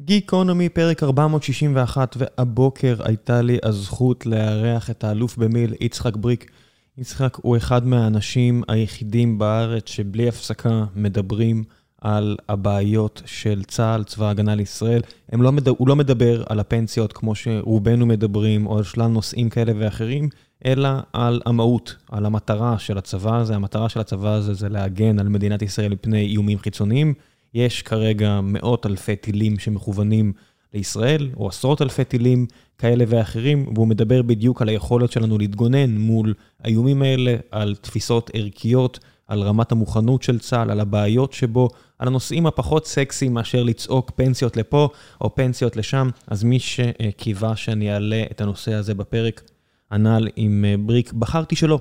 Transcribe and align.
גיקונומי, 0.00 0.68
פרק 0.68 1.02
461, 1.02 2.16
והבוקר 2.18 2.96
הייתה 3.04 3.42
לי 3.42 3.58
הזכות 3.62 4.26
לארח 4.26 4.90
את 4.90 5.04
האלוף 5.04 5.36
במיל, 5.36 5.74
יצחק 5.80 6.16
בריק. 6.16 6.50
יצחק 6.98 7.36
הוא 7.42 7.56
אחד 7.56 7.86
מהאנשים 7.86 8.62
היחידים 8.68 9.38
בארץ 9.38 9.88
שבלי 9.88 10.28
הפסקה 10.28 10.84
מדברים 10.96 11.64
על 12.00 12.36
הבעיות 12.48 13.22
של 13.26 13.62
צה"ל, 13.64 14.04
צבא 14.04 14.26
ההגנה 14.26 14.54
לישראל. 14.54 15.00
לא 15.32 15.52
מד... 15.52 15.68
הוא 15.68 15.88
לא 15.88 15.96
מדבר 15.96 16.42
על 16.48 16.60
הפנסיות 16.60 17.12
כמו 17.12 17.34
שרובנו 17.34 18.06
מדברים, 18.06 18.66
או 18.66 18.78
על 18.78 18.84
שלל 18.84 19.06
נושאים 19.06 19.50
כאלה 19.50 19.72
ואחרים, 19.78 20.28
אלא 20.66 20.88
על 21.12 21.40
המהות, 21.46 21.96
על 22.10 22.26
המטרה 22.26 22.78
של 22.78 22.98
הצבא 22.98 23.36
הזה. 23.36 23.54
המטרה 23.54 23.88
של 23.88 24.00
הצבא 24.00 24.34
הזה 24.34 24.54
זה 24.54 24.68
להגן 24.68 25.18
על 25.18 25.28
מדינת 25.28 25.62
ישראל 25.62 25.92
מפני 25.92 26.26
איומים 26.26 26.58
חיצוניים. 26.58 27.14
יש 27.54 27.82
כרגע 27.82 28.40
מאות 28.42 28.86
אלפי 28.86 29.16
טילים 29.16 29.58
שמכוונים 29.58 30.32
לישראל, 30.74 31.28
או 31.36 31.48
עשרות 31.48 31.82
אלפי 31.82 32.04
טילים 32.04 32.46
כאלה 32.78 33.04
ואחרים, 33.08 33.66
והוא 33.74 33.88
מדבר 33.88 34.22
בדיוק 34.22 34.62
על 34.62 34.68
היכולת 34.68 35.12
שלנו 35.12 35.38
להתגונן 35.38 35.98
מול 35.98 36.34
האיומים 36.60 37.02
האלה, 37.02 37.36
על 37.50 37.74
תפיסות 37.80 38.30
ערכיות, 38.34 38.98
על 39.28 39.42
רמת 39.42 39.72
המוכנות 39.72 40.22
של 40.22 40.38
צה"ל, 40.38 40.70
על 40.70 40.80
הבעיות 40.80 41.32
שבו, 41.32 41.68
על 41.98 42.08
הנושאים 42.08 42.46
הפחות 42.46 42.86
סקסיים 42.86 43.34
מאשר 43.34 43.62
לצעוק 43.62 44.10
פנסיות 44.10 44.56
לפה 44.56 44.88
או 45.20 45.34
פנסיות 45.34 45.76
לשם. 45.76 46.10
אז 46.26 46.44
מי 46.44 46.58
שקיווה 46.58 47.56
שאני 47.56 47.92
אעלה 47.92 48.22
את 48.30 48.40
הנושא 48.40 48.72
הזה 48.72 48.94
בפרק 48.94 49.42
הנ"ל 49.90 50.28
עם 50.36 50.64
בריק, 50.86 51.12
בחרתי 51.12 51.56
שלא. 51.56 51.80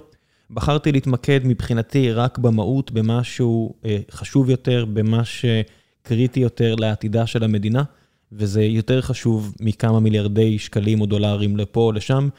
בחרתי 0.52 0.92
להתמקד 0.92 1.40
מבחינתי 1.44 2.12
רק 2.12 2.38
במהות, 2.38 2.92
במשהו 2.92 3.74
חשוב 4.12 4.50
יותר, 4.50 4.86
במה 4.94 5.22
שקריטי 5.26 6.40
יותר 6.40 6.76
לעתידה 6.76 7.28
של 7.28 7.44
המדינה, 7.44 7.84
וזה 8.32 8.64
יותר 8.64 9.02
חשוב 9.02 9.56
מכמה 9.60 10.00
מיליארדי 10.00 10.60
שקלים 10.60 11.02
או 11.02 11.06
דולרים 11.06 11.58
לפה 11.58 11.82
או 11.82 11.92
לשם. 11.92 12.30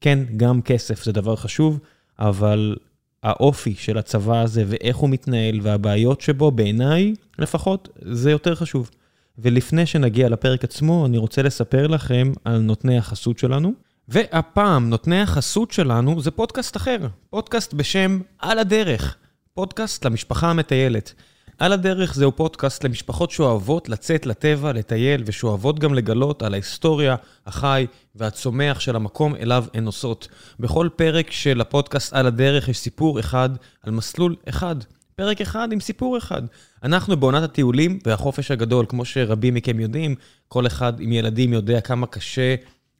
כן, 0.00 0.18
גם 0.36 0.62
כסף 0.62 1.04
זה 1.04 1.12
דבר 1.12 1.36
חשוב, 1.36 1.78
אבל 2.18 2.76
האופי 3.22 3.74
של 3.74 3.98
הצבא 3.98 4.42
הזה 4.42 4.64
ואיך 4.66 4.96
הוא 4.96 5.10
מתנהל 5.10 5.60
והבעיות 5.62 6.20
שבו, 6.20 6.50
בעיניי 6.50 7.14
לפחות, 7.38 7.88
זה 8.02 8.30
יותר 8.30 8.54
חשוב. 8.54 8.90
ולפני 9.38 9.86
שנגיע 9.86 10.28
לפרק 10.28 10.64
עצמו, 10.64 11.06
אני 11.06 11.18
רוצה 11.18 11.42
לספר 11.42 11.86
לכם 11.86 12.32
על 12.44 12.58
נותני 12.58 12.98
החסות 12.98 13.38
שלנו. 13.38 13.72
והפעם, 14.08 14.90
נותני 14.90 15.20
החסות 15.20 15.70
שלנו 15.70 16.20
זה 16.20 16.30
פודקאסט 16.30 16.76
אחר, 16.76 16.98
פודקאסט 17.30 17.74
בשם 17.74 18.20
על 18.38 18.58
הדרך, 18.58 19.16
פודקאסט 19.54 20.04
למשפחה 20.04 20.50
המטיילת. 20.50 21.14
על 21.58 21.72
הדרך 21.72 22.14
זהו 22.14 22.32
פודקאסט 22.32 22.84
למשפחות 22.84 23.30
שאוהבות 23.30 23.88
לצאת 23.88 24.26
לטבע, 24.26 24.72
לטייל, 24.72 25.22
ושאוהבות 25.26 25.78
גם 25.78 25.94
לגלות 25.94 26.42
על 26.42 26.52
ההיסטוריה, 26.52 27.16
החי 27.46 27.86
והצומח 28.14 28.80
של 28.80 28.96
המקום 28.96 29.34
אליו 29.36 29.64
הן 29.74 29.84
נוסעות. 29.84 30.28
בכל 30.60 30.88
פרק 30.96 31.30
של 31.30 31.60
הפודקאסט 31.60 32.12
על 32.12 32.26
הדרך 32.26 32.68
יש 32.68 32.78
סיפור 32.78 33.20
אחד 33.20 33.50
על 33.82 33.92
מסלול 33.92 34.36
אחד. 34.48 34.76
פרק 35.16 35.40
אחד 35.40 35.72
עם 35.72 35.80
סיפור 35.80 36.18
אחד. 36.18 36.42
אנחנו 36.82 37.16
בעונת 37.16 37.42
הטיולים 37.42 37.98
והחופש 38.06 38.50
הגדול, 38.50 38.86
כמו 38.88 39.04
שרבים 39.04 39.54
מכם 39.54 39.80
יודעים, 39.80 40.14
כל 40.48 40.66
אחד 40.66 41.00
עם 41.00 41.12
ילדים 41.12 41.52
יודע 41.52 41.80
כמה 41.80 42.06
קשה 42.06 42.54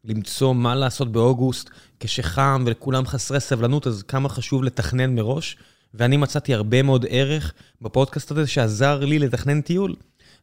למצוא 0.05 0.55
מה 0.55 0.75
לעשות 0.75 1.13
באוגוסט, 1.13 1.71
כשחם 2.01 2.63
ולכולם 2.67 3.07
חסרי 3.07 3.41
סבלנות, 3.41 3.87
אז 3.87 4.03
כמה 4.03 4.29
חשוב 4.29 4.65
לתכנן 4.65 5.15
מראש. 5.15 5.57
ואני 5.95 6.17
מצאתי 6.17 6.55
הרבה 6.55 6.83
מאוד 6.83 7.07
ערך 7.09 7.53
בפודקאסט 7.83 8.31
הזה 8.31 8.47
שעזר 8.47 9.05
לי 9.05 9.19
לתכנן 9.19 9.61
טיול. 9.61 9.95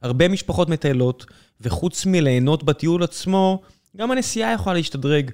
הרבה 0.02 0.28
משפחות 0.28 0.70
מטיילות, 0.70 1.26
וחוץ 1.62 2.06
מליהנות 2.06 2.64
בטיול 2.64 3.04
עצמו, 3.04 3.62
גם 3.98 4.12
הנסיעה 4.12 4.54
יכולה 4.54 4.76
להשתדרג. 4.76 5.32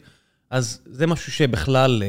אז 0.50 0.80
זה 0.86 1.08
משהו 1.08 1.32
שבכלל, 1.32 2.04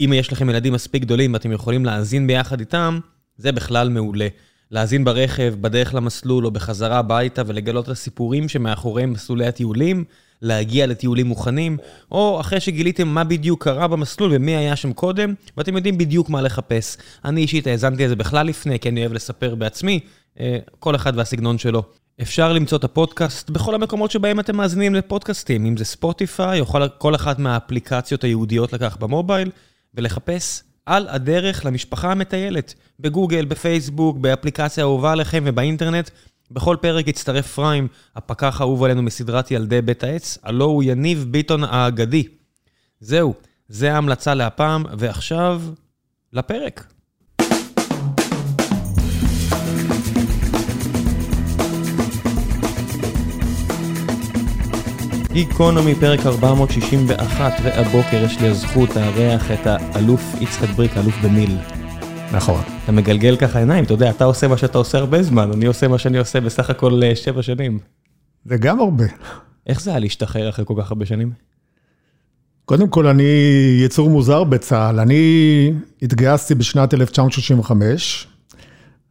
אם 0.00 0.12
יש 0.14 0.32
לכם 0.32 0.50
ילדים 0.50 0.72
מספיק 0.72 1.02
גדולים 1.02 1.32
ואתם 1.32 1.52
יכולים 1.52 1.84
להאזין 1.84 2.26
ביחד 2.26 2.60
איתם, 2.60 3.00
זה 3.36 3.52
בכלל 3.52 3.88
מעולה. 3.88 4.28
להאזין 4.70 5.04
ברכב, 5.04 5.54
בדרך 5.60 5.94
למסלול 5.94 6.46
או 6.46 6.50
בחזרה 6.50 6.98
הביתה 6.98 7.42
ולגלות 7.46 7.84
את 7.84 7.90
הסיפורים 7.90 8.48
שמאחוריהם 8.48 9.12
מסלולי 9.12 9.46
הטיולים, 9.46 10.04
להגיע 10.42 10.86
לטיולים 10.86 11.26
מוכנים, 11.26 11.76
או 12.12 12.40
אחרי 12.40 12.60
שגיליתם 12.60 13.08
מה 13.08 13.24
בדיוק 13.24 13.64
קרה 13.64 13.88
במסלול 13.88 14.30
ומי 14.34 14.56
היה 14.56 14.76
שם 14.76 14.92
קודם, 14.92 15.34
ואתם 15.56 15.76
יודעים 15.76 15.98
בדיוק 15.98 16.30
מה 16.30 16.42
לחפש. 16.42 16.96
אני 17.24 17.40
אישית 17.40 17.66
האזנתי 17.66 18.04
לזה 18.04 18.16
בכלל 18.16 18.46
לפני, 18.46 18.78
כי 18.78 18.88
אני 18.88 19.00
אוהב 19.00 19.12
לספר 19.12 19.54
בעצמי, 19.54 20.00
כל 20.78 20.94
אחד 20.96 21.12
והסגנון 21.16 21.58
שלו. 21.58 21.82
אפשר 22.22 22.52
למצוא 22.52 22.78
את 22.78 22.84
הפודקאסט 22.84 23.50
בכל 23.50 23.74
המקומות 23.74 24.10
שבהם 24.10 24.40
אתם 24.40 24.56
מאזינים 24.56 24.94
לפודקאסטים, 24.94 25.66
אם 25.66 25.76
זה 25.76 25.84
ספוטיפיי 25.84 26.60
או 26.60 26.66
כל 26.98 27.14
אחת 27.14 27.38
מהאפליקציות 27.38 28.24
היהודיות 28.24 28.72
לכך 28.72 28.96
במובייל, 28.96 29.50
ולחפש 29.94 30.62
על 30.86 31.08
הדרך 31.10 31.66
למשפחה 31.66 32.12
המטיילת, 32.12 32.74
בגוגל, 33.00 33.44
בפייסבוק, 33.44 34.16
באפליקציה 34.16 34.84
האהובה 34.84 35.12
עליכם 35.12 35.42
ובאינטרנט. 35.46 36.10
בכל 36.50 36.76
פרק 36.80 37.08
יצטרף 37.08 37.54
פריים, 37.54 37.88
הפקח 38.16 38.60
האהוב 38.60 38.84
עלינו 38.84 39.02
מסדרת 39.02 39.50
ילדי 39.50 39.82
בית 39.82 40.04
העץ, 40.04 40.38
הלא 40.42 40.64
הוא 40.64 40.82
יניב 40.82 41.26
ביטון 41.30 41.64
האגדי. 41.64 42.28
זהו, 43.00 43.34
זה 43.68 43.94
ההמלצה 43.94 44.34
להפעם, 44.34 44.84
ועכשיו, 44.98 45.62
לפרק. 46.32 46.92
גיקונומי, 55.32 55.94
פרק 55.94 56.26
461, 56.26 57.52
והבוקר 57.62 58.24
יש 58.24 58.40
לי 58.40 58.48
הזכות 58.48 58.96
לארח 58.96 59.50
את 59.50 59.66
האלוף 59.66 60.22
יצחק 60.40 60.68
בריק, 60.68 60.96
האלוף 60.96 61.14
במיל. 61.24 61.77
נכון. 62.32 62.62
אתה 62.84 62.92
מגלגל 62.92 63.36
ככה 63.36 63.58
עיניים, 63.58 63.84
אתה 63.84 63.92
יודע, 63.92 64.10
אתה 64.10 64.24
עושה 64.24 64.48
מה 64.48 64.56
שאתה 64.56 64.78
עושה 64.78 64.98
הרבה 64.98 65.22
זמן, 65.22 65.50
אני 65.52 65.66
עושה 65.66 65.88
מה 65.88 65.98
שאני 65.98 66.18
עושה 66.18 66.40
בסך 66.40 66.70
הכל 66.70 67.00
שבע 67.14 67.42
שנים. 67.42 67.78
זה 68.44 68.56
גם 68.56 68.80
הרבה. 68.80 69.04
איך 69.66 69.80
זה 69.80 69.90
היה 69.90 69.98
להשתחרר 69.98 70.48
אחרי 70.48 70.64
כל 70.68 70.74
כך 70.78 70.90
הרבה 70.90 71.06
שנים? 71.06 71.32
קודם 72.64 72.88
כל, 72.88 73.06
אני 73.06 73.22
יצור 73.84 74.10
מוזר 74.10 74.44
בצה"ל. 74.44 75.00
אני 75.00 75.72
התגייסתי 76.02 76.54
בשנת 76.54 76.94
1965, 76.94 78.26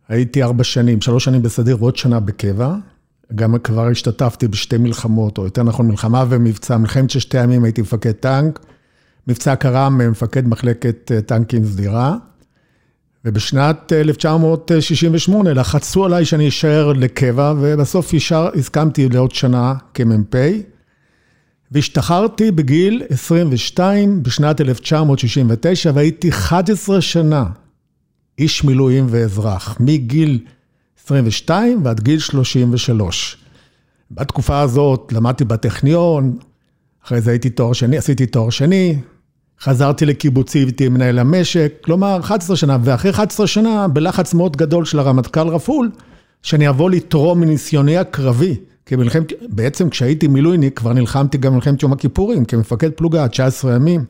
הייתי 0.08 0.44
ארבע 0.44 0.64
שנים, 0.64 1.02
שלוש 1.02 1.26
שנים 1.26 1.42
בסדיר 1.42 1.78
ועוד 1.80 1.96
שנה 1.96 2.20
בקבע. 2.20 2.76
גם 3.36 3.60
כבר 3.60 3.88
השתתפתי 3.88 4.48
בשתי 4.48 4.78
מלחמות, 4.78 5.38
או 5.38 5.44
יותר 5.44 5.64
נכון 5.64 5.88
מלחמה 5.88 6.26
ומבצע. 6.30 6.78
מלחמת 6.78 7.10
ששתי 7.10 7.38
הימים 7.40 7.64
הייתי 7.64 7.82
מפקד 7.82 8.12
טנק, 8.12 8.60
מבצע 9.28 9.56
קר"מ, 9.56 9.98
מפקד 10.12 10.48
מחלקת 10.48 11.12
טנקים 11.26 11.66
סדירה. 11.66 12.16
ובשנת 13.28 13.94
1968 13.94 15.54
לחצו 15.54 16.06
עליי 16.06 16.26
שאני 16.26 16.48
אשאר 16.48 16.94
לקבע, 16.94 17.54
ובסוף 17.60 18.14
הסכמתי 18.56 19.10
לעוד 19.10 19.32
שנה 19.32 19.74
כמ"פ, 19.94 20.36
והשתחררתי 21.72 22.52
בגיל 22.52 23.04
22 23.10 24.24
בשנת 24.24 24.62
1969, 24.62 25.92
והייתי 25.94 26.30
11 26.30 27.02
שנה 27.02 27.46
איש 28.40 28.64
מילואים 28.64 29.08
ואזרח, 29.10 29.78
מגיל 29.80 30.40
22 31.04 31.86
ועד 31.86 32.00
גיל 32.00 32.20
33. 32.20 33.38
בתקופה 34.12 34.60
הזאת 34.60 35.14
למדתי 35.16 35.46
בטכניון, 35.46 36.38
אחרי 37.06 37.22
זה 37.22 37.32
הייתי 37.32 37.50
תואר 37.50 37.74
שני, 37.74 37.98
עשיתי 37.98 38.26
תואר 38.26 38.50
שני, 38.50 39.00
חזרתי 39.62 40.06
לקיבוצי, 40.06 40.60
הייתי 40.60 40.90
מנהל 40.90 41.20
המשק, 41.20 41.74
כלומר 41.82 42.20
11 42.20 42.56
שנה, 42.56 42.78
ואחרי 42.84 43.12
11 43.12 43.48
שנה, 43.48 43.88
בלחץ 43.88 44.34
מאוד 44.34 44.58
גדול 44.58 44.86
של 44.86 45.00
הרמטכ"ל 45.00 45.48
רפול, 45.48 45.92
שאני 46.44 46.70
אבוא 46.70 46.90
לתרום 46.90 47.40
מניסיוני 47.40 47.98
הקרבי, 47.98 48.56
כי 48.86 48.96
מלחמת, 48.96 49.34
בעצם 49.50 49.90
כשהייתי 49.90 50.28
מילואיניק, 50.28 50.80
כבר 50.80 50.94
נלחמתי 50.94 51.38
גם 51.38 51.52
במלחמת 51.52 51.84
יום 51.84 51.94
הכיפורים, 51.94 52.46
כמפקד 52.46 52.92
פלוגה, 52.92 53.28
19 53.28 53.76
ימים, 53.76 54.06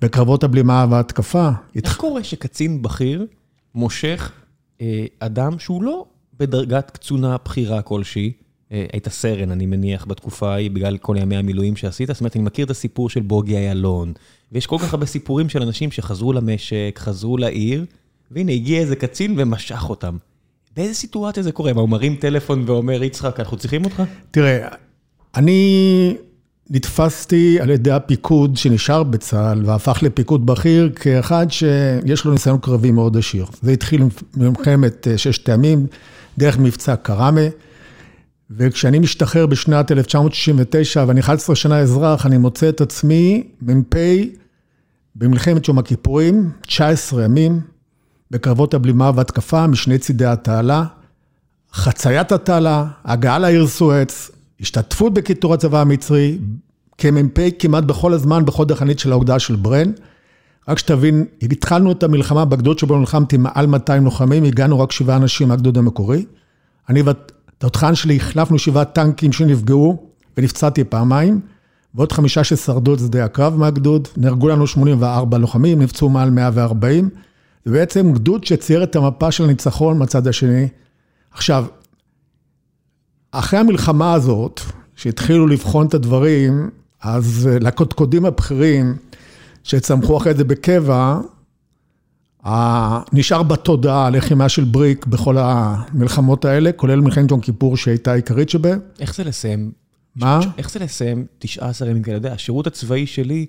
בקרבות 0.00 0.44
הבלימה 0.44 0.86
וההתקפה. 0.90 1.48
איך 1.84 1.96
קורה 1.96 2.24
שקצין 2.24 2.82
בכיר 2.82 3.26
מושך 3.74 4.32
אה, 4.80 5.04
אדם 5.20 5.58
שהוא 5.58 5.82
לא 5.82 6.04
בדרגת 6.38 6.90
קצונה 6.90 7.36
בכירה 7.44 7.82
כלשהי, 7.82 8.32
היית 8.70 9.08
סרן, 9.08 9.50
אני 9.50 9.66
מניח, 9.66 10.06
בתקופה 10.06 10.52
ההיא, 10.52 10.70
בגלל 10.70 10.96
כל 10.96 11.16
ימי 11.18 11.36
המילואים 11.36 11.76
שעשית, 11.76 12.08
זאת 12.08 12.20
אומרת, 12.20 12.36
אני 12.36 12.44
מכיר 12.44 12.64
את 12.64 12.70
הסיפור 12.70 13.10
של 13.10 13.20
בוגי 13.20 13.56
איילון, 13.56 14.12
ויש 14.52 14.66
כל 14.66 14.78
כך 14.78 14.94
הרבה 14.94 15.06
סיפורים 15.06 15.48
של 15.48 15.62
אנשים 15.62 15.90
שחזרו 15.90 16.32
למשק, 16.32 16.98
חזרו 16.98 17.36
לעיר, 17.36 17.84
והנה, 18.30 18.52
הגיע 18.52 18.80
איזה 18.80 18.96
קצין 18.96 19.34
ומשך 19.38 19.90
אותם. 19.90 20.16
באיזה 20.76 20.94
סיטואציה 20.94 21.42
זה 21.42 21.52
קורה? 21.52 21.72
מה, 21.72 21.80
הוא 21.80 21.88
מרים 21.88 22.16
טלפון 22.16 22.64
ואומר, 22.66 23.02
יצחק, 23.02 23.40
אנחנו 23.40 23.56
צריכים 23.56 23.84
אותך? 23.84 24.02
תראה, 24.30 24.68
אני 25.34 26.16
נתפסתי 26.70 27.60
על 27.60 27.70
ידי 27.70 27.90
הפיקוד 27.90 28.56
שנשאר 28.56 29.02
בצה"ל, 29.02 29.62
והפך 29.66 30.02
לפיקוד 30.02 30.46
בכיר, 30.46 30.92
כאחד 30.94 31.46
שיש 31.50 32.24
לו 32.24 32.32
ניסיון 32.32 32.58
קרבי 32.58 32.90
מאוד 32.90 33.16
עשיר. 33.16 33.46
זה 33.62 33.72
התחיל 33.72 34.02
ממלחמת 34.36 35.06
ששת 35.16 35.48
הימים, 35.48 35.86
דרך 36.38 36.58
מבצע 36.58 36.96
קראמה. 36.96 37.40
וכשאני 38.50 38.98
משתחרר 38.98 39.46
בשנת 39.46 39.92
1969 39.92 41.04
ואני 41.08 41.20
11 41.20 41.56
שנה 41.56 41.78
אזרח, 41.78 42.26
אני 42.26 42.38
מוצא 42.38 42.68
את 42.68 42.80
עצמי 42.80 43.48
מ"פ 43.62 43.94
במלחמת 45.16 45.68
יום 45.68 45.78
הכיפורים, 45.78 46.50
19 46.60 47.24
ימים, 47.24 47.60
בקרבות 48.30 48.74
הבלימה 48.74 49.10
והתקפה 49.14 49.66
משני 49.66 49.98
צידי 49.98 50.26
התעלה, 50.26 50.84
חציית 51.72 52.32
התעלה, 52.32 52.86
הגעה 53.04 53.38
לעיר 53.38 53.66
סואץ, 53.66 54.30
השתתפות 54.60 55.14
בקיטור 55.14 55.54
הצבא 55.54 55.80
המצרי, 55.80 56.38
כמ"פ 56.98 57.40
כמעט 57.58 57.84
בכל 57.84 58.12
הזמן 58.12 58.44
בחוד 58.44 58.72
החנית 58.72 58.98
של 58.98 59.12
האוגדה 59.12 59.38
של 59.38 59.56
ברן. 59.56 59.92
רק 60.68 60.78
שתבין, 60.78 61.24
התחלנו 61.42 61.92
את 61.92 62.02
המלחמה 62.02 62.44
בגדוד 62.44 62.78
שבו 62.78 62.98
נלחמתי 62.98 63.36
מעל 63.36 63.66
200 63.66 64.04
לוחמים, 64.04 64.44
הגענו 64.44 64.80
רק 64.80 64.92
שבעה 64.92 65.16
אנשים 65.16 65.48
מהגדוד 65.48 65.78
המקורי. 65.78 66.24
אני 66.88 67.02
והתותחן 67.62 67.94
שלי 67.94 68.16
החלפנו 68.16 68.58
שבעה 68.58 68.84
טנקים 68.84 69.32
שנפגעו 69.32 70.08
ונפצעתי 70.36 70.84
פעמיים, 70.84 71.40
ועוד 71.94 72.12
חמישה 72.12 72.44
ששרדו 72.44 72.94
את 72.94 72.98
שדה 72.98 73.24
הקרב 73.24 73.56
מהגדוד, 73.56 74.08
נהרגו 74.16 74.48
לנו 74.48 74.66
84 74.66 75.38
לוחמים, 75.38 75.82
נפצעו 75.82 76.08
מעל 76.08 76.30
140. 76.30 77.08
זה 77.64 77.72
בעצם 77.72 78.12
גדוד 78.12 78.44
שצייר 78.44 78.82
את 78.82 78.96
המפה 78.96 79.30
של 79.30 79.44
הניצחון 79.44 79.98
מהצד 79.98 80.26
השני. 80.26 80.68
עכשיו, 81.32 81.64
אחרי 83.30 83.58
המלחמה 83.58 84.12
הזאת, 84.14 84.60
שהתחילו 84.96 85.46
לבחון 85.46 85.86
את 85.86 85.94
הדברים, 85.94 86.70
אז 87.02 87.48
לקודקודים 87.60 88.24
הבכירים, 88.24 88.96
שצמחו 89.64 90.16
אחרי 90.16 90.34
זה 90.34 90.44
בקבע, 90.44 91.18
נשאר 93.12 93.42
בתודעה 93.42 94.06
הלחימה 94.06 94.48
של 94.48 94.64
בריק 94.64 95.06
בכל 95.06 95.36
המלחמות 95.38 96.44
האלה, 96.44 96.72
כולל 96.72 97.00
מלחמת 97.00 97.30
יום 97.30 97.40
כיפור 97.40 97.76
שהייתה 97.76 98.12
העיקרית 98.12 98.48
שבהם. 98.48 98.78
איך 99.00 99.14
זה 99.14 99.24
לסיים? 99.24 99.72
מה? 100.16 100.40
איך 100.58 100.70
זה 100.70 100.78
לסיים 100.78 101.26
19 101.38 101.88
ימים 101.90 102.02
כאלה? 102.02 102.16
אתה 102.16 102.26
יודע, 102.26 102.34
השירות 102.34 102.66
הצבאי 102.66 103.06
שלי, 103.06 103.46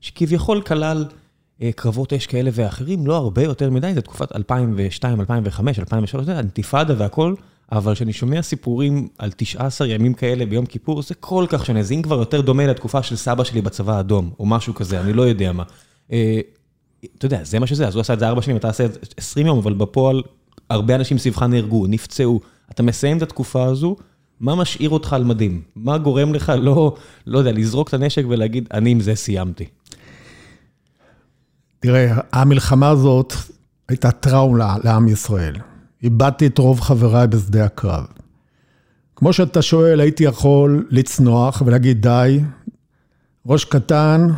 שכביכול 0.00 0.62
כלל 0.62 1.04
אה, 1.62 1.70
קרבות 1.76 2.12
אש 2.12 2.26
כאלה 2.26 2.50
ואחרים, 2.52 3.06
לא 3.06 3.16
הרבה 3.16 3.42
יותר 3.42 3.70
מדי, 3.70 3.94
זה 3.94 4.00
תקופת 4.00 4.36
2002, 4.36 5.20
2005, 5.20 5.78
2003, 5.78 6.26
זה 6.26 6.38
אינתיפאדה 6.38 6.94
והכל, 6.98 7.34
אבל 7.72 7.94
כשאני 7.94 8.12
שומע 8.12 8.42
סיפורים 8.42 9.08
על 9.18 9.30
19 9.36 9.88
ימים 9.88 10.14
כאלה 10.14 10.46
ביום 10.46 10.66
כיפור, 10.66 11.02
זה 11.02 11.14
כל 11.14 11.46
כך 11.48 11.66
שונה, 11.66 11.82
זה 11.82 11.94
אם 11.94 12.02
כבר 12.02 12.18
יותר 12.18 12.40
דומה 12.40 12.66
לתקופה 12.66 13.02
של 13.02 13.16
סבא 13.16 13.44
שלי 13.44 13.62
בצבא 13.62 13.96
האדום, 13.96 14.30
או 14.38 14.46
משהו 14.46 14.74
כזה, 14.74 15.00
אני 15.00 15.12
לא 15.12 15.22
יודע 15.22 15.52
מה. 15.52 15.62
אתה 17.04 17.26
יודע, 17.26 17.44
זה 17.44 17.58
מה 17.58 17.66
שזה, 17.66 17.88
אז 17.88 17.94
הוא 17.94 18.00
עשה 18.00 18.12
את 18.14 18.18
זה 18.18 18.28
ארבע 18.28 18.42
שנים, 18.42 18.56
אתה 18.56 18.68
עושה 18.68 18.84
את 18.84 18.92
זה 18.92 18.98
20 19.16 19.46
יום, 19.46 19.58
אבל 19.58 19.72
בפועל 19.72 20.22
הרבה 20.70 20.94
אנשים 20.94 21.18
סביבך 21.18 21.42
נהרגו, 21.42 21.86
נפצעו. 21.86 22.40
אתה 22.70 22.82
מסיים 22.82 23.16
את 23.16 23.22
התקופה 23.22 23.64
הזו, 23.64 23.96
מה 24.40 24.54
משאיר 24.54 24.90
אותך 24.90 25.12
על 25.12 25.24
מדים? 25.24 25.62
מה 25.76 25.98
גורם 25.98 26.34
לך 26.34 26.52
לא, 26.58 26.94
לא 27.26 27.38
יודע, 27.38 27.52
לזרוק 27.52 27.88
את 27.88 27.94
הנשק 27.94 28.24
ולהגיד, 28.28 28.68
אני 28.74 28.90
עם 28.90 29.00
זה 29.00 29.14
סיימתי? 29.14 29.64
תראה, 31.80 32.14
המלחמה 32.32 32.88
הזאת 32.88 33.34
הייתה 33.88 34.10
טראומה 34.10 34.76
לעם 34.84 35.08
ישראל. 35.08 35.56
איבדתי 36.02 36.46
את 36.46 36.58
רוב 36.58 36.80
חבריי 36.80 37.26
בשדה 37.26 37.64
הקרב. 37.64 38.06
כמו 39.16 39.32
שאתה 39.32 39.62
שואל, 39.62 40.00
הייתי 40.00 40.24
יכול 40.24 40.86
לצנוח 40.90 41.62
ולהגיד 41.66 42.02
די, 42.02 42.40
ראש 43.46 43.64
קטן, 43.64 44.28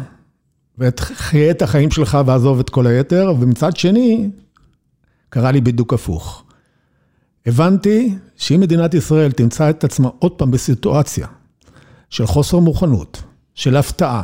וחיה 0.78 1.50
את 1.50 1.62
החיים 1.62 1.90
שלך 1.90 2.18
ועזוב 2.26 2.60
את 2.60 2.70
כל 2.70 2.86
היתר, 2.86 3.32
ומצד 3.40 3.76
שני, 3.76 4.30
קרה 5.28 5.52
לי 5.52 5.60
בדיוק 5.60 5.94
הפוך. 5.94 6.44
הבנתי 7.46 8.14
שאם 8.36 8.60
מדינת 8.60 8.94
ישראל 8.94 9.32
תמצא 9.32 9.70
את 9.70 9.84
עצמה 9.84 10.08
עוד 10.18 10.32
פעם 10.32 10.50
בסיטואציה 10.50 11.26
של 12.10 12.26
חוסר 12.26 12.58
מוכנות, 12.58 13.22
של 13.54 13.76
הפתעה, 13.76 14.22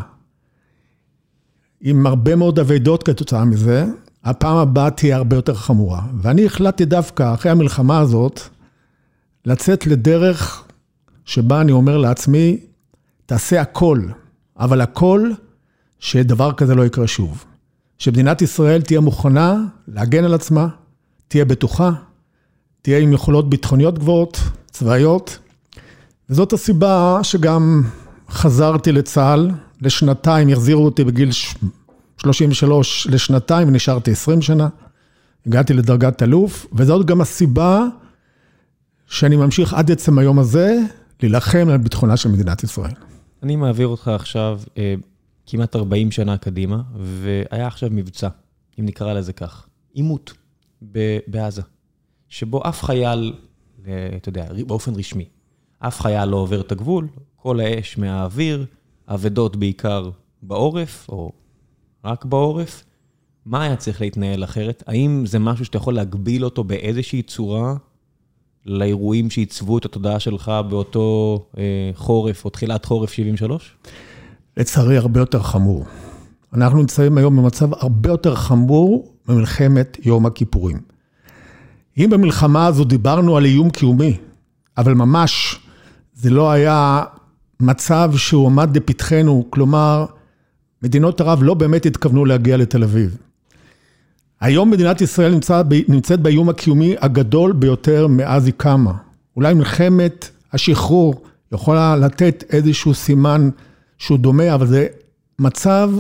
עם 1.81 2.07
הרבה 2.07 2.37
מאוד 2.37 2.59
אבדות 2.59 3.03
כתוצאה 3.03 3.45
מזה, 3.45 3.87
הפעם 4.25 4.57
הבאה 4.57 4.91
תהיה 4.91 5.17
הרבה 5.17 5.37
יותר 5.37 5.55
חמורה. 5.55 6.03
ואני 6.23 6.47
החלטתי 6.47 6.85
דווקא, 6.85 7.35
אחרי 7.35 7.51
המלחמה 7.51 7.99
הזאת, 7.99 8.41
לצאת 9.45 9.87
לדרך 9.87 10.65
שבה 11.25 11.61
אני 11.61 11.73
אומר 11.73 11.97
לעצמי, 11.97 12.61
תעשה 13.27 13.61
הכל, 13.61 14.03
אבל 14.59 14.81
הכל 14.81 15.31
שדבר 15.99 16.53
כזה 16.53 16.75
לא 16.75 16.87
יקרה 16.87 17.07
שוב. 17.07 17.45
שמדינת 17.99 18.43
ישראל 18.43 18.83
תהיה 18.83 19.01
מוכנה 19.01 19.57
להגן 19.89 20.25
על 20.25 20.35
עצמה, 20.35 20.69
תהיה 21.29 21.45
בטוחה, 21.45 21.91
תהיה 22.83 22.99
עם 22.99 23.13
יכולות 23.13 23.51
ביטחוניות 23.51 23.99
גבוהות, 23.99 24.41
צבאיות. 24.71 25.39
וזאת 26.31 26.53
הסיבה 26.53 27.19
שגם 27.23 27.83
חזרתי 28.31 28.93
לצה"ל 28.93 29.51
לשנתיים, 29.83 30.49
החזירו 30.49 30.85
אותי 30.85 31.05
בגיל 31.05 31.31
33 32.17 33.07
לשנתיים 33.11 33.69
ונשארתי 33.69 34.11
20 34.11 34.43
שנה. 34.43 34.69
הגעתי 35.47 35.75
לדרגת 35.75 36.23
אלוף, 36.23 36.67
וזאת 36.73 37.07
גם 37.07 37.21
הסיבה 37.21 37.85
שאני 39.07 39.37
ממשיך 39.37 39.75
עד 39.75 39.91
עצם 39.91 40.19
היום 40.19 40.39
הזה 40.39 40.79
להילחם 41.23 41.69
על 41.71 41.79
ביטחונה 41.79 42.17
של 42.17 42.29
מדינת 42.29 42.65
ישראל. 42.65 42.93
אני 43.43 43.57
מעביר 43.57 43.87
אותך 43.87 44.09
עכשיו 44.09 44.61
אה, 44.79 44.95
כמעט 45.51 45.77
40 45.77 46.11
שנה 46.11 46.39
קדימה, 46.39 46.83
והיה 46.97 47.67
עכשיו 47.67 47.89
מבצע, 47.93 48.29
אם 48.81 48.85
נקרא 48.85 49.13
לזה 49.13 49.33
כך, 49.33 49.69
עימות 49.93 50.33
בעזה, 51.27 51.63
שבו 52.29 52.69
אף 52.69 52.83
חייל, 52.83 53.33
אה, 53.87 54.09
אתה 54.17 54.29
יודע, 54.29 54.49
באופן 54.67 54.95
רשמי, 54.95 55.25
אף 55.79 56.01
חייל 56.01 56.29
לא 56.29 56.37
עובר 56.37 56.61
את 56.61 56.73
הגבול, 56.73 57.09
כל 57.37 57.61
האש 57.61 57.99
מהאוויר, 57.99 58.67
אבדות 59.09 59.57
בעיקר 59.57 60.11
בעורף, 60.43 61.09
או 61.09 61.33
רק 62.05 62.25
בעורף. 62.25 62.85
מה 63.47 63.63
היה 63.63 63.77
צריך 63.77 64.01
להתנהל 64.01 64.45
אחרת? 64.45 64.83
האם 64.87 65.27
זה 65.27 65.39
משהו 65.39 65.65
שאתה 65.65 65.77
יכול 65.77 65.95
להגביל 65.95 66.45
אותו 66.45 66.65
באיזושהי 66.65 67.23
צורה 67.23 67.75
לאירועים 68.67 69.31
שעיצבו 69.31 69.79
את 69.79 69.85
התודעה 69.85 70.21
שלך 70.21 70.53
באותו 70.71 71.39
אה, 71.59 71.91
חורף 71.95 72.45
או 72.45 72.51
תחילת 72.51 72.85
חורף 72.85 73.13
73? 73.13 73.77
לצערי, 74.59 74.97
הרבה 74.97 75.21
יותר 75.21 75.43
חמור. 75.43 75.85
אנחנו 76.55 76.79
נמצאים 76.79 77.19
היום 77.19 77.37
במצב 77.37 77.75
הרבה 77.75 78.11
יותר 78.11 78.35
חמור 78.35 79.13
ממלחמת 79.29 79.97
יום 80.03 80.27
הכיפורים. 80.27 80.79
אם 81.99 82.11
במלחמה 82.11 82.67
הזו 82.67 82.85
דיברנו 82.85 83.37
על 83.37 83.45
איום 83.45 83.71
קיומי, 83.71 84.17
אבל 84.79 84.95
ממש 84.95 85.59
זה 86.15 86.31
לא 86.31 86.51
היה 86.51 87.03
מצב 87.61 88.13
שהוא 88.17 88.47
עמד 88.47 88.77
לפתחנו, 88.77 89.47
כלומר, 89.51 90.07
מדינות 90.83 91.21
ערב 91.21 91.43
לא 91.43 91.55
באמת 91.55 91.87
התכוונו 91.87 92.25
להגיע 92.25 92.57
לתל 92.57 92.83
אביב. 92.83 93.17
היום 94.41 94.71
מדינת 94.71 95.01
ישראל 95.01 95.33
נמצא, 95.33 95.63
נמצאת 95.89 96.21
באיום 96.21 96.49
הקיומי 96.49 96.95
הגדול 97.01 97.53
ביותר 97.53 98.07
מאז 98.07 98.47
היא 98.47 98.55
קמה. 98.57 98.93
אולי 99.37 99.55
מלחמת 99.55 100.29
השחרור 100.53 101.23
יכולה 101.53 101.97
לתת 101.97 102.45
איזשהו 102.51 102.95
סימן 102.95 103.51
שהוא 103.99 104.19
דומה, 104.19 104.55
אבל 104.55 104.67
זה 104.67 104.87
מצב 105.39 105.91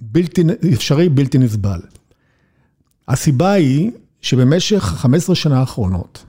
בלתי 0.00 0.42
אפשרי, 0.74 1.08
בלתי 1.08 1.38
נסבל. 1.38 1.80
הסיבה 3.08 3.52
היא 3.52 3.90
שבמשך 4.20 4.78
15 4.78 5.34
שנה 5.34 5.60
האחרונות, 5.60 6.24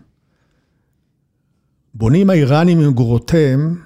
בונים 1.94 2.30
האיראנים 2.30 2.80
עם 2.80 2.94
גרורותיהם 2.94 3.82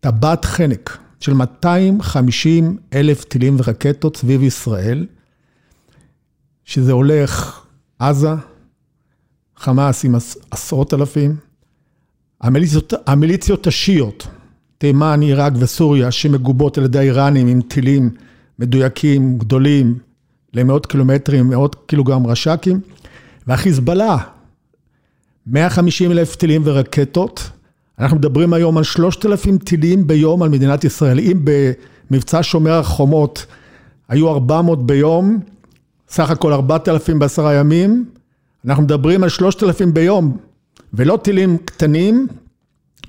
טבעת 0.00 0.44
חנק 0.44 0.98
של 1.20 1.32
250 1.32 2.76
אלף 2.94 3.24
טילים 3.24 3.56
ורקטות 3.58 4.16
סביב 4.16 4.42
ישראל, 4.42 5.06
שזה 6.64 6.92
הולך 6.92 7.60
עזה, 7.98 8.34
חמאס 9.56 10.04
עם 10.04 10.14
עשרות 10.50 10.94
אלפים, 10.94 11.36
המיליציות, 12.40 12.92
המיליציות 13.06 13.66
השיעיות, 13.66 14.26
תימן, 14.78 15.20
עיראק 15.20 15.52
וסוריה, 15.58 16.10
שמגובות 16.10 16.78
על 16.78 16.84
ידי 16.84 16.98
האיראנים 16.98 17.46
עם 17.46 17.60
טילים 17.60 18.10
מדויקים, 18.58 19.38
גדולים, 19.38 19.98
למאות 20.54 20.86
קילומטרים, 20.86 21.48
מאות 21.48 21.76
קילוגרם 21.86 22.26
רש"קים, 22.26 22.80
והחיזבאללה, 23.46 24.16
150 25.46 26.10
אלף 26.10 26.36
טילים 26.36 26.62
ורקטות, 26.64 27.50
אנחנו 27.98 28.16
מדברים 28.16 28.52
היום 28.52 28.78
על 28.78 28.84
3,000 28.84 29.58
טילים 29.58 30.06
ביום 30.06 30.42
על 30.42 30.48
מדינת 30.48 30.84
ישראל. 30.84 31.18
אם 31.18 31.44
במבצע 32.10 32.38
שומר 32.42 32.72
החומות 32.72 33.46
היו 34.08 34.28
400 34.28 34.86
ביום, 34.86 35.40
סך 36.08 36.30
הכל 36.30 36.52
4,000 36.52 37.18
בעשרה 37.18 37.54
ימים, 37.54 38.04
אנחנו 38.66 38.82
מדברים 38.82 39.22
על 39.22 39.28
3,000 39.28 39.94
ביום, 39.94 40.36
ולא 40.94 41.18
טילים 41.22 41.56
קטנים, 41.64 42.26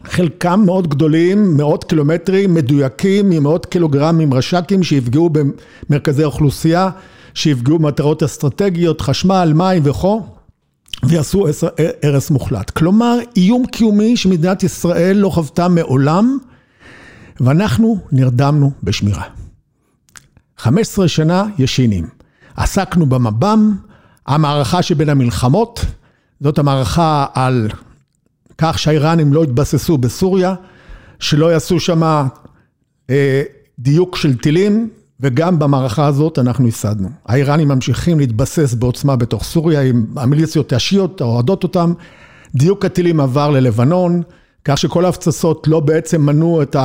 חלקם 0.06 0.64
מאוד 0.66 0.88
גדולים, 0.88 1.58
מאות 1.58 1.84
קילומטרים, 1.84 2.54
מדויקים, 2.54 3.32
עם 3.32 3.44
מאות 3.44 3.66
קילוגרמים 3.66 4.34
רש"קים 4.34 4.84
שיפגעו 4.84 5.30
במרכזי 5.30 6.24
אוכלוסייה, 6.24 6.90
שיפגעו 7.34 7.80
במטרות 7.80 8.24
אסטרטגיות, 8.24 9.02
חשמל, 9.02 9.52
מים 9.56 9.82
וכו'. 9.86 10.22
ויעשו 11.04 11.46
הרס 12.04 12.30
מוחלט. 12.30 12.70
כלומר, 12.70 13.18
איום 13.36 13.66
קיומי 13.66 14.18
שמדינת 14.18 14.64
ישראל 14.64 15.18
לא 15.18 15.30
חוותה 15.30 15.68
מעולם, 15.68 16.38
ואנחנו 17.40 18.00
נרדמנו 18.12 18.72
בשמירה. 18.84 19.24
15 20.58 21.08
שנה 21.08 21.44
ישינים. 21.58 22.08
עסקנו 22.56 23.06
במב"ם, 23.06 23.76
המערכה 24.28 24.82
שבין 24.82 25.10
המלחמות, 25.10 25.86
זאת 26.42 26.60
המערכה 26.60 27.26
על 27.34 27.70
כך 28.58 28.80
שהאיראנים 28.80 29.34
לא 29.34 29.44
יתבססו 29.44 29.98
בסוריה, 29.98 30.56
שלא 31.20 31.52
יעשו 31.52 31.80
שם 31.80 32.28
אה, 33.10 33.42
דיוק 33.80 34.16
של 34.16 34.38
טילים, 34.38 34.90
וגם 35.20 35.60
במערכה 35.60 36.06
הזאת 36.06 36.40
אנחנו 36.40 36.68
הפסדנו. 36.68 37.10
האיראנים 37.26 37.68
ממשיכים 37.68 38.20
להתבסס 38.20 38.74
בעוצמה 38.74 39.16
בתוך 39.16 39.44
סוריה, 39.44 39.82
עם 39.82 40.06
המיליציות 40.16 40.74
השיעיות 40.74 41.22
אוהדות 41.22 41.64
אותם. 41.64 41.94
דיוק 42.56 42.86
הטילים 42.86 43.20
עבר 43.20 43.50
ללבנון, 43.50 44.22
כך 44.66 44.78
שכל 44.78 45.06
ההפצצות 45.06 45.68
לא 45.68 45.80
בעצם 45.80 46.22
מנעו 46.22 46.62
את 46.62 46.76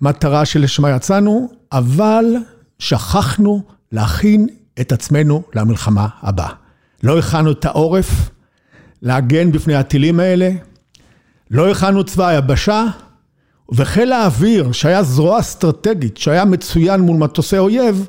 המטרה 0.00 0.44
שלשמה 0.44 0.90
יצאנו, 0.90 1.48
אבל 1.72 2.24
שכחנו 2.78 3.62
להכין 3.92 4.46
את 4.80 4.92
עצמנו 4.92 5.42
למלחמה 5.54 6.08
הבאה. 6.22 6.50
לא 7.02 7.18
הכנו 7.18 7.50
את 7.50 7.64
העורף 7.64 8.30
להגן 9.02 9.52
בפני 9.52 9.74
הטילים 9.74 10.20
האלה, 10.20 10.50
לא 11.50 11.70
הכנו 11.70 12.04
צבא 12.04 12.26
היבשה, 12.26 12.84
וחיל 13.72 14.12
האוויר, 14.12 14.72
שהיה 14.72 15.02
זרוע 15.02 15.40
אסטרטגית, 15.40 16.16
שהיה 16.16 16.44
מצוין 16.44 17.00
מול 17.00 17.16
מטוסי 17.16 17.58
אויב, 17.58 18.08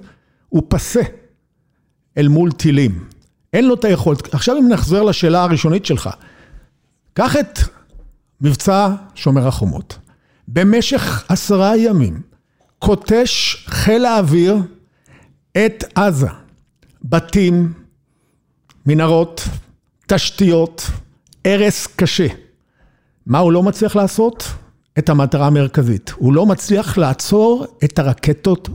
הוא 0.50 0.64
פסה 0.68 1.02
אל 2.18 2.28
מול 2.28 2.52
טילים. 2.52 3.04
אין 3.54 3.68
לו 3.68 3.74
את 3.74 3.86
היכולת. 3.86 4.34
עכשיו 4.34 4.58
אם 4.58 4.68
נחזר 4.70 5.04
לשאלה 5.04 5.44
הראשונית 5.44 5.86
שלך, 5.86 6.10
קח 7.14 7.36
את 7.38 7.60
מבצע 8.42 8.90
שומר 9.16 9.48
החומות. 9.48 9.98
במשך 10.48 11.26
עשרה 11.30 11.78
ימים 11.78 12.22
קוטש 12.80 13.56
חיל 13.68 14.06
האוויר 14.06 14.58
את 15.66 15.84
עזה. 15.96 16.28
בתים, 17.04 17.74
מנהרות, 18.86 19.48
תשתיות, 20.08 20.90
הרס 21.46 21.88
קשה. 21.96 22.28
מה 23.28 23.40
הוא 23.40 23.52
לא 23.52 23.64
מצליח 23.64 23.96
לעשות? 23.96 24.44
את 25.00 25.10
המטרה 25.10 25.48
המרכזית. 25.48 26.14
הוא 26.16 26.34
לא 26.34 26.46
מצליח 26.46 26.98
לעצור 26.98 27.66
את 27.84 28.00
הרקטות 28.00 28.70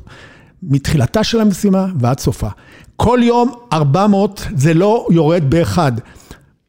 מתחילתה 0.62 1.24
של 1.24 1.40
המשימה 1.40 1.86
ועד 1.98 2.18
סופה. 2.18 2.48
כל 2.96 3.18
יום 3.22 3.52
400 3.72 4.46
זה 4.56 4.74
לא 4.74 5.06
יורד 5.10 5.44
באחד. 5.48 5.92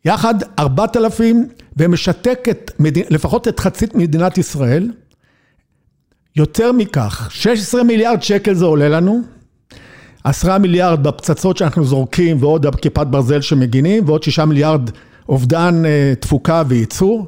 יחד 0.05 0.35
4,000 0.59 1.47
ומשתק 1.77 2.39
את, 2.51 2.71
לפחות 3.09 3.47
את 3.47 3.59
חצית 3.59 3.95
מדינת 3.95 4.37
ישראל. 4.37 4.91
יותר 6.35 6.71
מכך, 6.71 7.27
16 7.31 7.83
מיליארד 7.83 8.23
שקל 8.23 8.53
זה 8.53 8.65
עולה 8.65 8.89
לנו, 8.89 9.21
10 10.23 10.57
מיליארד 10.57 11.03
בפצצות 11.03 11.57
שאנחנו 11.57 11.85
זורקים 11.85 12.37
ועוד 12.39 12.75
כיפת 12.75 13.07
ברזל 13.07 13.41
שמגינים 13.41 14.03
ועוד 14.05 14.23
6 14.23 14.39
מיליארד 14.39 14.89
אובדן 15.29 15.85
אה, 15.85 16.13
תפוקה 16.19 16.63
וייצור. 16.67 17.27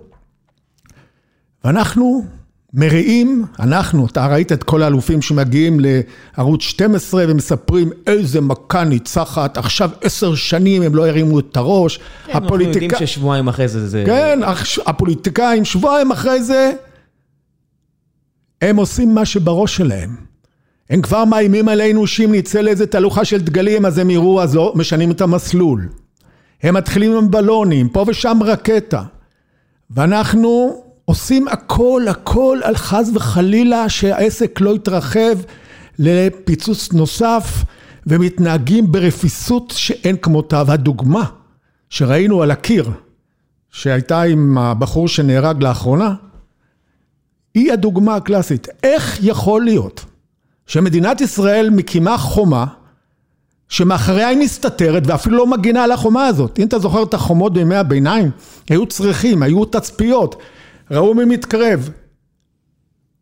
ואנחנו 1.65 2.25
מריעים, 2.73 3.45
אנחנו, 3.59 4.05
אתה 4.05 4.27
ראית 4.27 4.51
את 4.51 4.63
כל 4.63 4.83
האלופים 4.83 5.21
שמגיעים 5.21 5.79
לערוץ 5.79 6.61
12 6.61 7.23
ומספרים 7.27 7.89
איזה 8.07 8.41
מכה 8.41 8.83
ניצחת, 8.83 9.57
עכשיו 9.57 9.89
עשר 10.01 10.35
שנים 10.35 10.81
הם 10.81 10.95
לא 10.95 11.07
הרימו 11.07 11.39
את 11.39 11.57
הראש. 11.57 11.97
כן, 11.97 12.37
הפוליטיקה... 12.37 12.79
אנחנו 12.79 12.83
יודעים 12.83 13.07
ששבועיים 13.07 13.47
אחרי 13.47 13.67
זה 13.67 13.87
זה... 13.87 14.03
כן, 14.05 14.39
הפוליטיקאים 14.85 15.65
שבועיים 15.65 16.11
אחרי 16.11 16.43
זה, 16.43 16.71
הם 18.61 18.77
עושים 18.77 19.15
מה 19.15 19.25
שבראש 19.25 19.77
שלהם. 19.77 20.15
הם 20.89 21.01
כבר 21.01 21.25
מאיימים 21.25 21.67
עלינו 21.69 22.07
שאם 22.07 22.31
נצא 22.31 22.61
לאיזה 22.61 22.87
תהלוכה 22.87 23.25
של 23.25 23.41
דגלים 23.41 23.85
אז 23.85 23.97
הם 23.97 24.09
יראו, 24.09 24.41
אז 24.41 24.55
לא 24.55 24.73
משנים 24.75 25.11
את 25.11 25.21
המסלול. 25.21 25.89
הם 26.63 26.73
מתחילים 26.73 27.17
עם 27.17 27.31
בלונים, 27.31 27.89
פה 27.89 28.05
ושם 28.07 28.39
רקטה. 28.43 29.03
ואנחנו 29.89 30.84
עושים 31.05 31.47
הכל, 31.47 32.05
הכל 32.09 32.59
על 32.63 32.75
חס 32.75 33.09
וחלילה 33.13 33.89
שהעסק 33.89 34.61
לא 34.61 34.75
יתרחב 34.75 35.37
לפיצוץ 35.99 36.93
נוסף 36.93 37.63
ומתנהגים 38.07 38.91
ברפיסות 38.91 39.73
שאין 39.77 40.15
כמותה. 40.21 40.63
והדוגמה 40.67 41.23
שראינו 41.89 42.43
על 42.43 42.51
הקיר, 42.51 42.91
שהייתה 43.71 44.21
עם 44.21 44.57
הבחור 44.57 45.07
שנהרג 45.07 45.63
לאחרונה, 45.63 46.13
היא 47.53 47.73
הדוגמה 47.73 48.15
הקלאסית. 48.15 48.67
איך 48.83 49.19
יכול 49.21 49.63
להיות 49.63 50.05
שמדינת 50.67 51.21
ישראל 51.21 51.69
מקימה 51.69 52.17
חומה 52.17 52.65
שמאחריה 53.69 54.27
היא 54.27 54.37
מסתתרת 54.37 55.03
ואפילו 55.05 55.37
לא 55.37 55.47
מגינה 55.47 55.83
על 55.83 55.91
החומה 55.91 56.27
הזאת. 56.27 56.59
אם 56.59 56.67
אתה 56.67 56.79
זוכר 56.79 57.03
את 57.03 57.13
החומות 57.13 57.53
בימי 57.53 57.75
הביניים, 57.75 58.31
היו 58.69 58.85
צריכים, 58.85 59.43
היו 59.43 59.65
תצפיות, 59.65 60.35
ראו 60.91 61.13
מי 61.13 61.25
מתקרב. 61.25 61.89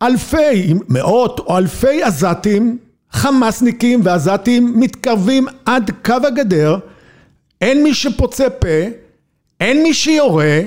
אלפי, 0.02 0.74
מאות 0.90 1.40
או 1.40 1.58
אלפי 1.58 2.04
עזתים, 2.04 2.78
חמאסניקים 3.12 4.02
ועזתים 4.04 4.80
מתקרבים 4.80 5.46
עד 5.66 5.92
קו 6.06 6.14
הגדר, 6.28 6.78
אין 7.62 7.84
מי 7.84 7.94
שפוצה 7.94 8.50
פה, 8.50 8.68
אין 9.60 9.84
מי 9.84 9.94
שיורה, 9.94 10.60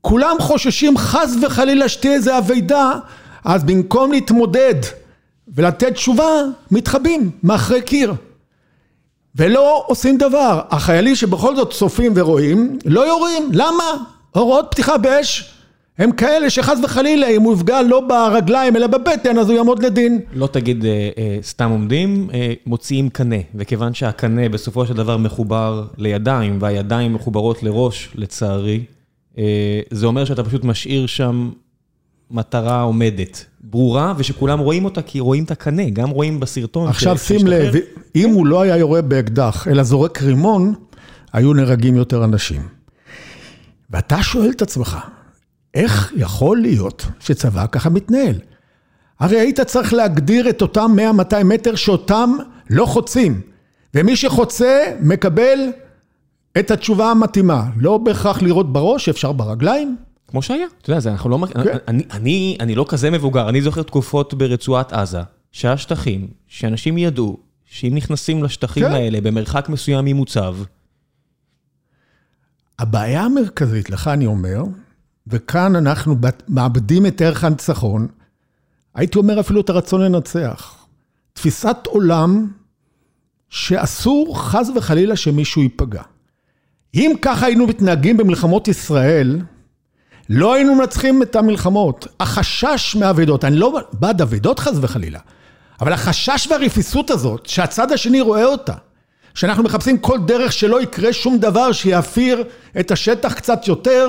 כולם 0.00 0.36
חוששים 0.40 0.98
חס 0.98 1.34
וחלילה 1.42 1.88
שתהיה 1.88 2.14
איזה 2.14 2.38
אבידה, 2.38 2.92
אז 3.44 3.64
במקום 3.64 4.12
להתמודד 4.12 4.74
ולתת 5.54 5.92
תשובה, 5.92 6.30
מתחבאים 6.70 7.30
מאחרי 7.42 7.82
קיר. 7.82 8.14
ולא 9.36 9.84
עושים 9.86 10.18
דבר. 10.18 10.60
החיילים 10.70 11.14
שבכל 11.14 11.56
זאת 11.56 11.72
צופים 11.72 12.12
ורואים, 12.16 12.78
לא 12.84 13.06
יורים. 13.06 13.48
למה? 13.52 13.84
הוראות 14.30 14.66
פתיחה 14.70 14.98
באש 14.98 15.57
הם 15.98 16.12
כאלה 16.12 16.50
שחס 16.50 16.78
וחלילה, 16.84 17.28
אם 17.28 17.42
הוא 17.42 17.54
יפגע 17.54 17.82
לא 17.82 18.00
ברגליים 18.00 18.76
אלא 18.76 18.86
בבטן, 18.86 19.38
אז 19.38 19.48
הוא 19.48 19.56
יעמוד 19.56 19.82
לדין. 19.82 20.20
לא 20.32 20.46
תגיד 20.46 20.84
אה, 20.84 21.08
אה, 21.18 21.38
סתם 21.42 21.70
עומדים, 21.70 22.30
אה, 22.34 22.52
מוציאים 22.66 23.08
קנה, 23.08 23.36
וכיוון 23.54 23.94
שהקנה 23.94 24.48
בסופו 24.48 24.86
של 24.86 24.94
דבר 24.94 25.16
מחובר 25.16 25.84
לידיים, 25.96 26.58
והידיים 26.60 27.14
מחוברות 27.14 27.62
לראש, 27.62 28.08
לצערי, 28.14 28.84
אה, 29.38 29.80
זה 29.90 30.06
אומר 30.06 30.24
שאתה 30.24 30.44
פשוט 30.44 30.64
משאיר 30.64 31.06
שם 31.06 31.50
מטרה 32.30 32.82
עומדת, 32.82 33.44
ברורה, 33.60 34.14
ושכולם 34.16 34.58
רואים 34.58 34.84
אותה 34.84 35.02
כי 35.02 35.20
רואים 35.20 35.44
את 35.44 35.50
הקנה, 35.50 35.90
גם 35.90 36.10
רואים 36.10 36.40
בסרטון. 36.40 36.88
עכשיו 36.88 37.18
שים 37.18 37.46
לב, 37.46 37.74
אם 38.16 38.30
הוא 38.30 38.46
לא 38.46 38.62
היה 38.62 38.76
יורה 38.76 39.02
באקדח, 39.02 39.68
אלא 39.68 39.82
זורק 39.82 40.22
רימון, 40.22 40.74
היו 41.32 41.52
נהרגים 41.52 41.96
יותר 41.96 42.24
אנשים. 42.24 42.62
ואתה 43.90 44.22
שואל 44.22 44.50
את 44.50 44.62
עצמך, 44.62 44.98
איך 45.78 46.12
יכול 46.16 46.60
להיות 46.60 47.06
שצבא 47.20 47.66
ככה 47.72 47.90
מתנהל? 47.90 48.34
הרי 49.20 49.40
היית 49.40 49.60
צריך 49.60 49.92
להגדיר 49.94 50.48
את 50.48 50.62
אותם 50.62 50.96
100-200 51.32 51.44
מטר 51.44 51.74
שאותם 51.74 52.30
לא 52.70 52.86
חוצים, 52.86 53.40
ומי 53.94 54.16
שחוצה 54.16 54.94
מקבל 55.00 55.58
את 56.58 56.70
התשובה 56.70 57.10
המתאימה. 57.10 57.64
לא 57.76 57.98
בהכרח 57.98 58.42
לירות 58.42 58.72
בראש, 58.72 59.08
אפשר 59.08 59.32
ברגליים. 59.32 59.96
כמו 60.28 60.42
שהיה, 60.42 60.66
אתה 60.82 60.90
יודע, 60.90 61.00
זה 61.00 61.10
אנחנו 61.10 61.30
לא... 61.30 61.46
כן. 61.46 61.76
אני, 61.88 62.02
אני, 62.10 62.56
אני 62.60 62.74
לא 62.74 62.84
כזה 62.88 63.10
מבוגר, 63.10 63.48
אני 63.48 63.62
זוכר 63.62 63.82
תקופות 63.82 64.34
ברצועת 64.34 64.92
עזה, 64.92 65.20
שהשטחים, 65.52 66.28
שאנשים 66.46 66.98
ידעו 66.98 67.36
שאם 67.64 67.92
נכנסים 67.94 68.44
לשטחים 68.44 68.84
כן. 68.84 68.92
האלה 68.92 69.20
במרחק 69.20 69.68
מסוים 69.68 70.04
ממוצב... 70.04 70.56
הבעיה 72.78 73.22
המרכזית, 73.22 73.90
לך 73.90 74.08
אני 74.08 74.26
אומר, 74.26 74.62
וכאן 75.30 75.76
אנחנו 75.76 76.16
מאבדים 76.48 77.06
את 77.06 77.20
ערך 77.20 77.44
הניצחון, 77.44 78.08
הייתי 78.94 79.18
אומר 79.18 79.40
אפילו 79.40 79.60
את 79.60 79.70
הרצון 79.70 80.00
לנצח. 80.00 80.86
תפיסת 81.32 81.76
עולם 81.86 82.50
שאסור 83.50 84.40
חס 84.40 84.70
וחלילה 84.76 85.16
שמישהו 85.16 85.62
ייפגע. 85.62 86.02
אם 86.94 87.12
ככה 87.22 87.46
היינו 87.46 87.66
מתנהגים 87.66 88.16
במלחמות 88.16 88.68
ישראל, 88.68 89.40
לא 90.28 90.54
היינו 90.54 90.74
מנצחים 90.74 91.22
את 91.22 91.36
המלחמות. 91.36 92.06
החשש 92.20 92.96
מאבדות, 92.96 93.44
אני 93.44 93.56
לא 93.56 93.80
בעד 93.92 94.22
אבדות 94.22 94.58
חס 94.58 94.74
וחלילה, 94.80 95.18
אבל 95.80 95.92
החשש 95.92 96.48
והרפיסות 96.50 97.10
הזאת, 97.10 97.46
שהצד 97.46 97.92
השני 97.92 98.20
רואה 98.20 98.44
אותה, 98.44 98.74
שאנחנו 99.34 99.62
מחפשים 99.62 99.98
כל 99.98 100.18
דרך 100.26 100.52
שלא 100.52 100.82
יקרה 100.82 101.12
שום 101.12 101.38
דבר 101.38 101.72
שיאפיר 101.72 102.44
את 102.80 102.90
השטח 102.90 103.34
קצת 103.34 103.68
יותר, 103.68 104.06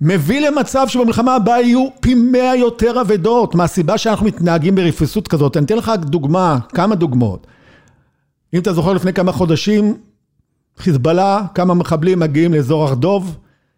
מביא 0.00 0.48
למצב 0.48 0.86
שבמלחמה 0.88 1.34
הבאה 1.34 1.60
יהיו 1.60 1.88
פי 2.00 2.14
מאה 2.14 2.56
יותר 2.56 3.00
אבדות, 3.00 3.54
מהסיבה 3.54 3.98
שאנחנו 3.98 4.26
מתנהגים 4.26 4.74
ברפיסות 4.74 5.28
כזאת. 5.28 5.56
אני 5.56 5.66
אתן 5.66 5.76
לך 5.76 5.92
דוגמה, 6.00 6.58
כמה 6.68 6.94
דוגמאות. 6.94 7.46
אם 8.54 8.58
אתה 8.58 8.72
זוכר 8.72 8.92
לפני 8.92 9.12
כמה 9.12 9.32
חודשים, 9.32 9.96
חיזבאללה, 10.78 11.46
כמה 11.54 11.74
מחבלים 11.74 12.18
מגיעים 12.18 12.54
לאזור 12.54 12.84
הר 12.84 12.94
דוב, 12.94 13.36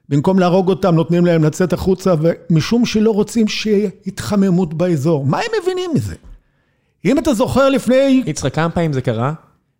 במקום 0.08 0.38
להרוג 0.38 0.68
אותם 0.68 0.94
נותנים 0.94 1.26
להם 1.26 1.44
לצאת 1.44 1.72
החוצה, 1.72 2.14
ומשום 2.20 2.86
שלא 2.86 3.10
רוצים 3.10 3.48
שיהיה 3.48 3.90
התחממות 4.06 4.74
באזור. 4.74 5.26
מה 5.26 5.38
הם 5.38 5.50
מבינים 5.62 5.90
מזה? 5.94 6.14
אם 7.04 7.18
אתה 7.18 7.34
זוכר 7.34 7.68
לפני... 7.68 8.22
יצחק, 8.26 8.54
כמה 8.54 8.70
פעמים 8.70 8.92
זה 8.92 9.00
קרה? 9.00 9.32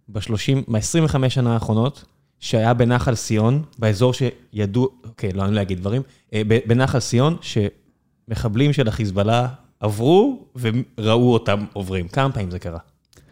ב-30, 0.09 0.21
ב-25 0.69 1.29
שנה 1.29 1.55
האחרונות, 1.55 2.05
שהיה 2.41 2.75
בנחל 2.75 3.15
סיון, 3.15 3.63
באזור 3.79 4.13
שידעו, 4.13 4.89
אוקיי, 5.05 5.33
לא, 5.33 5.45
אני 5.45 5.55
לא 5.55 5.63
אגיד 5.63 5.79
דברים, 5.79 6.03
אה, 6.35 6.43
בנחל 6.67 7.01
סיון, 7.01 7.37
שמחבלים 7.41 8.73
של 8.73 8.89
החיזבאללה 8.89 9.49
עברו 9.81 10.45
וראו 10.57 11.33
אותם 11.33 11.65
עוברים. 11.73 12.09
כמה 12.09 12.33
פעמים 12.33 12.51
זה 12.51 12.59
קרה? 12.59 12.79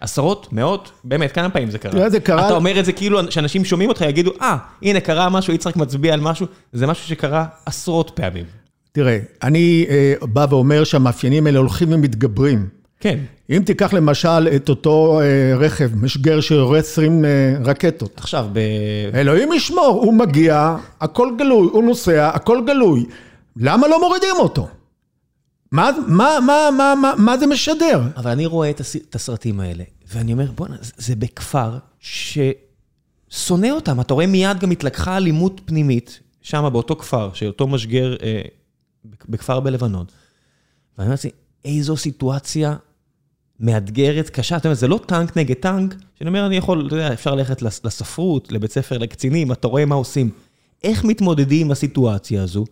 עשרות? 0.00 0.52
מאות? 0.52 0.92
באמת, 1.04 1.32
כמה 1.32 1.50
פעמים 1.50 1.70
זה 1.70 1.78
קרה? 1.78 1.92
תראה, 1.92 2.10
זה 2.10 2.20
קרה... 2.20 2.46
אתה 2.46 2.54
אומר 2.54 2.80
את 2.80 2.84
זה 2.84 2.92
כאילו 2.92 3.32
שאנשים 3.32 3.64
שומעים 3.64 3.88
אותך 3.88 4.00
יגידו, 4.00 4.30
אה, 4.40 4.56
הנה 4.82 5.00
קרה 5.00 5.28
משהו, 5.30 5.52
יצחק 5.52 5.76
מצביע 5.76 6.14
על 6.14 6.20
משהו, 6.20 6.46
זה 6.72 6.86
משהו 6.86 7.08
שקרה 7.08 7.46
עשרות 7.66 8.10
פעמים. 8.14 8.44
תראה, 8.92 9.18
אני 9.42 9.86
אה, 9.88 10.14
בא 10.22 10.46
ואומר 10.50 10.84
שהמאפיינים 10.84 11.46
האלה 11.46 11.58
הולכים 11.58 11.92
ומתגברים. 11.92 12.68
כן. 13.00 13.18
אם 13.50 13.62
תיקח 13.66 13.92
למשל 13.92 14.48
את 14.56 14.68
אותו 14.68 15.20
אה, 15.20 15.56
רכב, 15.56 15.90
משגר 15.94 16.40
שיורה 16.40 16.78
20 16.78 17.24
אה, 17.24 17.30
רקטות. 17.64 18.18
עכשיו, 18.18 18.48
ב... 18.52 18.58
אלוהים 19.14 19.52
ישמור, 19.52 20.00
הוא 20.04 20.14
מגיע, 20.14 20.76
הכל 21.00 21.32
גלוי, 21.38 21.68
הוא 21.72 21.84
נוסע, 21.84 22.30
הכל 22.34 22.62
גלוי. 22.66 23.06
למה 23.56 23.88
לא 23.88 24.00
מורידים 24.00 24.34
אותו? 24.38 24.68
מה, 25.72 25.90
מה, 26.06 26.38
מה, 26.46 26.68
מה, 26.76 26.94
מה, 26.94 27.12
מה 27.18 27.38
זה 27.38 27.46
משדר? 27.46 28.02
אבל 28.16 28.30
אני 28.30 28.46
רואה 28.46 28.70
את, 28.70 28.80
הס... 28.80 28.96
את 28.96 29.14
הסרטים 29.14 29.60
האלה, 29.60 29.84
ואני 30.12 30.32
אומר, 30.32 30.50
בוא'נה, 30.54 30.76
זה 30.96 31.16
בכפר 31.16 31.78
ששונא 32.00 33.70
אותם. 33.70 34.00
אתה 34.00 34.14
רואה 34.14 34.26
מיד 34.26 34.58
גם 34.58 34.70
התלקחה 34.70 35.16
אלימות 35.16 35.60
פנימית, 35.64 36.20
שם 36.42 36.68
באותו 36.72 36.96
כפר, 36.96 37.30
שאותו 37.34 37.66
משגר 37.66 38.16
אה, 38.22 38.42
בכפר 39.28 39.60
בלבנון. 39.60 40.04
ואני 40.98 41.06
אומר 41.06 41.10
לעצמי, 41.10 41.30
איזו 41.64 41.96
סיטואציה 41.96 42.76
מאתגרת, 43.60 44.30
קשה. 44.30 44.56
זאת 44.56 44.66
אומרת, 44.66 44.78
זה 44.78 44.88
לא 44.88 45.00
טנק 45.06 45.36
נגד 45.36 45.54
טנק, 45.54 45.94
שאני 46.18 46.28
אומר, 46.28 46.46
אני 46.46 46.56
יכול, 46.56 46.86
אתה 46.86 46.94
יודע, 46.96 47.12
אפשר 47.12 47.34
ללכת 47.34 47.62
לספרות, 47.62 48.52
לבית 48.52 48.70
ספר 48.70 48.98
לקצינים, 48.98 49.52
אתה 49.52 49.68
רואה 49.68 49.84
מה 49.84 49.94
עושים. 49.94 50.30
איך 50.84 51.04
מתמודדים 51.04 51.66
עם 51.66 51.72
הסיטואציה 51.72 52.42
הזו, 52.42 52.64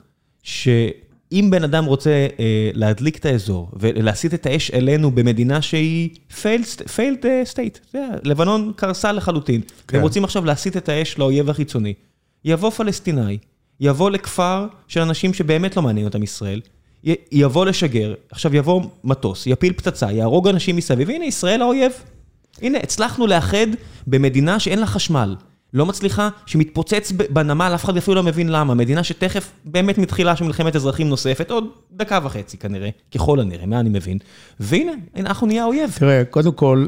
שאם 0.42 1.48
בן 1.50 1.64
אדם 1.64 1.84
רוצה 1.84 2.26
אה, 2.40 2.70
להדליק 2.74 3.16
את 3.16 3.26
האזור 3.26 3.70
ולהסיט 3.76 4.34
את 4.34 4.46
האש 4.46 4.70
אלינו 4.70 5.10
במדינה 5.10 5.62
שהיא 5.62 6.10
failed, 6.30 6.80
failed 6.96 7.24
state, 7.52 7.78
אתה 7.90 7.98
יודע, 7.98 8.08
לבנון 8.24 8.72
קרסה 8.76 9.12
לחלוטין, 9.12 9.60
כן. 9.60 9.96
והם 9.96 10.02
רוצים 10.02 10.24
עכשיו 10.24 10.44
להסיט 10.44 10.76
את 10.76 10.88
האש 10.88 11.18
לאויב 11.18 11.50
החיצוני, 11.50 11.94
יבוא 12.44 12.70
פלסטיני, 12.70 13.38
יבוא 13.80 14.10
לכפר 14.10 14.66
של 14.88 15.00
אנשים 15.00 15.34
שבאמת 15.34 15.76
לא 15.76 15.82
מעניין 15.82 16.06
אותם 16.06 16.22
ישראל, 16.22 16.60
יבוא 17.32 17.66
לשגר, 17.66 18.14
עכשיו 18.30 18.56
יבוא 18.56 18.82
מטוס, 19.04 19.46
יפיל 19.46 19.73
פצצה, 19.73 20.12
יהרוג 20.12 20.49
אנשים 20.49 20.76
מסביב, 20.76 21.08
והנה 21.08 21.25
ישראל 21.25 21.62
האויב. 21.62 21.92
הנה, 22.62 22.78
הצלחנו 22.78 23.26
לאחד 23.26 23.66
במדינה 24.06 24.61
שאין 24.61 24.78
לה 24.78 24.87
חשמל. 24.87 25.37
לא 25.75 25.87
מצליחה, 25.87 26.28
שמתפוצץ 26.46 27.12
בנמל, 27.30 27.73
אף 27.75 27.84
אחד 27.84 27.96
אפילו 27.96 28.14
לא 28.14 28.23
מבין 28.23 28.49
למה. 28.49 28.75
מדינה 28.75 29.04
שתכף 29.04 29.50
באמת 29.64 29.99
מתחילה 29.99 30.37
של 30.37 30.44
מלחמת 30.44 30.76
אזרחים 30.76 31.08
נוספת, 31.08 31.50
עוד 31.50 31.64
דקה 31.92 32.18
וחצי 32.23 32.56
כנראה, 32.56 32.88
ככל 33.14 33.40
הנראה, 33.40 33.66
מה 33.66 33.80
אני 33.80 33.88
מבין. 33.88 34.18
והנה, 34.61 34.92
אנחנו 35.16 35.46
נהיה 35.46 35.62
האויב. 35.62 35.90
תראה, 35.99 36.23
קודם 36.30 36.52
כל, 36.52 36.87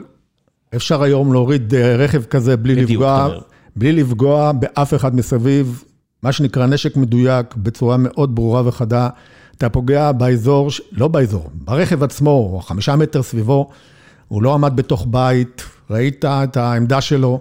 אפשר 0.77 1.03
היום 1.03 1.33
להוריד 1.33 1.75
אה, 1.75 1.97
רכב 1.97 2.25
כזה 2.25 2.57
בלי 2.57 2.75
בדיוק, 2.75 2.91
לפגוע, 2.91 3.29
בלי 3.77 3.93
לפגוע 3.93 4.53
באף 4.53 4.95
אחד 4.95 5.17
מסביב, 5.17 5.85
מה 6.23 6.33
שנקרא 6.33 6.67
נשק 6.67 6.97
מדויק, 6.97 7.55
בצורה 7.55 7.97
מאוד 7.97 8.35
ברורה 8.35 8.69
וחדה. 8.69 9.09
אתה 9.59 9.69
פוגע 9.69 10.13
באזור, 10.13 10.71
לא 10.93 11.09
באזור, 11.09 11.51
ברכב 11.55 12.03
עצמו, 12.03 12.31
או 12.31 12.61
חמישה 12.61 12.97
מטר 12.97 13.23
סביבו, 13.23 13.71
הוא 14.29 14.43
לא 14.43 14.55
עמד 14.55 14.77
בתוך 14.77 15.07
בית, 15.11 15.63
ראית 15.91 16.25
את 16.25 16.57
העמדה 16.57 17.01
שלו, 17.01 17.41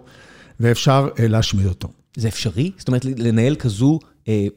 ואפשר 0.59 1.09
אה, 1.19 1.27
להשמיד 1.27 1.65
אותו. 1.65 1.87
זה 2.17 2.27
אפשרי? 2.27 2.71
זאת 2.77 2.87
אומרת, 2.87 3.05
לנהל 3.05 3.55
כזו 3.55 3.99
אה, 4.27 4.47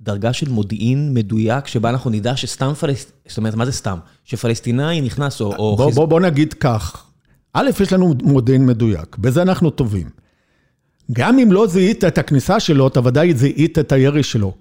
דרגה 0.00 0.32
של 0.32 0.50
מודיעין 0.50 1.14
מדויק, 1.14 1.66
שבה 1.66 1.90
אנחנו 1.90 2.10
נדע 2.10 2.36
שסתם 2.36 2.72
פלסטינאי, 2.74 3.18
זאת 3.28 3.38
אומרת, 3.38 3.54
מה 3.54 3.66
זה 3.66 3.72
סתם? 3.72 3.98
שפלסטינאי 4.24 5.00
נכנס 5.00 5.40
או... 5.40 5.56
או 5.56 5.76
בוא, 5.76 5.86
חיז... 5.86 5.94
בוא, 5.94 6.06
בוא 6.06 6.20
נגיד 6.20 6.54
כך, 6.54 7.04
א', 7.52 7.70
יש 7.80 7.92
לנו 7.92 8.14
מודיעין 8.22 8.66
מדויק, 8.66 9.16
בזה 9.18 9.42
אנחנו 9.42 9.70
טובים. 9.70 10.08
גם 11.12 11.38
אם 11.38 11.52
לא 11.52 11.66
זיהית 11.66 12.04
את 12.04 12.18
הכניסה 12.18 12.60
שלו, 12.60 12.88
אתה 12.88 13.00
ודאי 13.04 13.34
זיהית 13.34 13.78
את 13.78 13.92
הירי 13.92 14.22
שלו. 14.22 14.54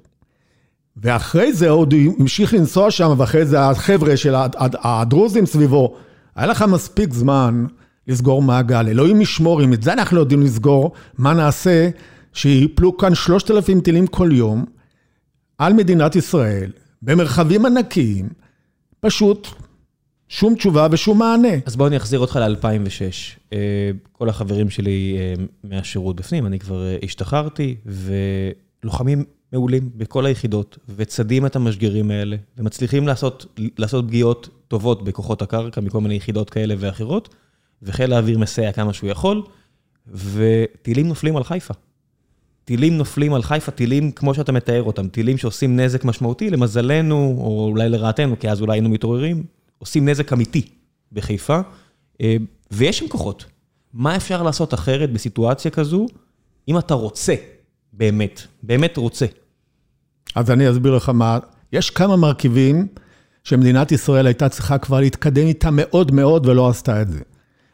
ואחרי 0.97 1.53
זה 1.53 1.69
עוד 1.69 1.93
המשיך 2.19 2.53
לנסוע 2.53 2.91
שם, 2.91 3.13
ואחרי 3.17 3.45
זה 3.45 3.61
החבר'ה 3.61 4.17
של 4.17 4.35
הדרוזים 4.83 5.45
סביבו, 5.45 5.95
היה 6.35 6.47
לך 6.47 6.61
מספיק 6.61 7.13
זמן 7.13 7.65
לסגור 8.07 8.41
מעגל. 8.41 8.87
אלוהים 8.87 9.21
ישמור, 9.21 9.63
אם 9.63 9.73
את 9.73 9.83
זה 9.83 9.93
אנחנו 9.93 10.17
לא 10.17 10.21
יודעים 10.21 10.41
לסגור, 10.41 10.91
מה 11.17 11.33
נעשה 11.33 11.89
שיפלו 12.33 12.97
כאן 12.97 13.15
שלושת 13.15 13.51
אלפים 13.51 13.81
טילים 13.81 14.07
כל 14.07 14.29
יום 14.33 14.65
על 15.57 15.73
מדינת 15.73 16.15
ישראל, 16.15 16.71
במרחבים 17.01 17.65
ענקיים, 17.65 18.29
פשוט 18.99 19.47
שום 20.29 20.55
תשובה 20.55 20.87
ושום 20.91 21.19
מענה. 21.19 21.53
אז 21.65 21.75
בואו 21.75 21.87
אני 21.87 21.97
אחזיר 21.97 22.19
אותך 22.19 22.35
ל-2006. 22.35 23.39
אה, 23.53 23.91
כל 24.11 24.29
החברים 24.29 24.69
שלי 24.69 25.17
אה, 25.19 25.43
מהשירות 25.63 26.15
בפנים, 26.15 26.45
אני 26.45 26.59
כבר 26.59 26.87
אה, 26.87 26.97
השתחררתי, 27.03 27.75
ולוחמים 27.85 29.23
מעולים 29.53 29.89
בכל 29.95 30.25
היחידות, 30.25 30.77
וצדים 30.95 31.45
את 31.45 31.55
המשגרים 31.55 32.11
האלה, 32.11 32.35
ומצליחים 32.57 33.07
לעשות, 33.07 33.59
לעשות 33.77 34.05
פגיעות 34.07 34.49
טובות 34.67 35.03
בכוחות 35.03 35.41
הקרקע 35.41 35.81
מכל 35.81 36.01
מיני 36.01 36.15
יחידות 36.15 36.49
כאלה 36.49 36.75
ואחרות, 36.77 37.35
וחיל 37.81 38.13
האוויר 38.13 38.39
מסייע 38.39 38.71
כמה 38.71 38.93
שהוא 38.93 39.09
יכול, 39.09 39.43
וטילים 40.07 41.07
נופלים 41.07 41.37
על 41.37 41.43
חיפה. 41.43 41.73
טילים 42.65 42.97
נופלים 42.97 43.33
על 43.33 43.41
חיפה, 43.41 43.71
טילים 43.71 44.11
כמו 44.11 44.33
שאתה 44.33 44.51
מתאר 44.51 44.83
אותם, 44.83 45.07
טילים 45.07 45.37
שעושים 45.37 45.79
נזק 45.79 46.05
משמעותי, 46.05 46.49
למזלנו, 46.49 47.35
או 47.37 47.67
אולי 47.71 47.89
לרעתנו, 47.89 48.39
כי 48.39 48.49
אז 48.49 48.61
אולי 48.61 48.73
היינו 48.73 48.89
מתעוררים, 48.89 49.43
עושים 49.77 50.09
נזק 50.09 50.33
אמיתי 50.33 50.67
בחיפה, 51.11 51.59
אה, 52.21 52.35
ויש 52.71 52.97
שם 52.97 53.07
כוחות. 53.07 53.45
מה 53.93 54.15
אפשר 54.15 54.43
לעשות 54.43 54.73
אחרת 54.73 55.13
בסיטואציה 55.13 55.71
כזו, 55.71 56.05
אם 56.67 56.77
אתה 56.77 56.93
רוצה, 56.93 57.35
באמת, 57.93 58.41
באמת 58.63 58.97
רוצה? 58.97 59.25
אז 60.35 60.51
אני 60.51 60.71
אסביר 60.71 60.95
לך 60.95 61.09
מה, 61.09 61.39
יש 61.73 61.89
כמה 61.89 62.15
מרכיבים 62.15 62.87
שמדינת 63.43 63.91
ישראל 63.91 64.25
הייתה 64.25 64.49
צריכה 64.49 64.77
כבר 64.77 64.99
להתקדם 64.99 65.47
איתם 65.47 65.73
מאוד 65.75 66.11
מאוד 66.11 66.47
ולא 66.47 66.69
עשתה 66.69 67.01
את 67.01 67.09
זה. 67.09 67.19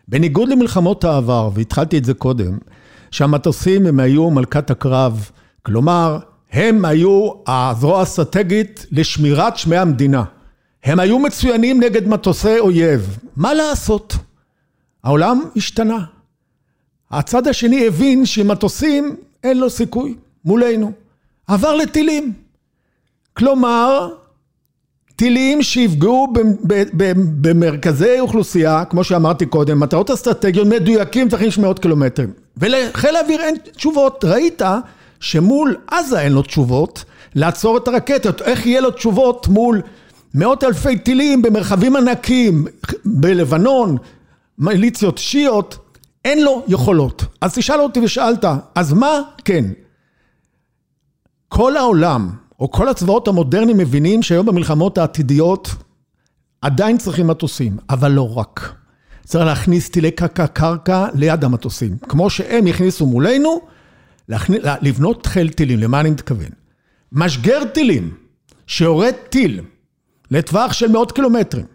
בניגוד 0.07 0.49
למלחמות 0.49 1.03
העבר, 1.03 1.49
והתחלתי 1.53 1.97
את 1.97 2.05
זה 2.05 2.13
קודם, 2.13 2.57
שהמטוסים 3.11 3.85
הם 3.85 3.99
היו 3.99 4.29
מלכת 4.29 4.71
הקרב, 4.71 5.29
כלומר, 5.63 6.19
הם 6.51 6.85
היו 6.85 7.29
הזרוע 7.47 7.99
האסטרטגית 7.99 8.85
לשמירת 8.91 9.57
שמי 9.57 9.77
המדינה. 9.77 10.23
הם 10.83 10.99
היו 10.99 11.19
מצוינים 11.19 11.83
נגד 11.83 12.07
מטוסי 12.07 12.59
אויב. 12.59 13.17
מה 13.35 13.53
לעשות? 13.53 14.15
העולם 15.03 15.43
השתנה. 15.55 16.05
הצד 17.11 17.47
השני 17.47 17.87
הבין 17.87 18.25
שמטוסים 18.25 19.15
אין 19.43 19.59
לו 19.59 19.69
סיכוי 19.69 20.15
מולנו. 20.45 20.91
עבר 21.47 21.75
לטילים. 21.75 22.33
כלומר, 23.37 24.09
טילים 25.15 25.61
שיפגעו 25.61 26.33
במרכזי 27.41 28.19
אוכלוסייה, 28.19 28.85
כמו 28.85 29.03
שאמרתי 29.03 29.45
קודם, 29.45 29.79
מטרות 29.79 30.11
אסטרטגיות 30.11 30.67
מדויקים 30.67 31.29
צריכים 31.29 31.49
מאות 31.61 31.79
קילומטרים. 31.79 32.31
ולחיל 32.57 33.15
האוויר 33.15 33.41
אין 33.41 33.55
תשובות. 33.75 34.25
ראית 34.25 34.61
שמול 35.19 35.75
עזה 35.91 36.21
אין 36.21 36.31
לו 36.31 36.41
תשובות 36.41 37.05
לעצור 37.35 37.77
את 37.77 37.87
הרקטות. 37.87 38.41
איך 38.41 38.65
יהיה 38.65 38.81
לו 38.81 38.91
תשובות 38.91 39.47
מול 39.47 39.81
מאות 40.33 40.63
אלפי 40.63 40.97
טילים 40.97 41.41
במרחבים 41.41 41.95
ענקיים 41.95 42.65
בלבנון, 43.05 43.97
מיליציות 44.57 45.17
שיעיות, 45.17 45.77
אין 46.25 46.43
לו 46.43 46.63
יכולות. 46.67 47.23
אז 47.41 47.53
תשאל 47.55 47.79
אותי 47.79 47.99
ושאלת, 47.99 48.45
אז 48.75 48.93
מה 48.93 49.21
כן? 49.45 49.65
כל 51.47 51.77
העולם, 51.77 52.29
או 52.59 52.71
כל 52.71 52.89
הצבאות 52.89 53.27
המודרניים 53.27 53.77
מבינים 53.77 54.23
שהיום 54.23 54.45
במלחמות 54.45 54.97
העתידיות 54.97 55.69
עדיין 56.61 56.97
צריכים 56.97 57.27
מטוסים, 57.27 57.77
אבל 57.89 58.11
לא 58.11 58.37
רק. 58.37 58.73
צריך 59.25 59.45
להכניס 59.45 59.89
טילי 59.89 60.11
קרקע 60.11 60.47
קרקע 60.47 61.07
ליד 61.13 61.43
המטוסים. 61.43 61.97
כמו 62.09 62.29
שהם 62.29 62.67
הכניסו 62.67 63.05
מולנו, 63.05 63.61
להכניס, 64.29 64.59
לבנות 64.81 65.25
חיל 65.25 65.49
טילים, 65.49 65.79
למה 65.79 65.99
אני 65.99 66.09
מתכוון? 66.09 66.49
משגר 67.11 67.65
טילים, 67.73 68.13
שיורד 68.67 69.13
טיל 69.29 69.61
לטווח 70.31 70.73
של 70.73 70.91
מאות 70.91 71.11
קילומטרים, 71.11 71.65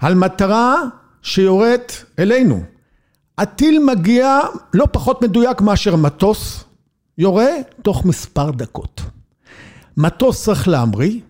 על 0.00 0.14
מטרה 0.14 0.76
שיורדת 1.22 2.04
אלינו. 2.18 2.62
הטיל 3.38 3.84
מגיע 3.86 4.40
לא 4.74 4.86
פחות 4.92 5.22
מדויק 5.22 5.60
מאשר 5.60 5.96
מטוס, 5.96 6.64
יורה 7.18 7.50
תוך 7.82 8.04
מספר 8.04 8.50
דקות. 8.50 9.02
מטוס 9.96 10.44
צריך 10.44 10.68
להמריא, 10.68 11.20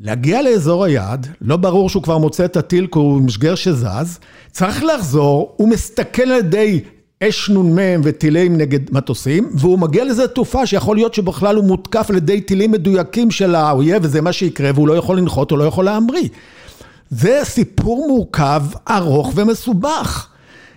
להגיע 0.00 0.42
לאזור 0.42 0.84
היעד, 0.84 1.26
לא 1.40 1.56
ברור 1.56 1.88
שהוא 1.88 2.02
כבר 2.02 2.18
מוצא 2.18 2.44
את 2.44 2.56
הטיל 2.56 2.86
כי 2.92 2.98
הוא 2.98 3.20
משגר 3.20 3.54
שזז, 3.54 4.18
צריך 4.52 4.84
לחזור, 4.84 5.54
הוא 5.56 5.68
מסתכל 5.68 6.22
על 6.22 6.38
ידי 6.38 6.80
אש 7.22 7.50
נ"מ 7.50 8.00
וטילים 8.04 8.56
נגד 8.56 8.92
מטוסים, 8.92 9.50
והוא 9.54 9.78
מגיע 9.78 10.04
לזה 10.04 10.28
תעופה 10.28 10.66
שיכול 10.66 10.96
להיות 10.96 11.14
שבכלל 11.14 11.56
הוא 11.56 11.64
מותקף 11.64 12.06
על 12.10 12.16
ידי 12.16 12.40
טילים 12.40 12.70
מדויקים 12.70 13.30
של 13.30 13.54
האויב, 13.54 13.98
וזה 14.02 14.20
מה 14.20 14.32
שיקרה, 14.32 14.70
והוא 14.74 14.88
לא 14.88 14.92
יכול 14.92 15.18
לנחות, 15.18 15.50
הוא 15.50 15.58
לא 15.58 15.64
יכול 15.64 15.84
להמריא. 15.84 16.28
זה 17.10 17.40
סיפור 17.44 18.08
מורכב, 18.08 18.62
ארוך 18.88 19.32
ומסובך. 19.34 20.28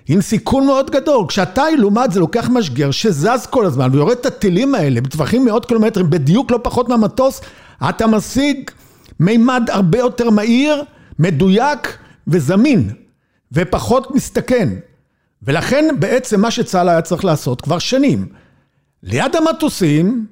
עם 0.08 0.22
סיכון 0.22 0.66
מאוד 0.66 0.92
גדול. 0.92 1.26
כשאתה, 1.28 1.64
לעומת 1.80 2.12
זה, 2.12 2.20
לוקח 2.20 2.50
משגר 2.50 2.92
שזז 2.92 3.48
כל 3.50 3.66
הזמן 3.66 3.90
ויורד 3.92 4.18
את 4.18 4.26
הטילים 4.26 4.76
האלה 4.76 5.02
בטווחים 5.02 5.46
מאות 5.46 5.66
קילומטרים, 5.66 6.10
בדיוק 6.10 6.52
לא 6.52 6.60
פחות 6.64 6.90
מהמטוס, 6.90 7.42
אתה 7.90 8.08
משיג 8.08 8.72
מימד 9.20 9.70
הרבה 9.70 9.98
יותר 9.98 10.30
מהיר, 10.30 10.84
מדויק 11.20 11.98
וזמין, 12.28 12.90
ופחות 13.52 14.16
מסתכן. 14.16 14.70
ולכן 15.44 15.86
בעצם 16.00 16.42
מה 16.42 16.52
שצה"ל 16.52 16.90
היה 16.90 17.02
צריך 17.02 17.26
לעשות 17.26 17.62
כבר 17.62 17.80
שנים, 17.80 18.28
ליד 19.04 19.36
המטוסים, 19.36 20.26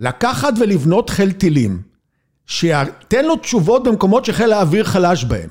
לקחת 0.00 0.52
ולבנות 0.60 1.10
חיל 1.10 1.32
טילים, 1.32 1.82
שייתן 2.46 3.24
לו 3.24 3.36
תשובות 3.36 3.84
במקומות 3.84 4.24
שחיל 4.24 4.52
האוויר 4.52 4.84
חלש 4.84 5.24
בהם. 5.24 5.50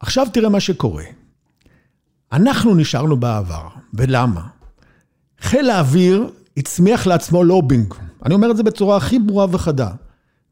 עכשיו 0.00 0.26
תראה 0.32 0.48
מה 0.48 0.60
שקורה. 0.60 1.04
אנחנו 2.32 2.74
נשארנו 2.74 3.16
בעבר, 3.16 3.68
ולמה? 3.94 4.46
חיל 5.40 5.70
האוויר 5.70 6.30
הצמיח 6.56 7.06
לעצמו 7.06 7.44
לובינג, 7.44 7.94
אני 8.24 8.34
אומר 8.34 8.50
את 8.50 8.56
זה 8.56 8.62
בצורה 8.62 8.96
הכי 8.96 9.18
ברורה 9.18 9.46
וחדה. 9.50 9.90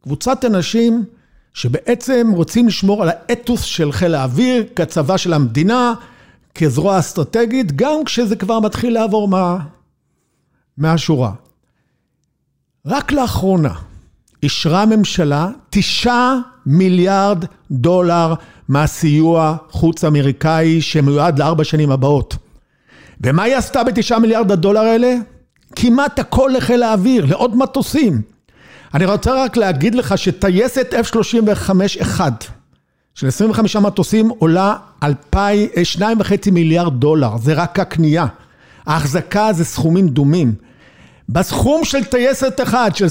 קבוצת 0.02 0.44
אנשים 0.44 1.04
שבעצם 1.54 2.30
רוצים 2.34 2.68
לשמור 2.68 3.02
על 3.02 3.08
האתוס 3.08 3.62
של 3.62 3.92
חיל 3.92 4.14
האוויר 4.14 4.64
כצבא 4.76 5.16
של 5.16 5.32
המדינה, 5.32 5.94
כזרוע 6.54 6.98
אסטרטגית, 6.98 7.72
גם 7.76 8.04
כשזה 8.04 8.36
כבר 8.36 8.60
מתחיל 8.60 8.94
לעבור 8.94 9.28
מה... 9.28 9.58
מהשורה. 10.78 11.32
רק 12.86 13.12
לאחרונה 13.12 13.74
אישרה 14.44 14.82
הממשלה 14.82 15.48
תשעה 15.70 16.38
מיליארד 16.66 17.44
דולר 17.70 18.34
מהסיוע 18.68 19.56
חוץ 19.70 20.04
אמריקאי 20.04 20.80
שמיועד 20.80 21.38
לארבע 21.38 21.64
שנים 21.64 21.90
הבאות. 21.90 22.36
ומה 23.20 23.42
היא 23.42 23.56
עשתה 23.56 23.84
בתשעה 23.84 24.18
מיליארד 24.18 24.52
הדולר 24.52 24.80
האלה? 24.80 25.14
כמעט 25.76 26.18
הכל 26.18 26.50
לחיל 26.56 26.82
האוויר, 26.82 27.24
לעוד 27.24 27.56
מטוסים. 27.56 28.22
אני 28.94 29.04
רוצה 29.04 29.44
רק 29.44 29.56
להגיד 29.56 29.94
לך 29.94 30.18
שטייסת 30.18 30.94
F-35-1 30.94 32.20
של 33.14 33.26
25 33.28 33.76
מטוסים 33.76 34.28
עולה 34.28 34.76
2.5 35.04 36.50
מיליארד 36.52 37.00
דולר, 37.00 37.36
זה 37.36 37.52
רק 37.52 37.78
הקנייה. 37.78 38.26
ההחזקה 38.86 39.52
זה 39.52 39.64
סכומים 39.64 40.08
דומים. 40.08 40.54
בסכום 41.28 41.84
של 41.84 42.04
טייסת 42.04 42.60
אחד 42.60 42.90
של 42.94 43.06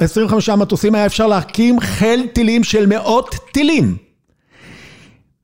25 0.00 0.48
מטוסים 0.48 0.94
היה 0.94 1.06
אפשר 1.06 1.26
להקים 1.26 1.80
חיל 1.80 2.26
טילים 2.26 2.64
של 2.64 2.86
מאות 2.86 3.34
טילים. 3.52 3.96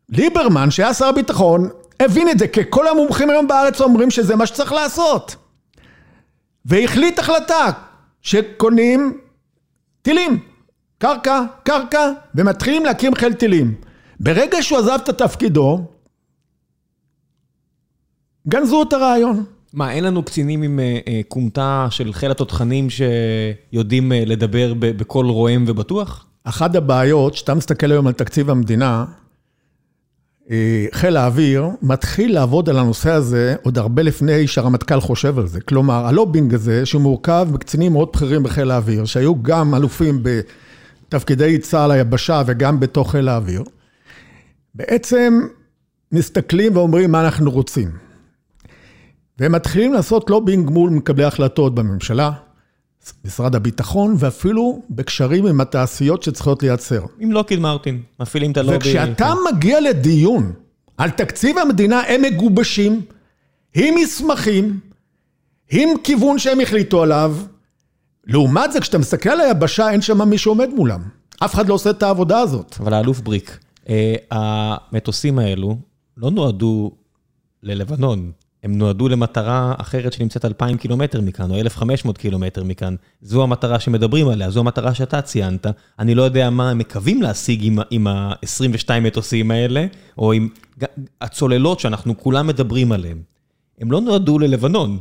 ליברמן, 0.08 0.70
שהיה 0.70 0.94
שר 0.94 1.06
הביטחון, 1.06 1.68
הבין 2.00 2.28
את 2.28 2.38
זה, 2.38 2.48
כי 2.48 2.60
כל 2.70 2.88
המומחים 2.88 3.30
היום 3.30 3.48
בארץ 3.48 3.80
אומרים 3.80 4.10
שזה 4.10 4.36
מה 4.36 4.46
שצריך 4.46 4.72
לעשות. 4.72 5.36
והחליט 6.64 7.18
החלטה 7.18 7.70
שקונים 8.22 9.18
טילים, 10.02 10.38
קרקע, 10.98 11.40
קרקע, 11.62 12.10
ומתחילים 12.34 12.84
להקים 12.84 13.14
חיל 13.14 13.32
טילים. 13.32 13.74
ברגע 14.20 14.62
שהוא 14.62 14.78
עזב 14.78 14.98
את 15.04 15.10
תפקידו, 15.10 15.84
גנזו 18.48 18.82
את 18.82 18.92
הרעיון. 18.92 19.44
מה, 19.74 19.92
אין 19.92 20.04
לנו 20.04 20.22
קצינים 20.22 20.62
עם 20.62 20.80
כומתה 21.28 21.86
של 21.90 22.12
חיל 22.12 22.30
התותחנים 22.30 22.86
שיודעים 22.90 24.12
לדבר 24.26 24.74
בקול 24.78 25.26
רועם 25.26 25.64
ובטוח? 25.68 26.26
אחת 26.44 26.74
הבעיות, 26.74 27.34
שאתה 27.34 27.54
מסתכל 27.54 27.92
היום 27.92 28.06
על 28.06 28.12
תקציב 28.12 28.50
המדינה, 28.50 29.04
חיל 30.92 31.16
האוויר 31.16 31.66
מתחיל 31.82 32.34
לעבוד 32.34 32.68
על 32.68 32.78
הנושא 32.78 33.10
הזה 33.10 33.54
עוד 33.62 33.78
הרבה 33.78 34.02
לפני 34.02 34.46
שהרמטכ"ל 34.46 35.00
חושב 35.00 35.38
על 35.38 35.46
זה. 35.46 35.60
כלומר, 35.60 36.06
הלובינג 36.06 36.54
הזה, 36.54 36.86
שהוא 36.86 37.02
מורכב 37.02 37.48
בקצינים 37.52 37.92
מאוד 37.92 38.08
בכירים 38.12 38.42
בחיל 38.42 38.70
האוויר, 38.70 39.04
שהיו 39.04 39.42
גם 39.42 39.74
אלופים 39.74 40.22
בתפקידי 40.22 41.58
צה"ל 41.58 41.90
היבשה 41.90 42.42
וגם 42.46 42.80
בתוך 42.80 43.10
חיל 43.10 43.28
האוויר, 43.28 43.64
בעצם 44.74 45.40
מסתכלים 46.12 46.76
ואומרים 46.76 47.12
מה 47.12 47.24
אנחנו 47.24 47.50
רוצים. 47.50 48.13
והם 49.38 49.52
מתחילים 49.52 49.92
לעשות 49.92 50.30
לובינג 50.30 50.70
מול 50.70 50.90
מקבלי 50.90 51.24
החלטות 51.24 51.74
בממשלה, 51.74 52.30
משרד 53.24 53.54
הביטחון, 53.54 54.14
ואפילו 54.18 54.82
בקשרים 54.90 55.46
עם 55.46 55.60
התעשיות 55.60 56.22
שצריכות 56.22 56.62
לייצר. 56.62 57.04
עם 57.18 57.32
לוקיד 57.32 57.58
מרטין, 57.58 58.02
מפעילים 58.20 58.52
את 58.52 58.56
הלובי. 58.56 58.76
וכשאתה 58.76 59.32
מגיע 59.52 59.80
לדיון 59.80 60.52
על 60.96 61.10
תקציב 61.10 61.58
המדינה, 61.58 62.00
הם 62.00 62.22
מגובשים, 62.22 63.02
עם 63.74 63.94
מסמכים, 63.94 64.80
עם 65.70 65.88
כיוון 66.04 66.38
שהם 66.38 66.60
החליטו 66.60 67.02
עליו. 67.02 67.36
לעומת 68.26 68.72
זה, 68.72 68.80
כשאתה 68.80 68.98
מסתכל 68.98 69.30
על 69.30 69.40
היבשה, 69.40 69.90
אין 69.90 70.02
שם 70.02 70.28
מי 70.28 70.38
שעומד 70.38 70.68
מולם. 70.74 71.02
אף 71.44 71.54
אחד 71.54 71.68
לא 71.68 71.74
עושה 71.74 71.90
את 71.90 72.02
העבודה 72.02 72.38
הזאת. 72.38 72.76
אבל 72.80 72.94
האלוף 72.94 73.20
בריק, 73.20 73.58
המטוסים 74.30 75.38
האלו 75.38 75.76
לא 76.16 76.30
נועדו 76.30 76.92
ללבנון. 77.62 78.32
הם 78.64 78.78
נועדו 78.78 79.08
למטרה 79.08 79.74
אחרת 79.78 80.12
שנמצאת 80.12 80.44
2,000 80.44 80.76
קילומטר 80.76 81.20
מכאן, 81.20 81.50
או 81.50 81.56
1,500 81.56 82.18
קילומטר 82.18 82.64
מכאן. 82.64 82.94
זו 83.22 83.42
המטרה 83.42 83.80
שמדברים 83.80 84.28
עליה, 84.28 84.50
זו 84.50 84.60
המטרה 84.60 84.94
שאתה 84.94 85.22
ציינת. 85.22 85.66
אני 85.98 86.14
לא 86.14 86.22
יודע 86.22 86.50
מה 86.50 86.70
הם 86.70 86.78
מקווים 86.78 87.22
להשיג 87.22 87.66
עם, 87.66 87.78
עם 87.90 88.06
ה-22 88.06 89.00
מטוסים 89.00 89.50
האלה, 89.50 89.86
או 90.18 90.32
עם 90.32 90.48
הצוללות 91.20 91.80
שאנחנו 91.80 92.18
כולם 92.18 92.46
מדברים 92.46 92.92
עליהן. 92.92 93.18
הם 93.80 93.92
לא 93.92 94.00
נועדו 94.00 94.38
ללבנון, 94.38 94.98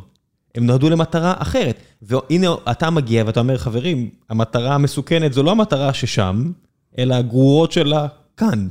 הם 0.55 0.65
נועדו 0.65 0.89
למטרה 0.89 1.33
אחרת. 1.37 1.79
והנה, 2.01 2.47
אתה 2.71 2.89
מגיע 2.89 3.23
ואתה 3.27 3.39
אומר, 3.39 3.57
חברים, 3.57 4.09
המטרה 4.29 4.75
המסוכנת 4.75 5.33
זו 5.33 5.43
לא 5.43 5.51
המטרה 5.51 5.93
ששם, 5.93 6.51
אלא 6.97 7.15
הגרורות 7.15 7.71
שלה 7.71 8.07
כאן. 8.37 8.67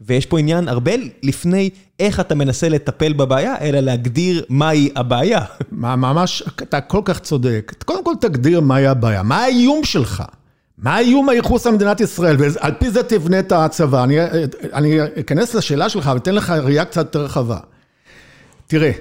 ויש 0.00 0.26
פה 0.26 0.38
עניין 0.38 0.68
הרבה 0.68 0.92
לפני 1.22 1.70
איך 2.00 2.20
אתה 2.20 2.34
מנסה 2.34 2.68
לטפל 2.68 3.12
בבעיה, 3.12 3.54
אלא 3.60 3.80
להגדיר 3.80 4.44
מהי 4.48 4.90
הבעיה. 4.96 5.44
ממש, 5.72 6.42
אתה 6.62 6.80
כל 6.80 7.00
כך 7.04 7.18
צודק. 7.18 7.72
קודם 7.84 8.04
כל 8.04 8.14
תגדיר 8.20 8.60
מהי 8.60 8.86
הבעיה, 8.86 9.22
מה 9.22 9.36
האיום 9.36 9.84
שלך? 9.84 10.22
מה 10.78 10.94
האיום 10.94 11.28
הייחוס 11.28 11.66
על 11.66 11.74
מדינת 11.74 12.00
ישראל? 12.00 12.36
ועל 12.38 12.72
פי 12.78 12.90
זה 12.90 13.02
תבנה 13.02 13.38
את 13.38 13.52
הצבא. 13.52 14.04
אני, 14.04 14.16
אני 14.72 14.98
אכנס 15.20 15.54
לשאלה 15.54 15.88
שלך 15.88 16.10
ואתן 16.14 16.34
לך 16.34 16.50
ראייה 16.50 16.84
קצת 16.84 17.04
יותר 17.06 17.24
רחבה. 17.24 17.58
תראה, 18.66 18.92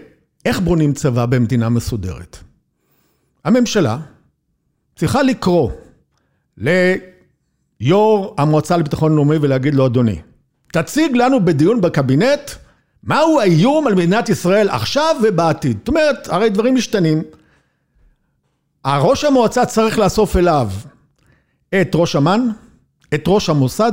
איך 0.46 0.60
בונים 0.60 0.94
צבא 0.94 1.26
במדינה 1.26 1.70
מסודרת? 1.70 2.38
הממשלה 3.46 3.98
צריכה 4.96 5.24
לקרוא 5.24 5.72
ליו"ר 6.58 8.34
המועצה 8.38 8.78
לביטחון 8.78 9.16
לאומי 9.16 9.36
ולהגיד 9.42 9.76
לו, 9.76 9.86
אדוני, 9.86 10.20
תציג 10.76 11.16
לנו 11.16 11.46
בדיון 11.46 11.82
בקבינט 11.82 12.52
מהו 13.04 13.40
האיום 13.40 13.88
על 13.88 13.96
מדינת 13.96 14.30
ישראל 14.30 14.70
עכשיו 14.70 15.16
ובעתיד. 15.24 15.78
זאת 15.78 15.88
אומרת, 15.88 16.28
הרי 16.28 16.50
דברים 16.50 16.76
משתנים. 16.76 17.24
הראש 18.86 19.24
המועצה 19.24 19.66
צריך 19.66 20.00
לאסוף 20.00 20.38
אליו 20.38 20.70
את 21.82 21.92
ראש 21.96 22.16
אמ"ן, 22.16 22.48
את 23.14 23.24
ראש 23.28 23.50
המוסד, 23.50 23.92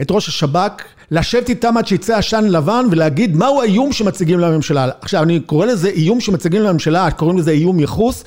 את 0.00 0.10
ראש 0.10 0.28
השב"כ, 0.28 0.82
לשבת 1.10 1.48
איתם 1.48 1.76
עד 1.76 1.86
שיצא 1.86 2.16
עשן 2.18 2.44
לבן 2.44 2.86
ולהגיד 2.90 3.36
מהו 3.36 3.60
האיום 3.60 3.92
שמציגים 3.92 4.38
לממשלה. 4.38 4.88
עכשיו, 5.00 5.22
אני 5.22 5.40
קורא 5.40 5.66
לזה 5.66 5.88
איום 5.88 6.20
שמציגים 6.20 6.62
לממשלה, 6.62 7.10
קוראים 7.10 7.38
לזה 7.38 7.50
איום 7.50 7.80
ייחוס, 7.80 8.24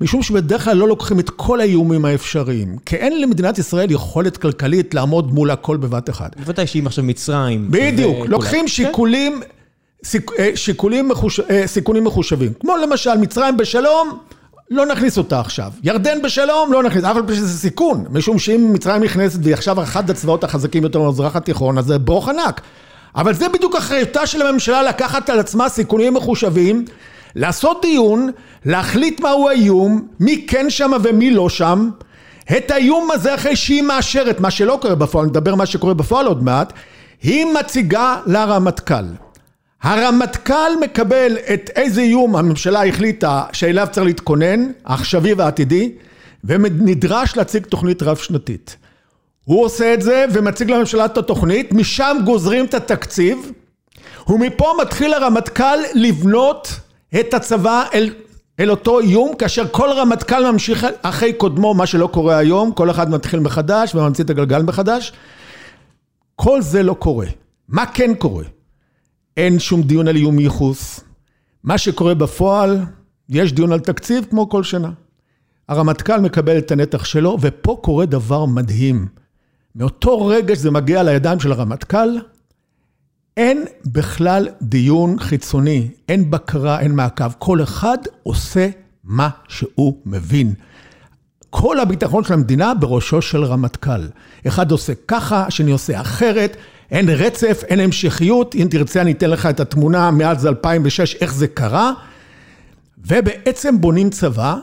משום 0.00 0.22
שבדרך 0.22 0.64
כלל 0.64 0.76
לא 0.76 0.88
לוקחים 0.88 1.20
את 1.20 1.30
כל 1.30 1.60
האיומים 1.60 2.04
האפשריים. 2.04 2.76
כי 2.86 2.96
אין 2.96 3.20
למדינת 3.20 3.58
ישראל 3.58 3.90
יכולת 3.90 4.36
כלכלית 4.36 4.94
לעמוד 4.94 5.34
מול 5.34 5.50
הכל 5.50 5.76
בבת 5.76 6.10
אחת. 6.10 6.36
בוודאי 6.36 6.66
שאם 6.66 6.86
עכשיו 6.86 7.04
מצרים... 7.04 7.66
בדיוק, 7.70 8.26
לוקחים 8.26 8.68
שיקולים, 8.68 9.40
שיקולים, 10.54 11.10
סיכונים 11.66 12.04
מחושבים. 12.04 12.52
כמו 12.60 12.76
למשל, 12.76 13.18
מצרים 13.18 13.56
בשלום, 13.56 14.18
לא 14.70 14.86
נכניס 14.86 15.18
אותה 15.18 15.40
עכשיו. 15.40 15.72
ירדן 15.82 16.22
בשלום, 16.22 16.72
לא 16.72 16.82
נכניס, 16.82 17.04
אבל 17.04 17.34
זה 17.34 17.58
סיכון. 17.58 18.04
משום 18.10 18.38
שאם 18.38 18.72
מצרים 18.72 19.02
נכנסת 19.02 19.38
והיא 19.42 19.54
עכשיו 19.54 19.82
אחד 19.82 20.10
הצבאות 20.10 20.44
החזקים 20.44 20.82
יותר 20.82 21.00
במזרח 21.00 21.36
התיכון, 21.36 21.78
אז 21.78 21.84
זה 21.84 21.98
ברוך 21.98 22.28
ענק. 22.28 22.60
אבל 23.16 23.34
זה 23.34 23.48
בדיוק 23.48 23.76
אחריותה 23.76 24.26
של 24.26 24.42
הממשלה 24.42 24.82
לקחת 24.82 25.30
על 25.30 25.40
עצמה 25.40 25.68
סיכונים 25.68 26.14
מחושבים, 26.14 26.84
לעשות 27.34 27.78
דיון, 27.82 28.30
להחליט 28.64 29.20
מהו 29.20 29.48
האיום, 29.48 30.08
מי 30.20 30.46
כן 30.48 30.70
שם 30.70 30.90
ומי 31.02 31.30
לא 31.30 31.48
שם, 31.48 31.90
את 32.56 32.70
האיום 32.70 33.10
הזה 33.10 33.34
אחרי 33.34 33.56
שהיא 33.56 33.82
מאשרת, 33.82 34.40
מה 34.40 34.50
שלא 34.50 34.78
קורה 34.82 34.94
בפועל, 34.94 35.26
נדבר 35.26 35.54
מה 35.54 35.66
שקורה 35.66 35.94
בפועל 35.94 36.26
עוד 36.26 36.42
מעט, 36.42 36.72
היא 37.22 37.46
מציגה 37.46 38.16
לרמטכ"ל. 38.26 39.04
הרמטכ"ל 39.82 40.72
מקבל 40.80 41.36
את 41.54 41.70
איזה 41.76 42.00
איום 42.00 42.36
הממשלה 42.36 42.86
החליטה 42.86 43.44
שאליו 43.52 43.88
צריך 43.90 44.06
להתכונן, 44.06 44.70
העכשווי 44.84 45.32
והעתידי, 45.32 45.92
ונדרש 46.44 47.36
להציג 47.36 47.66
תוכנית 47.66 48.02
רב 48.02 48.16
שנתית. 48.16 48.76
הוא 49.44 49.64
עושה 49.64 49.94
את 49.94 50.02
זה 50.02 50.24
ומציג 50.32 50.70
לממשלה 50.70 51.04
את 51.04 51.18
התוכנית, 51.18 51.72
משם 51.72 52.16
גוזרים 52.24 52.64
את 52.64 52.74
התקציב, 52.74 53.52
ומפה 54.28 54.72
מתחיל 54.80 55.14
הרמטכ"ל 55.14 55.78
לבנות 55.94 56.80
את 57.20 57.34
הצבא 57.34 57.84
אל, 57.94 58.14
אל 58.60 58.70
אותו 58.70 59.00
איום, 59.00 59.34
כאשר 59.38 59.68
כל 59.70 59.88
רמטכ"ל 59.96 60.52
ממשיך 60.52 60.86
אחרי 61.02 61.32
קודמו, 61.32 61.74
מה 61.74 61.86
שלא 61.86 62.06
קורה 62.06 62.38
היום, 62.38 62.72
כל 62.72 62.90
אחד 62.90 63.10
מתחיל 63.10 63.40
מחדש 63.40 63.94
וממציא 63.94 64.24
את 64.24 64.30
הגלגל 64.30 64.62
מחדש. 64.62 65.12
כל 66.36 66.62
זה 66.62 66.82
לא 66.82 66.94
קורה. 66.94 67.26
מה 67.68 67.86
כן 67.86 68.14
קורה? 68.14 68.44
אין 69.36 69.58
שום 69.58 69.82
דיון 69.82 70.08
על 70.08 70.16
איום 70.16 70.38
ייחוס. 70.38 71.00
מה 71.64 71.78
שקורה 71.78 72.14
בפועל, 72.14 72.78
יש 73.28 73.52
דיון 73.52 73.72
על 73.72 73.80
תקציב 73.80 74.26
כמו 74.30 74.48
כל 74.48 74.62
שנה. 74.64 74.90
הרמטכ"ל 75.68 76.20
מקבל 76.20 76.58
את 76.58 76.70
הנתח 76.70 77.04
שלו, 77.04 77.38
ופה 77.40 77.80
קורה 77.82 78.06
דבר 78.06 78.44
מדהים. 78.44 79.06
מאותו 79.74 80.26
רגע 80.26 80.56
שזה 80.56 80.70
מגיע 80.70 81.02
לידיים 81.02 81.40
של 81.40 81.52
הרמטכ"ל, 81.52 82.08
אין 83.40 83.64
בכלל 83.86 84.48
דיון 84.62 85.18
חיצוני, 85.18 85.88
אין 86.08 86.30
בקרה, 86.30 86.80
אין 86.80 86.94
מעקב. 86.94 87.32
כל 87.38 87.62
אחד 87.62 87.98
עושה 88.22 88.68
מה 89.04 89.28
שהוא 89.48 89.94
מבין. 90.06 90.54
כל 91.50 91.80
הביטחון 91.80 92.24
של 92.24 92.34
המדינה 92.34 92.74
בראשו 92.74 93.22
של 93.22 93.44
רמטכ"ל. 93.44 94.00
אחד 94.46 94.70
עושה 94.70 94.92
ככה, 95.08 95.46
השני 95.46 95.70
עושה 95.70 96.00
אחרת, 96.00 96.56
אין 96.90 97.08
רצף, 97.08 97.62
אין 97.68 97.80
המשכיות. 97.80 98.54
אם 98.54 98.66
תרצה, 98.70 99.00
אני 99.00 99.12
אתן 99.12 99.30
לך 99.30 99.46
את 99.46 99.60
התמונה 99.60 100.10
מאז 100.10 100.46
2006, 100.46 101.14
איך 101.14 101.34
זה 101.34 101.46
קרה. 101.46 101.92
ובעצם 102.98 103.80
בונים 103.80 104.10
צבא 104.10 104.56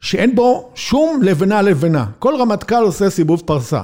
שאין 0.00 0.34
בו 0.34 0.70
שום 0.74 1.22
לבנה 1.22 1.62
לבנה. 1.62 2.04
כל 2.18 2.34
רמטכ"ל 2.40 2.82
עושה 2.82 3.10
סיבוב 3.10 3.42
פרסה. 3.46 3.82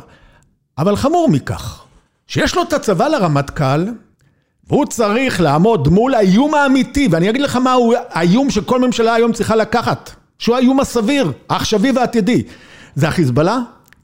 אבל 0.78 0.96
חמור 0.96 1.28
מכך, 1.30 1.84
שיש 2.26 2.56
לו 2.56 2.62
את 2.62 2.72
הצבא 2.72 3.08
לרמטכ"ל, 3.08 3.86
והוא 4.68 4.86
צריך 4.86 5.40
לעמוד 5.40 5.88
מול 5.88 6.14
האיום 6.14 6.54
האמיתי, 6.54 7.08
ואני 7.10 7.30
אגיד 7.30 7.42
לך 7.42 7.56
מהו 7.56 7.92
האיום 8.08 8.50
שכל 8.50 8.80
ממשלה 8.80 9.14
היום 9.14 9.32
צריכה 9.32 9.56
לקחת, 9.56 10.10
שהוא 10.38 10.56
האיום 10.56 10.80
הסביר, 10.80 11.32
העכשווי 11.48 11.90
והעתידי. 11.90 12.42
זה 12.94 13.08
החיזבאללה, 13.08 13.58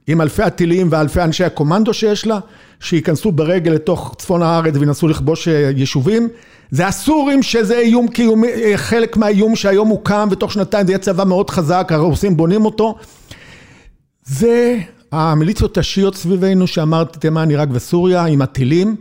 עם 0.06 0.20
אלפי 0.20 0.42
הטילים 0.42 0.88
ואלפי 0.90 1.20
אנשי 1.20 1.44
הקומנדו 1.44 1.94
שיש 1.94 2.26
לה, 2.26 2.38
שייכנסו 2.80 3.32
ברגל 3.32 3.72
לתוך 3.72 4.14
צפון 4.18 4.42
הארץ 4.42 4.74
וינסו 4.76 5.08
לכבוש 5.08 5.48
אה, 5.48 5.70
יישובים. 5.76 6.28
זה 6.70 6.86
הסורים 6.86 7.42
שזה 7.42 7.78
איום 7.78 8.08
קיומי, 8.08 8.48
אה, 8.48 8.72
חלק 8.76 9.16
מהאיום 9.16 9.56
שהיום 9.56 9.88
הוקם, 9.88 10.28
ותוך 10.30 10.52
שנתיים 10.52 10.86
זה 10.86 10.92
יהיה 10.92 10.98
צבא 10.98 11.24
מאוד 11.24 11.50
חזק, 11.50 11.88
הרוסים 11.90 12.36
בונים 12.36 12.64
אותו. 12.64 12.96
זה 14.24 14.78
המיליציות 15.12 15.78
השיעיות 15.78 16.14
סביבנו, 16.14 16.66
שאמרתי 16.66 17.18
תימן, 17.18 17.48
עיראק 17.48 17.68
וסוריה, 17.72 18.24
עם 18.24 18.42
הטילים. 18.42 18.96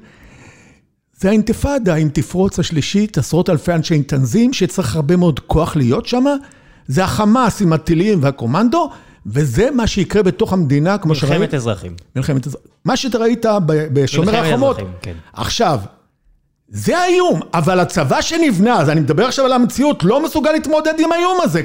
זה 1.22 1.30
האינתיפאדה, 1.30 1.96
אם 1.96 2.10
תפרוץ 2.14 2.60
השלישית, 2.60 3.18
עשרות 3.18 3.50
אלפי 3.50 3.72
אנשי 3.74 3.94
אינטנזים, 3.94 4.54
שצריך 4.54 4.96
הרבה 4.96 5.16
מאוד 5.16 5.40
כוח 5.40 5.76
להיות 5.76 6.06
שם. 6.06 6.26
זה 6.88 7.04
החמאס 7.04 7.62
עם 7.62 7.74
הטילים 7.74 8.20
והקומנדו, 8.24 8.90
וזה 9.26 9.72
מה 9.72 9.88
שיקרה 9.88 10.24
בתוך 10.24 10.54
המדינה, 10.54 10.98
כמו 10.98 11.16
שראית. 11.16 11.34
מלחמת 11.34 11.54
אזרחים. 11.54 11.96
מלחמת 12.16 12.48
אזרחים. 12.48 12.68
מה 12.86 12.98
שאתה 12.98 13.18
ראית 13.18 13.46
בשומר 13.68 14.36
החומות. 14.36 14.78
כן. 15.02 15.14
עכשיו, 15.34 15.80
זה 16.70 16.98
האיום, 16.98 17.40
אבל 17.54 17.80
הצבא 17.80 18.22
שנבנה, 18.22 18.80
אז 18.80 18.90
אני 18.90 19.00
מדבר 19.00 19.26
עכשיו 19.26 19.46
על 19.46 19.54
המציאות, 19.54 20.04
לא 20.04 20.26
מסוגל 20.26 20.52
להתמודד 20.52 20.94
עם 21.00 21.12
האיום 21.12 21.38
הזה, 21.44 21.62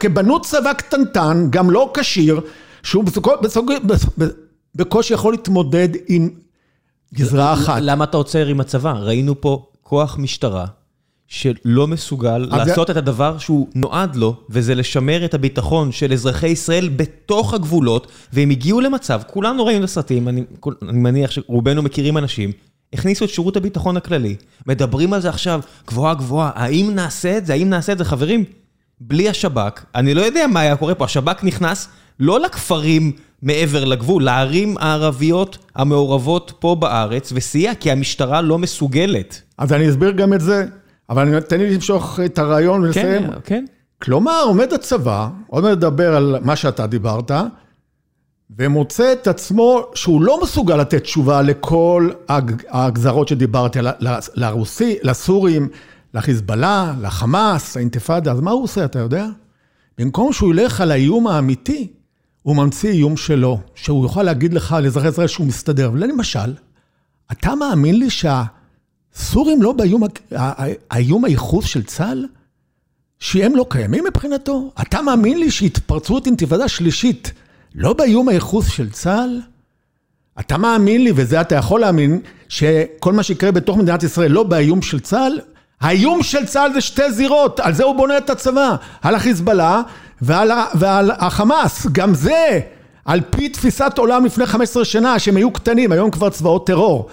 כבנות 0.00 0.46
צבא 0.46 0.72
קטנטן, 0.72 1.46
גם 1.50 1.70
לא 1.70 1.92
כשיר, 1.94 2.40
שהוא 2.82 3.04
בקושי 4.74 5.14
יכול 5.14 5.32
להתמודד 5.32 5.88
עם 6.08 6.30
גזרה 7.16 7.52
אחת. 7.52 7.82
למה 7.82 8.04
אתה 8.04 8.16
עוצר 8.16 8.46
עם 8.46 8.60
הצבא? 8.60 8.92
ראינו 8.92 9.40
פה 9.40 9.66
כוח 9.82 10.18
משטרה 10.18 10.66
שלא 11.28 11.86
מסוגל 11.86 12.38
לעשות 12.38 12.90
את 12.90 12.96
הדבר 12.96 13.38
שהוא 13.38 13.68
נועד 13.74 14.16
לו, 14.16 14.36
וזה 14.50 14.74
לשמר 14.74 15.24
את 15.24 15.34
הביטחון 15.34 15.92
של 15.92 16.12
אזרחי 16.12 16.48
ישראל 16.48 16.88
בתוך 16.88 17.54
הגבולות, 17.54 18.06
והם 18.32 18.50
הגיעו 18.50 18.80
למצב, 18.80 19.20
כולנו 19.26 19.66
ראינו 19.66 19.84
את 19.84 19.84
הסרטים, 19.84 20.28
אני 20.28 20.44
מניח 20.82 21.30
שרובנו 21.30 21.82
מכירים 21.82 22.18
אנשים, 22.18 22.52
הכניסו 22.92 23.24
את 23.24 23.30
שירות 23.30 23.56
הביטחון 23.56 23.96
הכללי, 23.96 24.36
מדברים 24.66 25.12
על 25.12 25.20
זה 25.20 25.28
עכשיו 25.28 25.60
גבוהה 25.86 26.14
גבוהה, 26.14 26.50
האם 26.54 26.90
נעשה 26.94 27.38
את 27.38 27.46
זה? 27.46 27.52
האם 27.52 27.70
נעשה 27.70 27.92
את 27.92 27.98
זה? 27.98 28.04
חברים, 28.04 28.44
בלי 29.00 29.28
השב"כ, 29.28 29.84
אני 29.94 30.14
לא 30.14 30.22
יודע 30.22 30.46
מה 30.46 30.60
היה 30.60 30.76
קורה 30.76 30.94
פה, 30.94 31.04
השב"כ 31.04 31.44
נכנס 31.44 31.88
לא 32.20 32.40
לכפרים 32.40 33.12
מעבר 33.42 33.84
לגבול, 33.84 34.24
לערים 34.24 34.76
הערביות 34.78 35.58
המעורבות 35.74 36.52
פה 36.58 36.74
בארץ, 36.74 37.32
וסייע, 37.34 37.74
כי 37.74 37.90
המשטרה 37.90 38.40
לא 38.40 38.58
מסוגלת. 38.58 39.42
אז 39.58 39.72
אני 39.72 39.90
אסביר 39.90 40.10
גם 40.10 40.32
את 40.32 40.40
זה, 40.40 40.66
אבל 41.10 41.40
תן 41.40 41.58
לי 41.60 41.74
למשוך 41.74 42.20
את 42.24 42.38
הרעיון 42.38 42.82
ולסיים. 42.82 43.26
כן, 43.26 43.32
כן. 43.44 43.64
כלומר, 44.02 44.42
עומד 44.46 44.72
הצבא, 44.72 45.28
עוד 45.46 45.64
מעט 45.64 45.76
נדבר 45.76 46.16
על 46.16 46.36
מה 46.42 46.56
שאתה 46.56 46.86
דיברת, 46.86 47.30
ומוצא 48.58 49.12
את 49.12 49.26
עצמו 49.26 49.82
שהוא 49.94 50.22
לא 50.22 50.42
מסוגל 50.42 50.76
לתת 50.76 51.02
תשובה 51.02 51.42
לכל 51.42 52.10
הגזרות 52.68 53.28
שדיברתי, 53.28 53.78
לרוסי, 54.34 54.96
לסורים, 55.02 55.68
לחיזבאללה, 56.14 56.94
לחמאס, 57.00 57.76
האינתיפאדה, 57.76 58.32
אז 58.32 58.40
מה 58.40 58.50
הוא 58.50 58.62
עושה, 58.62 58.84
אתה 58.84 58.98
יודע? 58.98 59.26
במקום 59.98 60.32
שהוא 60.32 60.54
ילך 60.54 60.80
על 60.80 60.90
האיום 60.90 61.26
האמיתי, 61.26 61.92
הוא 62.46 62.56
ממציא 62.56 62.90
איום 62.90 63.16
שלו, 63.16 63.60
שהוא 63.74 64.02
יוכל 64.02 64.22
להגיד 64.22 64.54
לך 64.54 64.72
על 64.72 64.86
אזרחי 64.86 65.08
ישראל 65.08 65.26
שהוא 65.26 65.46
מסתדר. 65.46 65.90
ולמשל, 65.94 66.54
אתה 67.32 67.54
מאמין 67.54 67.98
לי 67.98 68.08
שהסורים 68.10 69.62
לא 69.62 69.72
באיום, 69.72 70.02
האיום 70.90 71.24
הייחוס 71.24 71.64
של 71.64 71.82
צה"ל? 71.82 72.26
שהם 73.18 73.56
לא 73.56 73.66
קיימים 73.68 74.04
מבחינתו? 74.04 74.72
אתה 74.80 75.02
מאמין 75.02 75.38
לי 75.38 75.50
שהתפרצות 75.50 76.26
אינתיפאדה 76.26 76.68
שלישית 76.68 77.32
לא 77.74 77.92
באיום 77.92 78.28
הייחוס 78.28 78.68
של 78.68 78.90
צה"ל? 78.90 79.40
אתה 80.40 80.58
מאמין 80.58 81.04
לי, 81.04 81.12
וזה 81.14 81.40
אתה 81.40 81.54
יכול 81.54 81.80
להאמין, 81.80 82.20
שכל 82.48 83.12
מה 83.12 83.22
שיקרה 83.22 83.50
בתוך 83.50 83.76
מדינת 83.76 84.02
ישראל 84.02 84.30
לא 84.30 84.42
באיום 84.42 84.82
של 84.82 85.00
צה"ל? 85.00 85.40
האיום 85.80 86.22
של 86.22 86.46
צה"ל 86.46 86.72
זה 86.72 86.80
שתי 86.80 87.12
זירות, 87.12 87.60
על 87.60 87.74
זה 87.74 87.84
הוא 87.84 87.96
בונה 87.96 88.18
את 88.18 88.30
הצבא, 88.30 88.76
על 89.02 89.14
החיזבאללה 89.14 89.82
ועל, 90.22 90.50
ועל 90.74 91.10
החמאס, 91.10 91.86
גם 91.92 92.14
זה 92.14 92.60
על 93.04 93.20
פי 93.30 93.48
תפיסת 93.48 93.92
עולם 93.98 94.24
לפני 94.24 94.46
15 94.46 94.84
שנה, 94.84 95.18
שהם 95.18 95.36
היו 95.36 95.50
קטנים, 95.50 95.92
היום 95.92 96.10
כבר 96.10 96.30
צבאות 96.30 96.66
טרור. 96.66 97.08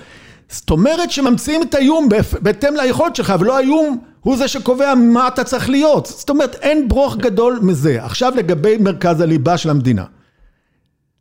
זאת 0.50 0.70
אומרת 0.70 1.12
שממציאים 1.12 1.62
את 1.62 1.76
האיום 1.76 2.10
בהתאם 2.42 2.76
ליכולת 2.76 3.16
שלך, 3.16 3.34
ולא 3.40 3.58
האיום 3.58 3.98
הוא 4.22 4.38
זה 4.38 4.48
שקובע 4.48 4.96
מה 4.96 5.28
אתה 5.28 5.44
צריך 5.44 5.70
להיות. 5.70 6.06
זאת 6.06 6.30
אומרת, 6.30 6.56
אין 6.56 6.88
ברוך 6.88 7.16
גדול 7.16 7.60
מזה. 7.62 8.04
עכשיו 8.04 8.34
לגבי 8.36 8.78
מרכז 8.78 9.22
הליבה 9.22 9.58
של 9.58 9.70
המדינה. 9.70 10.06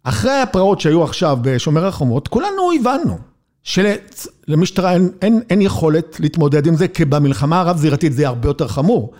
אחרי 0.04 0.32
הפרעות 0.32 0.80
שהיו 0.80 1.04
עכשיו 1.04 1.38
בשומר 1.42 1.86
החומות, 1.86 2.28
כולנו 2.28 2.70
הבנו 2.80 3.18
שלמשטרה 3.62 4.92
אין, 4.92 5.10
אין, 5.22 5.42
אין 5.50 5.62
יכולת 5.62 6.20
להתמודד 6.20 6.66
עם 6.66 6.76
זה, 6.76 6.88
כי 6.88 7.04
במלחמה 7.04 7.60
הרב-זירתית 7.60 8.12
זה 8.12 8.28
הרבה 8.28 8.48
יותר 8.48 8.68
חמור. 8.68 9.12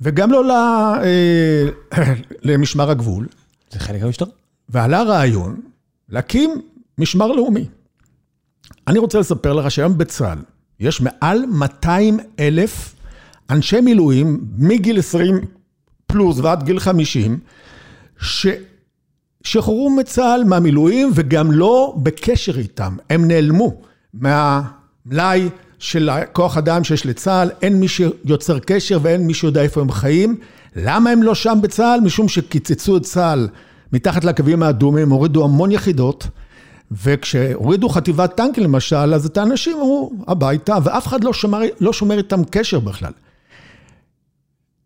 וגם 0.00 0.30
לא 0.30 0.42
אה, 1.02 1.68
למשמר 2.42 2.90
הגבול. 2.90 3.26
זה 3.70 3.78
חלק 3.78 4.02
מהמשטרה. 4.02 4.28
ועלה 4.68 5.02
רעיון 5.02 5.60
להקים 6.08 6.50
משמר 6.98 7.26
לאומי. 7.26 7.66
אני 8.88 8.98
רוצה 8.98 9.18
לספר 9.18 9.52
לך 9.52 9.70
שהיום 9.70 9.98
בצה"ל 9.98 10.38
יש 10.80 11.00
מעל 11.00 11.46
200 11.46 12.18
אלף 12.38 12.94
אנשי 13.50 13.80
מילואים 13.80 14.44
מגיל 14.58 14.98
20 14.98 15.40
פלוס 16.06 16.38
ועד 16.38 16.62
גיל 16.62 16.80
50, 16.80 17.38
ששחררו 18.20 19.90
מצה"ל 19.90 20.44
מהמילואים 20.44 21.10
וגם 21.14 21.52
לא 21.52 21.94
בקשר 22.02 22.58
איתם, 22.58 22.96
הם 23.10 23.28
נעלמו 23.28 23.80
מהמלאי 24.14 25.48
של 25.80 26.10
כוח 26.32 26.56
אדם 26.56 26.84
שיש 26.84 27.06
לצה"ל, 27.06 27.50
אין 27.62 27.80
מי 27.80 27.88
שיוצר 27.88 28.58
קשר 28.58 28.98
ואין 29.02 29.26
מי 29.26 29.34
שיודע 29.34 29.62
איפה 29.62 29.80
הם 29.80 29.92
חיים. 29.92 30.36
למה 30.76 31.10
הם 31.10 31.22
לא 31.22 31.34
שם 31.34 31.58
בצה"ל? 31.62 32.00
משום 32.00 32.28
שקיצצו 32.28 32.96
את 32.96 33.02
צה"ל 33.02 33.48
מתחת 33.92 34.24
לקווים 34.24 34.62
האדומים, 34.62 35.10
הורידו 35.10 35.44
המון 35.44 35.72
יחידות, 35.72 36.26
וכשהורידו 36.90 37.88
חטיבת 37.88 38.36
טנקים 38.36 38.64
למשל, 38.64 39.14
אז 39.14 39.26
את 39.26 39.36
האנשים 39.36 39.76
אמרו 39.76 40.12
הביתה, 40.28 40.78
ואף 40.84 41.06
אחד 41.06 41.24
לא 41.24 41.32
שומר, 41.32 41.60
לא 41.80 41.92
שומר 41.92 42.18
איתם 42.18 42.44
קשר 42.50 42.80
בכלל. 42.80 43.12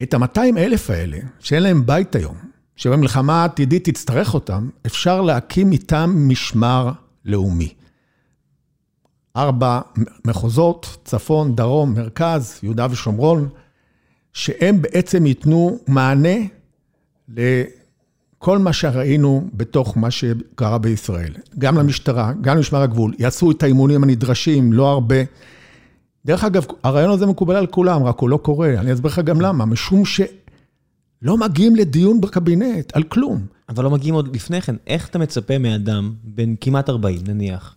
את 0.02 0.14
ה-200 0.14 0.58
אלף 0.58 0.90
האלה, 0.90 1.18
שאין 1.40 1.62
להם 1.62 1.86
בית 1.86 2.16
היום, 2.16 2.36
שבמלחמה 2.76 3.42
העתידית 3.42 3.88
תצטרך 3.88 4.34
אותם, 4.34 4.68
אפשר 4.86 5.20
להקים 5.20 5.72
איתם 5.72 6.14
משמר 6.28 6.90
לאומי. 7.24 7.74
ארבע 9.36 9.80
מחוזות, 10.24 10.96
צפון, 11.04 11.56
דרום, 11.56 11.94
מרכז, 11.94 12.58
יהודה 12.62 12.86
ושומרון, 12.90 13.48
שהם 14.32 14.82
בעצם 14.82 15.26
ייתנו 15.26 15.78
מענה 15.88 16.38
לכל 17.28 18.58
מה 18.58 18.72
שראינו 18.72 19.48
בתוך 19.54 19.96
מה 19.96 20.10
שקרה 20.10 20.78
בישראל. 20.78 21.32
גם 21.58 21.78
למשטרה, 21.78 22.32
גם 22.40 22.56
למשמר 22.56 22.82
הגבול, 22.82 23.14
יעשו 23.18 23.50
את 23.50 23.62
האימונים 23.62 24.04
הנדרשים, 24.04 24.72
לא 24.72 24.88
הרבה. 24.88 25.16
דרך 26.24 26.44
אגב, 26.44 26.66
הרעיון 26.82 27.10
הזה 27.10 27.26
מקובל 27.26 27.56
על 27.56 27.66
כולם, 27.66 28.02
רק 28.02 28.18
הוא 28.18 28.28
לא 28.28 28.36
קורה. 28.36 28.74
אני 28.78 28.92
אסביר 28.92 29.10
לך 29.10 29.18
גם 29.18 29.40
למה, 29.40 29.64
משום 29.64 30.04
שלא 30.04 31.36
מגיעים 31.36 31.76
לדיון 31.76 32.20
בקבינט 32.20 32.96
על 32.96 33.02
כלום. 33.02 33.46
אבל 33.68 33.84
לא 33.84 33.90
מגיעים 33.90 34.14
עוד 34.14 34.36
לפני 34.36 34.60
כן. 34.60 34.76
איך 34.86 35.08
אתה 35.08 35.18
מצפה 35.18 35.58
מאדם, 35.58 36.12
בן 36.24 36.54
כמעט 36.60 36.88
40 36.88 37.20
נניח, 37.26 37.76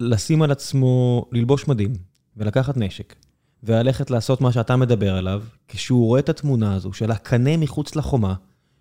לשים 0.00 0.42
על 0.42 0.50
עצמו, 0.50 1.24
ללבוש 1.32 1.68
מדים 1.68 1.92
ולקחת 2.36 2.76
נשק, 2.76 3.14
וללכת 3.62 4.10
לעשות 4.10 4.40
מה 4.40 4.52
שאתה 4.52 4.76
מדבר 4.76 5.16
עליו, 5.16 5.42
כשהוא 5.68 6.06
רואה 6.06 6.20
את 6.20 6.28
התמונה 6.28 6.74
הזו 6.74 6.92
של 6.92 7.10
הקנה 7.10 7.56
מחוץ 7.56 7.96
לחומה, 7.96 8.34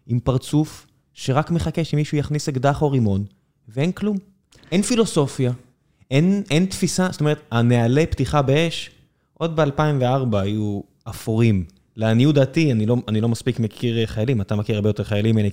עם 0.08 0.20
פרצוף 0.20 0.88
שרק 1.14 1.52
מחכה 1.52 1.84
שמישהו 1.84 2.18
יכניס 2.18 2.50
אקדח 2.50 2.82
או 2.82 2.92
רימון, 2.92 3.26
ואין 3.68 3.92
כלום. 3.92 4.18
אין 4.72 4.82
פילוסופיה, 4.82 5.52
אין, 6.12 6.44
אין 6.52 6.66
תפיסה, 6.66 7.08
זאת 7.12 7.20
אומרת, 7.20 7.40
הנהלי 7.52 8.06
פתיחה 8.06 8.42
באש, 8.42 8.92
עוד 9.34 9.56
ב-2004 9.56 10.38
היו 10.38 10.82
אפורים. 11.10 11.66
לעניות 11.96 12.36
דעתי, 12.36 12.72
אני 12.72 12.86
לא, 12.86 12.96
אני 13.08 13.22
לא 13.22 13.30
מספיק 13.30 13.60
מכיר 13.60 14.06
חיילים, 14.06 14.42
אתה 14.42 14.56
מכיר 14.56 14.76
הרבה 14.76 14.90
יותר 14.90 15.04
חיילים 15.04 15.36
ממני 15.36 15.50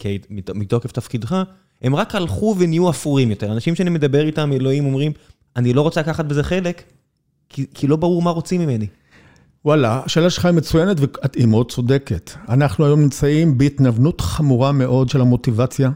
מתוקף 0.54 0.92
תפקידך, 0.92 1.42
הם 1.82 1.94
רק 1.94 2.14
הלכו 2.14 2.56
ונהיו 2.58 2.90
אפורים 2.90 3.30
יותר. 3.30 3.52
אנשים 3.52 3.74
שאני 3.74 3.90
מדבר 3.90 4.26
איתם, 4.26 4.52
אלוהים, 4.52 4.84
אומרים, 4.84 5.12
אני 5.56 5.72
לא 5.72 5.80
רוצה 5.80 6.00
לקחת 6.00 6.24
בזה 6.24 6.42
חלק, 6.42 6.82
כי, 7.48 7.66
כי 7.74 7.86
לא 7.86 7.96
ברור 7.96 8.22
מה 8.22 8.30
רוצים 8.30 8.60
ממני. 8.60 8.86
וואלה, 9.64 10.02
השאלה 10.04 10.30
שלך 10.30 10.44
היא 10.44 10.54
מצוינת 10.54 10.96
והיא 11.00 11.46
מאוד 11.46 11.70
צודקת. 11.70 12.30
אנחנו 12.48 12.84
היום 12.84 13.00
נמצאים 13.00 13.58
בהתנוונות 13.58 14.20
חמורה 14.20 14.72
מאוד 14.72 15.08
של 15.08 15.20
המוטיבציה 15.20 15.90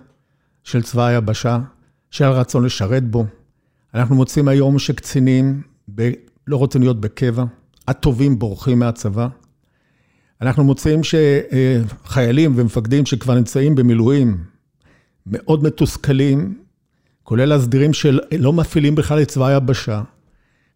של 0.65 0.83
צבא 0.83 1.07
היבשה, 1.07 1.59
של 2.11 2.25
הרצון 2.25 2.65
לשרת 2.65 3.11
בו. 3.11 3.25
אנחנו 3.95 4.17
מוצאים 4.17 4.49
היום 4.49 4.79
שקצינים 4.79 5.63
ב... 5.95 6.11
לא 6.47 6.57
רוצים 6.57 6.83
להיות 6.83 7.01
בקבע, 7.01 7.45
הטובים 7.89 8.39
בורחים 8.39 8.79
מהצבא. 8.79 9.29
אנחנו 10.41 10.65
מוצאים 10.65 11.01
שחיילים 11.05 12.53
ומפקדים 12.57 13.07
שכבר 13.07 13.35
נמצאים 13.35 13.75
במילואים, 13.75 14.37
מאוד 15.27 15.65
מתוסכלים, 15.65 16.59
כולל 17.23 17.53
הסדירים 17.53 17.93
שלא 17.93 18.53
מפעילים 18.53 18.95
בכלל 18.95 19.23
את 19.23 19.29
צבא 19.29 19.47
היבשה. 19.47 20.03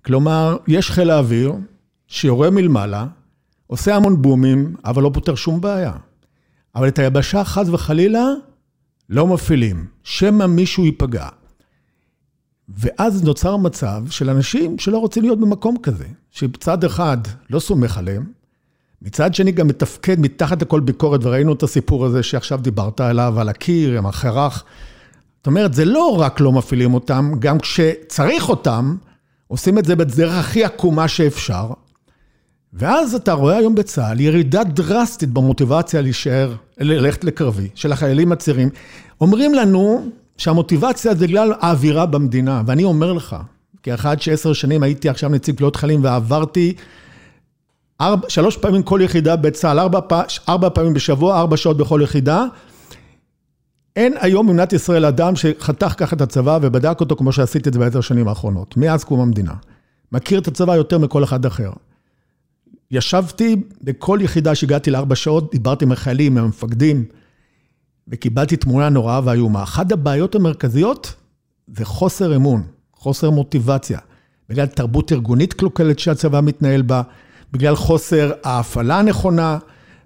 כלומר, 0.04 0.56
יש 0.68 0.90
חיל 0.90 1.10
האוויר 1.10 1.54
שיורה 2.06 2.50
מלמעלה, 2.50 3.06
עושה 3.66 3.96
המון 3.96 4.22
בומים, 4.22 4.76
אבל 4.84 5.02
לא 5.02 5.10
פותר 5.14 5.34
שום 5.34 5.60
בעיה. 5.60 5.92
אבל 6.74 6.88
את 6.88 6.98
היבשה, 6.98 7.44
חס 7.44 7.68
וחלילה, 7.68 8.24
לא 9.08 9.26
מפעילים, 9.26 9.86
שמא 10.02 10.46
מישהו 10.46 10.84
ייפגע. 10.84 11.28
ואז 12.68 13.24
נוצר 13.24 13.56
מצב 13.56 14.04
של 14.10 14.30
אנשים 14.30 14.78
שלא 14.78 14.98
רוצים 14.98 15.22
להיות 15.22 15.40
במקום 15.40 15.76
כזה, 15.82 16.06
שבצד 16.30 16.84
אחד 16.84 17.18
לא 17.50 17.60
סומך 17.60 17.98
עליהם, 17.98 18.32
מצד 19.02 19.34
שני 19.34 19.52
גם 19.52 19.68
מתפקד 19.68 20.20
מתחת 20.20 20.62
לכל 20.62 20.80
ביקורת, 20.80 21.20
וראינו 21.24 21.52
את 21.52 21.62
הסיפור 21.62 22.06
הזה 22.06 22.22
שעכשיו 22.22 22.58
דיברת 22.58 23.00
עליו, 23.00 23.40
על 23.40 23.48
הקיר, 23.48 23.98
עם 23.98 24.06
החרך. 24.06 24.64
זאת 25.38 25.46
אומרת, 25.46 25.74
זה 25.74 25.84
לא 25.84 26.16
רק 26.20 26.40
לא 26.40 26.52
מפעילים 26.52 26.94
אותם, 26.94 27.32
גם 27.38 27.58
כשצריך 27.58 28.48
אותם, 28.48 28.96
עושים 29.48 29.78
את 29.78 29.84
זה 29.84 29.96
בדרך 29.96 30.34
הכי 30.34 30.64
עקומה 30.64 31.08
שאפשר. 31.08 31.70
ואז 32.72 33.14
אתה 33.14 33.32
רואה 33.32 33.56
היום 33.56 33.74
בצה"ל 33.74 34.20
ירידה 34.20 34.64
דרסטית 34.64 35.28
במוטיבציה 35.28 36.00
להישאר, 36.00 36.54
ללכת 36.78 37.24
לקרבי, 37.24 37.68
של 37.74 37.92
החיילים 37.92 38.32
הצעירים. 38.32 38.68
אומרים 39.20 39.54
לנו 39.54 40.06
שהמוטיבציה 40.36 41.14
זה 41.14 41.26
בגלל 41.26 41.52
האווירה 41.60 42.06
במדינה, 42.06 42.62
ואני 42.66 42.84
אומר 42.84 43.12
לך, 43.12 43.36
כאחד 43.82 44.20
שעשר 44.20 44.52
שנים 44.52 44.82
הייתי 44.82 45.08
עכשיו 45.08 45.30
נציג 45.30 45.56
פלוט 45.56 45.76
חיילים 45.76 46.04
ועברתי 46.04 46.74
שלוש 48.28 48.56
פעמים 48.56 48.82
כל 48.82 49.00
יחידה 49.02 49.36
בצה"ל, 49.36 49.78
ארבע, 49.78 50.00
ארבע 50.48 50.68
פעמים 50.68 50.94
בשבוע, 50.94 51.40
ארבע 51.40 51.56
שעות 51.56 51.76
בכל 51.76 52.00
יחידה. 52.04 52.44
אין 53.96 54.14
היום 54.20 54.46
במדינת 54.46 54.72
ישראל 54.72 55.04
אדם 55.04 55.36
שחתך 55.36 55.94
ככה 55.96 56.16
את 56.16 56.20
הצבא 56.20 56.58
ובדק 56.62 57.00
אותו 57.00 57.16
כמו 57.16 57.32
שעשיתי 57.32 57.68
את 57.68 57.74
זה 57.74 57.80
בעשר 57.80 58.00
שנים 58.00 58.28
האחרונות, 58.28 58.76
מאז 58.76 59.04
קום 59.04 59.20
המדינה. 59.20 59.52
מכיר 60.12 60.38
את 60.38 60.48
הצבא 60.48 60.76
יותר 60.76 60.98
מכל 60.98 61.24
אחד 61.24 61.46
אחר. 61.46 61.70
ישבתי 62.90 63.56
בכל 63.82 64.18
יחידה 64.22 64.54
שהגעתי 64.54 64.90
לארבע 64.90 65.14
שעות, 65.14 65.52
דיברתי 65.52 65.84
עם 65.84 65.92
החיילים, 65.92 66.38
עם 66.38 66.44
המפקדים, 66.44 67.04
וקיבלתי 68.08 68.56
תמונה 68.56 68.88
נוראה 68.88 69.20
ואיומה. 69.24 69.62
אחת 69.62 69.92
הבעיות 69.92 70.34
המרכזיות 70.34 71.14
זה 71.76 71.84
חוסר 71.84 72.36
אמון, 72.36 72.62
חוסר 72.94 73.30
מוטיבציה, 73.30 73.98
בגלל 74.48 74.66
תרבות 74.66 75.12
ארגונית 75.12 75.52
קלוקלת 75.52 75.98
שהצבא 75.98 76.40
מתנהל 76.40 76.82
בה. 76.82 77.02
בגלל 77.52 77.76
חוסר 77.76 78.32
ההפעלה 78.44 78.98
הנכונה, 78.98 79.58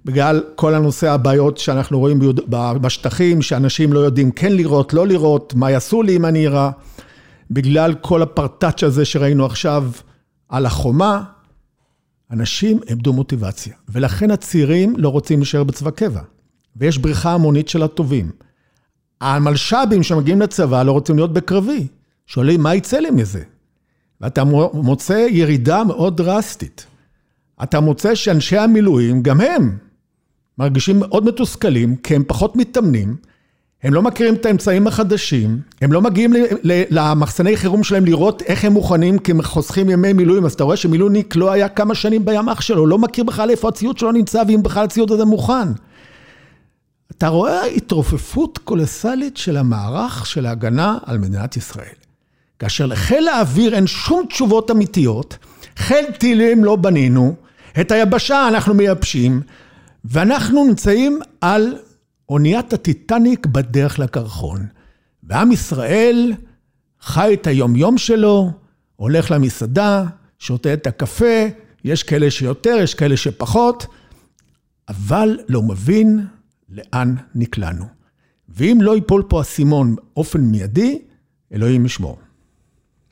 בגלל 0.04 0.42
כל 0.54 0.74
הנושא 0.74 1.10
הבעיות 1.10 1.58
שאנחנו 1.58 1.98
רואים 1.98 2.20
בשטחים, 2.80 3.42
שאנשים 3.42 3.92
לא 3.92 3.98
יודעים 3.98 4.30
כן 4.30 4.52
לראות, 4.52 4.94
לא 4.94 5.06
לראות, 5.06 5.54
מה 5.54 5.70
יעשו 5.70 6.02
לי 6.02 6.16
אם 6.16 6.26
אני 6.26 6.38
אירה, 6.38 6.70
בגלל 7.50 7.94
כל 7.94 8.22
הפרטאץ' 8.22 8.82
הזה 8.82 9.04
שראינו 9.04 9.46
עכשיו 9.46 9.90
על 10.48 10.66
החומה, 10.66 11.22
אנשים 12.30 12.80
איבדו 12.88 13.12
מוטיבציה, 13.12 13.74
ולכן 13.88 14.30
הצעירים 14.30 14.94
לא 14.98 15.08
רוצים 15.08 15.38
להישאר 15.38 15.64
בצבא 15.64 15.90
קבע, 15.90 16.20
ויש 16.76 16.98
בריחה 16.98 17.32
המונית 17.32 17.68
של 17.68 17.82
הטובים. 17.82 18.30
המלש"בים 19.20 20.02
שמגיעים 20.02 20.40
לצבא 20.40 20.82
לא 20.82 20.92
רוצים 20.92 21.16
להיות 21.16 21.32
בקרבי, 21.32 21.86
שואלים 22.26 22.62
מה 22.62 22.74
יצא 22.74 22.98
לי 22.98 23.10
מזה? 23.10 23.42
ואתה 24.20 24.44
מוצא 24.72 25.26
ירידה 25.30 25.84
מאוד 25.84 26.16
דרסטית. 26.16 26.86
אתה 27.62 27.80
מוצא 27.80 28.14
שאנשי 28.14 28.58
המילואים, 28.58 29.22
גם 29.22 29.40
הם, 29.40 29.78
מרגישים 30.58 31.00
מאוד 31.00 31.24
מתוסכלים, 31.24 31.96
כי 31.96 32.14
הם 32.14 32.22
פחות 32.26 32.56
מתאמנים, 32.56 33.16
הם 33.82 33.94
לא 33.94 34.02
מכירים 34.02 34.34
את 34.34 34.46
האמצעים 34.46 34.86
החדשים, 34.86 35.60
הם 35.82 35.92
לא 35.92 36.00
מגיעים 36.00 36.32
למחסני 36.90 37.56
חירום 37.56 37.84
שלהם 37.84 38.04
לראות 38.04 38.42
איך 38.42 38.64
הם 38.64 38.72
מוכנים, 38.72 39.18
כי 39.18 39.32
הם 39.32 39.42
חוסכים 39.42 39.90
ימי 39.90 40.12
מילואים, 40.12 40.44
אז 40.44 40.52
אתה 40.52 40.64
רואה 40.64 40.76
שמילואיניק 40.76 41.36
לא 41.36 41.52
היה 41.52 41.68
כמה 41.68 41.94
שנים 41.94 42.24
בימ"ח 42.24 42.60
שלו, 42.60 42.86
לא 42.86 42.98
מכיר 42.98 43.24
בכלל 43.24 43.50
איפה 43.50 43.68
הציוד 43.68 43.98
שלו 43.98 44.12
נמצא, 44.12 44.42
ואם 44.48 44.62
בכלל 44.62 44.84
הציוד 44.84 45.12
הזה 45.12 45.24
מוכן. 45.24 45.68
אתה 47.10 47.28
רואה 47.28 47.64
התרופפות 47.64 48.58
קולוסלית 48.58 49.36
של 49.36 49.56
המערך 49.56 50.26
של 50.26 50.46
ההגנה 50.46 50.98
על 51.06 51.18
מדינת 51.18 51.56
ישראל. 51.56 51.94
כאשר 52.58 52.86
לחיל 52.86 53.28
האוויר 53.28 53.74
אין 53.74 53.86
שום 53.86 54.26
תשובות 54.28 54.70
אמיתיות, 54.70 55.38
חיל 55.76 56.04
טילים 56.18 56.64
לא 56.64 56.76
בנינו, 56.76 57.34
את 57.80 57.90
היבשה 57.90 58.48
אנחנו 58.48 58.74
מייבשים, 58.74 59.42
ואנחנו 60.04 60.64
נמצאים 60.64 61.20
על 61.40 61.76
אוניית 62.28 62.72
הטיטניק 62.72 63.46
בדרך 63.46 63.98
לקרחון. 63.98 64.66
ועם 65.22 65.52
ישראל 65.52 66.32
חי 67.00 67.34
את 67.34 67.46
היומיום 67.46 67.98
שלו, 67.98 68.50
הולך 68.96 69.30
למסעדה, 69.30 70.04
שותה 70.38 70.72
את 70.72 70.86
הקפה, 70.86 71.46
יש 71.84 72.02
כאלה 72.02 72.30
שיותר, 72.30 72.76
יש 72.82 72.94
כאלה 72.94 73.16
שפחות, 73.16 73.86
אבל 74.88 75.38
לא 75.48 75.62
מבין 75.62 76.26
לאן 76.68 77.14
נקלענו. 77.34 77.84
ואם 78.48 78.78
לא 78.80 78.94
ייפול 78.94 79.22
פה 79.28 79.38
האסימון 79.38 79.96
באופן 79.96 80.40
מיידי, 80.40 81.02
אלוהים 81.52 81.86
ישמור. 81.86 82.18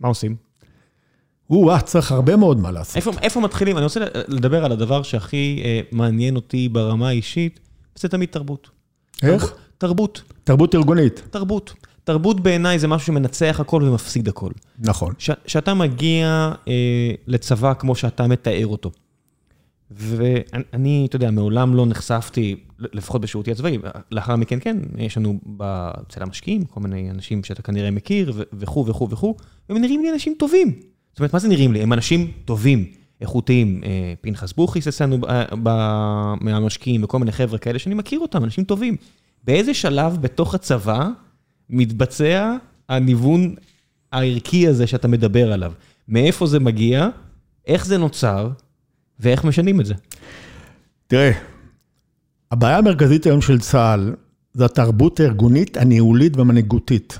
מה 0.01 0.09
עושים? 0.09 0.37
או-אה, 1.53 1.81
צריך 1.81 2.13
הרבה 2.13 2.37
מאוד 2.37 2.61
מה 2.61 2.71
לעשות. 2.71 2.97
איפה, 2.97 3.11
איפה 3.23 3.41
מתחילים? 3.41 3.77
אני 3.77 3.85
רוצה 3.85 4.01
לדבר 4.29 4.65
על 4.65 4.73
הדבר 4.73 5.03
שהכי 5.03 5.63
אה, 5.65 5.81
מעניין 5.93 6.37
אותי 6.37 6.69
ברמה 6.69 7.09
האישית, 7.09 7.61
זה 7.95 8.09
תמיד 8.09 8.29
תרבות. 8.29 8.71
איך? 9.23 9.55
תרבות. 9.79 10.23
תרבות. 10.45 10.75
ארגונית. 10.75 11.23
תרבות. 11.31 11.75
תרבות 12.05 12.41
בעיניי 12.41 12.79
זה 12.79 12.89
משהו 12.89 13.07
שמנצח 13.07 13.61
הכל 13.61 13.83
ומפסיד 13.83 14.29
הכל. 14.29 14.51
נכון. 14.79 15.13
כשאתה 15.45 15.75
מגיע 15.75 16.53
אה, 16.69 17.13
לצבא 17.27 17.75
כמו 17.75 17.95
שאתה 17.95 18.27
מתאר 18.27 18.67
אותו, 18.67 18.91
ואני, 19.91 21.07
אתה 21.09 21.17
יודע, 21.17 21.31
מעולם 21.31 21.75
לא 21.75 21.87
נחשפתי, 21.87 22.57
לפחות 22.79 23.21
בשירותי 23.21 23.53
הצבאי, 23.53 23.79
לאחר 24.11 24.37
מכן 24.37 24.59
כן, 24.61 24.77
יש 24.99 25.17
לנו 25.17 25.39
אצל 26.09 26.23
המשקיעים 26.23 26.65
כל 26.65 26.81
מיני 26.81 27.11
אנשים 27.11 27.45
שאתה 27.45 27.63
כנראה 27.63 27.91
מכיר, 27.91 28.45
וכו' 28.53 28.87
וכו' 28.87 29.11
וכו', 29.11 29.35
והם 29.69 29.81
נראים 29.81 30.03
לי 30.03 30.13
אנשים 30.13 30.35
טובים. 30.39 30.92
זאת 31.13 31.19
אומרת, 31.21 31.33
מה 31.33 31.39
זה 31.39 31.49
נראים 31.49 31.73
לי? 31.73 31.83
הם 31.83 31.93
אנשים 31.93 32.31
טובים. 32.45 32.85
איכותיים, 33.21 33.81
פנחס 34.21 34.53
בוכיס 34.53 34.89
אצלנו 34.89 35.19
מהמשקיעים 36.41 37.05
וכל 37.05 37.19
מיני 37.19 37.33
חבר'ה 37.33 37.59
כאלה 37.59 37.79
שאני 37.79 37.95
מכיר 37.95 38.21
אותם, 38.21 38.45
אנשים 38.45 38.65
טובים. 38.65 38.97
באיזה 39.45 39.75
שלב 39.75 40.17
בתוך 40.21 40.55
הצבא 40.55 41.09
מתבצע 41.71 42.57
הניוון 42.89 43.55
הערכי 44.13 44.69
הזה 44.69 44.87
שאתה 44.87 45.09
מדבר 45.09 45.53
עליו? 45.53 45.73
מאיפה 46.09 46.47
זה 46.47 46.61
מגיע, 46.61 47.09
איך 47.67 47.87
זה 47.87 47.99
נוצר 47.99 48.51
ואיך 49.21 49.45
משנים 49.45 49.81
את 49.81 49.87
זה? 49.87 49.95
תראה, 51.07 51.33
הבעיה 52.51 52.79
המרכזית 52.79 53.27
היום 53.27 53.41
של 53.41 53.61
צה"ל 53.61 54.15
זה 54.53 54.65
התרבות 54.65 55.21
הארגונית, 55.21 55.77
הניהולית 55.77 56.37
והמנהיגותית. 56.37 57.19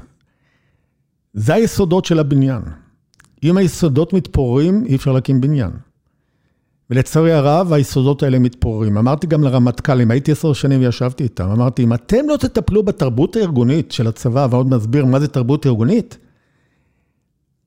זה 1.33 1.55
היסודות 1.55 2.05
של 2.05 2.19
הבניין. 2.19 2.63
אם 3.43 3.57
היסודות 3.57 4.13
מתפוררים, 4.13 4.85
אי 4.87 4.97
אפשר 4.97 5.13
להקים 5.13 5.41
בניין. 5.41 5.71
ולצערי 6.91 7.33
הרב, 7.33 7.73
היסודות 7.73 8.23
האלה 8.23 8.39
מתפוררים. 8.39 8.99
אמרתי 8.99 9.27
גם 9.27 9.43
לרמטכ"לים, 9.43 10.11
הייתי 10.11 10.33
עשר 10.33 10.53
שנים 10.53 10.81
וישבתי 10.81 11.25
איתם, 11.25 11.51
אמרתי, 11.51 11.83
אם 11.83 11.93
אתם 11.93 12.29
לא 12.29 12.37
תטפלו 12.37 12.83
בתרבות 12.83 13.37
הארגונית 13.37 13.93
של 13.93 14.07
הצבא, 14.07 14.47
ועוד 14.51 14.71
מסביר 14.71 15.05
מה 15.05 15.21
זה 15.21 15.29
תרבות 15.29 15.67
ארגונית, 15.67 16.19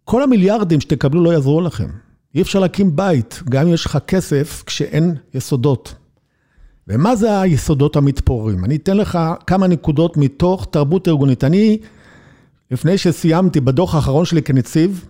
כל 0.03 0.23
המיליארדים 0.23 0.81
שתקבלו 0.81 1.23
לא 1.23 1.33
יעזרו 1.33 1.61
לכם. 1.61 1.89
אי 2.35 2.41
אפשר 2.41 2.59
להקים 2.59 2.95
בית, 2.95 3.41
גם 3.49 3.67
אם 3.67 3.73
יש 3.73 3.85
לך 3.85 3.97
כסף, 4.07 4.63
כשאין 4.65 5.15
יסודות. 5.33 5.95
ומה 6.87 7.15
זה 7.15 7.41
היסודות 7.41 7.95
המתפוררים? 7.95 8.65
אני 8.65 8.75
אתן 8.75 8.97
לך 8.97 9.19
כמה 9.47 9.67
נקודות 9.67 10.17
מתוך 10.17 10.67
תרבות 10.71 11.07
ארגונית. 11.07 11.43
אני, 11.43 11.77
לפני 12.71 12.97
שסיימתי 12.97 13.59
בדוח 13.59 13.95
האחרון 13.95 14.25
שלי 14.25 14.41
כנציב, 14.41 15.05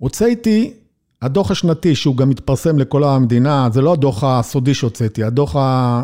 הוצאתי 0.00 0.74
הדוח 1.22 1.50
השנתי, 1.50 1.94
שהוא 1.94 2.16
גם 2.16 2.28
מתפרסם 2.28 2.78
לכל 2.78 3.04
המדינה, 3.04 3.68
זה 3.72 3.82
לא 3.82 3.92
הדוח 3.92 4.24
הסודי 4.24 4.74
שהוצאתי, 4.74 5.24
הדוח 5.24 5.56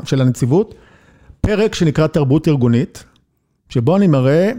של 0.05 0.21
הנציבות, 0.21 0.75
פרק 1.41 1.75
שנקרא 1.75 2.07
תרבות 2.07 2.49
ארגונית, 2.49 3.05
שבו 3.69 3.97
אני 3.97 4.07
מראה 4.07 4.53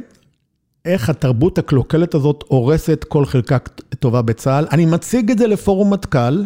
איך 0.85 1.09
התרבות 1.09 1.57
הקלוקלת 1.57 2.15
הזאת 2.15 2.43
הורסת 2.47 3.05
כל 3.07 3.25
חלקה 3.25 3.57
טובה 3.99 4.21
בצה"ל. 4.21 4.67
אני 4.71 4.85
מציג 4.85 5.31
את 5.31 5.37
זה 5.37 5.47
לפורום 5.47 5.93
מטכ"ל, 5.93 6.43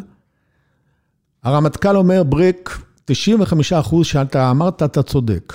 הרמטכ"ל 1.44 1.98
אומר, 1.98 2.24
בריק, 2.24 2.80
95 3.06 3.74
אחוז 3.74 4.06
שאתה 4.06 4.52
אמרת, 4.52 4.84
אתה 4.84 5.04
צודק. 5.04 5.54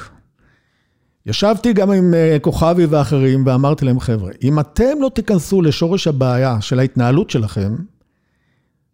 ישבתי 1.26 1.72
גם 1.72 1.90
עם 1.90 2.14
אה, 2.14 2.36
כוכבי 2.40 2.86
ואחרים 2.86 3.46
ואמרתי 3.46 3.84
להם, 3.84 4.00
חבר'ה, 4.00 4.30
אם 4.42 4.60
אתם 4.60 4.98
לא 5.00 5.10
תיכנסו 5.14 5.62
לשורש 5.62 6.06
הבעיה 6.06 6.60
של 6.60 6.78
ההתנהלות 6.78 7.30
שלכם, 7.30 7.76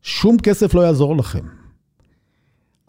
שום 0.02 0.38
כסף 0.38 0.74
לא 0.74 0.80
יעזור 0.80 1.16
לכם. 1.16 1.44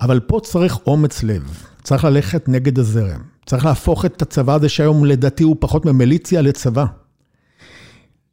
אבל 0.02 0.20
פה 0.20 0.40
צריך 0.44 0.78
אומץ 0.88 1.24
לב, 1.24 1.64
צריך 1.84 2.06
ללכת 2.06 2.50
נגד 2.50 2.80
הזרם, 2.80 3.22
צריך 3.46 3.66
להפוך 3.66 4.06
את 4.06 4.22
הצבא 4.22 4.54
הזה 4.54 4.70
שהיום 4.70 5.06
לדעתי 5.06 5.44
הוא 5.44 5.56
פחות 5.60 5.86
ממיליציה 5.86 6.42
לצבא. 6.42 6.86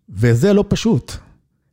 וזה 0.09 0.53
לא 0.53 0.65
פשוט, 0.69 1.13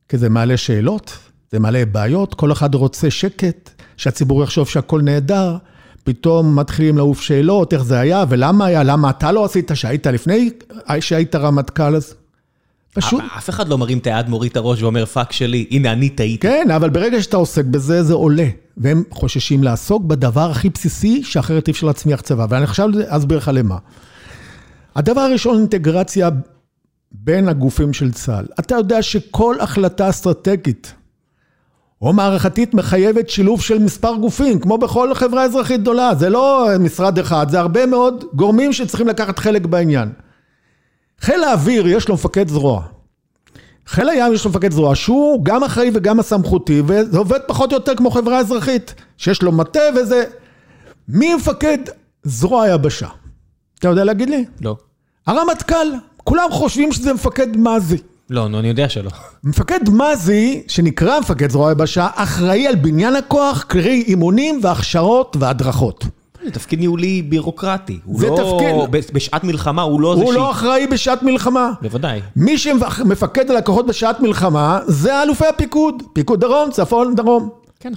כי 0.09 0.17
זה 0.17 0.29
מעלה 0.29 0.57
שאלות, 0.57 1.17
זה 1.51 1.59
מעלה 1.59 1.85
בעיות, 1.85 2.33
כל 2.33 2.51
אחד 2.51 2.75
רוצה 2.75 3.11
שקט, 3.11 3.69
שהציבור 3.97 4.43
יחשוב 4.43 4.67
שהכל 4.67 5.01
נהדר, 5.01 5.57
פתאום 6.07 6.59
מתחילים 6.59 6.97
לעוף 6.97 7.21
שאלות, 7.21 7.73
איך 7.73 7.83
זה 7.83 7.99
היה 7.99 8.25
ולמה 8.29 8.65
היה, 8.65 8.83
למה 8.83 9.09
אתה 9.09 9.31
לא 9.31 9.45
עשית, 9.45 9.71
שהיית 9.73 10.07
לפני 10.07 10.49
שהיית 10.99 11.35
רמטכ"ל 11.35 11.95
אז. 11.95 12.15
פשוט... 12.93 13.23
אף 13.37 13.49
אחד 13.49 13.67
לא 13.67 13.77
מרים 13.77 13.97
את 13.97 14.07
היד, 14.07 14.29
מוריד 14.29 14.51
את 14.51 14.57
הראש 14.57 14.81
ואומר 14.81 15.05
פאק 15.05 15.31
שלי, 15.31 15.67
הנה 15.71 15.91
אני 15.91 16.09
טעיתי. 16.09 16.47
כן, 16.47 16.67
אבל 16.75 16.89
ברגע 16.89 17.21
שאתה 17.21 17.37
עוסק 17.37 17.65
בזה, 17.65 18.03
זה 18.03 18.13
עולה. 18.13 18.47
והם 18.77 19.03
חוששים 19.11 19.63
לעסוק 19.63 20.03
בדבר 20.03 20.51
הכי 20.51 20.69
בסיסי, 20.69 21.23
שאחרת 21.23 21.67
אי 21.67 21.71
אפשר 21.71 21.87
להצמיח 21.87 22.21
צבא. 22.21 22.45
ואני 22.49 22.63
עכשיו 22.63 22.89
אסביר 23.07 23.37
לך 23.37 23.51
למה. 23.53 23.77
הדבר 24.95 25.21
הראשון, 25.21 25.57
אינטגרציה 25.57 26.29
בין 27.11 27.47
הגופים 27.47 27.93
של 27.93 28.11
צה"ל. 28.11 28.45
אתה 28.59 28.75
יודע 28.75 29.01
שכל 29.01 29.55
החלטה 29.59 30.09
אסטרטגית 30.09 30.93
או 32.01 32.13
מערכתית 32.13 32.73
מחייבת 32.73 33.29
שילוב 33.29 33.61
של 33.61 33.79
מספר 33.79 34.15
גופים, 34.15 34.59
כמו 34.59 34.77
בכל 34.77 35.13
חברה 35.13 35.43
אזרחית 35.43 35.81
גדולה. 35.81 36.15
זה 36.15 36.29
לא 36.29 36.67
משרד 36.79 37.19
אחד, 37.19 37.49
זה 37.49 37.59
הרבה 37.59 37.85
מאוד 37.85 38.23
גורמים 38.33 38.73
שצריכים 38.73 39.07
לקחת 39.07 39.39
חלק 39.39 39.65
בעניין. 39.65 40.09
חיל 41.21 41.43
האוויר 41.43 41.87
יש 41.87 42.09
לו 42.09 42.13
מפקד 42.13 42.47
זרוע. 42.47 42.81
חיל 43.87 44.09
הים 44.09 44.33
יש 44.33 44.45
לו 44.45 44.51
מפקד 44.51 44.71
זרוע 44.71 44.95
שהוא 44.95 45.45
גם 45.45 45.63
אחראי 45.63 45.91
וגם 45.93 46.19
הסמכותי, 46.19 46.81
וזה 46.87 47.17
עובד 47.17 47.39
פחות 47.47 47.71
או 47.71 47.77
יותר 47.77 47.95
כמו 47.95 48.11
חברה 48.11 48.39
אזרחית, 48.39 48.93
שיש 49.17 49.41
לו 49.41 49.51
מטה 49.51 49.79
וזה... 49.95 50.23
מי 51.09 51.35
מפקד 51.35 51.77
זרוע 52.23 52.63
היבשה? 52.63 53.07
אתה 53.79 53.87
יודע 53.87 54.03
להגיד 54.03 54.29
לי? 54.29 54.45
לא. 54.61 54.75
הרמטכ"ל. 55.27 55.87
כולם 56.23 56.51
חושבים 56.51 56.91
שזה 56.91 57.13
מפקד 57.13 57.57
מזי. 57.57 57.97
לא, 58.29 58.47
נו, 58.47 58.59
אני 58.59 58.67
יודע 58.67 58.89
שלא. 58.89 59.11
מפקד 59.43 59.79
מזי, 59.89 60.63
שנקרא 60.67 61.19
מפקד 61.19 61.51
זרוע 61.51 61.69
היבשה, 61.69 62.07
אחראי 62.15 62.67
על 62.67 62.75
בניין 62.75 63.15
הכוח, 63.15 63.63
קרי 63.67 64.03
אימונים 64.07 64.59
והכשרות 64.63 65.37
והדרכות. 65.39 66.05
זה 66.45 66.51
תפקיד 66.51 66.79
ניהולי 66.79 67.21
בירוקרטי. 67.21 67.99
זה 68.13 68.29
לא, 68.29 68.35
תפקיד... 68.35 69.13
בשעת 69.13 69.43
מלחמה 69.43 69.81
הוא 69.81 70.01
לא 70.01 70.07
הוא 70.07 70.15
זה 70.15 70.23
ש... 70.23 70.25
הוא 70.25 70.33
לא 70.33 70.51
אחראי 70.51 70.87
בשעת 70.87 71.23
מלחמה. 71.23 71.71
בוודאי. 71.81 72.21
מי 72.35 72.57
שמפקד 72.57 73.51
על 73.51 73.57
הכוחות 73.57 73.87
בשעת 73.87 74.19
מלחמה, 74.19 74.79
זה 74.87 75.23
אלופי 75.23 75.45
הפיקוד. 75.45 76.03
פיקוד 76.13 76.39
דרום, 76.39 76.71
צפון, 76.71 77.15
דרום. 77.15 77.49
כן, 77.79 77.93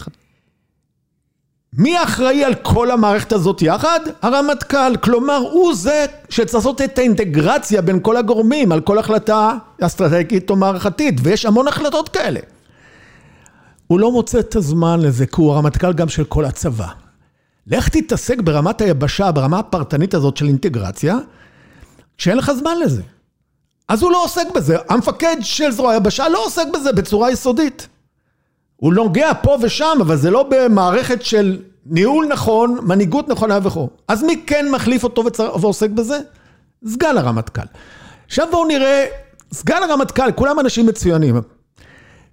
מי 1.72 2.02
אחראי 2.02 2.44
על 2.44 2.54
כל 2.54 2.90
המערכת 2.90 3.32
הזאת 3.32 3.62
יחד? 3.62 4.00
הרמטכ"ל. 4.22 4.96
כלומר, 4.96 5.36
הוא 5.36 5.74
זה 5.74 6.06
שצריך 6.28 6.54
לעשות 6.54 6.80
את 6.80 6.98
האינטגרציה 6.98 7.82
בין 7.82 7.98
כל 8.02 8.16
הגורמים 8.16 8.72
על 8.72 8.80
כל 8.80 8.98
החלטה 8.98 9.52
אסטרטגית 9.80 10.50
או 10.50 10.56
מערכתית, 10.56 11.14
ויש 11.22 11.46
המון 11.46 11.68
החלטות 11.68 12.08
כאלה. 12.08 12.40
הוא 13.86 14.00
לא 14.00 14.12
מוצא 14.12 14.38
את 14.40 14.56
הזמן 14.56 15.00
לזה, 15.00 15.26
כי 15.26 15.34
הוא 15.36 15.52
הרמטכ"ל 15.52 15.92
גם 15.92 16.08
של 16.08 16.24
כל 16.24 16.44
הצבא. 16.44 16.88
לך 17.66 17.88
תתעסק 17.88 18.40
ברמת 18.40 18.80
היבשה, 18.80 19.32
ברמה 19.32 19.58
הפרטנית 19.58 20.14
הזאת 20.14 20.36
של 20.36 20.46
אינטגרציה, 20.46 21.18
שאין 22.18 22.36
לך 22.36 22.52
זמן 22.52 22.78
לזה. 22.78 23.02
אז 23.88 24.02
הוא 24.02 24.10
לא 24.10 24.24
עוסק 24.24 24.46
בזה. 24.54 24.76
המפקד 24.88 25.36
של 25.40 25.70
זרוע 25.70 25.92
היבשה 25.92 26.28
לא 26.28 26.44
עוסק 26.46 26.66
בזה 26.74 26.92
בצורה 26.92 27.30
יסודית. 27.30 27.88
הוא 28.80 28.94
נוגע 28.94 29.32
פה 29.42 29.56
ושם, 29.62 29.98
אבל 30.00 30.16
זה 30.16 30.30
לא 30.30 30.46
במערכת 30.50 31.22
של 31.22 31.58
ניהול 31.86 32.26
נכון, 32.26 32.78
מנהיגות 32.82 33.28
נכונה 33.28 33.58
וכו'. 33.62 33.88
אז 34.08 34.22
מי 34.22 34.42
כן 34.46 34.66
מחליף 34.72 35.04
אותו 35.04 35.24
ועוסק 35.60 35.90
בזה? 35.90 36.18
סגן 36.86 37.18
הרמטכ"ל. 37.18 37.62
עכשיו 38.26 38.46
בואו 38.50 38.68
נראה, 38.68 39.06
סגן 39.52 39.82
הרמטכ"ל, 39.82 40.32
כולם 40.32 40.60
אנשים 40.60 40.86
מצוינים. 40.86 41.40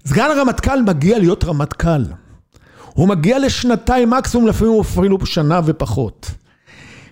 סגן 0.05 0.31
הרמטכ"ל 0.31 0.81
מגיע 0.81 1.19
להיות 1.19 1.43
רמטכ"ל. 1.43 2.03
הוא 2.93 3.07
מגיע 3.07 3.39
לשנתיים 3.39 4.09
מקסימום, 4.09 4.47
לפעמים 4.47 4.79
אפילו 4.81 5.25
שנה 5.25 5.61
ופחות. 5.65 6.31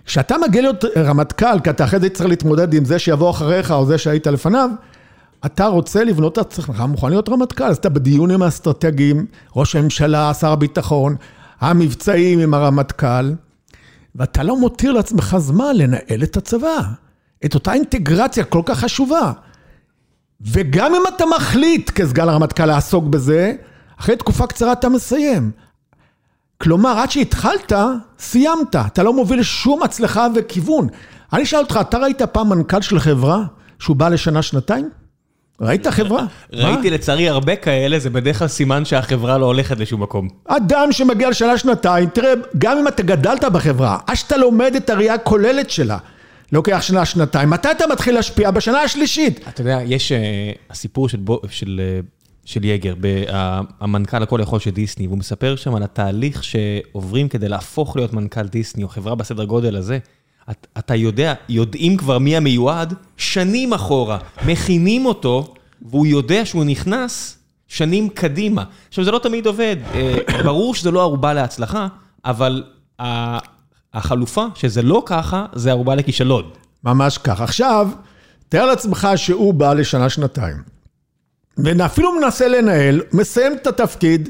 כשאתה 0.04 0.36
מגיע 0.38 0.62
להיות 0.62 0.84
רמטכ"ל, 0.96 1.60
כי 1.64 1.70
אתה 1.70 1.84
אחרי 1.84 2.00
זה 2.00 2.08
צריך 2.08 2.28
להתמודד 2.28 2.74
עם 2.74 2.84
זה 2.84 2.98
שיבוא 2.98 3.30
אחריך 3.30 3.70
או 3.70 3.86
זה 3.86 3.98
שהיית 3.98 4.26
לפניו, 4.26 4.70
אתה 5.46 5.66
רוצה 5.66 6.04
לבנות 6.04 6.32
את 6.32 6.38
עצמך, 6.38 6.80
מוכן 6.88 7.10
להיות 7.10 7.28
רמטכ"ל, 7.28 7.64
אז 7.64 7.76
אתה 7.76 7.88
בדיונים 7.88 8.42
האסטרטגיים, 8.42 9.26
ראש 9.56 9.76
הממשלה, 9.76 10.34
שר 10.34 10.52
הביטחון, 10.52 11.16
המבצעים 11.60 12.38
עם 12.38 12.54
הרמטכ"ל, 12.54 13.32
ואתה 14.14 14.42
לא 14.42 14.56
מותיר 14.56 14.92
לעצמך 14.92 15.36
זמן 15.38 15.76
לנהל 15.76 16.22
את 16.22 16.36
הצבא, 16.36 16.78
את 17.44 17.54
אותה 17.54 17.72
אינטגרציה 17.72 18.44
כל 18.44 18.62
כך 18.64 18.78
חשובה. 18.78 19.32
וגם 20.40 20.94
אם 20.94 21.02
אתה 21.16 21.24
מחליט 21.36 21.90
כסגן 21.90 22.28
הרמטכ"ל 22.28 22.66
לעסוק 22.66 23.04
בזה, 23.04 23.52
אחרי 24.00 24.16
תקופה 24.16 24.46
קצרה 24.46 24.72
אתה 24.72 24.88
מסיים. 24.88 25.50
כלומר, 26.58 26.98
עד 26.98 27.10
שהתחלת, 27.10 27.72
סיימת. 28.18 28.76
אתה 28.76 29.02
לא 29.02 29.12
מוביל 29.12 29.42
שום 29.42 29.82
הצלחה 29.82 30.26
וכיוון. 30.34 30.88
אני 31.32 31.42
אשאל 31.42 31.58
אותך, 31.58 31.78
אתה 31.80 31.98
ראית 31.98 32.22
פעם 32.22 32.48
מנכ"ל 32.48 32.82
של 32.82 32.98
חברה 32.98 33.44
שהוא 33.78 33.96
בא 33.96 34.08
לשנה-שנתיים? 34.08 34.90
ראית 35.60 35.86
חברה? 35.86 36.24
ראיתי 36.52 36.90
לצערי 36.90 37.28
הרבה 37.28 37.56
כאלה, 37.56 37.98
זה 37.98 38.10
בדרך 38.10 38.38
כלל 38.38 38.48
סימן 38.48 38.84
שהחברה 38.84 39.38
לא 39.38 39.46
הולכת 39.46 39.78
לשום 39.78 40.02
מקום. 40.02 40.28
אדם 40.46 40.88
שמגיע 40.92 41.30
לשנה-שנתיים, 41.30 42.08
תראה, 42.08 42.32
גם 42.58 42.78
אם 42.78 42.88
אתה 42.88 43.02
גדלת 43.02 43.44
בחברה, 43.44 43.98
עד 44.06 44.16
שאתה 44.16 44.36
לומד 44.36 44.74
את 44.76 44.90
הראייה 44.90 45.14
הכוללת 45.14 45.70
שלה, 45.70 45.98
לוקח 46.52 46.78
שנה-שנתיים, 46.82 47.50
מתי 47.50 47.70
אתה 47.70 47.84
מתחיל 47.92 48.14
להשפיע? 48.14 48.50
בשנה 48.50 48.80
השלישית. 48.80 49.48
אתה 49.48 49.60
יודע, 49.60 49.78
יש 49.84 50.12
הסיפור 50.70 51.08
של 51.48 51.80
של 52.46 52.64
יגר, 52.64 52.94
המנכ"ל 53.80 54.22
הכל 54.22 54.40
יכול 54.42 54.58
של 54.58 54.70
דיסני, 54.70 55.06
והוא 55.06 55.18
מספר 55.18 55.56
שם 55.56 55.74
על 55.74 55.82
התהליך 55.82 56.44
שעוברים 56.44 57.28
כדי 57.28 57.48
להפוך 57.48 57.96
להיות 57.96 58.12
מנכ"ל 58.12 58.42
דיסני, 58.42 58.82
או 58.82 58.88
חברה 58.88 59.14
בסדר 59.14 59.44
גודל 59.44 59.76
הזה. 59.76 59.98
אתה 60.50 60.94
יודע, 60.94 61.34
יודעים 61.48 61.96
כבר 61.96 62.18
מי 62.18 62.36
המיועד, 62.36 62.94
שנים 63.16 63.72
אחורה, 63.72 64.18
מכינים 64.46 65.06
אותו, 65.06 65.54
והוא 65.82 66.06
יודע 66.06 66.46
שהוא 66.46 66.64
נכנס 66.64 67.38
שנים 67.68 68.08
קדימה. 68.08 68.64
עכשיו, 68.88 69.04
זה 69.04 69.10
לא 69.10 69.18
תמיד 69.18 69.46
עובד. 69.46 69.76
אה, 69.94 70.42
ברור 70.44 70.74
שזה 70.74 70.90
לא 70.90 71.02
ערובה 71.02 71.34
להצלחה, 71.34 71.88
אבל 72.24 72.64
החלופה, 73.94 74.46
שזה 74.54 74.82
לא 74.82 75.02
ככה, 75.06 75.46
זה 75.54 75.70
ערובה 75.70 75.94
לכישלון. 75.94 76.50
ממש 76.84 77.18
כך. 77.18 77.40
עכשיו, 77.40 77.88
תאר 78.48 78.66
לעצמך 78.66 79.08
שהוא 79.16 79.54
בא 79.54 79.74
לשנה-שנתיים, 79.74 80.56
ואפילו 81.58 82.20
מנסה 82.20 82.48
לנהל, 82.48 83.02
מסיים 83.12 83.52
את 83.52 83.66
התפקיד, 83.66 84.28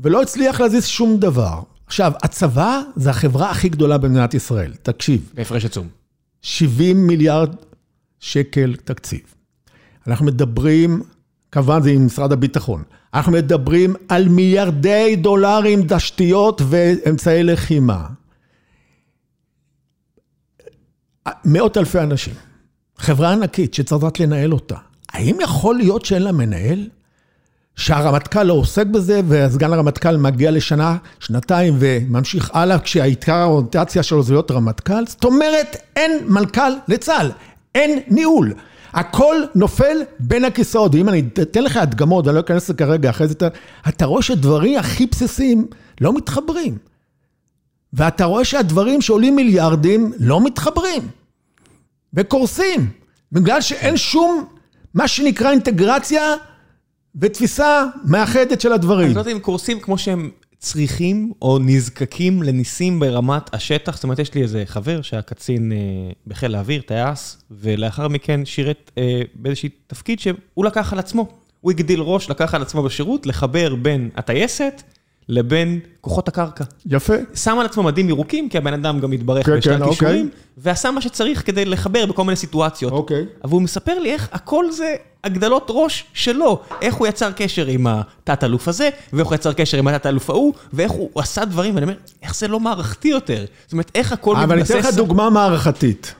ולא 0.00 0.22
הצליח 0.22 0.60
להזיז 0.60 0.86
שום 0.86 1.16
דבר. 1.16 1.60
עכשיו, 1.90 2.12
הצבא 2.22 2.80
זה 2.96 3.10
החברה 3.10 3.50
הכי 3.50 3.68
גדולה 3.68 3.98
במדינת 3.98 4.34
ישראל, 4.34 4.72
תקשיב. 4.82 5.30
בהפרש 5.34 5.64
עצום. 5.64 5.88
70 6.42 7.06
מיליארד 7.06 7.54
שקל 8.20 8.74
תקציב. 8.84 9.20
אנחנו 10.06 10.26
מדברים, 10.26 11.02
כמובן 11.52 11.82
זה 11.82 11.90
עם 11.90 12.06
משרד 12.06 12.32
הביטחון, 12.32 12.82
אנחנו 13.14 13.32
מדברים 13.32 13.94
על 14.08 14.28
מיליארדי 14.28 15.16
דולרים 15.16 15.86
תשתיות 15.88 16.62
ואמצעי 16.68 17.42
לחימה. 17.42 18.06
מאות 21.44 21.76
אלפי 21.76 21.98
אנשים, 21.98 22.34
חברה 22.96 23.32
ענקית 23.32 23.74
שצריך 23.74 24.20
לנהל 24.20 24.52
אותה. 24.52 24.76
האם 25.12 25.36
יכול 25.42 25.76
להיות 25.76 26.04
שאין 26.04 26.22
לה 26.22 26.32
מנהל? 26.32 26.88
שהרמטכ"ל 27.80 28.42
לא 28.42 28.52
עוסק 28.52 28.86
בזה, 28.86 29.20
וסגן 29.28 29.72
הרמטכ"ל 29.72 30.16
מגיע 30.16 30.50
לשנה, 30.50 30.96
שנתיים 31.20 31.76
וממשיך 31.78 32.50
הלאה, 32.54 32.78
כשהעיקר 32.78 33.34
האוריינטציה 33.34 34.02
שלו 34.02 34.22
זה 34.22 34.32
להיות 34.32 34.50
רמטכ"ל? 34.50 35.06
זאת 35.06 35.24
אומרת, 35.24 35.76
אין 35.96 36.12
מנכ"ל 36.26 36.72
לצה"ל, 36.88 37.30
אין 37.74 38.00
ניהול. 38.08 38.54
הכל 38.92 39.36
נופל 39.54 39.96
בין 40.18 40.44
הכיסאות, 40.44 40.94
ואם 40.94 41.08
אני 41.08 41.22
אתן 41.42 41.64
לך 41.64 41.76
הדגמות, 41.76 42.28
אני 42.28 42.34
לא 42.34 42.40
אכנס 42.40 42.64
לזה 42.64 42.74
כרגע, 42.74 43.10
אחרי 43.10 43.28
זה 43.28 43.34
אתה, 43.34 43.48
אתה 43.88 44.06
רואה 44.06 44.22
שדברים 44.22 44.78
הכי 44.78 45.06
בסיסיים 45.06 45.66
לא 46.00 46.12
מתחברים. 46.12 46.78
ואתה 47.92 48.24
רואה 48.24 48.44
שהדברים 48.44 49.00
שעולים 49.00 49.36
מיליארדים 49.36 50.12
לא 50.18 50.44
מתחברים, 50.44 51.02
וקורסים, 52.14 52.90
בגלל 53.32 53.60
שאין 53.60 53.96
שום, 53.96 54.44
מה 54.94 55.08
שנקרא 55.08 55.50
אינטגרציה 55.50 56.22
ותפיסה 57.14 57.84
מאחדת 58.04 58.60
של 58.60 58.72
הדברים. 58.72 59.06
אני 59.06 59.14
לא 59.14 59.20
יודע 59.20 59.32
אם 59.32 59.38
קורסים 59.38 59.80
כמו 59.80 59.98
שהם 59.98 60.30
צריכים 60.58 61.32
או 61.42 61.58
נזקקים 61.58 62.42
לניסים 62.42 63.00
ברמת 63.00 63.54
השטח. 63.54 63.94
זאת 63.94 64.04
אומרת, 64.04 64.18
יש 64.18 64.34
לי 64.34 64.42
איזה 64.42 64.62
חבר 64.66 65.02
שהיה 65.02 65.22
קצין 65.22 65.72
אה, 65.72 65.78
בחיל 66.26 66.54
האוויר, 66.54 66.82
טייס, 66.82 67.38
ולאחר 67.50 68.08
מכן 68.08 68.44
שירת 68.44 68.90
אה, 68.98 69.22
באיזשהו 69.34 69.68
תפקיד 69.86 70.20
שהוא 70.20 70.64
לקח 70.64 70.92
על 70.92 70.98
עצמו. 70.98 71.28
הוא 71.60 71.70
הגדיל 71.70 72.00
ראש, 72.00 72.30
לקח 72.30 72.54
על 72.54 72.62
עצמו 72.62 72.82
בשירות, 72.82 73.26
לחבר 73.26 73.74
בין 73.74 74.10
הטייסת 74.16 74.82
לבין 75.30 75.80
כוחות 76.00 76.28
הקרקע. 76.28 76.64
יפה. 76.86 77.14
שם 77.34 77.58
על 77.58 77.66
עצמו 77.66 77.82
מדים 77.82 78.08
ירוקים, 78.08 78.48
כי 78.48 78.58
הבן 78.58 78.72
אדם 78.72 79.00
גם 79.00 79.10
מתברך 79.10 79.46
כן, 79.46 79.56
בשלל 79.56 79.78
כן, 79.78 79.90
כישורים, 79.90 80.26
אוקיי. 80.26 80.40
ועשה 80.58 80.90
מה 80.90 81.00
שצריך 81.00 81.46
כדי 81.46 81.64
לחבר 81.64 82.06
בכל 82.06 82.24
מיני 82.24 82.36
סיטואציות. 82.36 82.92
אוקיי. 82.92 83.26
אבל 83.44 83.52
הוא 83.52 83.62
מספר 83.62 83.98
לי 83.98 84.12
איך 84.12 84.28
הכל 84.32 84.70
זה 84.70 84.94
הגדלות 85.24 85.66
ראש 85.68 86.04
שלו. 86.14 86.60
איך 86.82 86.94
הוא 86.94 87.06
יצר 87.06 87.32
קשר 87.32 87.66
עם 87.66 87.86
התת-אלוף 87.86 88.68
הזה, 88.68 88.88
ואיך 89.12 89.28
הוא 89.28 89.34
יצר 89.34 89.52
קשר 89.52 89.78
עם 89.78 89.88
התת-אלוף 89.88 90.30
ההוא, 90.30 90.52
ואיך 90.72 90.92
הוא 90.92 91.10
עשה 91.14 91.44
דברים, 91.44 91.74
ואני 91.74 91.84
אומר, 91.84 91.96
איך 92.22 92.36
זה 92.36 92.48
לא 92.48 92.60
מערכתי 92.60 93.08
יותר? 93.08 93.44
זאת 93.64 93.72
אומרת, 93.72 93.90
איך 93.94 94.12
הכל 94.12 94.36
מתבסס... 94.36 94.44
אבל 94.44 94.54
אני 94.54 94.62
אתן 94.62 94.78
לך 94.78 94.96
דוגמה 94.96 95.30
מערכתית. 95.30 96.14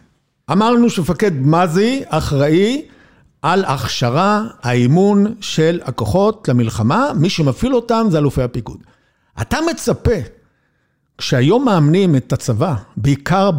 אמרנו 0.53 0.91
שמפקד 0.91 1.33
מזי 1.41 2.03
אחראי 2.09 2.83
על 3.43 3.65
הכשרה, 3.65 4.45
האימון 4.63 5.35
של 5.41 5.81
הכוחות 5.85 6.49
למלחמה, 6.49 7.11
מי 7.15 7.31
שמפעיל 7.31 7.75
אותם 7.75 8.07
זה 8.11 8.19
אלופי 8.19 8.43
הפיקוד. 8.43 8.79
אתה 9.41 9.59
מצפה, 9.71 10.15
כשהיום 11.19 11.65
מאמנים 11.65 12.17
את 12.17 12.33
הצבא, 12.33 12.75
בעיקר 12.97 13.51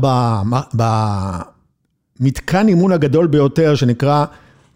במתקן 2.19 2.67
אימון 2.67 2.91
הגדול 2.91 3.27
ביותר 3.27 3.75
שנקרא 3.75 4.25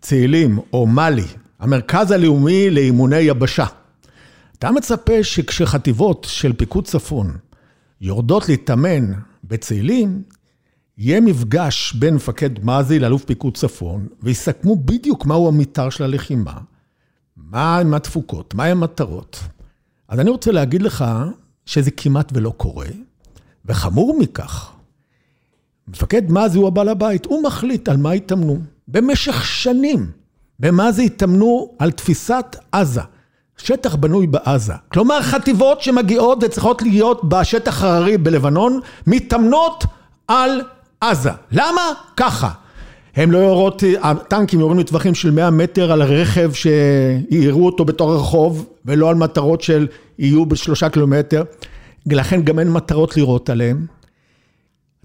צאלים 0.01 0.60
או 0.74 0.88
מאלי, 0.88 1.26
המרכז 1.60 2.12
הלאומי 2.12 2.70
לאימוני 2.70 3.20
יבשה. 3.20 3.66
אתה 4.60 4.72
מצפה 4.72 5.24
שכשחטיבות 5.24 6.28
של 6.30 6.53
פיקוד 6.53 6.86
צפון 6.86 7.38
יורדות 8.01 8.49
להתאמן 8.49 9.14
בצאלים, 9.43 10.22
יהיה 10.97 11.22
מפגש 11.22 11.93
בין 11.93 12.16
מפקד 12.16 12.66
מזי 12.66 12.99
לאלוף 12.99 13.26
פיקוד 13.26 13.58
צפון, 13.58 14.08
ויסכמו 14.24 14.76
בדיוק 14.76 15.26
מהו 15.26 15.47
המתאר 15.47 15.89
של 15.89 16.03
הלחימה, 16.03 16.53
מהם 17.38 17.93
התפוקות, 17.93 18.53
מהם 18.53 18.78
המטרות. 18.78 19.39
אז 20.08 20.20
אני 20.20 20.30
רוצה 20.30 20.51
להגיד 20.51 20.82
לך 20.82 21.06
שזה 21.66 21.91
כמעט 21.91 22.32
ולא 22.36 22.53
קורה, 22.58 22.88
וחמור 23.66 24.18
מכך, 24.20 24.72
מפקד 25.88 26.32
מזי 26.32 26.58
הוא 26.58 26.68
הבעל 26.68 26.89
הבית, 26.89 27.26
הוא 27.26 27.43
מחליט 27.43 27.89
על 27.89 27.97
מה 27.97 28.16
יתאמנו. 28.16 28.60
במשך 28.88 29.45
שנים, 29.45 30.12
במה 30.60 30.91
זה 30.91 31.01
התאמנו 31.01 31.76
על 31.80 31.91
תפיסת 31.91 32.56
עזה. 32.72 33.01
שטח 33.58 33.95
בנוי 33.95 34.28
בעזה. 34.28 34.74
כלומר, 34.88 35.22
חטיבות 35.22 35.82
שמגיעות 35.82 36.39
וצריכות 36.41 36.82
להיות 36.82 37.30
בשטח 37.30 37.84
הררי 37.84 38.18
בלבנון, 38.18 38.80
מתאמנות 39.08 39.84
על 40.28 40.62
עזה. 41.01 41.32
למה? 41.51 41.82
ככה. 42.18 42.51
הם 43.16 43.32
לא 43.32 43.38
יורות, 43.38 43.84
הטנקים 44.01 44.59
יורים 44.59 44.80
לטווחים 44.80 45.16
של 45.16 45.32
100 45.32 45.49
מטר 45.49 45.91
על 45.91 46.03
רכב 46.03 46.51
שיראו 46.53 47.66
אותו 47.66 47.86
בתור 47.86 48.16
רחוב, 48.16 48.70
ולא 48.86 49.09
על 49.09 49.16
מטרות 49.16 49.61
של 49.61 49.88
יהיו 50.20 50.45
בשלושה 50.45 50.89
קילומטר. 50.89 51.43
לכן 52.05 52.41
גם 52.41 52.59
אין 52.59 52.72
מטרות 52.72 53.18
לירות 53.18 53.49
עליהם. 53.49 53.86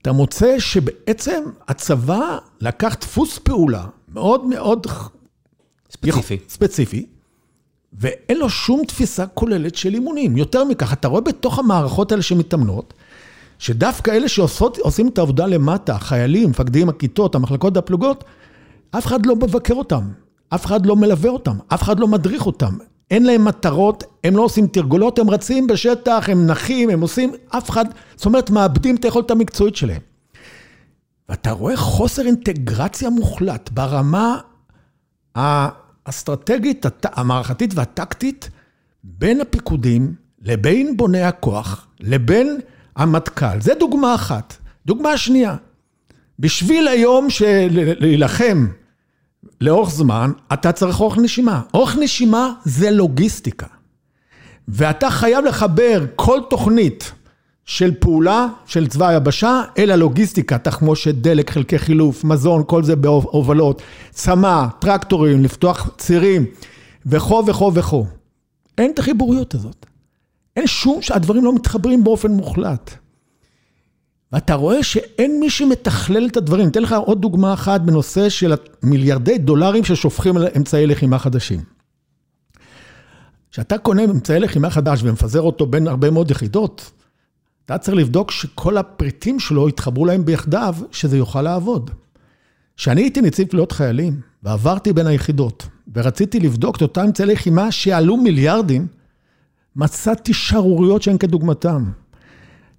אתה 0.02 0.12
מוצא 0.12 0.58
שבעצם 0.58 1.42
הצבא 1.68 2.38
לקח 2.61 2.96
דפוס 3.00 3.38
פעולה 3.38 3.84
מאוד 4.14 4.46
מאוד 4.46 4.86
ספציפי. 5.90 6.38
ספציפי, 6.48 7.06
ואין 7.92 8.38
לו 8.38 8.50
שום 8.50 8.84
תפיסה 8.84 9.26
כוללת 9.26 9.74
של 9.74 9.94
אימונים. 9.94 10.36
יותר 10.36 10.64
מכך, 10.64 10.92
אתה 10.92 11.08
רואה 11.08 11.20
בתוך 11.20 11.58
המערכות 11.58 12.12
האלה 12.12 12.22
שמתאמנות, 12.22 12.94
שדווקא 13.61 14.11
אלה 14.11 14.28
שעושים 14.28 15.08
את 15.08 15.18
העבודה 15.18 15.46
למטה, 15.46 15.94
החיילים, 15.94 16.50
מפקדים, 16.50 16.88
הכיתות, 16.88 17.34
המחלקות 17.34 17.76
והפלוגות, 17.76 18.24
אף 18.90 19.06
אחד 19.06 19.26
לא 19.26 19.36
מבקר 19.36 19.74
אותם, 19.74 20.08
אף 20.48 20.66
אחד 20.66 20.86
לא 20.86 20.96
מלווה 20.96 21.30
אותם, 21.30 21.56
אף 21.74 21.82
אחד 21.82 22.00
לא 22.00 22.08
מדריך 22.08 22.46
אותם. 22.46 22.78
אין 23.11 23.26
להם 23.26 23.44
מטרות, 23.44 24.04
הם 24.24 24.36
לא 24.36 24.42
עושים 24.42 24.66
תרגולות, 24.66 25.18
הם 25.18 25.30
רצים 25.30 25.66
בשטח, 25.66 26.28
הם 26.28 26.46
נחים, 26.46 26.90
הם 26.90 27.00
עושים, 27.00 27.32
אף 27.48 27.70
אחד, 27.70 27.84
זאת 28.16 28.26
אומרת, 28.26 28.50
מאבדים 28.50 28.96
את 28.96 29.04
היכולת 29.04 29.30
המקצועית 29.30 29.76
שלהם. 29.76 30.00
ואתה 31.28 31.50
רואה 31.50 31.76
חוסר 31.76 32.26
אינטגרציה 32.26 33.11
מוחלט 33.11 33.70
ברמה 33.72 34.38
האסטרטגית, 35.34 36.86
המערכתית 37.04 37.74
והטקטית, 37.74 38.50
בין 39.04 39.40
הפיקודים 39.40 40.14
לבין 40.42 40.96
בוני 40.96 41.22
הכוח, 41.22 41.86
לבין 42.00 42.61
המטכ"ל. 43.01 43.61
זה 43.61 43.72
דוגמה 43.78 44.14
אחת. 44.14 44.57
דוגמה 44.86 45.18
שנייה, 45.18 45.57
בשביל 46.38 46.88
היום 46.88 47.30
של 47.30 47.68
להילחם 47.98 48.66
לאורך 49.61 49.90
זמן, 49.90 50.32
אתה 50.53 50.72
צריך 50.72 51.01
אורך 51.01 51.18
נשימה. 51.18 51.62
אורך 51.74 51.96
נשימה 52.01 52.53
זה 52.64 52.90
לוגיסטיקה. 52.90 53.66
ואתה 54.68 55.11
חייב 55.11 55.44
לחבר 55.44 56.05
כל 56.16 56.40
תוכנית 56.51 57.12
של 57.64 57.94
פעולה 58.01 58.46
של 58.66 58.86
צבא 58.86 59.09
היבשה 59.09 59.62
אל 59.78 59.90
הלוגיסטיקה, 59.90 60.59
תחמושת, 60.59 61.14
דלק, 61.14 61.51
חלקי 61.51 61.78
חילוף, 61.78 62.24
מזון, 62.24 62.62
כל 62.66 62.82
זה 62.82 62.96
בהובלות, 62.96 63.82
צמא, 64.11 64.66
טרקטורים, 64.78 65.42
לפתוח 65.42 65.90
צירים, 65.98 66.46
וכו 67.07 67.42
וכו 67.46 67.74
וכו. 67.74 68.07
אין 68.78 68.90
את 68.90 68.98
החיבוריות 68.98 69.55
הזאת. 69.55 69.86
אין 70.61 70.66
שום, 70.66 71.00
הדברים 71.11 71.44
לא 71.44 71.54
מתחברים 71.54 72.04
באופן 72.04 72.32
מוחלט. 72.32 72.90
ואתה 74.32 74.54
רואה 74.54 74.82
שאין 74.82 75.40
מי 75.40 75.50
שמתכלל 75.50 76.26
את 76.26 76.36
הדברים. 76.36 76.68
אתן 76.68 76.82
לך 76.82 76.92
עוד 76.92 77.20
דוגמה 77.20 77.52
אחת 77.52 77.80
בנושא 77.80 78.28
של 78.28 78.54
מיליארדי 78.82 79.38
דולרים 79.38 79.84
ששופכים 79.84 80.36
על 80.36 80.48
אמצעי 80.56 80.86
לחימה 80.86 81.18
חדשים. 81.18 81.61
כשאתה 83.50 83.78
קונה 83.78 84.04
אמצעי 84.04 84.40
לחימה 84.40 84.70
חדש 84.70 85.00
ומפזר 85.02 85.40
אותו 85.40 85.66
בין 85.66 85.88
הרבה 85.88 86.11
מאוד 86.11 86.30
יחידות, 86.30 86.90
אתה 87.64 87.78
צריך 87.78 87.96
לבדוק 87.96 88.30
שכל 88.30 88.76
הפריטים 88.76 89.40
שלו 89.40 89.68
יתחברו 89.68 90.04
להם 90.04 90.24
ביחדיו, 90.24 90.74
שזה 90.92 91.16
יוכל 91.16 91.42
לעבוד. 91.42 91.90
כשאני 92.76 93.00
הייתי 93.00 93.20
נציב 93.20 93.48
קבילות 93.48 93.72
חיילים, 93.72 94.20
ועברתי 94.42 94.92
בין 94.92 95.06
היחידות, 95.06 95.66
ורציתי 95.94 96.40
לבדוק 96.40 96.76
את 96.76 96.82
אותם 96.82 97.00
אמצעי 97.00 97.26
לחימה 97.26 97.72
שעלו 97.72 98.16
מיליארדים, 98.16 98.86
מצאתי 99.76 100.34
שערוריות 100.34 101.02
שאין 101.02 101.18
כדוגמתם. 101.18 101.84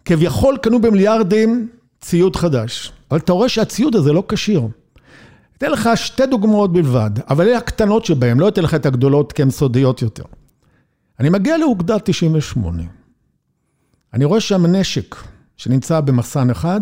כביכול 0.05 0.57
קנו 0.57 0.81
במיליארדים 0.81 1.69
ציוד 2.01 2.35
חדש, 2.35 2.91
אבל 3.11 3.19
אתה 3.19 3.33
רואה 3.33 3.49
שהציוד 3.49 3.95
הזה 3.95 4.13
לא 4.13 4.23
כשיר. 4.29 4.67
אתן 5.57 5.71
לך 5.71 5.89
שתי 5.95 6.25
דוגמאות 6.25 6.73
בלבד, 6.73 7.11
אבל 7.29 7.47
אלה 7.47 7.57
הקטנות 7.57 8.05
שבהן, 8.05 8.39
לא 8.39 8.47
אתן 8.47 8.63
לך 8.63 8.73
את 8.73 8.85
הגדולות 8.85 9.31
כי 9.31 9.41
הן 9.41 9.49
סודיות 9.49 10.01
יותר. 10.01 10.23
אני 11.19 11.29
מגיע 11.29 11.57
לאוגדה 11.57 11.99
98. 11.99 12.83
אני 14.13 14.25
רואה 14.25 14.39
שם 14.39 14.65
נשק 14.65 15.15
שנמצא 15.57 15.99
במחסן 15.99 16.49
אחד, 16.49 16.81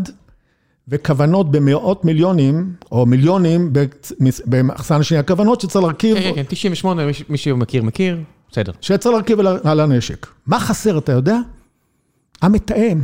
וכוונות 0.88 1.52
במאות 1.52 2.06
מיליונים, 2.06 2.74
או 2.92 3.06
מיליונים 3.06 3.74
במחסן 4.46 5.00
השני, 5.00 5.18
הכוונות 5.18 5.62
שצריך 5.62 5.86
להרכיב... 5.86 6.18
כן, 6.18 6.24
כן, 6.24 6.36
כן, 6.36 6.44
98, 6.50 7.04
מי 7.30 7.38
שמכיר, 7.38 7.84
מכיר, 7.84 8.18
בסדר. 8.52 8.72
שצריך 8.82 9.16
להרכיב 9.16 9.40
על 9.64 9.80
הנשק. 9.80 10.28
מה 10.48 10.60
חסר, 10.60 10.98
אתה 10.98 11.12
יודע? 11.12 11.38
המתאם. 12.42 13.02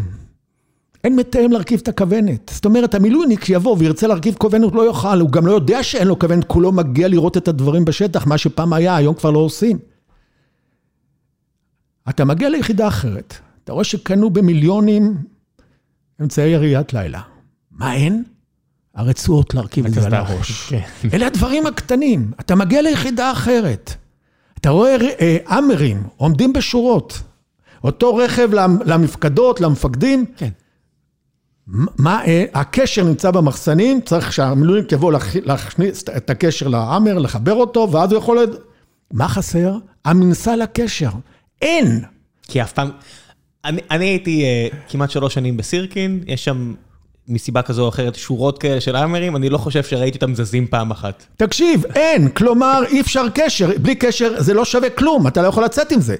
אין 1.04 1.16
מתאם 1.16 1.52
להרכיב 1.52 1.80
את 1.84 1.88
הכוונת. 1.88 2.52
זאת 2.54 2.66
אומרת, 2.66 2.96
המילואיניק 2.96 3.46
שיבוא 3.46 3.76
וירצה 3.80 4.08
להרכיב 4.08 4.36
כוונת 4.36 4.74
לא 4.74 4.82
יוכל, 4.82 5.20
הוא 5.20 5.30
גם 5.30 5.48
לא 5.48 5.52
יודע 5.52 5.84
שאין 5.84 6.08
לו 6.08 6.20
כוונת, 6.20 6.44
כולו 6.44 6.72
מגיע 6.72 7.08
לראות 7.08 7.38
את 7.38 7.48
הדברים 7.48 7.86
בשטח, 7.86 8.28
מה 8.28 8.38
שפעם 8.38 8.74
היה, 8.74 8.96
היום 8.96 9.16
כבר 9.16 9.32
לא 9.32 9.40
עושים. 9.40 9.80
אתה 12.10 12.26
מגיע 12.26 12.50
ליחידה 12.50 12.88
אחרת, 12.88 13.34
אתה 13.64 13.74
רואה 13.74 13.84
שקנו 13.84 14.30
במיליונים 14.30 15.18
אמצעי 16.22 16.50
יריית 16.50 16.94
לילה. 16.94 17.22
מה 17.72 17.94
אין? 17.94 18.24
הרצועות 18.96 19.54
להרכיב 19.54 19.86
את 19.86 19.94
זה 19.94 20.06
על 20.06 20.14
הראש. 20.14 20.70
כן. 20.70 20.82
אלה 21.14 21.28
הדברים 21.28 21.66
הקטנים. 21.66 22.32
אתה 22.40 22.56
מגיע 22.56 22.82
ליחידה 22.82 23.32
אחרת. 23.32 23.94
אתה 24.66 24.74
רואה 24.74 24.96
אה, 25.22 25.58
אמרים 25.58 26.04
עומדים 26.18 26.54
בשורות. 26.54 27.22
אותו 27.84 28.16
רכב 28.16 28.50
למפקדות, 28.86 29.62
למפקדים. 29.62 30.26
כן. 30.38 30.50
מה, 31.68 32.26
אה, 32.26 32.46
הקשר 32.54 33.04
נמצא 33.04 33.32
במחסנים, 33.32 34.02
צריך 34.02 34.34
שהמילואים 34.34 34.86
יבוא 34.92 35.14
להכניס 35.46 36.04
את 36.18 36.30
הקשר 36.30 36.68
לאמר, 36.68 37.18
לחבר 37.18 37.54
אותו, 37.54 37.92
ואז 37.92 38.12
הוא 38.12 38.20
יכול... 38.20 38.38
מה 39.14 39.28
חסר? 39.28 39.78
המנסה 40.06 40.56
לקשר. 40.56 41.10
אין. 41.62 42.02
כי 42.44 42.62
אף 42.62 42.74
פעם... 42.74 42.90
אני, 43.66 43.82
אני 43.92 44.06
הייתי 44.06 44.44
uh, 44.44 44.76
כמעט 44.92 45.10
שלוש 45.10 45.34
שנים 45.34 45.58
בסירקין, 45.58 46.24
יש 46.28 46.46
שם 46.46 46.74
מסיבה 47.28 47.62
כזו 47.62 47.84
או 47.84 47.90
אחרת 47.90 48.16
שורות 48.16 48.58
כאלה 48.58 48.82
של 48.82 48.96
האמרים, 48.96 49.36
אני 49.36 49.50
לא 49.50 49.58
חושב 49.58 49.84
שראיתי 49.84 50.18
אותם 50.18 50.36
זזים 50.36 50.68
פעם 50.68 50.92
אחת. 50.92 51.26
תקשיב, 51.38 51.86
אין, 51.96 52.30
כלומר 52.30 52.84
אי 52.88 53.02
אפשר 53.02 53.26
קשר, 53.34 53.70
בלי 53.82 53.96
קשר 53.96 54.42
זה 54.42 54.54
לא 54.54 54.66
שווה 54.66 54.90
כלום, 54.90 55.28
אתה 55.28 55.42
לא 55.42 55.48
יכול 55.48 55.64
לצאת 55.64 55.92
עם 55.92 56.02
זה. 56.02 56.16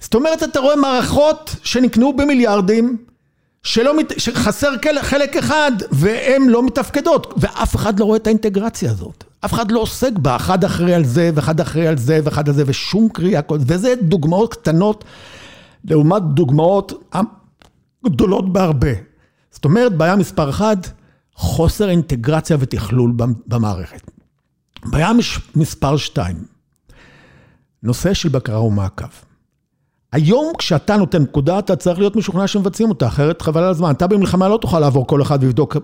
זאת 0.00 0.14
אומרת, 0.14 0.42
אתה 0.42 0.60
רואה 0.60 0.76
מערכות 0.76 1.56
שנקנו 1.62 2.16
במיליארדים, 2.16 2.96
שלא, 3.62 3.92
שחסר 4.18 4.70
חלק 5.02 5.36
אחד 5.36 5.72
והן 5.90 6.48
לא 6.48 6.66
מתפקדות, 6.66 7.34
ואף 7.36 7.76
אחד 7.76 8.00
לא 8.00 8.04
רואה 8.04 8.16
את 8.16 8.26
האינטגרציה 8.26 8.90
הזאת. 8.90 9.24
אף 9.44 9.54
אחד 9.54 9.70
לא 9.70 9.80
עוסק 9.80 10.12
בה, 10.12 10.36
אחד 10.36 10.64
אחראי 10.64 10.94
על 10.94 11.04
זה, 11.04 11.30
ואחד 11.34 11.60
אחראי 11.60 11.86
על 11.86 11.98
זה, 11.98 12.20
ואחד 12.24 12.48
על 12.48 12.54
זה, 12.54 12.62
ושום 12.66 13.08
קריאה, 13.08 13.40
וזה 13.50 13.94
דוגמאות 14.02 14.54
קטנות 14.54 15.04
לעומת 15.84 16.22
דוגמאות 16.22 17.12
גדולות 18.04 18.52
בהרבה. 18.52 18.90
זאת 19.56 19.64
אומרת, 19.64 19.96
בעיה 19.96 20.16
מספר 20.16 20.50
אחד, 20.50 20.76
חוסר 21.34 21.88
אינטגרציה 21.88 22.56
ותכלול 22.60 23.12
במערכת. 23.46 24.10
בעיה 24.84 25.10
מספר 25.56 25.96
שתיים, 25.96 26.36
נושא 27.82 28.14
של 28.14 28.28
בקרה 28.28 28.62
ומעקב. 28.62 29.04
היום 30.12 30.52
כשאתה 30.58 30.96
נותן 30.96 31.22
נקודה, 31.22 31.58
אתה 31.58 31.76
צריך 31.76 31.98
להיות 31.98 32.16
משוכנע 32.16 32.46
שמבצעים 32.46 32.88
אותה, 32.88 33.06
אחרת 33.06 33.42
חבל 33.42 33.62
על 33.62 33.70
הזמן. 33.70 33.90
אתה 33.90 34.06
במלחמה 34.06 34.48
לא 34.48 34.58
תוכל 34.60 34.80
לעבור 34.80 35.06
כל 35.06 35.22
אחד 35.22 35.38
ולבדוק. 35.42 35.76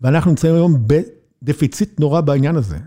ואנחנו 0.00 0.30
נמצאים 0.30 0.54
היום 0.54 0.86
בדפיציט 1.42 2.00
נורא 2.00 2.20
בעניין 2.20 2.56
הזה. 2.56 2.78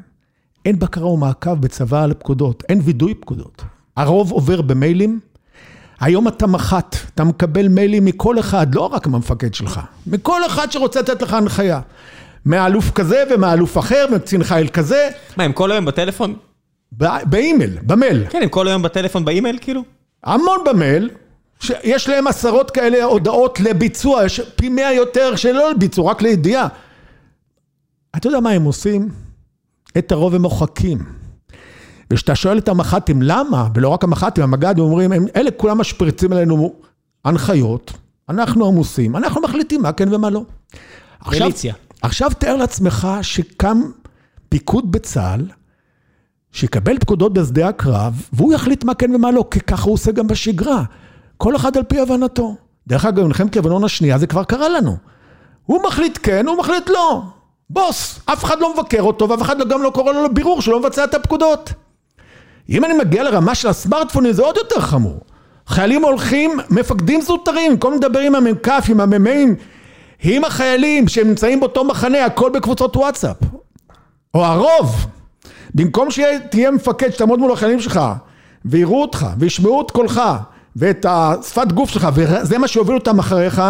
אין 0.66 0.80
בקרה 0.80 1.07
ומעקב 1.07 1.53
בצבא 1.53 2.03
על 2.03 2.11
הפקודות, 2.11 2.63
אין 2.70 2.82
וידוי 2.84 3.16
פקודות. 3.16 3.63
הרוב 3.97 4.32
עובר 4.32 4.61
במיילים. 4.61 5.20
היום 6.00 6.28
אתה 6.28 6.48
מח"ט, 6.48 6.96
אתה 7.16 7.24
מקבל 7.24 7.68
מיילים 7.68 8.06
מכל 8.06 8.39
אחד, 8.39 8.76
לא 8.76 8.82
רק 8.82 9.08
מהמפקד 9.08 9.54
שלך, 9.54 9.80
מכל 10.08 10.46
אחד 10.46 10.72
שרוצה 10.72 11.00
לתת 11.00 11.22
לך 11.22 11.34
הנחיה. 11.34 11.80
מאלוף 12.46 12.91
כזה 12.91 13.24
ומאלוף 13.32 13.78
אחר, 13.78 14.06
מקצין 14.12 14.43
חיל 14.43 14.68
כזה. 14.68 15.10
מה, 15.38 15.43
הם 15.43 15.54
כל 15.54 15.72
היום 15.72 15.86
בטלפון? 15.86 16.36
באימייל, 17.26 17.78
במייל. 17.82 18.26
כן, 18.30 18.39
הם 18.43 18.50
כל 18.50 18.68
היום 18.68 18.82
בטלפון 18.82 19.26
באימייל 19.26 19.58
כאילו? 19.62 19.84
המון 20.24 20.58
במייל, 20.66 21.10
שיש 21.60 22.10
להם 22.10 22.28
עשרות 22.28 22.72
כאלה 22.72 23.04
הודעות 23.04 23.60
לביצוע, 23.60 24.26
יש 24.26 24.41
פי 24.56 24.70
מאה 24.70 24.93
יותר 24.93 25.36
שלא 25.36 25.72
לביצוע, 25.72 26.12
רק 26.12 26.22
לידיעה. 26.22 26.68
אתה 28.16 28.28
יודע 28.28 28.39
מה 28.39 28.50
הם 28.50 28.64
עושים? 28.64 29.10
את 29.98 30.12
הרוב 30.12 30.36
הם 30.36 30.41
מוחקים. 30.41 30.98
וכשאתה 32.12 32.36
שואל 32.36 32.58
את 32.58 32.70
המח"טים 32.70 33.22
למה, 33.22 33.68
ולא 33.76 33.89
רק 33.89 34.03
המח"טים, 34.03 34.43
המג"דים 34.43 34.84
אומרים, 34.84 35.12
הם, 35.12 35.26
אלה 35.36 35.51
כולם 35.51 35.78
משפריצים 35.78 36.32
עלינו 36.32 36.74
הנחיות, 37.26 37.93
אנחנו 38.30 38.68
עמוסים, 38.68 39.16
אנחנו 39.16 39.41
מחליטים 39.41 39.82
מה 39.82 39.91
כן 39.91 40.14
ומה 40.14 40.30
לא. 40.30 40.43
מיליציה. 41.32 41.74
עכשיו 42.01 42.32
תאר 42.39 42.56
לעצמך 42.56 43.08
שקם 43.22 43.82
פיקוד 44.49 44.91
בצה"ל, 44.91 45.41
שיקבל 46.51 46.99
פקודות 46.99 47.34
בשדה 47.34 47.68
הקרב, 47.68 48.28
והוא 48.34 48.53
יחליט 48.53 48.84
מה 48.84 48.93
כן 48.93 49.16
ומה 49.16 49.32
לא, 49.32 49.45
כי 49.51 49.60
ככה 49.60 49.86
הוא 49.86 49.93
עושה 49.93 50.12
גם 50.12 50.28
בשגרה. 50.28 50.84
כל 51.38 51.56
אחד 51.56 51.78
על 51.78 51.84
פי 51.84 51.99
הבנתו. 51.99 52.56
דרך 52.88 53.06
אגב, 53.06 53.24
במלחמת 53.24 53.56
לבנון 53.56 53.84
השנייה 53.84 54.18
זה 54.18 54.28
כבר 54.28 54.43
קרה 54.43 54.70
לנו. 54.70 54.97
הוא 55.66 55.84
מחליט 55.88 56.20
כן, 56.24 56.47
הוא 56.47 56.58
מחליט 56.58 56.89
לא. 56.89 57.24
בוס, 57.70 58.20
אף 58.26 58.43
אחד 58.43 58.60
לא 58.60 58.74
מבקר 58.74 59.01
אותו, 59.01 59.30
ואף 59.30 59.41
אחד 59.41 59.70
גם 59.70 59.84
לא 59.84 59.89
קורא 59.89 60.14
לו 60.14 60.24
לבירור 60.24 60.62
שלא 60.62 60.80
מבצע 60.80 61.03
את 61.03 61.14
הפקודות. 61.14 61.74
אם 62.70 62.86
אני 62.86 62.93
מגיע 62.93 63.24
לרמה 63.24 63.55
של 63.55 63.68
הסמארטפונים 63.68 64.32
זה 64.32 64.41
עוד 64.41 64.57
יותר 64.57 64.80
חמור. 64.80 65.20
חיילים 65.68 66.03
הולכים, 66.03 66.59
מפקדים 66.70 67.22
זוטרים, 67.22 67.72
במקום 67.72 67.93
לדבר 67.93 68.20
עם 68.20 68.36
המ"כ, 68.36 68.70
עם 68.89 68.99
המ"מים, 68.99 69.55
עם 70.24 70.43
החיילים 70.43 71.07
שהם 71.07 71.28
נמצאים 71.28 71.59
באותו 71.59 71.84
מחנה, 71.84 72.26
הכל 72.26 72.51
בקבוצות 72.53 72.95
וואטסאפ. 72.95 73.38
או 74.34 74.45
הרוב. 74.45 75.05
במקום 75.76 76.11
שתהיה 76.11 76.72
מפקד, 76.72 77.09
שתעמוד 77.09 77.39
מול 77.39 77.51
החיילים 77.51 77.80
שלך, 77.80 77.99
ויראו 78.66 79.01
אותך, 79.01 79.28
וישמעו 79.39 79.82
את 79.82 79.91
קולך, 79.91 80.22
ואת 80.76 81.05
השפת 81.09 81.72
גוף 81.72 81.89
שלך, 81.89 82.07
וזה 82.13 82.57
מה 82.57 82.68
שיוביל 82.68 82.95
אותם 82.95 83.20
אחריך, 83.20 83.61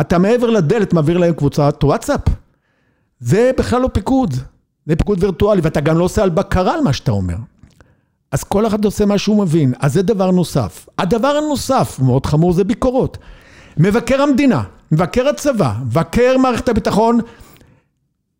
אתה 0.00 0.18
מעבר 0.18 0.50
לדלת 0.50 0.92
מעביר 0.92 1.18
להם 1.18 1.32
קבוצת 1.32 1.84
וואטסאפ. 1.84 2.20
זה 3.20 3.50
בכלל 3.58 3.80
לא 3.80 3.88
פיקוד, 3.92 4.34
זה 4.86 4.96
פיקוד 4.96 5.24
וירטואלי, 5.24 5.60
ואתה 5.60 5.80
גם 5.80 5.98
לא 5.98 6.04
עושה 6.04 6.22
על 6.22 6.30
בקרה 6.30 6.74
על 6.74 6.80
מה 6.80 6.92
שאתה 6.92 7.10
אומר. 7.10 7.36
אז 8.32 8.44
כל 8.44 8.66
אחד 8.66 8.84
עושה 8.84 9.06
מה 9.06 9.18
שהוא 9.18 9.42
מבין, 9.42 9.74
אז 9.80 9.92
זה 9.92 10.02
דבר 10.02 10.30
נוסף. 10.30 10.88
הדבר 10.98 11.28
הנוסף, 11.28 11.98
מאוד 12.02 12.26
חמור, 12.26 12.52
זה 12.52 12.64
ביקורות. 12.64 13.18
מבקר 13.76 14.22
המדינה, 14.22 14.62
מבקר 14.92 15.28
הצבא, 15.28 15.74
מבקר 15.82 16.38
מערכת 16.38 16.68
הביטחון, 16.68 17.18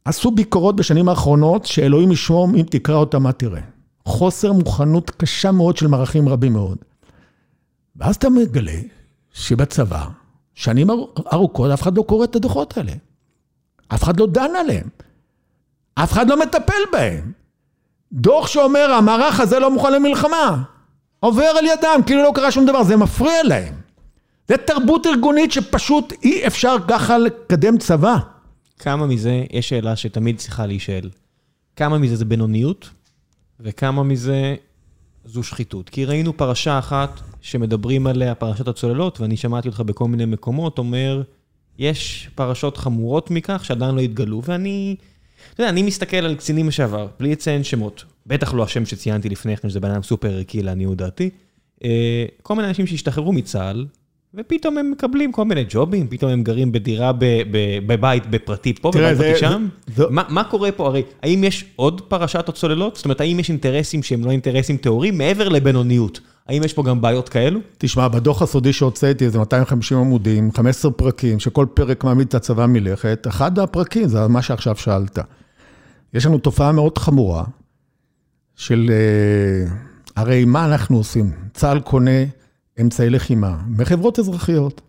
עשו 0.04 0.30
ביקורות 0.30 0.76
בשנים 0.76 1.08
האחרונות, 1.08 1.66
שאלוהים 1.66 2.12
ישמור 2.12 2.48
אם 2.56 2.62
תקרא 2.70 2.94
אותה 2.94 3.18
מה 3.18 3.32
תראה. 3.32 3.60
חוסר 4.04 4.52
מוכנות 4.52 5.10
קשה 5.10 5.52
מאוד 5.52 5.76
של 5.76 5.86
מערכים 5.86 6.28
רבים 6.28 6.52
מאוד. 6.52 6.78
ואז 7.96 8.16
אתה 8.16 8.30
מגלה 8.30 8.80
שבצבא, 9.32 10.06
שנים 10.54 10.90
ארוכות, 11.32 11.70
אף 11.70 11.82
אחד 11.82 11.96
לא 11.96 12.02
קורא 12.02 12.24
את 12.24 12.36
הדוחות 12.36 12.76
האלה. 12.76 12.92
אף 13.88 14.02
אחד 14.02 14.20
לא 14.20 14.26
דן 14.26 14.50
עליהם. 14.60 14.88
אף 15.94 16.12
אחד 16.12 16.28
לא 16.28 16.40
מטפל 16.40 16.82
בהם. 16.92 17.32
דוח 18.12 18.46
שאומר, 18.46 18.92
המערך 18.92 19.40
הזה 19.40 19.58
לא 19.58 19.70
מוכן 19.70 19.92
למלחמה. 19.92 20.62
עובר 21.20 21.44
על 21.44 21.64
ידם, 21.66 22.00
כאילו 22.06 22.22
לא 22.22 22.32
קרה 22.34 22.50
שום 22.50 22.66
דבר, 22.66 22.82
זה 22.82 22.96
מפריע 22.96 23.42
להם. 23.42 23.74
זה 24.48 24.56
תרבות 24.56 25.06
ארגונית 25.06 25.52
שפשוט 25.52 26.12
אי 26.22 26.46
אפשר 26.46 26.76
ככה 26.88 27.18
לקדם 27.18 27.78
צבא. 27.78 28.16
כמה 28.78 29.06
מזה, 29.06 29.44
יש 29.50 29.68
שאלה 29.68 29.96
שתמיד 29.96 30.38
צריכה 30.38 30.66
להישאל, 30.66 31.10
כמה 31.76 31.98
מזה 31.98 32.16
זה 32.16 32.24
בינוניות, 32.24 32.90
וכמה 33.60 34.02
מזה 34.02 34.54
זו 35.24 35.42
שחיתות. 35.42 35.88
כי 35.88 36.04
ראינו 36.04 36.36
פרשה 36.36 36.78
אחת 36.78 37.20
שמדברים 37.40 38.06
עליה, 38.06 38.34
פרשת 38.34 38.68
הצוללות, 38.68 39.20
ואני 39.20 39.36
שמעתי 39.36 39.68
אותך 39.68 39.80
בכל 39.80 40.08
מיני 40.08 40.24
מקומות, 40.24 40.78
אומר, 40.78 41.22
יש 41.78 42.28
פרשות 42.34 42.76
חמורות 42.76 43.30
מכך 43.30 43.64
שעדיין 43.64 43.94
לא 43.94 44.00
התגלו, 44.00 44.42
ואני, 44.44 44.96
אתה 45.54 45.62
יודע, 45.62 45.70
אני 45.70 45.82
מסתכל 45.82 46.16
על 46.16 46.34
קצינים 46.34 46.68
לשעבר, 46.68 47.08
בלי 47.20 47.32
לציין 47.32 47.64
שמות, 47.64 48.04
בטח 48.26 48.54
לא 48.54 48.62
השם 48.62 48.86
שציינתי 48.86 49.28
לפני 49.28 49.56
כן, 49.56 49.68
שזה 49.68 49.80
בן 49.80 49.90
אדם 49.90 50.02
סופר 50.02 50.28
ערכי 50.28 50.62
לעניות 50.62 50.98
דעתי, 50.98 51.30
אה, 51.84 52.24
כל 52.42 52.54
מיני 52.54 52.68
אנשים 52.68 52.86
שהשתחררו 52.86 53.32
מצה"ל, 53.32 53.86
ופתאום 54.34 54.78
הם 54.78 54.90
מקבלים 54.90 55.32
כל 55.32 55.44
מיני 55.44 55.64
ג'ובים, 55.68 56.06
פתאום 56.08 56.30
הם 56.30 56.42
גרים 56.42 56.72
בדירה, 56.72 57.12
בבית 57.86 58.26
בפרטי 58.30 58.74
פה, 58.74 58.90
בבית 58.90 59.18
פרטי 59.18 59.38
שם. 59.38 59.68
מה 60.08 60.44
קורה 60.44 60.72
פה? 60.72 60.86
הרי, 60.86 61.02
האם 61.22 61.44
יש 61.44 61.64
עוד 61.76 62.00
פרשת 62.00 62.48
הצוללות? 62.48 62.96
זאת 62.96 63.04
אומרת, 63.04 63.20
האם 63.20 63.40
יש 63.40 63.48
אינטרסים 63.48 64.02
שהם 64.02 64.24
לא 64.24 64.30
אינטרסים 64.30 64.76
טהורים, 64.76 65.18
מעבר 65.18 65.48
לבינוניות? 65.48 66.20
האם 66.48 66.62
יש 66.64 66.74
פה 66.74 66.82
גם 66.82 67.00
בעיות 67.00 67.28
כאלו? 67.28 67.60
תשמע, 67.78 68.08
בדוח 68.08 68.42
הסודי 68.42 68.72
שהוצאתי, 68.72 69.30
זה 69.30 69.38
250 69.38 69.98
עמודים, 69.98 70.52
15 70.52 70.90
פרקים, 70.90 71.40
שכל 71.40 71.66
פרק 71.74 72.04
מעמיד 72.04 72.26
את 72.26 72.34
הצבא 72.34 72.66
מלכת, 72.66 73.26
אחד 73.28 73.58
הפרקים 73.58 74.08
זה 74.08 74.28
מה 74.28 74.42
שעכשיו 74.42 74.76
שאלת. 74.76 75.18
יש 76.14 76.26
לנו 76.26 76.38
תופעה 76.38 76.72
מאוד 76.72 76.98
חמורה 76.98 77.44
של, 78.56 78.90
אה, 78.90 79.72
הרי 80.16 80.44
מה 80.44 80.64
אנחנו 80.64 80.96
עושים? 80.96 81.30
צה"ל 81.54 81.80
קונה 81.80 82.24
אמצעי 82.80 83.10
לחימה 83.10 83.56
מחברות 83.68 84.18
אזרחיות, 84.18 84.80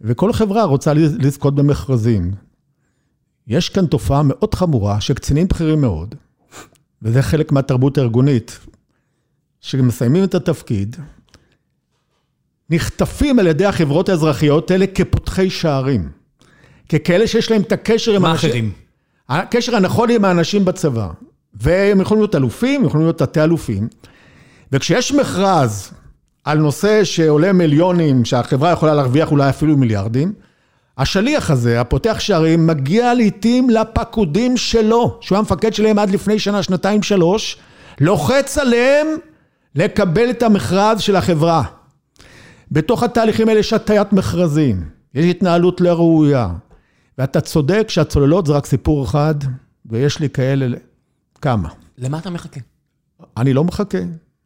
וכל 0.00 0.32
חברה 0.32 0.64
רוצה 0.64 0.92
לזכות 0.94 1.54
במכרזים. 1.54 2.30
יש 3.46 3.68
כאן 3.68 3.86
תופעה 3.86 4.22
מאוד 4.22 4.54
חמורה 4.54 5.00
שקצינים 5.00 5.48
בכירים 5.48 5.80
מאוד, 5.80 6.14
וזה 7.02 7.22
חלק 7.22 7.52
מהתרבות 7.52 7.98
הארגונית, 7.98 8.58
שמסיימים 9.60 10.24
את 10.24 10.34
התפקיד, 10.34 10.96
נחטפים 12.70 13.38
על 13.38 13.46
ידי 13.46 13.64
החברות 13.64 14.08
האזרחיות 14.08 14.70
האלה 14.70 14.86
כפותחי 14.86 15.50
שערים. 15.50 16.08
ככאלה 16.88 17.26
שיש 17.26 17.50
להם 17.50 17.62
את 17.62 17.72
הקשר 17.72 18.12
עם 18.12 18.24
האנשים... 18.24 18.72
הקשר 19.28 19.76
הנכון 19.76 20.10
עם 20.10 20.24
האנשים 20.24 20.64
בצבא. 20.64 21.08
והם 21.54 22.00
יכולים 22.00 22.22
להיות 22.22 22.34
אלופים, 22.34 22.84
יכולים 22.84 23.06
להיות 23.06 23.18
תתי-אלופים. 23.18 23.88
וכשיש 24.72 25.12
מכרז 25.12 25.90
על 26.44 26.58
נושא 26.58 27.04
שעולה 27.04 27.52
מיליונים, 27.52 28.24
שהחברה 28.24 28.70
יכולה 28.70 28.94
להרוויח 28.94 29.30
אולי 29.30 29.48
אפילו 29.48 29.76
מיליארדים, 29.76 30.32
השליח 30.98 31.50
הזה, 31.50 31.80
הפותח 31.80 32.16
שערים, 32.18 32.66
מגיע 32.66 33.14
לעיתים 33.14 33.70
לפקודים 33.70 34.56
שלו, 34.56 35.18
שהוא 35.20 35.38
המפקד 35.38 35.74
שלהם 35.74 35.98
עד 35.98 36.10
לפני 36.10 36.38
שנה, 36.38 36.62
שנתיים, 36.62 37.02
שלוש, 37.02 37.56
לוחץ 38.00 38.58
עליהם 38.58 39.06
לקבל 39.74 40.30
את 40.30 40.42
המכרז 40.42 41.00
של 41.00 41.16
החברה. 41.16 41.62
בתוך 42.70 43.02
התהליכים 43.02 43.48
האלה 43.48 43.60
יש 43.60 43.72
הטיית 43.72 44.12
מכרזים, 44.12 44.88
יש 45.14 45.24
התנהלות 45.24 45.80
לא 45.80 45.88
ראויה. 45.92 46.48
ואתה 47.18 47.40
צודק 47.40 47.86
שהצוללות 47.88 48.46
זה 48.46 48.52
רק 48.52 48.66
סיפור 48.66 49.04
אחד, 49.04 49.34
ויש 49.86 50.18
לי 50.18 50.30
כאלה 50.30 50.76
כמה. 51.40 51.68
למה 51.98 52.18
אתה 52.18 52.30
מחכה? 52.30 52.60
אני 53.36 53.52
לא 53.52 53.64
מחכה. 53.64 53.98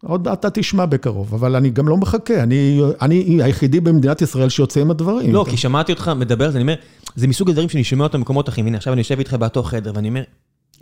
עוד 0.07 0.29
אתה 0.29 0.51
תשמע 0.51 0.87
בקרוב, 0.87 1.35
אבל 1.35 1.57
אני 1.57 1.71
גם 1.71 1.89
לא 1.89 1.97
מחכה. 1.97 2.43
אני, 2.43 2.81
אני 3.03 3.43
היחידי 3.43 3.81
במדינת 3.81 4.23
ישראל 4.23 4.49
שיוצא 4.49 4.81
עם 4.81 4.91
הדברים. 4.91 5.33
לא, 5.33 5.47
כי 5.51 5.57
שמעתי 5.57 5.93
אותך 5.93 6.13
מדבר, 6.17 6.51
אני 6.51 6.63
אומר, 6.63 6.75
זה 7.17 7.27
מסוג 7.27 7.51
הדברים 7.51 7.69
שאני 7.69 7.85
שומע 7.85 8.05
אותם 8.05 8.19
במקומות 8.19 8.49
אחרים. 8.49 8.67
הנה, 8.67 8.77
עכשיו 8.77 8.93
אני 8.93 9.01
יושב 9.01 9.19
איתך 9.19 9.35
באותו 9.35 9.63
חדר, 9.63 9.93
ואני 9.95 10.09
אומר, 10.09 10.23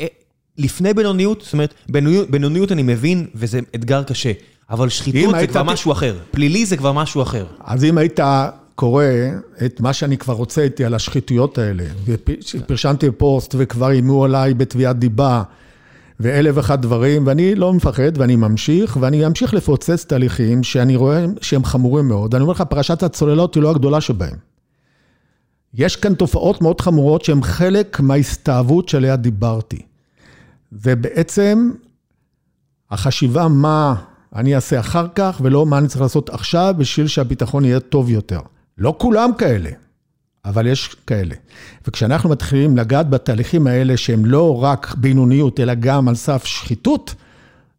אה, 0.01 0.07
לפני 0.59 0.95
בינוניות, 0.95 1.43
זאת 1.43 1.53
אומרת, 1.53 1.75
בינוניות 2.31 2.73
אני 2.73 2.83
מבין, 2.83 3.27
וזה 3.35 3.61
אתגר 3.75 4.03
קשה, 4.03 4.33
אבל 4.71 4.89
שחיתות 4.89 5.35
זה 5.41 5.47
כבר 5.47 5.63
משהו 5.63 5.93
אחר. 5.93 6.17
פלילי 6.31 6.67
זה 6.67 6.77
כבר 6.77 6.93
משהו 6.93 7.23
אחר. 7.23 7.47
אז 7.65 7.85
אם 7.85 7.99
היית 7.99 8.21
קורא 8.75 9.05
את 9.67 9.81
מה 9.81 9.93
שאני 9.93 10.19
כבר 10.19 10.35
רוצה 10.35 10.63
איתי 10.63 10.85
על 10.85 10.95
השחיתויות 10.95 11.59
האלה, 11.59 11.85
ופרשנתי 12.05 13.11
פוסט 13.11 13.55
וכבר 13.59 13.91
איימו 13.91 14.25
עליי 14.25 14.55
בתביעת 14.55 14.99
דיבה, 14.99 15.43
ואלף 16.23 16.57
ואחד 16.57 16.83
דברים, 16.83 17.27
ואני 17.27 17.55
לא 17.55 17.73
מפחד, 17.73 18.13
ואני 18.15 18.37
ממשיך, 18.37 18.99
ואני 19.01 19.27
אמשיך 19.27 19.55
לפוצץ 19.55 20.05
תהליכים 20.05 20.63
שאני 20.63 20.97
רואה 20.97 21.25
שהם 21.41 21.65
חמורים 21.65 22.09
מאוד. 22.09 22.35
אני 22.35 22.43
אומר 22.43 22.53
לך, 22.53 22.63
פרשת 22.63 23.03
הצוללות 23.03 23.55
היא 23.55 23.63
לא 23.63 23.71
הגדולה 23.71 24.01
שבהם. 24.01 24.37
יש 25.75 25.97
כאן 25.97 26.15
תופעות 26.15 26.63
מאוד 26.63 26.81
חמורות 26.81 27.25
שהן 27.25 27.43
חלק 27.43 28.01
מההסתאבות 28.01 28.89
שעליה 28.89 29.17
דיברתי. 29.17 29.83
ובעצם 30.73 31.71
החשיבה 32.91 33.49
מה 33.49 33.95
אני 34.35 34.55
אעשה 34.55 34.81
אחר 34.81 35.07
כך, 35.15 35.41
ולא 35.45 35.67
מה 35.67 35.79
אני 35.79 35.89
צריך 35.89 36.01
לעשות 36.01 36.31
עכשיו 36.31 36.75
בשביל 36.79 37.07
שהביטחון 37.07 37.65
יהיה 37.65 37.81
טוב 37.81 38.11
יותר. 38.11 38.41
לא 38.79 38.95
כולם 38.99 39.31
כאלה, 39.39 39.71
אבל 40.45 40.67
יש 40.67 40.95
כאלה. 41.07 41.35
וכשאנחנו 41.87 42.31
מתחילים 42.31 42.77
לגעת 42.77 43.11
בתהליכים 43.11 43.67
האלה, 43.67 43.97
שהם 43.97 44.25
לא 44.25 44.63
רק 44.63 44.95
בינוניות, 44.95 45.61
אלא 45.61 45.75
גם 45.75 46.09
על 46.09 46.15
סף 46.15 46.45
שחיתות, 46.45 47.15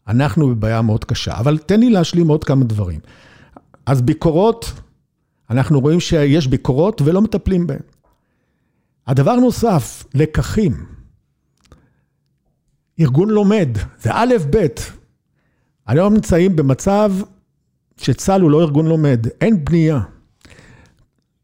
אנחנו 0.07 0.47
בבעיה 0.47 0.81
מאוד 0.81 1.05
קשה. 1.05 1.37
אבל 1.37 1.57
תן 1.57 1.79
לי 1.79 1.89
להשלים 1.89 2.27
עוד 2.27 2.43
כמה 2.43 2.63
דברים. 2.63 2.99
אז 3.85 4.01
ביקורות, 4.01 4.73
אנחנו 5.49 5.79
רואים 5.79 5.99
שיש 5.99 6.47
ביקורות 6.47 7.01
ולא 7.01 7.21
מטפלים 7.21 7.67
בהן. 7.67 7.79
הדבר 9.07 9.35
נוסף, 9.35 10.03
לקחים. 10.13 10.85
ארגון 12.99 13.29
לומד, 13.29 13.69
זה 14.01 14.09
א', 14.13 14.33
ב'. 14.49 14.67
היום 15.87 16.13
נמצאים 16.13 16.55
במצב 16.55 17.13
שצה"ל 17.97 18.41
הוא 18.41 18.51
לא 18.51 18.61
ארגון 18.61 18.87
לומד, 18.87 19.27
אין 19.41 19.65
בנייה. 19.65 19.99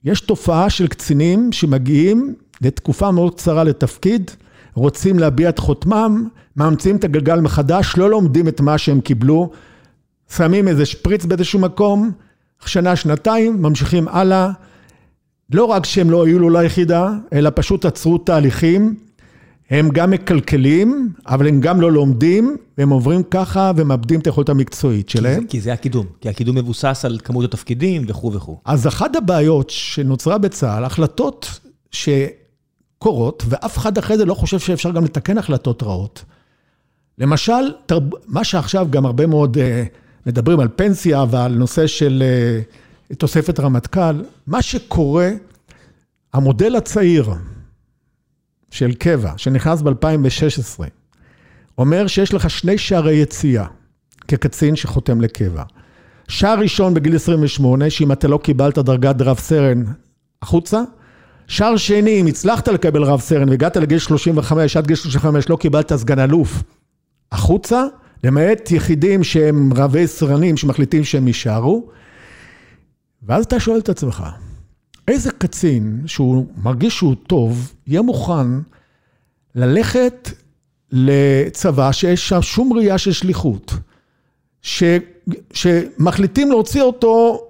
יש 0.04 0.22
תופעה 0.22 0.70
של 0.70 0.88
קצינים 0.88 1.52
שמגיעים 1.52 2.36
לתקופה 2.62 3.12
מאוד 3.12 3.36
קצרה 3.36 3.64
לתפקיד, 3.64 4.32
רוצים 4.74 5.20
להביע 5.20 5.50
את 5.50 5.60
חותמם, 5.60 6.28
מאמצים 6.56 6.96
את 6.96 7.04
הגלגל 7.04 7.40
מחדש, 7.40 7.94
לא 7.98 8.10
לומדים 8.10 8.48
את 8.48 8.62
מה 8.62 8.78
שהם 8.78 9.02
קיבלו, 9.02 9.52
שמים 10.36 10.68
איזה 10.68 10.86
שפריץ 10.86 11.26
באיזשהו 11.26 11.60
מקום, 11.60 12.12
שנה, 12.66 12.96
שנתיים, 12.96 13.62
ממשיכים 13.62 14.08
הלאה. 14.08 14.52
לא 15.54 15.66
רק 15.66 15.86
שהם 15.86 16.12
לא 16.12 16.18
הועילו 16.18 16.50
ליחידה, 16.50 17.14
אלא 17.34 17.50
פשוט 17.56 17.86
עצרו 17.86 18.18
תהליכים. 18.18 18.96
הם 19.70 19.90
גם 19.90 20.12
מקלקלים, 20.12 21.14
אבל 21.28 21.48
הם 21.48 21.60
גם 21.62 21.82
לא 21.82 21.92
לומדים, 21.92 22.58
והם 22.78 22.90
עוברים 22.90 23.24
ככה 23.24 23.72
ומאבדים 23.76 24.20
את 24.20 24.26
היכולת 24.26 24.50
המקצועית 24.50 25.10
שלהם. 25.10 25.46
כי 25.48 25.62
זה 25.62 25.74
הקידום, 25.74 26.06
כי 26.22 26.30
הקידום 26.30 26.58
מבוסס 26.58 27.06
על 27.06 27.20
כמות 27.24 27.46
התפקידים 27.46 28.02
וכו' 28.08 28.34
וכו'. 28.34 28.58
אז 28.66 28.88
אחת 28.88 29.16
הבעיות 29.16 29.70
שנוצרה 29.70 30.38
בצה"ל, 30.38 30.84
החלטות 30.84 31.60
שקורות, 31.92 33.44
ואף 33.50 33.78
אחד 33.78 33.98
אחרי 33.98 34.18
זה 34.18 34.26
לא 34.26 34.34
חושב 34.34 34.60
שאפשר 34.60 34.92
גם 34.92 35.06
לתקן 35.06 35.38
החלטות 35.38 35.84
רעות. 35.84 36.24
למשל, 37.18 37.74
מה 38.28 38.44
שעכשיו 38.44 38.88
גם 38.90 39.06
הרבה 39.06 39.28
מאוד 39.28 39.58
אה, 39.58 39.84
מדברים 40.26 40.60
על 40.60 40.68
פנסיה 40.76 41.26
ועל 41.30 41.56
נושא 41.56 41.88
של 41.88 42.24
אה, 42.26 43.16
תוספת 43.16 43.60
רמטכ"ל, 43.60 44.24
מה 44.48 44.62
שקורה, 44.62 45.30
המודל 46.34 46.76
הצעיר, 46.76 47.30
של 48.72 48.94
קבע, 48.94 49.32
שנכנס 49.38 49.82
ב-2016, 49.82 50.84
אומר 51.78 52.08
שיש 52.08 52.34
לך 52.34 52.50
שני 52.50 52.78
שערי 52.78 53.16
יציאה 53.16 53.66
כקצין 54.28 54.76
שחותם 54.76 55.22
לקבע. 55.22 55.64
שער 56.28 56.60
ראשון 56.60 56.94
בגיל 56.94 57.16
28, 57.16 57.90
שאם 57.90 58.12
אתה 58.12 58.28
לא 58.28 58.40
קיבלת 58.44 58.78
דרגת 58.78 59.22
רב 59.22 59.40
סרן, 59.40 59.84
החוצה. 60.42 60.82
שער 61.48 61.78
שני, 61.78 62.22
אם 62.22 62.26
הצלחת 62.26 62.68
לקבל 62.68 63.04
רב 63.04 63.20
סרן 63.20 63.50
והגעת 63.50 63.78
לגיל 63.78 64.00
35, 64.00 64.78
עד 64.78 64.88
גיל 64.88 64.96
35 64.96 65.50
לא 65.50 65.56
קיבלת 65.56 65.94
סגן 65.94 66.20
אלוף, 66.20 66.64
החוצה, 67.32 67.84
למעט 68.24 68.72
יחידים 68.72 69.24
שהם 69.24 69.74
רבי 69.76 70.08
סרנים 70.08 70.58
שמחליטים 70.58 71.04
שהם 71.04 71.28
יישארו. 71.28 71.90
ואז 73.24 73.46
אתה 73.46 73.60
שואל 73.60 73.80
את 73.80 73.90
עצמך, 73.90 74.24
איזה 75.10 75.32
קצין 75.32 76.02
שהוא 76.06 76.46
מרגיש 76.64 76.98
שהוא 76.98 77.16
טוב, 77.28 77.74
יהיה 77.88 78.02
מוכן 78.02 78.48
ללכת 79.56 80.30
לצבא 80.92 81.92
שיש 81.92 82.30
שם 82.30 82.42
שום 82.42 82.74
ראייה 82.74 82.98
של 82.98 83.12
שליחות, 83.12 83.74
ש, 84.62 84.84
שמחליטים 85.54 86.50
להוציא 86.50 86.82
אותו 86.82 87.42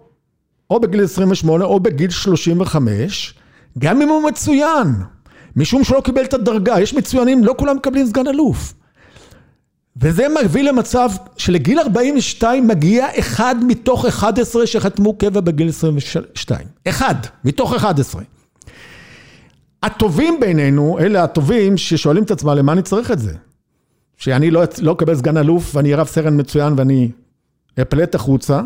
או 0.70 0.80
בגיל 0.80 1.04
28 1.04 1.66
או 1.66 1.80
בגיל 1.80 2.10
35, 2.10 3.34
גם 3.78 4.02
אם 4.02 4.10
הוא 4.10 4.24
מצוין, 4.24 4.88
משום 5.56 5.84
שלא 5.84 6.02
קיבל 6.02 6.24
את 6.24 6.34
הדרגה, 6.34 6.82
יש 6.82 6.94
מצוינים, 6.94 7.44
לא 7.44 7.56
כולם 7.58 7.76
מקבלים 7.76 8.06
סגן 8.06 8.28
אלוף. 8.28 8.74
וזה 10.02 10.28
מביא 10.44 10.64
למצב 10.64 11.10
שלגיל 11.38 11.80
42 11.80 12.68
מגיע 12.68 13.08
אחד 13.20 13.56
מתוך 13.68 14.06
11 14.06 14.68
שחתמו 14.68 15.18
קבע 15.18 15.42
בגיל 15.42 15.70
22. 15.70 16.68
אחד 16.88 17.16
מתוך 17.44 17.74
11. 17.74 18.22
הטובים 19.84 20.40
בינינו, 20.40 21.00
אלה 21.00 21.24
הטובים 21.24 21.78
ששואלים 21.78 22.24
את 22.24 22.32
עצמם, 22.32 22.50
למה 22.50 22.72
אני 22.72 22.82
צריך 22.82 23.12
את 23.12 23.20
זה? 23.20 23.34
שאני 24.18 24.52
לא, 24.52 24.64
לא 24.82 24.92
אקבל 24.92 25.16
סגן 25.16 25.38
אלוף 25.38 25.76
ואני 25.76 25.94
רב 25.94 26.08
סרן 26.08 26.40
מצוין 26.40 26.74
ואני 26.78 27.12
אפלט 27.82 28.16
החוצה, 28.16 28.62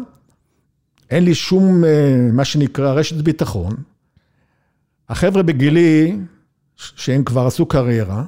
אין 1.09 1.23
לי 1.23 1.35
שום, 1.35 1.83
אה, 1.83 2.29
מה 2.33 2.45
שנקרא, 2.45 2.93
רשת 2.93 3.15
ביטחון. 3.15 3.75
החבר'ה 5.09 5.43
בגילי, 5.43 6.17
שהם 6.75 7.23
כבר 7.23 7.47
עשו 7.47 7.65
קריירה, 7.65 8.23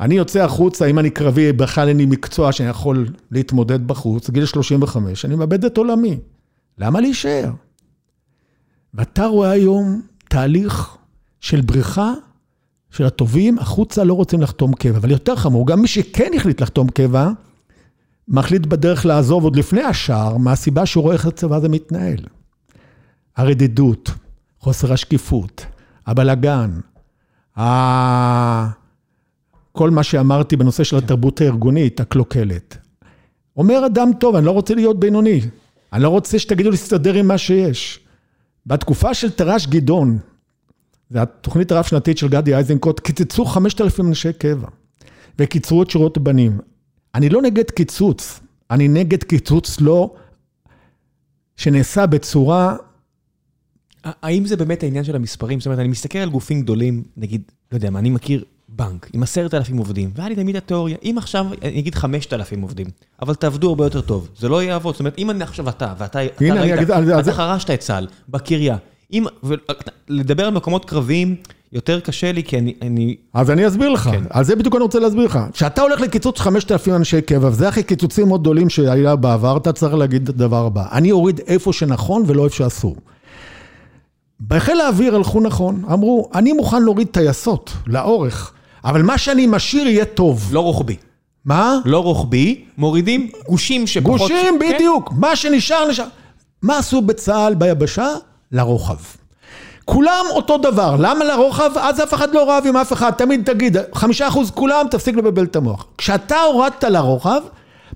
אני 0.00 0.14
יוצא 0.14 0.44
החוצה, 0.44 0.86
אם 0.86 0.98
אני 0.98 1.10
קרבי, 1.10 1.52
בכלל 1.52 1.88
אין 1.88 1.96
לי 1.96 2.06
מקצוע 2.06 2.52
שאני 2.52 2.68
יכול 2.68 3.08
להתמודד 3.30 3.86
בחוץ, 3.86 4.30
גיל 4.30 4.44
35, 4.44 5.24
אני 5.24 5.34
מאבד 5.34 5.64
את 5.64 5.78
עולמי. 5.78 6.18
למה 6.78 7.00
להישאר? 7.00 7.50
ואתה 8.94 9.26
רואה 9.26 9.50
היום 9.50 10.02
תהליך 10.28 10.96
של 11.40 11.60
בריחה 11.60 12.12
של 12.90 13.04
הטובים, 13.04 13.58
החוצה 13.58 14.04
לא 14.04 14.14
רוצים 14.14 14.42
לחתום 14.42 14.72
קבע. 14.74 14.98
אבל 14.98 15.10
יותר 15.10 15.36
חמור, 15.36 15.66
גם 15.66 15.80
מי 15.80 15.88
שכן 15.88 16.30
החליט 16.36 16.62
לחתום 16.62 16.88
קבע, 16.88 17.30
מחליט 18.28 18.66
בדרך 18.66 19.06
לעזוב 19.06 19.44
עוד 19.44 19.56
לפני 19.56 19.82
השער, 19.82 20.36
מהסיבה 20.36 20.86
שהוא 20.86 21.02
רואה 21.02 21.14
איך 21.14 21.26
הצבא 21.26 21.56
הזה 21.56 21.68
מתנהל. 21.68 22.18
הרדידות, 23.36 24.10
חוסר 24.58 24.92
השקיפות, 24.92 25.66
הבלגן, 26.06 26.70
כל 29.72 29.90
מה 29.90 30.02
שאמרתי 30.02 30.56
בנושא 30.56 30.84
של 30.84 30.96
התרבות 30.96 31.40
הארגונית, 31.40 32.00
הקלוקלת. 32.00 32.76
אומר 33.56 33.86
אדם 33.86 34.10
טוב, 34.20 34.36
אני 34.36 34.46
לא 34.46 34.50
רוצה 34.50 34.74
להיות 34.74 35.00
בינוני. 35.00 35.40
אני 35.92 36.02
לא 36.02 36.08
רוצה 36.08 36.38
שתגידו 36.38 36.70
להסתדר 36.70 37.14
עם 37.14 37.28
מה 37.28 37.38
שיש. 37.38 38.00
בתקופה 38.66 39.14
של 39.14 39.30
תר"ש 39.30 39.66
גדעון, 39.66 40.18
זו 41.10 41.18
התוכנית 41.18 41.72
הרב-שנתית 41.72 42.18
של 42.18 42.28
גדי 42.28 42.56
איזנקוט, 42.56 43.00
קיצצו 43.00 43.44
5,000 43.44 44.06
אנשי 44.06 44.32
קבע, 44.32 44.68
וקיצרו 45.38 45.82
את 45.82 45.90
שירות 45.90 46.16
הבנים. 46.16 46.58
אני 47.14 47.28
לא 47.28 47.42
נגד 47.42 47.70
קיצוץ, 47.70 48.40
אני 48.70 48.88
נגד 48.88 49.24
קיצוץ 49.24 49.80
לא, 49.80 50.14
שנעשה 51.56 52.06
בצורה... 52.06 52.76
האם 54.04 54.46
זה 54.46 54.56
באמת 54.56 54.82
העניין 54.82 55.04
של 55.04 55.16
המספרים? 55.16 55.60
זאת 55.60 55.66
אומרת, 55.66 55.78
אני 55.78 55.88
מסתכל 55.88 56.18
על 56.18 56.30
גופים 56.30 56.62
גדולים, 56.62 57.02
נגיד, 57.16 57.42
לא 57.72 57.76
יודע 57.76 57.90
מה, 57.90 57.98
אני 57.98 58.10
מכיר 58.10 58.44
בנק 58.76 59.10
עם 59.12 59.22
עשרת 59.22 59.54
אלפים 59.54 59.76
עובדים, 59.76 60.10
והיה 60.14 60.28
לי 60.28 60.34
תמיד 60.34 60.56
התיאוריה, 60.56 60.96
אם 61.02 61.14
עכשיו, 61.18 61.46
אני 61.62 61.78
אגיד 61.78 61.94
חמשת 61.94 62.32
אלפים 62.32 62.62
עובדים, 62.62 62.86
אבל 63.22 63.34
תעבדו 63.34 63.68
הרבה 63.68 63.84
יותר 63.84 64.00
טוב, 64.00 64.28
זה 64.38 64.48
לא 64.48 64.62
יעבוד. 64.62 64.94
זאת 64.94 65.00
אומרת, 65.00 65.14
אם 65.18 65.30
אני 65.30 65.42
עכשיו 65.42 65.68
אתה, 65.68 65.94
ואתה 65.98 66.18
ראית, 66.18 66.90
אתה 67.20 67.32
חרשת 67.32 67.70
את 67.70 67.80
צה"ל, 67.80 68.06
בקריה, 68.28 68.76
אם, 69.12 69.24
לדבר 70.08 70.44
על 70.46 70.54
מקומות 70.54 70.84
קרביים, 70.84 71.36
יותר 71.72 72.00
קשה 72.00 72.32
לי, 72.32 72.44
כי 72.44 72.58
אני... 72.82 73.16
אז 73.34 73.50
אני 73.50 73.66
אסביר 73.66 73.88
לך, 73.88 74.02
כן. 74.02 74.24
אז 74.30 74.46
זה 74.46 74.56
בדיוק 74.56 74.74
אני 74.74 74.82
רוצה 74.82 74.98
להסביר 74.98 75.24
לך. 75.24 75.38
כשאתה 75.52 75.82
הולך 75.82 76.00
לקיצוץ 76.00 76.40
5,000 76.40 76.94
אנשי 76.94 77.22
קבע, 77.22 77.48
וזה 77.48 77.68
אחרי 77.68 77.82
קיצוצים 77.82 78.28
מאוד 78.28 78.40
גדולים 78.40 78.70
שהיה 78.70 79.16
בעבר, 79.16 79.56
אתה 79.56 79.72
צריך 79.72 79.94
להגיד 79.94 80.22
את 80.22 80.28
הדבר 80.28 80.66
הבא. 80.66 80.84
אני 80.92 81.12
אוריד 81.12 81.40
איפה 81.46 81.72
שנכון 81.72 82.24
ולא 82.26 82.44
איפה 82.44 82.56
שאסור. 82.56 82.96
בחיל 84.48 84.80
האוויר 84.80 85.16
הלכו 85.16 85.40
נכון, 85.40 85.82
אמרו, 85.92 86.30
אני 86.34 86.52
מוכן 86.52 86.82
להוריד 86.82 87.08
טייסות 87.08 87.72
לאורך, 87.86 88.52
אבל 88.84 89.02
מה 89.02 89.18
שאני 89.18 89.46
משאיר 89.46 89.86
יהיה 89.86 90.04
טוב. 90.04 90.48
לא 90.52 90.60
רוחבי. 90.60 90.96
מה? 91.44 91.78
לא 91.84 91.98
רוחבי, 92.02 92.64
מורידים 92.78 93.30
גושים 93.48 93.86
שפחות... 93.86 94.20
גושים, 94.20 94.58
כן? 94.60 94.74
בדיוק. 94.74 95.08
כן? 95.08 95.14
מה 95.18 95.36
שנשאר, 95.36 95.88
נשאר. 95.88 96.04
מה 96.62 96.78
עשו 96.78 97.00
בצה"ל 97.00 97.54
ביבשה? 97.54 98.08
לרוחב. 98.52 98.96
כולם 99.84 100.24
אותו 100.30 100.58
דבר, 100.58 100.96
למה 100.98 101.24
לרוחב? 101.24 101.70
אז 101.80 102.00
אף 102.00 102.14
אחד 102.14 102.34
לא 102.34 102.50
רב 102.50 102.64
עם 102.66 102.76
אף 102.76 102.92
אחד, 102.92 103.10
תמיד 103.10 103.42
תגיד, 103.44 103.76
חמישה 103.94 104.28
אחוז 104.28 104.50
כולם, 104.50 104.86
תפסיק 104.90 105.16
לבלבל 105.16 105.44
את 105.44 105.56
המוח. 105.56 105.86
כשאתה 105.98 106.40
הורדת 106.40 106.84
לרוחב, 106.84 107.42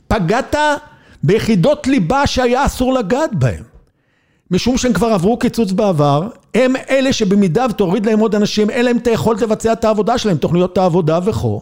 פגעת 0.09 0.55
ביחידות 1.23 1.87
ליבה 1.87 2.27
שהיה 2.27 2.67
אסור 2.67 2.95
לגעת 2.95 3.35
בהן. 3.35 3.63
משום 4.55 4.79
שהם 4.79 4.93
כבר 4.93 5.07
עברו 5.07 5.39
קיצוץ 5.39 5.73
בעבר, 5.73 6.29
הם 6.55 6.75
אלה 6.91 7.13
שבמידה 7.13 7.67
ותוריד 7.71 8.07
להם 8.07 8.19
עוד 8.19 8.35
אנשים, 8.35 8.71
אין 8.71 8.85
להם 8.85 8.97
את 8.97 9.07
היכולת 9.07 9.43
לבצע 9.43 9.73
את 9.73 9.85
העבודה 9.85 10.19
שלהם, 10.19 10.37
תוכניות 10.37 10.79
העבודה 10.79 11.19
וכו', 11.25 11.61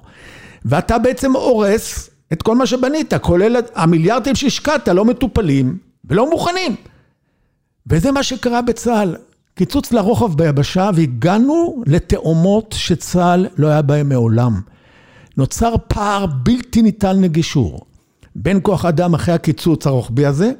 ואתה 0.64 0.98
בעצם 0.98 1.36
הורס 1.36 2.10
את 2.32 2.42
כל 2.42 2.56
מה 2.56 2.66
שבנית, 2.66 3.14
כולל 3.14 3.56
המיליארדים 3.74 4.34
שהשקעת, 4.34 4.88
לא 4.88 5.04
מטופלים 5.04 5.78
ולא 6.04 6.30
מוכנים. 6.30 6.76
וזה 7.86 8.12
מה 8.12 8.22
שקרה 8.22 8.62
בצה"ל. 8.62 9.16
קיצוץ 9.54 9.92
לרוחב 9.92 10.34
ביבשה 10.34 10.90
והגענו 10.94 11.82
לתאומות 11.86 12.74
שצה"ל 12.78 13.46
לא 13.56 13.66
היה 13.66 13.82
בהן 13.82 14.08
מעולם. 14.08 14.60
נוצר 15.36 15.74
פער 15.88 16.26
בלתי 16.26 16.82
ניתן 16.82 17.20
לגישור 17.20 17.80
בין 18.36 18.60
כוח 18.62 18.84
אדם 18.84 19.14
אחרי 19.14 19.34
הקיצוץ 19.34 19.86
הרוחבי 19.86 20.26
הזה 20.26 20.52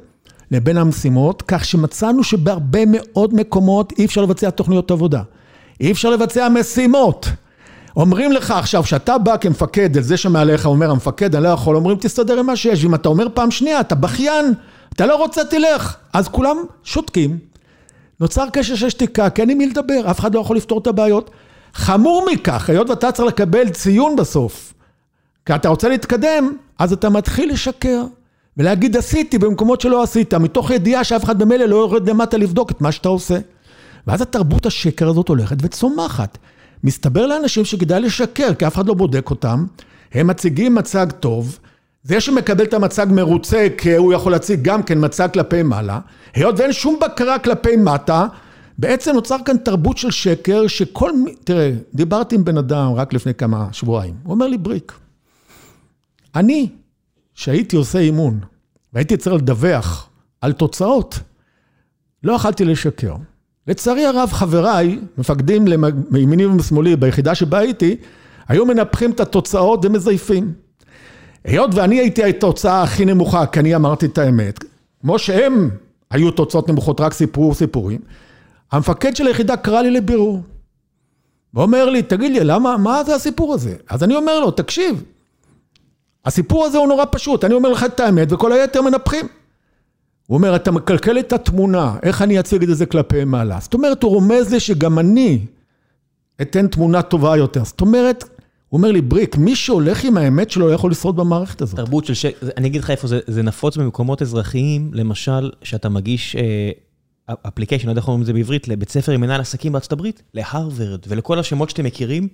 לבין 0.53 0.77
המשימות, 0.77 1.43
כך 1.47 1.65
שמצאנו 1.65 2.23
שבהרבה 2.23 2.79
מאוד 2.87 3.33
מקומות 3.33 3.93
אי 3.97 4.05
אפשר 4.05 4.21
לבצע 4.21 4.49
תוכניות 4.49 4.91
עבודה. 4.91 5.21
אי 5.81 5.91
אפשר 5.91 6.09
לבצע 6.09 6.49
משימות. 6.49 7.29
אומרים 7.95 8.31
לך 8.31 8.51
עכשיו, 8.51 8.83
כשאתה 8.83 9.17
בא 9.17 9.37
כמפקד, 9.37 9.97
אל 9.97 10.03
זה 10.03 10.17
שמעליך 10.17 10.65
אומר 10.65 10.91
המפקד, 10.91 11.35
אני 11.35 11.43
לא 11.43 11.49
יכול, 11.49 11.75
אומרים 11.75 11.97
תסתדר 11.97 12.39
עם 12.39 12.45
מה 12.45 12.55
שיש, 12.55 12.83
ואם 12.83 12.95
אתה 12.95 13.09
אומר 13.09 13.27
פעם 13.33 13.51
שנייה, 13.51 13.79
אתה 13.79 13.95
בכיין, 13.95 14.53
אתה 14.93 15.05
לא 15.05 15.15
רוצה, 15.15 15.45
תלך. 15.45 15.95
אז 16.13 16.27
כולם 16.27 16.57
שותקים. 16.83 17.37
נוצר 18.19 18.49
קשר 18.49 18.75
של 18.75 18.89
שתיקה, 18.89 19.29
כי 19.29 19.41
אין 19.41 19.49
עם 19.49 19.57
מי 19.57 19.65
לדבר, 19.65 20.11
אף 20.11 20.19
אחד 20.19 20.35
לא 20.35 20.39
יכול 20.39 20.57
לפתור 20.57 20.79
את 20.79 20.87
הבעיות. 20.87 21.29
חמור 21.73 22.25
מכך, 22.31 22.69
היות 22.69 22.89
ואתה 22.89 23.11
צריך 23.11 23.27
לקבל 23.27 23.69
ציון 23.69 24.15
בסוף, 24.15 24.73
כי 25.45 25.55
אתה 25.55 25.69
רוצה 25.69 25.89
להתקדם, 25.89 26.57
אז 26.79 26.93
אתה 26.93 27.09
מתחיל 27.09 27.51
לשקר. 27.51 28.03
ולהגיד 28.57 28.97
עשיתי 28.97 29.37
במקומות 29.37 29.81
שלא 29.81 30.03
עשית, 30.03 30.33
מתוך 30.33 30.71
ידיעה 30.71 31.03
שאף 31.03 31.23
אחד 31.23 31.39
במילא 31.39 31.65
לא 31.65 31.75
יורד 31.75 32.09
למטה 32.09 32.37
לבדוק 32.37 32.71
את 32.71 32.81
מה 32.81 32.91
שאתה 32.91 33.09
עושה. 33.09 33.39
ואז 34.07 34.21
התרבות 34.21 34.65
השקר 34.65 35.09
הזאת 35.09 35.27
הולכת 35.27 35.57
וצומחת. 35.61 36.37
מסתבר 36.83 37.25
לאנשים 37.27 37.65
שכדאי 37.65 38.01
לשקר, 38.01 38.53
כי 38.53 38.67
אף 38.67 38.75
אחד 38.75 38.87
לא 38.87 38.93
בודק 38.93 39.29
אותם, 39.29 39.65
הם 40.13 40.27
מציגים 40.27 40.75
מצג 40.75 41.07
טוב, 41.19 41.59
זה 42.03 42.21
שמקבל 42.21 42.63
את 42.63 42.73
המצג 42.73 43.07
מרוצה, 43.09 43.67
כי 43.77 43.95
הוא 43.95 44.13
יכול 44.13 44.31
להציג 44.31 44.59
גם 44.61 44.83
כן 44.83 45.05
מצג 45.05 45.27
כלפי 45.33 45.63
מעלה, 45.63 45.99
היות 46.33 46.59
ואין 46.59 46.73
שום 46.73 46.99
בקרה 47.01 47.39
כלפי 47.39 47.75
מטה, 47.75 48.25
בעצם 48.77 49.11
נוצר 49.11 49.37
כאן 49.45 49.57
תרבות 49.57 49.97
של 49.97 50.11
שקר 50.11 50.67
שכל 50.67 51.17
מי... 51.17 51.35
תראה, 51.43 51.71
דיברתי 51.93 52.35
עם 52.35 52.45
בן 52.45 52.57
אדם 52.57 52.93
רק 52.93 53.13
לפני 53.13 53.33
כמה 53.33 53.67
שבועיים, 53.71 54.13
הוא 54.23 54.33
אומר 54.33 54.47
לי 54.47 54.57
בריק, 54.57 54.93
אני, 56.35 56.69
שהייתי 57.35 57.75
עושה 57.75 57.99
אימון, 57.99 58.39
והייתי 58.93 59.17
צריך 59.17 59.35
לדווח 59.35 60.09
על 60.41 60.51
תוצאות, 60.51 61.19
לא 62.23 62.33
יכלתי 62.33 62.65
לשקר. 62.65 63.15
לצערי 63.67 64.05
הרב, 64.05 64.29
חבריי, 64.31 64.99
מפקדים 65.17 65.65
מימיני 66.11 66.45
ומשמאלי 66.45 66.95
ביחידה 66.95 67.35
שבה 67.35 67.57
הייתי, 67.57 67.95
היו 68.47 68.65
מנפחים 68.65 69.11
את 69.11 69.19
התוצאות 69.19 69.85
ומזייפים. 69.85 70.53
היות 71.43 71.75
ואני 71.75 71.99
הייתי 71.99 72.23
התוצאה 72.23 72.83
הכי 72.83 73.05
נמוכה, 73.05 73.45
כי 73.45 73.59
אני 73.59 73.75
אמרתי 73.75 74.05
את 74.05 74.17
האמת, 74.17 74.63
כמו 75.01 75.19
שהם 75.19 75.69
היו 76.11 76.31
תוצאות 76.31 76.69
נמוכות, 76.69 77.01
רק 77.01 77.13
סיפרו 77.13 77.53
סיפורים, 77.53 77.99
המפקד 78.71 79.15
של 79.15 79.27
היחידה 79.27 79.57
קרא 79.57 79.81
לי 79.81 79.91
לבירור. 79.91 80.41
ואומר 81.53 81.89
לי, 81.89 82.01
תגיד 82.01 82.31
לי, 82.31 82.39
למה, 82.43 82.77
מה 82.77 83.03
זה 83.03 83.15
הסיפור 83.15 83.53
הזה? 83.53 83.75
אז 83.89 84.03
אני 84.03 84.15
אומר 84.15 84.39
לו, 84.39 84.51
תקשיב, 84.51 85.03
הסיפור 86.25 86.65
הזה 86.65 86.77
הוא 86.77 86.87
נורא 86.87 87.05
פשוט, 87.11 87.43
אני 87.43 87.53
אומר 87.53 87.69
לך 87.69 87.83
את 87.83 87.99
האמת 87.99 88.31
וכל 88.31 88.51
היתר 88.51 88.81
מנפחים. 88.81 89.27
הוא 90.27 90.37
אומר, 90.37 90.55
אתה 90.55 90.71
מקלקל 90.71 91.19
את 91.19 91.33
התמונה, 91.33 91.95
איך 92.03 92.21
אני 92.21 92.39
אציג 92.39 92.63
את 92.63 92.77
זה 92.77 92.85
כלפי 92.85 93.23
מעלה? 93.23 93.57
זאת 93.61 93.73
אומרת, 93.73 94.03
הוא 94.03 94.11
רומז 94.11 94.53
לי 94.53 94.59
שגם 94.59 94.99
אני 94.99 95.39
אתן 96.41 96.67
תמונה 96.67 97.01
טובה 97.01 97.37
יותר. 97.37 97.63
זאת 97.63 97.81
אומרת, 97.81 98.23
הוא 98.69 98.77
אומר 98.77 98.91
לי, 98.91 99.01
בריק, 99.01 99.37
מי 99.37 99.55
שהולך 99.55 100.03
עם 100.03 100.17
האמת 100.17 100.51
שלו 100.51 100.67
לא 100.67 100.73
יכול 100.73 100.91
לשרוד 100.91 101.15
במערכת 101.15 101.61
הזאת. 101.61 101.75
תרבות 101.75 102.05
של 102.05 102.13
שקר, 102.13 102.47
אני 102.57 102.67
אגיד 102.67 102.81
לך 102.81 102.89
איפה 102.89 103.07
זה, 103.07 103.19
זה 103.27 103.43
נפוץ 103.43 103.77
במקומות 103.77 104.21
אזרחיים, 104.21 104.91
למשל, 104.93 105.51
שאתה 105.63 105.89
מגיש 105.89 106.35
אפליקיישן, 107.47 107.87
לא 107.87 107.91
יודע 107.91 107.99
איך 107.99 108.07
אומרים 108.07 108.21
את 108.21 108.25
זה 108.25 108.33
בעברית, 108.33 108.67
לבית 108.67 108.89
ספר 108.89 109.11
עם 109.11 109.21
מנהל 109.21 109.41
עסקים 109.41 109.71
בארצות 109.71 109.91
הברית, 109.91 110.23
להרווארד, 110.33 110.99
ולכל 111.07 111.39
השמות 111.39 111.69
שאתם 111.69 111.83
מכירים, 111.83 112.27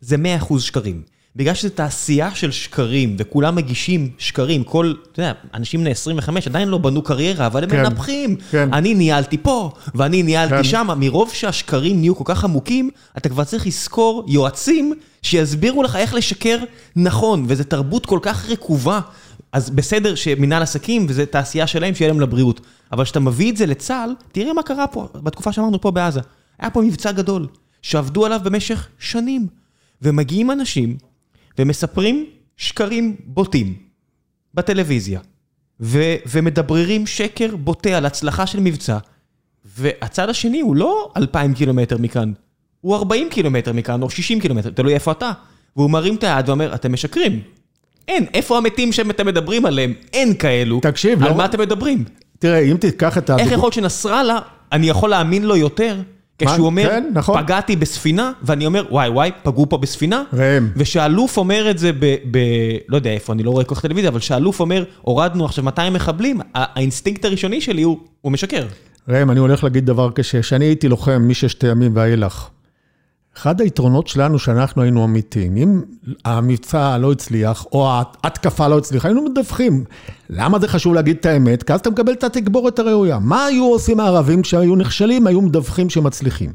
זה 0.00 0.16
100% 0.40 0.58
שקרים. 0.58 1.02
בגלל 1.36 1.54
שזו 1.54 1.68
תעשייה 1.68 2.34
של 2.34 2.50
שקרים, 2.50 3.16
וכולם 3.18 3.54
מגישים 3.54 4.10
שקרים, 4.18 4.64
כל, 4.64 4.94
אתה 5.12 5.20
יודע, 5.20 5.32
אנשים 5.54 5.80
בני 5.80 5.90
25 5.90 6.46
עדיין 6.46 6.68
לא 6.68 6.78
בנו 6.78 7.02
קריירה, 7.02 7.46
אבל 7.46 7.64
הם 7.64 7.70
כן, 7.70 7.82
מנפחים. 7.82 8.36
כן. 8.50 8.74
אני 8.74 8.94
ניהלתי 8.94 9.38
פה, 9.38 9.70
ואני 9.94 10.22
ניהלתי 10.22 10.54
כן. 10.54 10.64
שם, 10.64 10.88
מרוב 10.96 11.30
שהשקרים 11.32 12.00
נהיו 12.00 12.16
כל 12.16 12.24
כך 12.26 12.44
עמוקים, 12.44 12.90
אתה 13.16 13.28
כבר 13.28 13.44
צריך 13.44 13.66
לזכור 13.66 14.24
יועצים 14.28 14.92
שיסבירו 15.22 15.82
לך 15.82 15.96
איך 15.96 16.14
לשקר 16.14 16.58
נכון, 16.96 17.44
וזו 17.48 17.64
תרבות 17.64 18.06
כל 18.06 18.18
כך 18.22 18.50
רקובה. 18.50 19.00
אז 19.52 19.70
בסדר 19.70 20.14
שמנהל 20.14 20.62
עסקים, 20.62 21.06
וזו 21.08 21.22
תעשייה 21.30 21.66
שלהם, 21.66 21.94
שיהיה 21.94 22.08
להם 22.08 22.20
לבריאות. 22.20 22.60
אבל 22.92 23.04
כשאתה 23.04 23.20
מביא 23.20 23.52
את 23.52 23.56
זה 23.56 23.66
לצה"ל, 23.66 24.14
תראה 24.32 24.52
מה 24.52 24.62
קרה 24.62 24.86
פה, 24.86 25.08
בתקופה 25.14 25.52
שאמרנו 25.52 25.80
פה 25.80 25.90
בעזה. 25.90 26.20
היה 26.58 26.70
פה 26.70 26.82
מבצע 26.82 27.12
גדול, 27.12 27.46
שעבדו 27.82 28.26
עליו 28.26 28.40
במשך 28.44 28.88
שנים. 28.98 29.46
ומגיעים 30.02 30.50
אנשים 30.50 30.96
ומספרים 31.58 32.26
שקרים 32.56 33.16
בוטים 33.24 33.74
בטלוויזיה, 34.54 35.20
ו- 35.80 36.14
ומדבררים 36.26 37.06
שקר 37.06 37.56
בוטה 37.56 37.96
על 37.96 38.06
הצלחה 38.06 38.46
של 38.46 38.60
מבצע, 38.60 38.98
והצד 39.64 40.28
השני 40.28 40.60
הוא 40.60 40.76
לא 40.76 41.12
2,000 41.16 41.54
קילומטר 41.54 41.98
מכאן, 41.98 42.32
הוא 42.80 42.96
40 42.96 43.28
קילומטר 43.30 43.72
מכאן, 43.72 44.02
או 44.02 44.10
60 44.10 44.40
קילומטר, 44.40 44.70
תלוי 44.70 44.94
איפה 44.94 45.12
אתה. 45.12 45.32
והוא 45.76 45.90
מרים 45.90 46.14
את 46.14 46.24
היד 46.24 46.48
ואומר, 46.48 46.74
אתם 46.74 46.92
משקרים. 46.92 47.40
אין, 48.08 48.26
איפה 48.34 48.56
המתים 48.56 48.92
שאתם 48.92 49.26
מדברים 49.26 49.66
עליהם? 49.66 49.94
אין 50.12 50.34
כאלו. 50.34 50.80
תקשיב, 50.80 51.22
על 51.22 51.28
לא... 51.28 51.36
מה 51.36 51.44
אתם 51.44 51.60
מדברים? 51.60 52.04
תראה, 52.38 52.58
אם 52.58 52.76
תיקח 52.76 53.18
את 53.18 53.30
ה... 53.30 53.36
איך 53.38 53.52
יכול 53.52 53.64
להיות 53.64 53.72
שנסראללה, 53.72 54.38
אני 54.72 54.88
יכול 54.88 55.10
להאמין 55.10 55.44
לו 55.44 55.56
יותר, 55.56 56.00
כשהוא 56.38 56.66
אומר, 56.66 56.88
כן, 56.88 57.10
נכון. 57.12 57.42
פגעתי 57.42 57.76
בספינה, 57.76 58.32
ואני 58.42 58.66
אומר, 58.66 58.84
וואי 58.90 59.08
וואי, 59.08 59.30
פגעו 59.42 59.68
פה 59.68 59.76
בספינה. 59.76 60.22
ראם. 60.32 60.68
ושאלוף 60.76 61.36
אומר 61.36 61.70
את 61.70 61.78
זה 61.78 61.92
ב... 61.92 62.16
ב... 62.30 62.38
לא 62.88 62.96
יודע 62.96 63.10
איפה, 63.10 63.32
אני 63.32 63.42
לא 63.42 63.50
רואה 63.50 63.64
כל 63.64 63.74
כך 63.74 63.80
טלוויזיה, 63.80 64.10
אבל 64.10 64.20
שאלוף 64.20 64.60
אומר, 64.60 64.84
הורדנו 65.02 65.44
עכשיו 65.44 65.64
200 65.64 65.92
מחבלים, 65.92 66.40
האינסטינקט 66.54 67.24
הראשוני 67.24 67.60
שלי 67.60 67.82
הוא, 67.82 67.98
הוא 68.20 68.32
משקר. 68.32 68.66
ראם, 69.08 69.30
אני 69.30 69.40
הולך 69.40 69.64
להגיד 69.64 69.86
דבר 69.86 70.10
קשה, 70.10 70.42
שאני 70.42 70.64
הייתי 70.64 70.88
לוחם 70.88 71.22
מששת 71.28 71.64
הימים 71.64 71.92
ואילך. 71.96 72.48
אחד 73.36 73.60
היתרונות 73.60 74.08
שלנו 74.08 74.38
שאנחנו 74.38 74.82
היינו 74.82 75.04
אמיתיים, 75.04 75.56
אם 75.56 75.82
המבצע 76.24 76.98
לא 76.98 77.12
הצליח 77.12 77.66
או 77.72 77.90
ההתקפה 77.90 78.68
לא 78.68 78.78
הצליחה, 78.78 79.08
היינו 79.08 79.24
מדווחים. 79.24 79.84
למה 80.30 80.58
זה 80.58 80.68
חשוב 80.68 80.94
להגיד 80.94 81.16
את 81.20 81.26
האמת? 81.26 81.62
כי 81.62 81.72
אז 81.72 81.80
אתה 81.80 81.90
מקבל 81.90 82.12
את 82.12 82.24
התגבורת 82.24 82.78
הראויה. 82.78 83.18
מה 83.18 83.44
היו 83.44 83.64
עושים 83.64 84.00
הערבים 84.00 84.42
כשהיו 84.42 84.76
נכשלים? 84.76 85.26
היו 85.26 85.40
מדווחים 85.40 85.90
שמצליחים. 85.90 86.52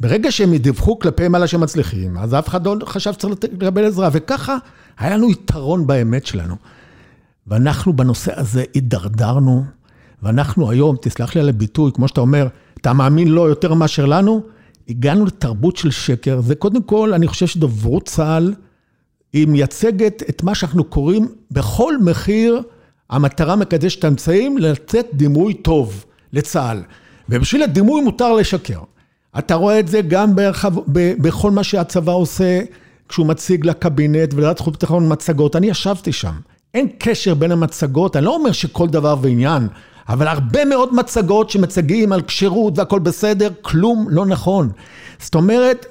ברגע 0.00 0.32
שהם 0.32 0.54
ידווחו 0.54 0.98
כלפי 0.98 1.28
מעלה 1.28 1.46
שמצליחים, 1.46 2.18
אז 2.18 2.34
אף 2.34 2.48
אחד 2.48 2.66
לא 2.66 2.76
חשב 2.84 3.12
שצריך 3.12 3.34
לקבל 3.60 3.84
עזרה, 3.84 4.08
וככה 4.12 4.56
היה 4.98 5.16
לנו 5.16 5.30
יתרון 5.30 5.86
באמת 5.86 6.26
שלנו. 6.26 6.56
ואנחנו 7.46 7.92
בנושא 7.92 8.40
הזה 8.40 8.64
הידרדרנו, 8.74 9.64
ואנחנו 10.22 10.70
היום, 10.70 10.96
תסלח 11.00 11.34
לי 11.34 11.40
על 11.40 11.48
הביטוי, 11.48 11.90
כמו 11.94 12.08
שאתה 12.08 12.20
אומר, 12.20 12.48
אתה 12.80 12.92
מאמין 12.92 13.28
לו 13.28 13.48
יותר 13.48 13.74
מאשר 13.74 14.06
לנו? 14.06 14.42
הגענו 14.88 15.24
לתרבות 15.24 15.76
של 15.76 15.90
שקר. 15.90 16.40
זה 16.40 16.54
קודם 16.54 16.82
כל, 16.82 17.14
אני 17.14 17.26
חושב 17.26 17.46
שדוברות 17.46 18.08
צה"ל, 18.08 18.54
היא 19.32 19.46
מייצגת 19.46 20.22
את 20.28 20.42
מה 20.42 20.54
שאנחנו 20.54 20.84
קוראים 20.84 21.28
בכל 21.50 21.98
מחיר, 21.98 22.62
המטרה 23.10 23.56
מקדשת 23.56 24.04
האמצעים, 24.04 24.58
לתת 24.58 25.06
דימוי 25.12 25.54
טוב 25.54 26.04
לצה"ל. 26.32 26.82
ובשביל 27.28 27.62
הדימוי 27.62 28.02
מותר 28.02 28.32
לשקר. 28.32 28.80
אתה 29.38 29.54
רואה 29.54 29.80
את 29.80 29.88
זה 29.88 30.00
גם 30.00 30.36
ברחב, 30.36 30.74
ב, 30.92 31.12
בכל 31.22 31.50
מה 31.50 31.64
שהצבא 31.64 32.12
עושה, 32.12 32.60
כשהוא 33.08 33.26
מציג 33.26 33.66
לקבינט 33.66 34.34
ולוועדת 34.34 34.58
חוץ 34.58 34.68
וביטחון 34.68 35.12
מצגות. 35.12 35.56
אני 35.56 35.66
ישבתי 35.66 36.12
שם. 36.12 36.32
אין 36.74 36.88
קשר 36.98 37.34
בין 37.34 37.52
המצגות, 37.52 38.16
אני 38.16 38.24
לא 38.24 38.34
אומר 38.34 38.52
שכל 38.52 38.88
דבר 38.88 39.16
ועניין, 39.22 39.68
אבל 40.08 40.28
הרבה 40.28 40.64
מאוד 40.64 40.94
מצגות 40.94 41.50
שמצגים 41.50 42.12
על 42.12 42.22
כשירות 42.22 42.78
והכל 42.78 42.98
בסדר, 42.98 43.48
כלום 43.62 44.06
לא 44.10 44.26
נכון. 44.26 44.70
זאת 45.18 45.34
אומרת, 45.34 45.86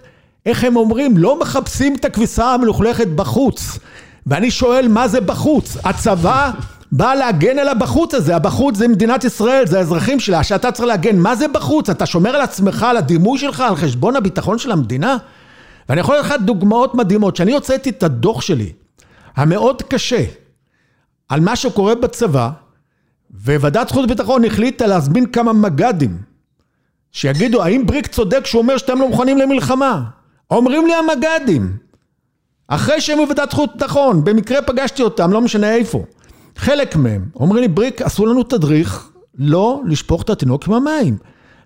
איך 0.45 0.63
הם 0.63 0.76
אומרים? 0.76 1.18
לא 1.18 1.39
מחפשים 1.39 1.95
את 1.95 2.05
הכביסה 2.05 2.53
המלוכלכת 2.53 3.07
בחוץ. 3.07 3.80
ואני 4.28 4.51
שואל, 4.51 4.88
מה 4.88 5.07
זה 5.07 5.22
בחוץ? 5.22 5.78
הצבא 5.84 6.51
בא 6.91 7.13
להגן 7.13 7.59
על 7.59 7.68
הבחוץ 7.68 8.13
הזה, 8.13 8.36
הבחוץ 8.36 8.78
זה 8.78 8.88
מדינת 8.88 9.24
ישראל, 9.24 9.68
זה 9.68 9.78
האזרחים 9.78 10.20
שלה, 10.20 10.43
שאתה 10.43 10.72
צריך 10.72 10.88
להגן. 10.88 11.18
מה 11.20 11.36
זה 11.36 11.47
בחוץ? 11.47 11.89
אתה 11.89 12.05
שומר 12.05 12.30
על 12.36 12.41
עצמך, 12.41 12.84
על 12.84 12.97
הדימוי 12.97 13.39
שלך, 13.39 13.61
על 13.61 13.76
חשבון 13.76 14.15
הביטחון 14.15 14.57
של 14.57 14.72
המדינה? 14.72 15.18
ואני 15.89 16.01
יכול 16.01 16.15
לתת 16.15 16.26
לך 16.26 16.34
דוגמאות 16.45 16.95
מדהימות. 16.95 17.34
כשאני 17.34 17.53
הוצאתי 17.53 17.89
את 17.89 18.03
הדוח 18.03 18.41
שלי, 18.41 18.72
המאוד 19.36 19.82
קשה, 19.82 20.24
על 21.30 21.39
מה 21.39 21.55
שקורה 21.55 21.95
בצבא, 21.95 22.49
וועדת 23.32 23.91
חוץ 23.91 24.03
וביטחון 24.03 24.45
החליטה 24.45 24.88
להזמין 24.88 25.25
כמה 25.25 25.53
מג"דים, 25.53 26.17
שיגידו, 27.11 27.63
האם 27.63 27.86
בריק 27.86 28.07
צודק 28.07 28.39
כשהוא 28.43 28.61
אומר 28.61 28.78
שאתם 28.78 28.99
לא 28.99 29.09
מוכנים 29.09 29.38
למלחמה? 29.38 30.03
אומרים 30.51 30.88
לי 30.88 30.93
המג"דים, 30.93 31.78
אחרי 32.67 33.01
שהם 33.01 33.17
בוועדת 33.17 33.53
חוץ 33.53 33.69
וביטחון, 33.69 34.23
במקרה 34.23 34.61
פגשתי 34.61 35.01
אותם, 35.01 35.32
לא 35.32 35.41
משנה 35.41 35.75
איפה, 35.75 36.05
חלק 36.55 36.95
מהם, 36.95 37.25
אומרים 37.36 37.61
לי, 37.61 37.67
בריק, 37.67 38.01
עשו 38.01 38.25
לנו 38.25 38.43
תדריך 38.43 39.09
לא 39.38 39.82
לשפוך 39.86 40.21
את 40.21 40.30
התינוק 40.30 40.67
עם 40.67 40.73
המים. 40.73 41.17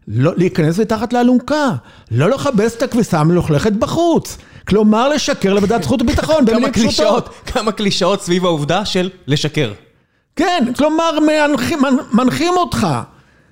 לא, 0.07 0.31
להיכנס 0.37 0.79
מתחת 0.79 1.13
לאלונקה, 1.13 1.69
לא 2.11 2.29
לכבס 2.29 2.75
את 2.75 2.81
הכביסה 2.81 3.19
המלוכלכת 3.19 3.71
בחוץ. 3.71 4.37
כלומר, 4.67 5.09
לשקר 5.09 5.53
לוועדת 5.53 5.83
זכות 5.83 6.01
וביטחון, 6.01 6.45
כמה 6.51 6.69
קלישאות, 6.69 7.29
כמה 7.45 7.71
קלישאות 7.71 8.21
סביב 8.21 8.45
העובדה 8.45 8.85
של 8.85 9.09
לשקר. 9.27 9.71
כן, 10.41 10.73
כלומר, 10.77 11.19
מנחים, 11.19 11.79
מנחים 12.13 12.53
אותך 12.57 12.87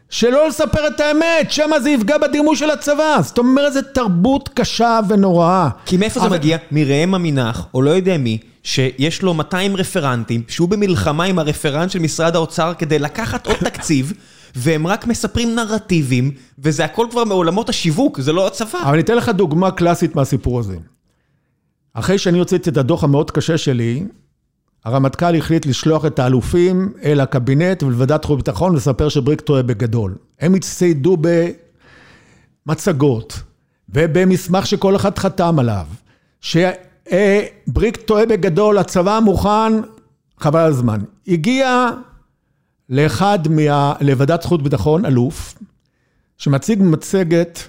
שלא 0.09 0.47
לספר 0.47 0.87
את 0.87 0.99
האמת, 0.99 1.51
שמא 1.51 1.79
זה 1.79 1.89
יפגע 1.89 2.17
בדימוי 2.17 2.55
של 2.55 2.69
הצבא. 2.69 3.17
זאת 3.21 3.37
אומרת, 3.37 3.73
זו 3.73 3.79
תרבות 3.93 4.49
קשה 4.53 4.99
ונוראה. 5.07 5.69
כי 5.85 5.97
מאיפה 5.97 6.19
אבל... 6.19 6.29
זה 6.29 6.35
מגיע? 6.35 6.57
מראם 6.71 7.15
עמינח, 7.15 7.67
או 7.73 7.81
לא 7.81 7.89
יודע 7.89 8.17
מי, 8.17 8.37
שיש 8.63 9.21
לו 9.21 9.33
200 9.33 9.75
רפרנטים, 9.75 10.43
שהוא 10.47 10.69
במלחמה 10.69 11.23
עם 11.23 11.39
הרפרנט 11.39 11.91
של 11.91 11.99
משרד 11.99 12.35
האוצר 12.35 12.73
כדי 12.77 12.99
לקחת 12.99 13.47
עוד 13.47 13.57
תקציב. 13.57 14.13
והם 14.55 14.87
רק 14.87 15.07
מספרים 15.07 15.55
נרטיבים, 15.55 16.31
וזה 16.59 16.85
הכל 16.85 17.07
כבר 17.11 17.23
מעולמות 17.23 17.69
השיווק, 17.69 18.19
זה 18.19 18.33
לא 18.33 18.47
הצבא. 18.47 18.79
אבל 18.83 18.93
אני 18.93 19.01
אתן 19.01 19.15
לך 19.15 19.29
דוגמה 19.29 19.71
קלאסית 19.71 20.15
מהסיפור 20.15 20.59
הזה. 20.59 20.77
אחרי 21.93 22.17
שאני 22.17 22.39
הוצאתי 22.39 22.69
את 22.69 22.77
הדוח 22.77 23.03
המאוד 23.03 23.31
קשה 23.31 23.57
שלי, 23.57 24.03
הרמטכ"ל 24.85 25.35
החליט 25.35 25.65
לשלוח 25.65 26.05
את 26.05 26.19
האלופים 26.19 26.93
אל 27.03 27.19
הקבינט 27.19 27.83
ולוועדת 27.83 28.25
חוץ 28.25 28.33
וביטחון 28.33 28.73
ולספר 28.73 29.09
שבריק 29.09 29.41
טועה 29.41 29.63
בגדול. 29.63 30.15
הם 30.39 30.53
הצטיידו 30.53 31.17
במצגות 32.65 33.39
ובמסמך 33.89 34.67
שכל 34.67 34.95
אחד 34.95 35.17
חתם 35.17 35.59
עליו, 35.59 35.85
שבריק 36.41 37.97
טועה 38.05 38.25
בגדול, 38.25 38.77
הצבא 38.77 39.19
מוכן, 39.23 39.73
חבל 40.39 40.59
על 40.59 40.71
הזמן. 40.71 40.99
הגיע 41.27 41.89
לאחד 42.89 43.39
מה... 43.49 43.93
לוועדת 44.01 44.41
זכות 44.41 44.63
ביטחון, 44.63 45.05
אלוף, 45.05 45.55
שמציג 46.37 46.79
מצגת 46.81 47.59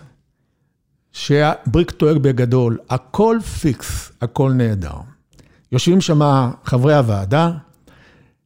שבריק 1.12 1.90
טועה 1.90 2.14
בגדול, 2.14 2.78
הכל 2.90 3.38
פיקס, 3.61 4.12
הכל 4.20 4.52
נהדר. 4.52 5.09
יושבים 5.72 6.00
שם 6.00 6.50
חברי 6.64 6.94
הוועדה, 6.94 7.50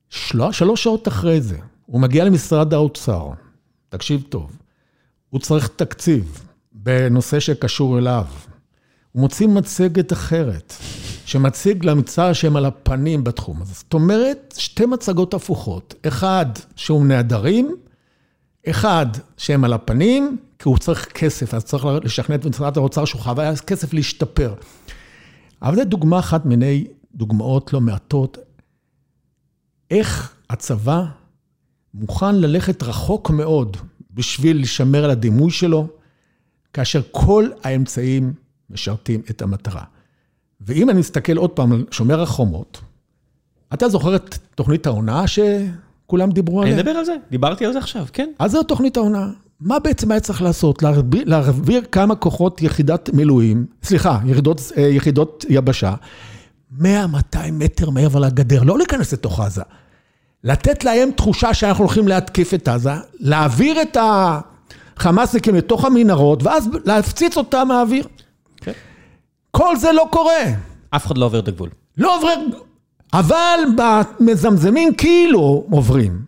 של... 0.08 0.52
שלוש 0.52 0.84
שעות 0.84 1.08
אחרי 1.08 1.40
זה, 1.40 1.56
הוא 1.86 2.00
מגיע 2.00 2.24
למשרד 2.24 2.74
האוצר, 2.74 3.30
תקשיב 3.88 4.22
טוב, 4.28 4.58
הוא 5.30 5.40
צריך 5.40 5.68
תקציב 5.76 6.44
בנושא 6.72 7.40
שקשור 7.40 7.98
אליו. 7.98 8.24
הוא 9.12 9.20
מוציא 9.20 9.46
מצגת 9.46 10.12
אחרת, 10.12 10.74
שמציג 11.26 11.84
למצע 11.84 12.34
שהם 12.34 12.56
על 12.56 12.64
הפנים 12.64 13.24
בתחום 13.24 13.62
הזה. 13.62 13.74
זאת 13.74 13.94
אומרת, 13.94 14.54
שתי 14.58 14.86
מצגות 14.86 15.34
הפוכות. 15.34 15.94
אחד, 16.06 16.46
שהוא 16.76 17.06
נעדרים, 17.06 17.76
אחד, 18.70 19.06
שהם 19.36 19.64
על 19.64 19.72
הפנים, 19.72 20.36
כי 20.58 20.68
הוא 20.68 20.78
צריך 20.78 21.04
כסף, 21.04 21.54
אז 21.54 21.64
צריך 21.64 21.86
לשכנע 22.02 22.36
את 22.36 22.46
משרד 22.46 22.78
האוצר 22.78 23.04
שהוא 23.04 23.20
חייב 23.20 23.38
כסף 23.66 23.92
להשתפר. 23.92 24.54
אבל 25.62 25.76
זו 25.76 25.84
דוגמה 25.84 26.18
אחת 26.18 26.46
מיני 26.46 26.86
דוגמאות 27.14 27.72
לא 27.72 27.80
מעטות, 27.80 28.38
איך 29.90 30.34
הצבא 30.50 31.04
מוכן 31.94 32.34
ללכת 32.34 32.82
רחוק 32.82 33.30
מאוד 33.30 33.76
בשביל 34.14 34.62
לשמר 34.62 35.04
על 35.04 35.10
הדימוי 35.10 35.50
שלו, 35.50 35.86
כאשר 36.72 37.02
כל 37.10 37.48
האמצעים 37.62 38.32
משרתים 38.70 39.22
את 39.30 39.42
המטרה. 39.42 39.82
ואם 40.60 40.90
אני 40.90 40.98
מסתכל 40.98 41.36
עוד 41.36 41.50
פעם 41.50 41.72
על 41.72 41.84
שומר 41.90 42.22
החומות, 42.22 42.80
אתה 43.74 43.88
זוכר 43.88 44.16
את 44.16 44.38
תוכנית 44.54 44.86
ההונאה 44.86 45.24
שכולם 45.26 46.30
דיברו 46.30 46.62
עליה? 46.62 46.74
אני 46.74 46.80
אדבר 46.80 46.90
על 46.90 47.04
זה, 47.04 47.14
דיברתי 47.30 47.66
על 47.66 47.72
זה 47.72 47.78
עכשיו, 47.78 48.06
כן. 48.12 48.30
אז 48.38 48.50
זו 48.50 48.62
תוכנית 48.62 48.96
ההונאה. 48.96 49.26
מה 49.60 49.78
בעצם 49.78 50.10
היה 50.10 50.20
צריך 50.20 50.42
לעשות? 50.42 50.82
להעביר 51.12 51.82
כמה 51.92 52.16
כוחות 52.16 52.62
יחידת 52.62 53.10
מילואים, 53.12 53.66
סליחה, 53.82 54.18
יחידות, 54.26 54.60
אה, 54.76 54.82
יחידות 54.82 55.44
יבשה, 55.48 55.94
100-200 56.80 56.84
מטר 57.52 57.90
מעבר 57.90 58.18
לגדר, 58.18 58.62
לא 58.62 58.78
להיכנס 58.78 59.12
לתוך 59.12 59.40
עזה. 59.40 59.62
לתת 60.44 60.84
להם 60.84 61.10
תחושה 61.10 61.54
שאנחנו 61.54 61.84
הולכים 61.84 62.08
להתקיף 62.08 62.54
את 62.54 62.68
עזה, 62.68 62.92
להעביר 63.20 63.82
את 63.82 63.96
החמאסניקים 64.96 65.54
לתוך 65.54 65.84
המנהרות, 65.84 66.42
ואז 66.42 66.68
להפציץ 66.84 67.36
אותם 67.36 67.68
מהאוויר. 67.68 68.06
כן. 68.56 68.72
כל 69.50 69.76
זה 69.76 69.92
לא 69.92 70.08
קורה. 70.10 70.44
אף 70.90 71.06
אחד 71.06 71.18
לא 71.18 71.24
עובר 71.24 71.38
את 71.38 71.48
הגבול. 71.48 71.70
לא 71.96 72.16
עובר, 72.16 72.34
אבל 73.12 73.60
במזמזמים 73.76 74.94
כאילו 74.94 75.66
עוברים. 75.70 76.22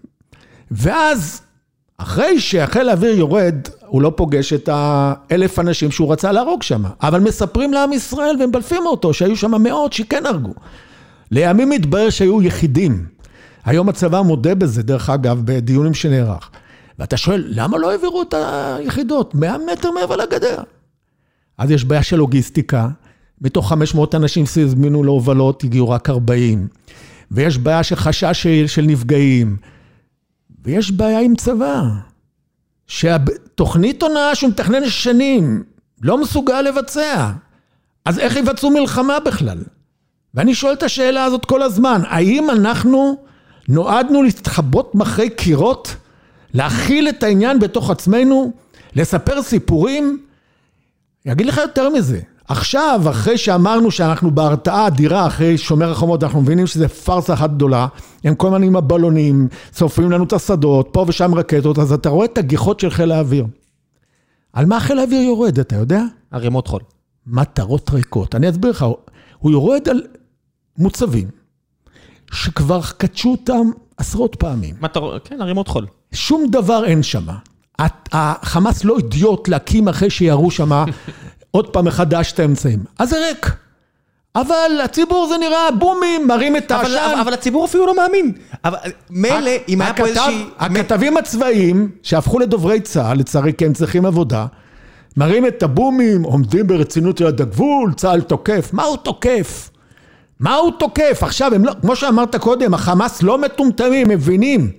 ואז, 0.70 1.40
אחרי 1.98 2.40
שהחיל 2.40 2.88
האוויר 2.88 3.18
יורד, 3.18 3.54
הוא 3.86 4.02
לא 4.02 4.12
פוגש 4.16 4.52
את 4.52 4.68
האלף 4.72 5.58
אנשים 5.58 5.90
שהוא 5.90 6.12
רצה 6.12 6.32
להרוג 6.32 6.62
שם. 6.62 6.84
אבל 7.02 7.20
מספרים 7.20 7.72
לעם 7.72 7.92
ישראל 7.92 8.36
ומבלפים 8.40 8.86
אותו, 8.86 9.14
שהיו 9.14 9.36
שם 9.36 9.62
מאות 9.62 9.92
שכן 9.92 10.26
הרגו. 10.26 10.54
לימים 11.30 11.70
מתברר 11.70 12.10
שהיו 12.10 12.42
יחידים. 12.42 13.06
היום 13.64 13.88
הצבא 13.88 14.20
מודה 14.20 14.54
בזה, 14.54 14.82
דרך 14.82 15.10
אגב, 15.10 15.42
בדיונים 15.44 15.94
שנערך. 15.94 16.50
ואתה 16.98 17.16
שואל, 17.16 17.44
למה 17.48 17.78
לא 17.78 17.90
העבירו 17.90 18.22
את 18.22 18.34
היחידות 18.36 19.34
100 19.34 19.56
מטר 19.72 19.90
מעבר 19.90 20.16
לגדר? 20.16 20.62
אז 21.58 21.70
יש 21.70 21.84
בעיה 21.84 22.02
של 22.02 22.16
לוגיסטיקה, 22.16 22.88
מתוך 23.40 23.68
500 23.68 24.14
אנשים 24.14 24.46
שהזמינו 24.46 25.04
להובלות, 25.04 25.64
הגיעו 25.64 25.90
רק 25.90 26.10
40. 26.10 26.68
ויש 27.30 27.58
בעיה 27.58 27.82
של 27.82 27.96
חשש 27.96 28.46
של 28.66 28.82
נפגעים. 28.82 29.56
ויש 30.64 30.90
בעיה 30.90 31.20
עם 31.20 31.34
צבא. 31.34 31.82
שהתוכנית 32.86 34.02
הונאה 34.02 34.34
שהוא 34.34 34.50
מתכנן 34.50 34.88
שנים, 34.88 35.64
לא 36.02 36.18
מסוגל 36.18 36.62
לבצע. 36.62 37.30
אז 38.04 38.18
איך 38.18 38.36
יבצעו 38.36 38.70
מלחמה 38.70 39.20
בכלל? 39.20 39.58
ואני 40.34 40.54
שואל 40.54 40.72
את 40.72 40.82
השאלה 40.82 41.24
הזאת 41.24 41.44
כל 41.44 41.62
הזמן, 41.62 42.02
האם 42.06 42.50
אנחנו 42.50 43.16
נועדנו 43.68 44.22
להתחבות 44.22 44.94
מאחורי 44.94 45.30
קירות? 45.30 45.96
להכיל 46.54 47.08
את 47.08 47.22
העניין 47.22 47.58
בתוך 47.58 47.90
עצמנו? 47.90 48.52
לספר 48.94 49.42
סיפורים? 49.42 50.22
אני 51.26 51.32
אגיד 51.32 51.46
לך 51.46 51.56
יותר 51.56 51.90
מזה, 51.90 52.20
עכשיו, 52.48 53.02
אחרי 53.10 53.38
שאמרנו 53.38 53.90
שאנחנו 53.90 54.30
בהרתעה 54.30 54.86
אדירה 54.86 55.26
אחרי 55.26 55.58
שומר 55.58 55.90
החומות, 55.90 56.22
אנחנו 56.22 56.40
מבינים 56.40 56.66
שזה 56.66 56.88
פארסה 56.88 57.34
אחת 57.34 57.50
גדולה, 57.50 57.86
הם 58.24 58.34
כל 58.34 58.46
הזמן 58.46 58.62
עם 58.62 58.76
הבלונים, 58.76 59.48
שורפים 59.78 60.10
לנו 60.10 60.24
את 60.24 60.32
השדות, 60.32 60.88
פה 60.92 61.04
ושם 61.08 61.34
רקטות, 61.34 61.78
אז 61.78 61.92
אתה 61.92 62.08
רואה 62.08 62.24
את 62.24 62.38
הגיחות 62.38 62.80
של 62.80 62.90
חיל 62.90 63.12
האוויר. 63.12 63.46
על 64.52 64.66
מה 64.66 64.80
חיל 64.80 64.98
האוויר 64.98 65.20
יורד, 65.20 65.58
אתה 65.58 65.76
יודע? 65.76 66.02
ערימות 66.30 66.68
חול. 66.68 66.80
מטרות 67.26 67.90
ריקות. 67.90 68.34
אני 68.34 68.50
אסביר 68.50 68.70
לך, 68.70 68.86
הוא 69.38 69.52
יורד 69.52 69.88
על 69.88 70.02
מוצבים 70.78 71.28
שכבר 72.32 72.80
קדשו 72.96 73.30
אותם 73.30 73.70
עשרות 73.96 74.36
פעמים. 74.36 74.74
מטרות, 74.80 75.28
כן, 75.28 75.40
ערימות 75.40 75.68
חול. 75.68 75.86
שום 76.12 76.46
דבר 76.50 76.84
אין 76.84 77.02
שם. 77.02 77.26
החמאס 78.12 78.84
לא 78.84 78.96
אידיוט 78.98 79.48
להקים 79.48 79.88
אחרי 79.88 80.10
שירו 80.10 80.50
שם 80.50 80.84
עוד 81.56 81.68
פעם 81.68 81.84
מחדש 81.84 82.32
את 82.32 82.38
האמצעים. 82.38 82.78
אז 82.98 83.10
זה 83.10 83.16
ריק. 83.28 83.50
אבל 84.36 84.80
הציבור 84.84 85.28
זה 85.28 85.38
נראה 85.38 85.70
בומים, 85.78 86.26
מרים 86.26 86.56
את 86.56 86.70
העשן. 86.70 86.96
אבל, 86.96 87.20
אבל 87.20 87.34
הציבור 87.34 87.64
אפילו 87.64 87.86
לא 87.86 87.96
מאמין. 87.96 88.32
אבל 88.64 88.76
מילא, 89.10 89.50
אם 89.68 89.80
היה 89.80 89.94
פה 89.94 90.06
איזושהי... 90.06 90.44
הכתבים 90.58 91.16
הצבאיים, 91.16 91.90
שהפכו 92.02 92.38
לדוברי 92.38 92.80
צה"ל, 92.80 93.18
לצערי 93.18 93.52
כי 93.58 93.66
הם 93.66 93.72
צריכים 93.72 94.06
עבודה, 94.06 94.46
מרים 95.16 95.46
את 95.46 95.62
הבומים, 95.62 96.22
עומדים 96.22 96.66
ברצינות 96.66 97.20
ליד 97.20 97.40
הגבול, 97.40 97.92
צה"ל 97.96 98.20
תוקף. 98.20 98.70
מה 98.72 98.82
הוא 98.82 98.96
תוקף? 98.96 99.70
מה 100.40 100.54
הוא 100.54 100.72
תוקף? 100.78 101.18
עכשיו, 101.22 101.54
הם 101.54 101.64
לא, 101.64 101.72
כמו 101.80 101.96
שאמרת 101.96 102.36
קודם, 102.36 102.74
החמאס 102.74 103.22
לא 103.22 103.38
מטומטמים, 103.38 104.08
מבינים. 104.08 104.70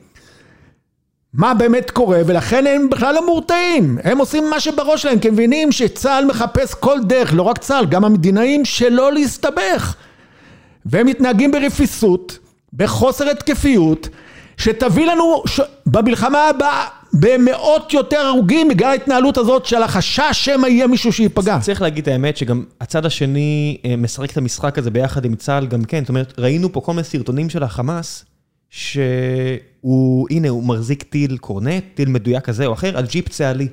מה 1.34 1.54
באמת 1.54 1.92
קורה, 1.92 2.22
ולכן 2.26 2.68
הם 2.68 2.90
בכלל 2.90 3.16
לא 3.16 3.26
מורתעים. 3.26 3.98
הם 4.04 4.18
עושים 4.18 4.50
מה 4.50 4.60
שבראש 4.60 5.02
שלהם, 5.02 5.20
כי 5.20 5.28
הם 5.28 5.34
מבינים 5.34 5.72
שצה"ל 5.72 6.26
מחפש 6.26 6.74
כל 6.74 7.00
דרך, 7.04 7.34
לא 7.34 7.44
רק 7.44 7.58
צה"ל, 7.58 7.86
גם 7.86 8.06
המדינאים, 8.06 8.66
שלא 8.66 9.14
להסתבך. 9.14 9.96
והם 10.86 11.08
מתנהגים 11.08 11.52
ברפיסות, 11.52 12.40
בחוסר 12.74 13.30
התקפיות, 13.30 14.10
שתביא 14.58 15.06
לנו 15.06 15.44
ש... 15.46 15.60
במלחמה 15.86 16.50
הבאה 16.50 16.86
במאות 17.14 17.94
יותר 17.94 18.20
הרוגים 18.20 18.68
בגלל 18.68 18.90
ההתנהלות 18.90 19.38
הזאת 19.38 19.66
של 19.66 19.84
החשש 19.84 20.32
שמא 20.32 20.68
יהיה 20.68 20.88
מישהו 20.88 21.14
שייפגע. 21.14 21.60
צריך 21.60 21.82
להגיד 21.82 22.02
את 22.02 22.08
האמת 22.08 22.38
שגם 22.38 22.64
הצד 22.82 23.06
השני 23.06 23.78
אה, 23.86 23.96
משחק 23.96 24.32
את 24.32 24.38
המשחק 24.38 24.78
הזה 24.78 24.92
ביחד 24.92 25.26
עם 25.26 25.36
צה"ל 25.36 25.68
גם 25.68 25.84
כן, 25.84 26.00
זאת 26.00 26.10
אומרת, 26.10 26.34
ראינו 26.38 26.74
פה 26.74 26.82
כל 26.82 26.92
מיני 26.92 27.04
סרטונים 27.04 27.50
של 27.50 27.64
החמאס. 27.64 28.26
שהוא, 29.88 30.28
הנה, 30.32 30.50
הוא 30.50 30.64
מחזיק 30.64 31.04
טיל 31.04 31.38
קורנט, 31.38 31.84
טיל 31.94 32.10
מדויק 32.10 32.44
כזה 32.44 32.66
או 32.66 32.74
אחר, 32.74 32.98
על 32.98 33.06
ג'יפ 33.06 33.30
צה"לי. 33.30 33.68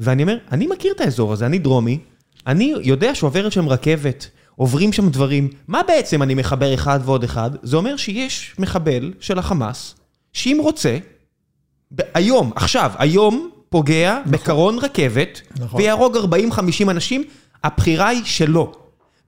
ואני 0.00 0.22
אומר, 0.22 0.38
אני 0.52 0.66
מכיר 0.66 0.92
את 0.96 1.00
האזור 1.00 1.32
הזה, 1.32 1.46
אני 1.46 1.58
דרומי, 1.58 1.98
אני 2.46 2.74
יודע 2.82 3.14
שעוברת 3.14 3.52
שם 3.52 3.68
רכבת, 3.68 4.28
עוברים 4.56 4.92
שם 4.92 5.08
דברים. 5.08 5.48
מה 5.68 5.80
בעצם 5.88 6.22
אני 6.22 6.34
מחבר 6.34 6.74
אחד 6.74 7.00
ועוד 7.04 7.24
אחד? 7.24 7.50
זה 7.62 7.76
אומר 7.76 7.96
שיש 7.96 8.54
מחבל 8.58 9.12
של 9.20 9.38
החמאס, 9.38 9.94
שאם 10.32 10.58
רוצה, 10.60 10.98
היום, 12.14 12.52
עכשיו, 12.56 12.90
היום, 12.98 13.50
פוגע 13.68 14.18
נכון. 14.20 14.32
בקרון 14.32 14.78
רכבת, 14.78 15.40
נכון. 15.58 15.80
ויהרוג 15.80 16.16
40-50 16.16 16.90
אנשים, 16.90 17.24
הבחירה 17.64 18.08
היא 18.08 18.24
שלו. 18.24 18.72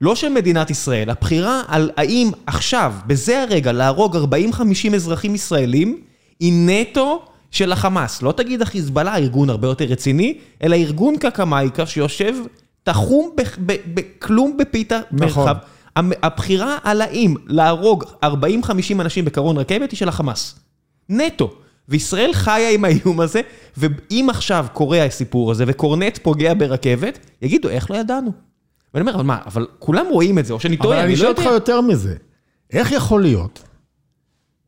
לא 0.01 0.15
של 0.15 0.29
מדינת 0.29 0.69
ישראל, 0.69 1.09
הבחירה 1.09 1.61
על 1.67 1.91
האם 1.97 2.31
עכשיו, 2.47 2.93
בזה 3.07 3.41
הרגע, 3.41 3.71
להרוג 3.71 4.17
40-50 4.17 4.95
אזרחים 4.95 5.35
ישראלים, 5.35 6.08
היא 6.39 6.53
נטו 6.55 7.21
של 7.51 7.71
החמאס. 7.71 8.21
לא 8.21 8.31
תגיד 8.31 8.61
החיזבאללה, 8.61 9.17
ארגון 9.17 9.49
הרבה 9.49 9.67
יותר 9.67 9.85
רציני, 9.85 10.37
אלא 10.63 10.75
ארגון 10.75 11.17
קקמייקה 11.17 11.85
שיושב 11.85 12.35
תחום 12.83 13.35
בכלום 13.93 14.57
בפיתה 14.57 14.99
נכון. 15.11 15.45
מרחב. 15.45 15.55
הבחירה 16.23 16.77
על 16.83 17.01
האם 17.01 17.35
להרוג 17.47 18.03
40-50 18.25 18.27
אנשים 18.99 19.25
בקרון 19.25 19.57
רכבת 19.57 19.91
היא 19.91 19.97
של 19.97 20.09
החמאס. 20.09 20.59
נטו. 21.09 21.51
וישראל 21.89 22.33
חיה 22.33 22.69
עם 22.69 22.85
האיום 22.85 23.19
הזה, 23.19 23.41
ואם 23.77 24.27
עכשיו 24.29 24.65
קורה 24.73 25.05
הסיפור 25.05 25.51
הזה 25.51 25.63
וקורנט 25.67 26.17
פוגע 26.17 26.53
ברכבת, 26.53 27.19
יגידו, 27.41 27.69
איך 27.69 27.91
לא 27.91 27.95
ידענו? 27.95 28.31
ואני 28.93 29.01
אומר, 29.01 29.15
אבל 29.15 29.23
מה, 29.23 29.37
אבל 29.45 29.67
כולם 29.79 30.05
רואים 30.11 30.39
את 30.39 30.45
זה, 30.45 30.53
או 30.53 30.59
שאני 30.59 30.77
טועה, 30.77 31.03
אני 31.03 31.15
לא 31.15 31.27
יודע. 31.27 31.29
אבל 31.29 31.31
אני 31.31 31.41
אשאל 31.41 31.53
אותך 31.53 31.61
יותר 31.61 31.81
מזה. 31.81 32.15
איך 32.73 32.91
יכול 32.91 33.21
להיות 33.21 33.63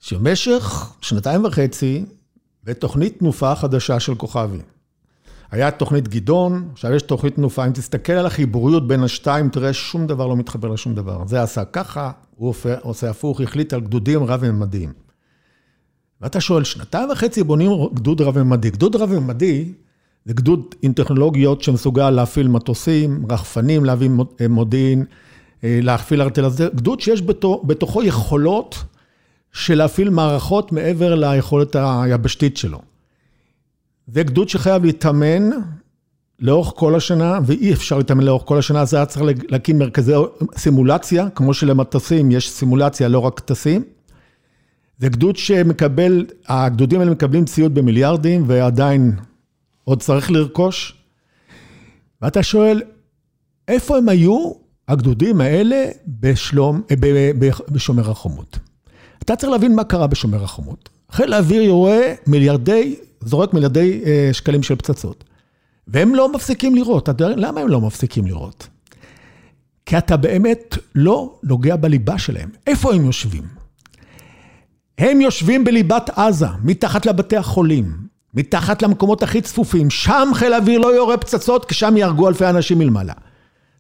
שבמשך 0.02 0.94
שנתיים 1.02 1.46
וחצי, 1.46 2.06
בתוכנית 2.64 3.20
תנופה 3.20 3.56
חדשה 3.56 4.00
של 4.00 4.16
כוכבי, 4.16 4.58
היה 5.52 5.72
תוכנית 5.72 6.08
גדעון, 6.08 6.70
עכשיו 6.74 6.94
יש 6.94 7.02
תוכנית 7.02 7.36
תנופה, 7.36 7.66
אם 7.66 7.72
תסתכל 7.72 8.14
על 8.14 8.26
החיבוריות 8.26 8.88
בין 8.88 9.04
השתיים, 9.04 9.50
תראה 9.50 9.74
שום 9.74 10.08
דבר 10.08 10.28
לא 10.28 10.36
מתחבר 10.36 10.68
לשום 10.68 10.96
דבר. 10.96 11.24
זה 11.28 11.44
עשה 11.44 11.66
ככה, 11.66 12.12
הוא 12.36 12.54
עושה 12.82 13.10
הפוך, 13.10 13.42
החליט 13.42 13.74
על 13.74 13.82
גדודים 13.82 14.24
רב-ממדיים. 14.24 14.94
ואתה 16.22 16.42
שואל, 16.42 16.64
שנתיים 16.64 17.10
וחצי 17.10 17.44
בונים 17.44 17.72
גדוד 17.94 18.22
רב-ממדי. 18.22 18.70
גדוד 18.70 18.96
רב-ממדי 18.96 19.72
זה 20.26 20.34
גדוד 20.34 20.76
עם 20.82 20.94
טכנולוגיות 20.94 21.62
שמסוגל 21.62 22.10
להפעיל 22.10 22.48
מטוסים, 22.48 23.26
רחפנים, 23.30 23.86
להביא 23.86 24.10
אה, 24.42 24.48
מודיעין, 24.48 25.06
אה, 25.64 25.80
להפעיל 25.82 26.22
ארטל. 26.22 26.50
זה 26.50 26.68
גדוד 26.76 27.00
שיש 27.00 27.22
בתוכו 27.64 28.04
יכולות 28.04 28.84
של 29.54 29.76
להפעיל 29.76 30.10
מערכות 30.10 30.72
מעבר 30.72 31.16
ליכולת 31.16 31.76
היבשתית 31.80 32.58
שלו. 32.58 32.82
זה 34.08 34.24
גדוד 34.24 34.50
שחייב 34.50 34.86
להתאמן 34.86 35.50
לאורך 36.40 36.74
כל 36.76 36.96
השנה, 36.96 37.40
ואי 37.46 37.74
אפשר 37.74 37.98
להתאמן 37.98 38.24
לאורך 38.24 38.44
כל 38.46 38.58
השנה, 38.60 38.82
אז 38.82 38.94
היה 38.94 39.06
צריך 39.06 39.26
להקים 39.50 39.80
מרכזי 39.80 40.14
סימולציה, 40.58 41.30
כמו 41.36 41.54
שלמטוסים 41.54 42.32
יש 42.32 42.52
סימולציה, 42.52 43.08
לא 43.08 43.20
רק 43.20 43.40
טסים. 43.40 43.84
זה 44.98 45.10
גדוד 45.10 45.36
שמקבל, 45.36 46.26
הגדודים 46.48 47.00
האלה 47.00 47.12
מקבלים 47.12 47.46
ציוד 47.46 47.74
במיליארדים, 47.74 48.44
ועדיין 48.48 49.16
עוד 49.84 50.02
צריך 50.02 50.32
לרכוש. 50.32 50.96
ואתה 52.22 52.44
שואל, 52.44 52.82
איפה 53.68 53.98
הם 53.98 54.10
היו, 54.10 54.52
הגדודים 54.88 55.42
האלה, 55.42 55.86
בשלום, 56.08 56.82
אה, 56.92 57.32
בשומר 57.70 58.12
החומות? 58.12 58.60
אתה 59.24 59.36
צריך 59.36 59.52
להבין 59.52 59.76
מה 59.76 59.84
קרה 59.84 60.08
בשומר 60.08 60.44
החומות. 60.44 60.90
חיל 61.12 61.34
האוויר 61.34 61.62
יורה 61.62 62.02
מיליארדי, 62.28 62.96
זורק 63.22 63.54
מיליארדי 63.54 64.02
אה, 64.06 64.30
שקלים 64.34 64.64
של 64.64 64.76
פצצות. 64.76 65.24
והם 65.88 66.16
לא 66.16 66.34
מפסיקים 66.34 66.76
לראות. 66.76 67.10
אתה 67.10 67.24
יודע 67.24 67.36
למה 67.36 67.62
הם 67.62 67.68
לא 67.68 67.82
מפסיקים 67.82 68.26
לראות? 68.26 68.68
כי 69.86 69.98
אתה 69.98 70.18
באמת 70.18 70.78
לא 70.96 71.34
נוגע 71.44 71.76
בליבה 71.76 72.18
שלהם. 72.18 72.50
איפה 72.68 72.94
הם 72.94 73.06
יושבים? 73.06 73.44
הם 74.98 75.22
יושבים 75.22 75.64
בליבת 75.64 76.10
עזה, 76.16 76.48
מתחת 76.64 77.06
לבתי 77.06 77.38
החולים. 77.38 78.12
מתחת 78.34 78.82
למקומות 78.82 79.24
הכי 79.24 79.42
צפופים, 79.42 79.90
שם 79.90 80.30
חיל 80.34 80.54
האוויר 80.54 80.80
לא 80.80 80.96
יורה 80.96 81.18
פצצות, 81.18 81.66
כי 81.66 81.74
שם 81.74 81.98
יהרגו 81.98 82.28
אלפי 82.28 82.46
אנשים 82.46 82.80
מלמעלה. 82.80 83.14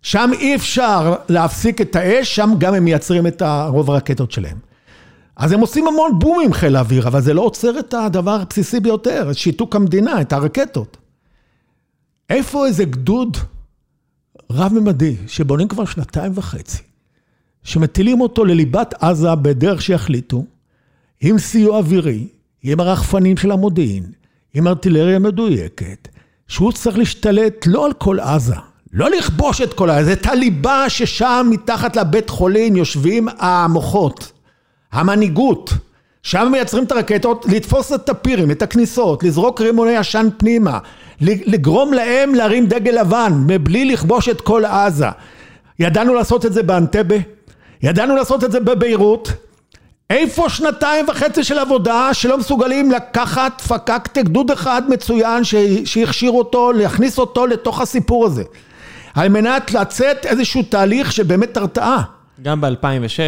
שם 0.01 0.31
אי 0.39 0.55
אפשר 0.55 1.15
להפסיק 1.29 1.81
את 1.81 1.95
האש, 1.95 2.35
שם 2.35 2.53
גם 2.57 2.73
הם 2.73 2.85
מייצרים 2.85 3.27
את 3.27 3.41
רוב 3.67 3.91
הרקטות 3.91 4.31
שלהם. 4.31 4.70
אז 5.35 5.51
הם 5.51 5.59
עושים 5.59 5.87
המון 5.87 6.19
בומים 6.19 6.53
חיל 6.53 6.75
האוויר, 6.75 7.07
אבל 7.07 7.21
זה 7.21 7.33
לא 7.33 7.41
עוצר 7.41 7.79
את 7.79 7.93
הדבר 7.93 8.41
הבסיסי 8.41 8.79
ביותר, 8.79 9.27
את 9.31 9.37
שיתוק 9.37 9.75
המדינה, 9.75 10.21
את 10.21 10.33
הרקטות. 10.33 10.97
איפה 12.29 12.65
איזה 12.65 12.85
גדוד 12.85 13.37
רב-ממדי, 14.51 15.15
שבונים 15.27 15.67
כבר 15.67 15.85
שנתיים 15.85 16.31
וחצי, 16.35 16.83
שמטילים 17.63 18.21
אותו 18.21 18.45
לליבת 18.45 18.93
עזה 18.99 19.35
בדרך 19.35 19.81
שיחליטו, 19.81 20.45
עם 21.21 21.37
סיוע 21.37 21.77
אווירי, 21.77 22.27
עם 22.63 22.79
הרחפנים 22.79 23.37
של 23.37 23.51
המודיעין, 23.51 24.03
עם 24.53 24.67
ארטילריה 24.67 25.19
מדויקת, 25.19 26.07
שהוא 26.47 26.71
צריך 26.71 26.97
להשתלט 26.97 27.67
לא 27.67 27.85
על 27.85 27.93
כל 27.93 28.19
עזה, 28.19 28.55
לא 28.93 29.09
לכבוש 29.09 29.61
את 29.61 29.73
כל 29.73 29.89
עזה, 29.89 30.13
את 30.13 30.25
הליבה 30.25 30.89
ששם 30.89 31.47
מתחת 31.49 31.95
לבית 31.95 32.29
חולים 32.29 32.75
יושבים 32.75 33.27
המוחות, 33.39 34.31
המנהיגות. 34.91 35.73
שם 36.23 36.47
מייצרים 36.51 36.83
את 36.83 36.91
הרקטות, 36.91 37.45
לתפוס 37.49 37.93
את 37.93 38.09
הפירים, 38.09 38.51
את 38.51 38.61
הכניסות, 38.61 39.23
לזרוק 39.23 39.61
רימוני 39.61 39.97
עשן 39.97 40.27
פנימה, 40.37 40.79
לגרום 41.21 41.93
להם 41.93 42.35
להרים 42.35 42.65
דגל 42.67 43.01
לבן, 43.01 43.43
מבלי 43.47 43.85
לכבוש 43.85 44.29
את 44.29 44.41
כל 44.41 44.65
עזה. 44.65 45.07
ידענו 45.79 46.13
לעשות 46.13 46.45
את 46.45 46.53
זה 46.53 46.63
באנטבה, 46.63 47.15
ידענו 47.83 48.15
לעשות 48.15 48.43
את 48.43 48.51
זה 48.51 48.59
בביירות, 48.59 49.31
איפה 50.09 50.49
שנתיים 50.49 51.05
וחצי 51.09 51.43
של 51.43 51.59
עבודה 51.59 52.13
שלא 52.13 52.37
מסוגלים 52.37 52.91
לקחת 52.91 53.61
פקקט 53.61 54.17
גדוד 54.17 54.51
אחד 54.51 54.81
מצוין 54.89 55.43
שהכשיר 55.85 56.31
אותו, 56.31 56.71
להכניס 56.71 57.19
אותו 57.19 57.47
לתוך 57.47 57.81
הסיפור 57.81 58.25
הזה, 58.25 58.43
על 59.13 59.29
מנת 59.29 59.73
לצאת 59.73 60.25
איזשהו 60.25 60.63
תהליך 60.63 61.11
שבאמת 61.11 61.57
הרתעה. 61.57 62.03
גם 62.41 62.61
ב-2006, 62.61 63.19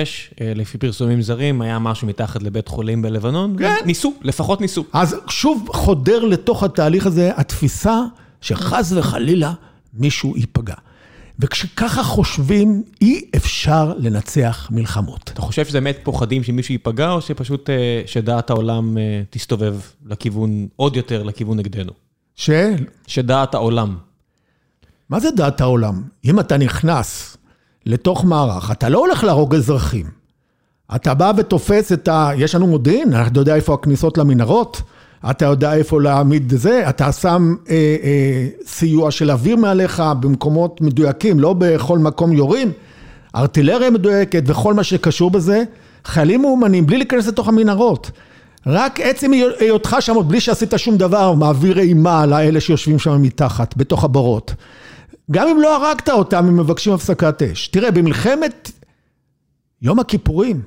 אה, 0.42 0.54
לפי 0.56 0.78
פרסומים 0.78 1.22
זרים, 1.22 1.62
היה 1.62 1.80
משהו 1.80 2.08
מתחת 2.08 2.44
לבית 2.44 2.68
חולים 2.68 3.02
בלבנון. 3.02 3.56
כן. 3.60 3.76
ניסו, 3.86 4.14
לפחות 4.22 4.62
ניסו. 4.62 4.86
אז 4.94 5.16
שוב 5.28 5.68
חודר 5.74 6.26
לתוך 6.26 6.64
התהליך 6.64 7.06
הזה 7.06 7.32
התפיסה 7.36 8.02
שחס 8.42 8.92
וחלילה 8.96 9.54
מישהו 9.94 10.38
ייפגע. 10.38 10.76
וכשככה 11.40 12.04
חושבים, 12.04 12.84
אי 13.02 13.22
אפשר 13.36 13.94
לנצח 13.98 14.68
מלחמות. 14.72 15.30
אתה 15.34 15.42
חושב 15.42 15.66
שזה 15.66 15.82
באמת 15.82 16.00
פוחדים 16.04 16.44
שמישהו 16.44 16.74
ייפגע, 16.74 17.12
או 17.12 17.22
שפשוט 17.22 17.70
אה, 17.70 18.02
שדעת 18.06 18.50
העולם 18.50 18.98
אה, 18.98 19.22
תסתובב 19.30 19.76
לכיוון, 20.06 20.68
עוד 20.76 20.96
יותר 20.96 21.24
לכיוון 21.24 21.58
נגדנו? 21.58 21.92
ש? 22.36 22.50
שדעת 23.08 23.54
העולם. 23.56 23.98
מה 25.10 25.20
זה 25.20 25.32
דעת 25.32 25.62
העולם? 25.62 26.04
אם 26.26 26.40
אתה 26.40 26.58
נכנס 26.58 27.33
לתוך 27.86 28.26
מערך, 28.26 28.72
אתה 28.72 28.90
לא 28.90 29.00
הולך 29.00 29.24
להרוג 29.24 29.56
אזרחים. 29.56 30.06
אתה 30.96 31.14
בא 31.14 31.32
ותופס 31.38 31.92
את 31.92 32.08
ה... 32.08 32.30
יש 32.38 32.56
לנו 32.56 32.68
מודיעין, 32.68 33.14
אתה 33.14 33.40
יודע 33.40 33.56
איפה 33.56 33.74
הכניסות 33.74 34.18
למנהרות, 34.18 34.82
אתה 35.30 35.46
יודע 35.46 35.74
איפה 35.74 36.02
להעמיד 36.02 36.54
זה, 36.56 36.90
אתה 36.90 37.12
שם 37.12 37.56
אה, 37.70 37.76
אה, 38.04 38.48
סיוע 38.66 39.12
של 39.12 39.32
אוויר 39.32 39.56
מעליך 39.56 40.04
במקומות 40.20 40.82
מדויקים, 40.82 41.40
לא 41.40 41.56
בכל 41.58 42.00
מקום 42.00 42.34
יורים, 42.34 42.72
ארטילריה 43.36 43.92
מדויקת 43.92 44.44
וכל 44.46 44.74
מה 44.74 44.84
שקשור 44.84 45.32
בזה, 45.32 45.64
חיילים 46.06 46.42
מאומנים 46.42 46.86
בלי 46.86 46.98
להיכנס 46.98 47.28
לתוך 47.28 47.48
המנהרות. 47.48 48.12
רק 48.68 49.00
עצם 49.00 49.32
היותך 49.60 49.96
שם, 50.00 50.16
בלי 50.28 50.40
שעשית 50.40 50.74
שום 50.78 50.98
דבר, 50.98 51.34
מעביר 51.34 51.80
אימה 51.80 52.26
לאלה 52.26 52.60
שיושבים 52.60 53.00
שם 53.00 53.22
מתחת, 53.22 53.78
בתוך 53.78 54.04
הבורות. 54.04 54.54
גם 55.32 55.48
אם 55.48 55.62
לא 55.62 55.76
הרגת 55.76 56.10
אותם, 56.10 56.38
הם 56.38 56.58
מבקשים 56.60 56.94
הפסקת 56.94 57.42
אש. 57.42 57.68
תראה, 57.68 57.92
במלחמת 57.92 58.72
יום 59.82 60.00
הכיפורים, 60.00 60.62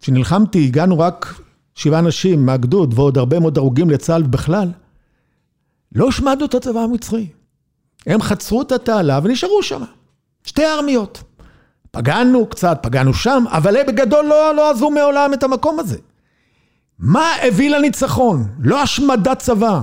כשנלחמתי, 0.00 0.66
הגענו 0.66 0.98
רק 0.98 1.40
שבעה 1.74 1.98
אנשים 1.98 2.46
מהגדוד 2.46 2.94
ועוד 2.94 3.18
הרבה 3.18 3.40
מאוד 3.40 3.58
הרוגים 3.58 3.90
לצה"ל 3.90 4.22
בכלל, 4.22 4.70
לא 5.92 6.08
השמדנו 6.08 6.44
את 6.44 6.54
הצבא 6.54 6.80
המצרי. 6.80 7.28
הם 8.06 8.22
חצרו 8.22 8.62
את 8.62 8.72
התעלה 8.72 9.20
ונשארו 9.22 9.62
שם. 9.62 9.82
שתי 10.44 10.66
ארמיות. 10.66 11.22
פגענו 11.90 12.46
קצת, 12.46 12.78
פגענו 12.82 13.14
שם, 13.14 13.44
אבל 13.48 13.76
הם 13.76 13.86
בגדול 13.86 14.24
לא, 14.24 14.54
לא 14.54 14.70
עזבו 14.70 14.90
מעולם 14.90 15.34
את 15.34 15.42
המקום 15.42 15.80
הזה. 15.80 15.98
מה 16.98 17.30
הביא 17.42 17.70
לניצחון? 17.70 18.44
לא 18.58 18.82
השמדת 18.82 19.38
צבא, 19.38 19.80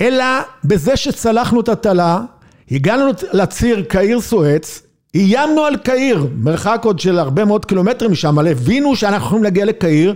אלא 0.00 0.24
בזה 0.64 0.96
שצלחנו 0.96 1.60
את 1.60 1.68
התעלה, 1.68 2.20
הגענו 2.70 3.04
לציר 3.32 3.84
קהיר 3.88 4.20
סואץ, 4.20 4.82
איימנו 5.14 5.64
על 5.64 5.76
קהיר, 5.76 6.26
מרחק 6.36 6.80
עוד 6.84 6.98
של 6.98 7.18
הרבה 7.18 7.44
מאוד 7.44 7.64
קילומטרים 7.64 8.12
משם, 8.12 8.28
אבל 8.28 8.48
הבינו 8.48 8.96
שאנחנו 8.96 9.26
יכולים 9.26 9.44
להגיע 9.44 9.64
לקהיר, 9.64 10.14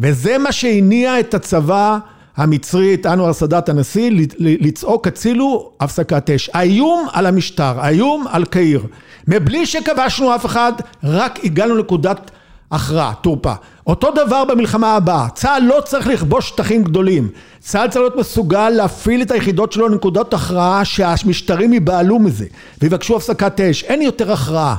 וזה 0.00 0.38
מה 0.38 0.52
שהניע 0.52 1.20
את 1.20 1.34
הצבא 1.34 1.98
המצרי, 2.36 2.94
את 2.94 3.06
אנואר 3.06 3.32
סאדאת 3.32 3.68
הנשיא, 3.68 4.10
לצעוק 4.38 5.06
הצילו 5.06 5.70
הפסקת 5.80 6.30
אש. 6.30 6.50
האיום 6.54 7.06
על 7.12 7.26
המשטר, 7.26 7.80
האיום 7.80 8.26
על 8.30 8.44
קהיר. 8.44 8.82
מבלי 9.28 9.66
שכבשנו 9.66 10.34
אף 10.34 10.46
אחד, 10.46 10.72
רק 11.04 11.44
הגענו 11.44 11.76
לנקודת 11.76 12.30
הכרעה, 12.70 13.12
תורפה. 13.22 13.52
אותו 13.86 14.10
דבר 14.10 14.44
במלחמה 14.44 14.96
הבאה, 14.96 15.28
צה"ל 15.34 15.62
לא 15.62 15.80
צריך 15.84 16.06
לכבוש 16.06 16.48
שטחים 16.48 16.82
גדולים, 16.82 17.28
צה"ל 17.58 17.88
צריך 17.88 18.00
להיות 18.00 18.16
מסוגל 18.16 18.70
להפעיל 18.70 19.22
את 19.22 19.30
היחידות 19.30 19.72
שלו 19.72 19.88
לנקודות 19.88 20.34
הכרעה 20.34 20.84
שהמשטרים 20.84 21.72
ייבהלו 21.72 22.18
מזה 22.18 22.46
ויבקשו 22.82 23.16
הפסקת 23.16 23.60
אש, 23.60 23.84
אין 23.84 24.02
יותר 24.02 24.32
הכרעה, 24.32 24.76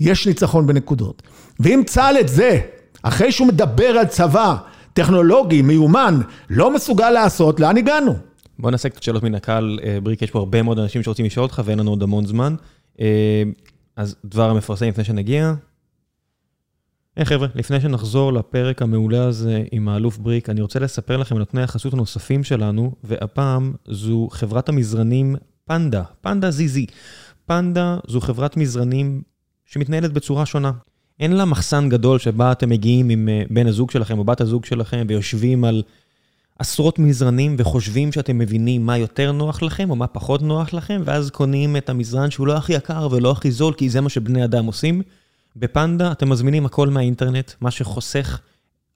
יש 0.00 0.26
ניצחון 0.26 0.66
בנקודות. 0.66 1.22
ואם 1.60 1.82
צה"ל 1.86 2.16
את 2.20 2.28
זה, 2.28 2.60
אחרי 3.02 3.32
שהוא 3.32 3.48
מדבר 3.48 3.86
על 3.86 4.06
צבא 4.06 4.56
טכנולוגי, 4.92 5.62
מיומן, 5.62 6.20
לא 6.50 6.74
מסוגל 6.74 7.10
לעשות, 7.10 7.60
לאן 7.60 7.76
הגענו? 7.76 8.14
בוא 8.58 8.70
נעשה 8.70 8.88
קצת 8.88 9.02
שאלות 9.02 9.22
מן 9.22 9.34
הקהל, 9.34 9.78
אה, 9.84 9.98
בריק, 10.02 10.22
יש 10.22 10.30
פה 10.30 10.38
הרבה 10.38 10.62
מאוד 10.62 10.78
אנשים 10.78 11.02
שרוצים 11.02 11.24
לשאול 11.24 11.42
אותך 11.42 11.62
ואין 11.64 11.78
לנו 11.78 11.90
עוד 11.90 12.02
המון 12.02 12.26
זמן. 12.26 12.54
אה, 13.00 13.42
אז 13.96 14.16
דבר 14.24 14.50
המפרסם 14.50 14.88
לפני 14.88 15.04
שנגיע. 15.04 15.54
היי 17.16 17.24
חבר'ה, 17.24 17.48
לפני 17.54 17.80
שנחזור 17.80 18.32
לפרק 18.32 18.82
המעולה 18.82 19.24
הזה 19.24 19.62
עם 19.72 19.88
האלוף 19.88 20.18
בריק, 20.18 20.50
אני 20.50 20.60
רוצה 20.60 20.78
לספר 20.78 21.16
לכם 21.16 21.34
על 21.34 21.38
נותני 21.38 21.62
החסות 21.62 21.92
הנוספים 21.92 22.44
שלנו, 22.44 22.92
והפעם 23.04 23.72
זו 23.88 24.28
חברת 24.30 24.68
המזרנים 24.68 25.36
פנדה, 25.64 26.02
פנדה 26.20 26.50
זיזי. 26.50 26.86
פנדה 27.46 27.98
זו 28.08 28.20
חברת 28.20 28.56
מזרנים 28.56 29.22
שמתנהלת 29.64 30.12
בצורה 30.12 30.46
שונה. 30.46 30.72
אין 31.20 31.32
לה 31.32 31.44
מחסן 31.44 31.88
גדול 31.88 32.18
שבה 32.18 32.52
אתם 32.52 32.68
מגיעים 32.68 33.08
עם 33.08 33.28
אה, 33.28 33.42
בן 33.50 33.66
הזוג 33.66 33.90
שלכם 33.90 34.18
או 34.18 34.24
בת 34.24 34.40
הזוג 34.40 34.64
שלכם 34.64 35.06
ויושבים 35.08 35.64
על 35.64 35.82
עשרות 36.58 36.98
מזרנים 36.98 37.56
וחושבים 37.58 38.12
שאתם 38.12 38.38
מבינים 38.38 38.86
מה 38.86 38.98
יותר 38.98 39.32
נוח 39.32 39.62
לכם 39.62 39.90
או 39.90 39.96
מה 39.96 40.06
פחות 40.06 40.42
נוח 40.42 40.74
לכם, 40.74 41.02
ואז 41.04 41.30
קונים 41.30 41.76
את 41.76 41.88
המזרן 41.88 42.30
שהוא 42.30 42.46
לא 42.46 42.56
הכי 42.56 42.72
יקר 42.72 43.08
ולא 43.10 43.30
הכי 43.30 43.50
זול, 43.50 43.74
כי 43.74 43.90
זה 43.90 44.00
מה 44.00 44.08
שבני 44.08 44.44
אדם 44.44 44.66
עושים. 44.66 45.02
בפנדה 45.56 46.12
אתם 46.12 46.28
מזמינים 46.28 46.66
הכל 46.66 46.88
מהאינטרנט, 46.88 47.52
מה 47.60 47.70
שחוסך 47.70 48.40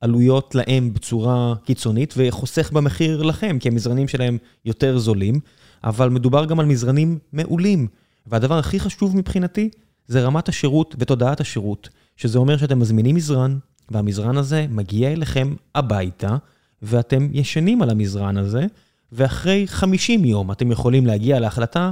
עלויות 0.00 0.54
להם 0.54 0.94
בצורה 0.94 1.54
קיצונית 1.64 2.14
וחוסך 2.16 2.72
במחיר 2.72 3.22
לכם, 3.22 3.56
כי 3.60 3.68
המזרנים 3.68 4.08
שלהם 4.08 4.38
יותר 4.64 4.98
זולים, 4.98 5.40
אבל 5.84 6.08
מדובר 6.08 6.44
גם 6.44 6.60
על 6.60 6.66
מזרנים 6.66 7.18
מעולים. 7.32 7.86
והדבר 8.26 8.58
הכי 8.58 8.80
חשוב 8.80 9.16
מבחינתי 9.16 9.70
זה 10.06 10.22
רמת 10.22 10.48
השירות 10.48 10.94
ותודעת 10.98 11.40
השירות, 11.40 11.88
שזה 12.16 12.38
אומר 12.38 12.56
שאתם 12.56 12.78
מזמינים 12.78 13.16
מזרן, 13.16 13.58
והמזרן 13.90 14.36
הזה 14.36 14.66
מגיע 14.70 15.12
אליכם 15.12 15.54
הביתה, 15.74 16.36
ואתם 16.82 17.28
ישנים 17.32 17.82
על 17.82 17.90
המזרן 17.90 18.36
הזה, 18.36 18.66
ואחרי 19.12 19.66
50 19.66 20.24
יום 20.24 20.52
אתם 20.52 20.72
יכולים 20.72 21.06
להגיע 21.06 21.40
להחלטה, 21.40 21.90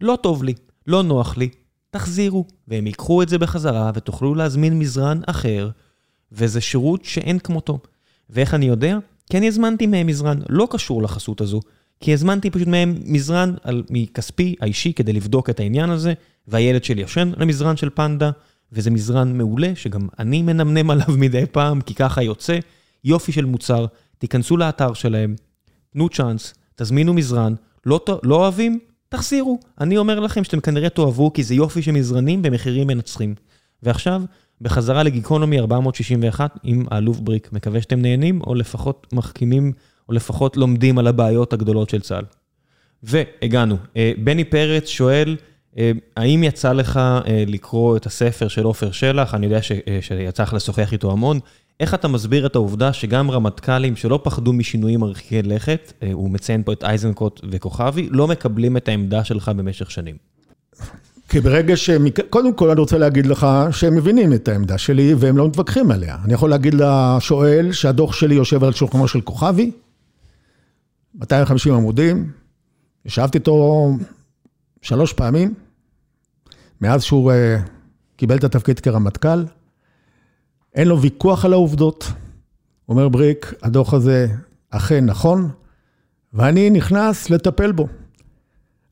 לא 0.00 0.18
טוב 0.22 0.44
לי, 0.44 0.54
לא 0.86 1.02
נוח 1.02 1.36
לי, 1.36 1.48
תחזירו, 1.90 2.44
והם 2.68 2.86
ייקחו 2.86 3.22
את 3.22 3.28
זה 3.28 3.38
בחזרה 3.38 3.90
ותוכלו 3.94 4.34
להזמין 4.34 4.78
מזרן 4.78 5.20
אחר, 5.26 5.70
וזה 6.32 6.60
שירות 6.60 7.04
שאין 7.04 7.38
כמותו. 7.38 7.78
ואיך 8.30 8.54
אני 8.54 8.66
יודע? 8.66 8.98
כי 9.30 9.38
אני 9.38 9.48
הזמנתי 9.48 9.86
מהם 9.86 10.06
מזרן, 10.06 10.38
לא 10.48 10.68
קשור 10.70 11.02
לחסות 11.02 11.40
הזו, 11.40 11.60
כי 12.00 12.12
הזמנתי 12.12 12.50
פשוט 12.50 12.68
מהם 12.68 12.98
מזרן 13.04 13.54
על, 13.62 13.82
מכספי 13.90 14.54
האישי 14.60 14.92
כדי 14.92 15.12
לבדוק 15.12 15.50
את 15.50 15.60
העניין 15.60 15.90
הזה, 15.90 16.14
והילד 16.48 16.84
שלי 16.84 17.02
ישן 17.02 17.32
למזרן 17.36 17.76
של 17.76 17.90
פנדה, 17.90 18.30
וזה 18.72 18.90
מזרן 18.90 19.38
מעולה, 19.38 19.72
שגם 19.74 20.08
אני 20.18 20.42
מנמנם 20.42 20.90
עליו 20.90 21.06
מדי 21.18 21.44
פעם, 21.52 21.80
כי 21.80 21.94
ככה 21.94 22.22
יוצא. 22.22 22.58
יופי 23.04 23.32
של 23.32 23.44
מוצר, 23.44 23.86
תיכנסו 24.18 24.56
לאתר 24.56 24.94
שלהם, 24.94 25.34
תנו 25.92 26.08
צ'אנס, 26.08 26.54
תזמינו 26.76 27.14
מזרן, 27.14 27.54
לא, 27.86 28.00
לא 28.22 28.36
אוהבים? 28.36 28.78
תחזירו. 29.08 29.58
אני 29.80 29.96
אומר 29.96 30.20
לכם 30.20 30.44
שאתם 30.44 30.60
כנראה 30.60 30.88
תאהבו, 30.88 31.32
כי 31.32 31.42
זה 31.42 31.54
יופי 31.54 31.82
של 31.82 31.92
מזרנים 31.92 32.42
במחירים 32.42 32.86
מנצחים. 32.86 33.34
ועכשיו, 33.82 34.22
בחזרה 34.60 35.02
לגיקונומי 35.02 35.58
461 35.58 36.58
עם 36.62 36.84
האלוף 36.90 37.20
בריק. 37.20 37.52
מקווה 37.52 37.82
שאתם 37.82 38.02
נהנים, 38.02 38.40
או 38.46 38.54
לפחות 38.54 39.06
מחכימים, 39.12 39.72
או 40.08 40.14
לפחות 40.14 40.56
לומדים 40.56 40.98
על 40.98 41.06
הבעיות 41.06 41.52
הגדולות 41.52 41.90
של 41.90 42.00
צה"ל. 42.00 42.24
והגענו. 43.02 43.76
אה, 43.96 44.12
בני 44.18 44.44
פרץ 44.44 44.86
שואל, 44.86 45.36
אה, 45.78 45.92
האם 46.16 46.44
יצא 46.44 46.72
לך 46.72 46.96
אה, 46.96 47.44
לקרוא 47.46 47.96
את 47.96 48.06
הספר 48.06 48.48
של 48.48 48.64
עופר 48.64 48.90
שלח? 48.90 49.34
אני 49.34 49.46
יודע 49.46 49.62
שיצא 50.00 50.42
לך 50.42 50.54
לשוחח 50.54 50.92
איתו 50.92 51.12
המון. 51.12 51.40
איך 51.80 51.94
אתה 51.94 52.08
מסביר 52.08 52.46
את 52.46 52.54
העובדה 52.54 52.92
שגם 52.92 53.30
רמטכ"לים 53.30 53.96
שלא 53.96 54.20
פחדו 54.22 54.52
משינויים 54.52 55.00
מרחיקי 55.00 55.42
לכת, 55.42 55.92
אה, 56.02 56.10
הוא 56.12 56.30
מציין 56.30 56.62
פה 56.62 56.72
את 56.72 56.84
אייזנקוט 56.84 57.40
וכוכבי, 57.50 58.08
לא 58.10 58.28
מקבלים 58.28 58.76
את 58.76 58.88
העמדה 58.88 59.24
שלך 59.24 59.48
במשך 59.48 59.90
שנים? 59.90 60.16
כי 61.28 61.40
ברגע 61.40 61.76
שהם, 61.76 62.06
קודם 62.30 62.54
כל 62.54 62.70
אני 62.70 62.80
רוצה 62.80 62.98
להגיד 62.98 63.26
לך 63.26 63.46
שהם 63.70 63.96
מבינים 63.96 64.32
את 64.32 64.48
העמדה 64.48 64.78
שלי 64.78 65.14
והם 65.14 65.36
לא 65.36 65.48
מתווכחים 65.48 65.90
עליה. 65.90 66.16
אני 66.24 66.34
יכול 66.34 66.50
להגיד 66.50 66.74
לשואל 66.74 67.72
שהדוח 67.72 68.12
שלי 68.12 68.34
יושב 68.34 68.64
על 68.64 68.72
שולחנו 68.72 69.08
של 69.08 69.20
כוכבי, 69.20 69.70
250 71.14 71.74
עמודים, 71.74 72.30
ישבתי 73.04 73.38
איתו 73.38 73.90
שלוש 74.82 75.12
פעמים, 75.12 75.54
מאז 76.80 77.02
שהוא 77.02 77.32
uh, 77.32 77.34
קיבל 78.16 78.36
את 78.36 78.44
התפקיד 78.44 78.80
כרמטכ"ל. 78.80 79.44
אין 80.78 80.88
לו 80.88 81.00
ויכוח 81.00 81.44
על 81.44 81.52
העובדות. 81.52 82.12
אומר 82.88 83.08
בריק, 83.08 83.54
הדוח 83.62 83.94
הזה 83.94 84.26
אכן 84.70 85.04
נכון, 85.06 85.48
ואני 86.32 86.70
נכנס 86.70 87.30
לטפל 87.30 87.72
בו. 87.72 87.88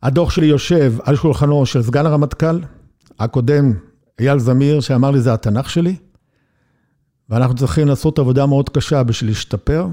הדוח 0.03 0.31
שלי 0.31 0.47
יושב 0.47 0.95
על 1.03 1.17
שולחנו 1.17 1.67
של 1.67 1.83
סגן 1.83 2.07
הרמטכ"ל, 2.07 2.61
הקודם 3.19 3.73
אייל 4.21 4.39
זמיר, 4.39 4.81
שאמר 4.81 5.11
לי 5.11 5.21
זה 5.21 5.35
התנ"ך 5.35 5.71
שלי, 5.71 5.97
ואנחנו 7.29 7.55
צריכים 7.55 7.89
לעשות 7.89 8.19
עבודה 8.19 8.47
מאוד 8.47 8.69
קשה 8.69 9.03
בשביל 9.03 9.31
להשתפר. 9.31 9.87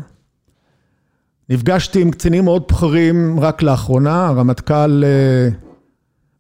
נפגשתי 1.49 2.02
עם 2.02 2.11
קצינים 2.11 2.44
מאוד 2.44 2.64
בכירים 2.70 3.40
רק 3.40 3.61
לאחרונה, 3.61 4.28
הרמטכ"ל 4.28 5.03
אה, 5.03 5.49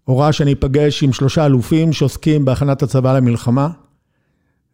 הורה 0.03 0.31
שאני 0.31 0.53
אפגש 0.53 1.03
עם 1.03 1.13
שלושה 1.13 1.45
אלופים 1.45 1.93
שעוסקים 1.93 2.45
בהכנת 2.45 2.83
הצבא 2.83 3.17
למלחמה. 3.17 3.69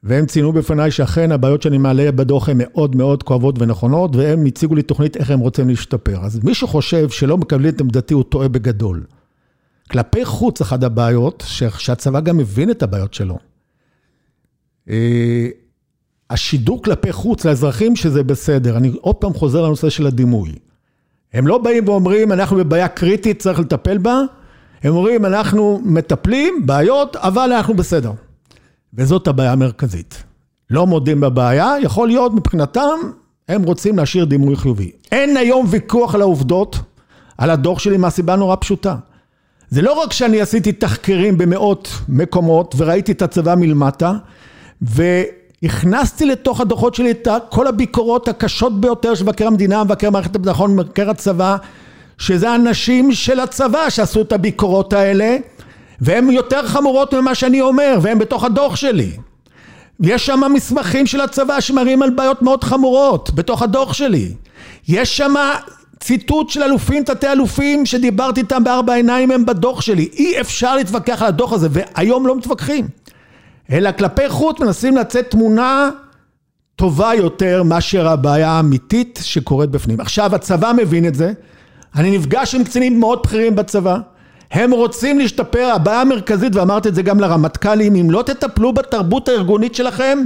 והם 0.04 0.26
ציינו 0.26 0.54
בפניי 0.54 0.92
שאכן 0.92 1.32
הבעיות 1.32 1.62
שאני 1.62 1.78
מעלה 1.78 2.12
בדוח 2.12 2.50
הן 2.50 2.58
מאוד 2.58 2.96
מאוד 2.96 3.24
כואבות 3.24 3.56
ונכונות, 3.62 4.16
והם 4.16 4.46
הציגו 4.46 4.76
לי 4.76 4.82
תוכנית 4.82 5.18
איך 5.18 5.32
הם 5.32 5.40
רוצים 5.40 5.70
להשתפר. 5.70 6.26
אז 6.26 6.40
מי 6.44 6.54
שחושב 6.54 7.10
שלא 7.10 7.38
מקבלים 7.38 7.74
את 7.74 7.82
עמדתי 7.82 8.14
הוא 8.14 8.24
טועה 8.24 8.48
בגדול. 8.48 9.04
כלפי 9.92 10.26
חוץ, 10.26 10.62
אחת 10.62 10.84
הבעיות, 10.84 11.44
שהצבא 11.78 12.20
גם 12.20 12.38
מבין 12.38 12.72
את 12.72 12.84
הבעיות 12.84 13.14
שלו. 13.14 13.38
אה, 14.90 15.48
השידור 16.30 16.84
כלפי 16.84 17.12
חוץ 17.12 17.46
לאזרחים 17.46 17.96
שזה 17.96 18.24
בסדר, 18.24 18.78
אני 18.78 18.92
עוד 19.02 19.16
פעם 19.16 19.34
חוזר 19.34 19.62
לנושא 19.62 19.90
של 19.90 20.08
הדימוי. 20.08 20.56
הם 21.34 21.48
לא 21.48 21.58
באים 21.58 21.88
ואומרים, 21.88 22.32
אנחנו 22.32 22.58
בבעיה 22.58 22.88
קריטית, 22.88 23.40
צריך 23.40 23.60
לטפל 23.60 23.98
בה, 23.98 24.22
הם 24.84 24.94
אומרים, 24.94 25.26
אנחנו 25.26 25.82
מטפלים, 25.84 26.66
בעיות, 26.66 27.16
אבל 27.16 27.54
אנחנו 27.54 27.74
בסדר. 27.74 28.12
וזאת 28.94 29.28
הבעיה 29.28 29.52
המרכזית. 29.52 30.24
לא 30.70 30.88
מודים 30.88 31.20
בבעיה, 31.20 31.76
יכול 31.82 32.08
להיות 32.08 32.34
מבחינתם, 32.34 32.98
הם 33.50 33.64
רוצים 33.64 33.98
להשאיר 33.98 34.26
דימוי 34.26 34.56
חיובי. 34.56 34.92
אין 35.12 35.38
היום 35.38 35.66
ויכוח 35.70 36.16
על 36.16 36.22
העובדות, 36.22 36.80
על 37.38 37.50
הדוח 37.50 37.80
שלי 37.80 37.98
מהסיבה 37.98 38.36
נורא 38.36 38.56
פשוטה. 38.60 38.96
זה 39.70 39.82
לא 39.82 39.94
רק 39.94 40.14
שאני 40.14 40.42
עשיתי 40.42 40.72
תחקירים 40.72 41.38
במאות 41.38 41.90
מקומות 42.10 42.76
וראיתי 42.78 43.12
את 43.12 43.22
הצבא 43.22 43.56
מלמטה, 43.56 44.14
והכנסתי 44.82 46.26
לתוך 46.26 46.62
הדוחות 46.62 46.96
שלי 46.96 47.12
את 47.12 47.28
כל 47.50 47.68
הביקורות 47.68 48.28
הקשות 48.28 48.82
ביותר 48.82 49.16
של 49.16 49.24
מבקר 49.24 49.48
המדינה, 49.48 49.84
מבקר 49.84 50.10
מערכת 50.10 50.36
הביטחון, 50.36 50.76
מבקר 50.76 51.10
הצבא, 51.10 51.58
שזה 52.18 52.56
אנשים 52.56 53.12
של 53.12 53.40
הצבא 53.40 53.90
שעשו 53.90 54.22
את 54.22 54.32
הביקורות 54.32 54.94
האלה, 54.94 55.38
והן 56.02 56.30
יותר 56.30 56.68
חמורות 56.68 57.14
ממה 57.14 57.36
שאני 57.36 57.62
אומר, 57.62 57.98
והן 58.02 58.20
בתוך 58.20 58.44
הדוח 58.44 58.76
שלי. 58.76 59.12
יש 60.00 60.26
שם 60.26 60.42
מסמכים 60.54 61.06
של 61.06 61.22
הצבא 61.22 61.60
שמראים 61.60 62.02
על 62.02 62.10
בעיות 62.10 62.42
מאוד 62.42 62.64
חמורות 62.64 63.32
בתוך 63.36 63.62
הדוח 63.62 63.94
שלי. 63.94 64.34
יש 64.88 65.18
שם 65.18 65.34
ציטוט 66.00 66.50
של 66.50 66.64
אלופים, 66.64 67.04
תתי 67.04 67.28
אלופים 67.28 67.86
שדיברתי 67.86 68.42
איתם 68.42 68.64
בארבע 68.64 68.94
עיניים 68.94 69.32
הם 69.32 69.46
בדוח 69.46 69.82
שלי. 69.82 70.10
אי 70.14 70.42
אפשר 70.42 70.76
להתווכח 70.76 71.22
על 71.22 71.28
הדוח 71.28 71.54
הזה, 71.54 71.68
והיום 71.72 72.28
לא 72.28 72.36
מתווכחים. 72.36 72.88
אלא 73.72 73.92
כלפי 73.92 74.30
חוץ 74.30 74.60
מנסים 74.60 74.98
לצאת 74.98 75.32
תמונה 75.32 75.90
טובה 76.76 77.12
יותר 77.16 77.64
מאשר 77.64 78.08
הבעיה 78.08 78.50
האמיתית 78.50 79.20
שקורית 79.24 79.70
בפנים. 79.70 80.00
עכשיו 80.00 80.36
הצבא 80.36 80.72
מבין 80.78 81.08
את 81.08 81.16
זה, 81.16 81.34
אני 81.96 82.18
נפגש 82.18 82.56
עם 82.56 82.64
קצינים 82.64 83.00
מאוד 83.00 83.20
בכירים 83.24 83.56
בצבא, 83.56 83.98
הם 84.52 84.72
רוצים 84.72 85.20
להשתפר, 85.20 85.72
הבעיה 85.76 86.02
המרכזית, 86.02 86.56
ואמרתי 86.56 86.90
את 86.90 86.96
זה 86.96 87.02
גם 87.02 87.20
לרמטכ"לים, 87.20 87.96
אם 87.96 88.12
לא 88.12 88.22
תטפלו 88.22 88.74
בתרבות 88.74 89.30
הארגונית 89.30 89.76
שלכם, 89.76 90.20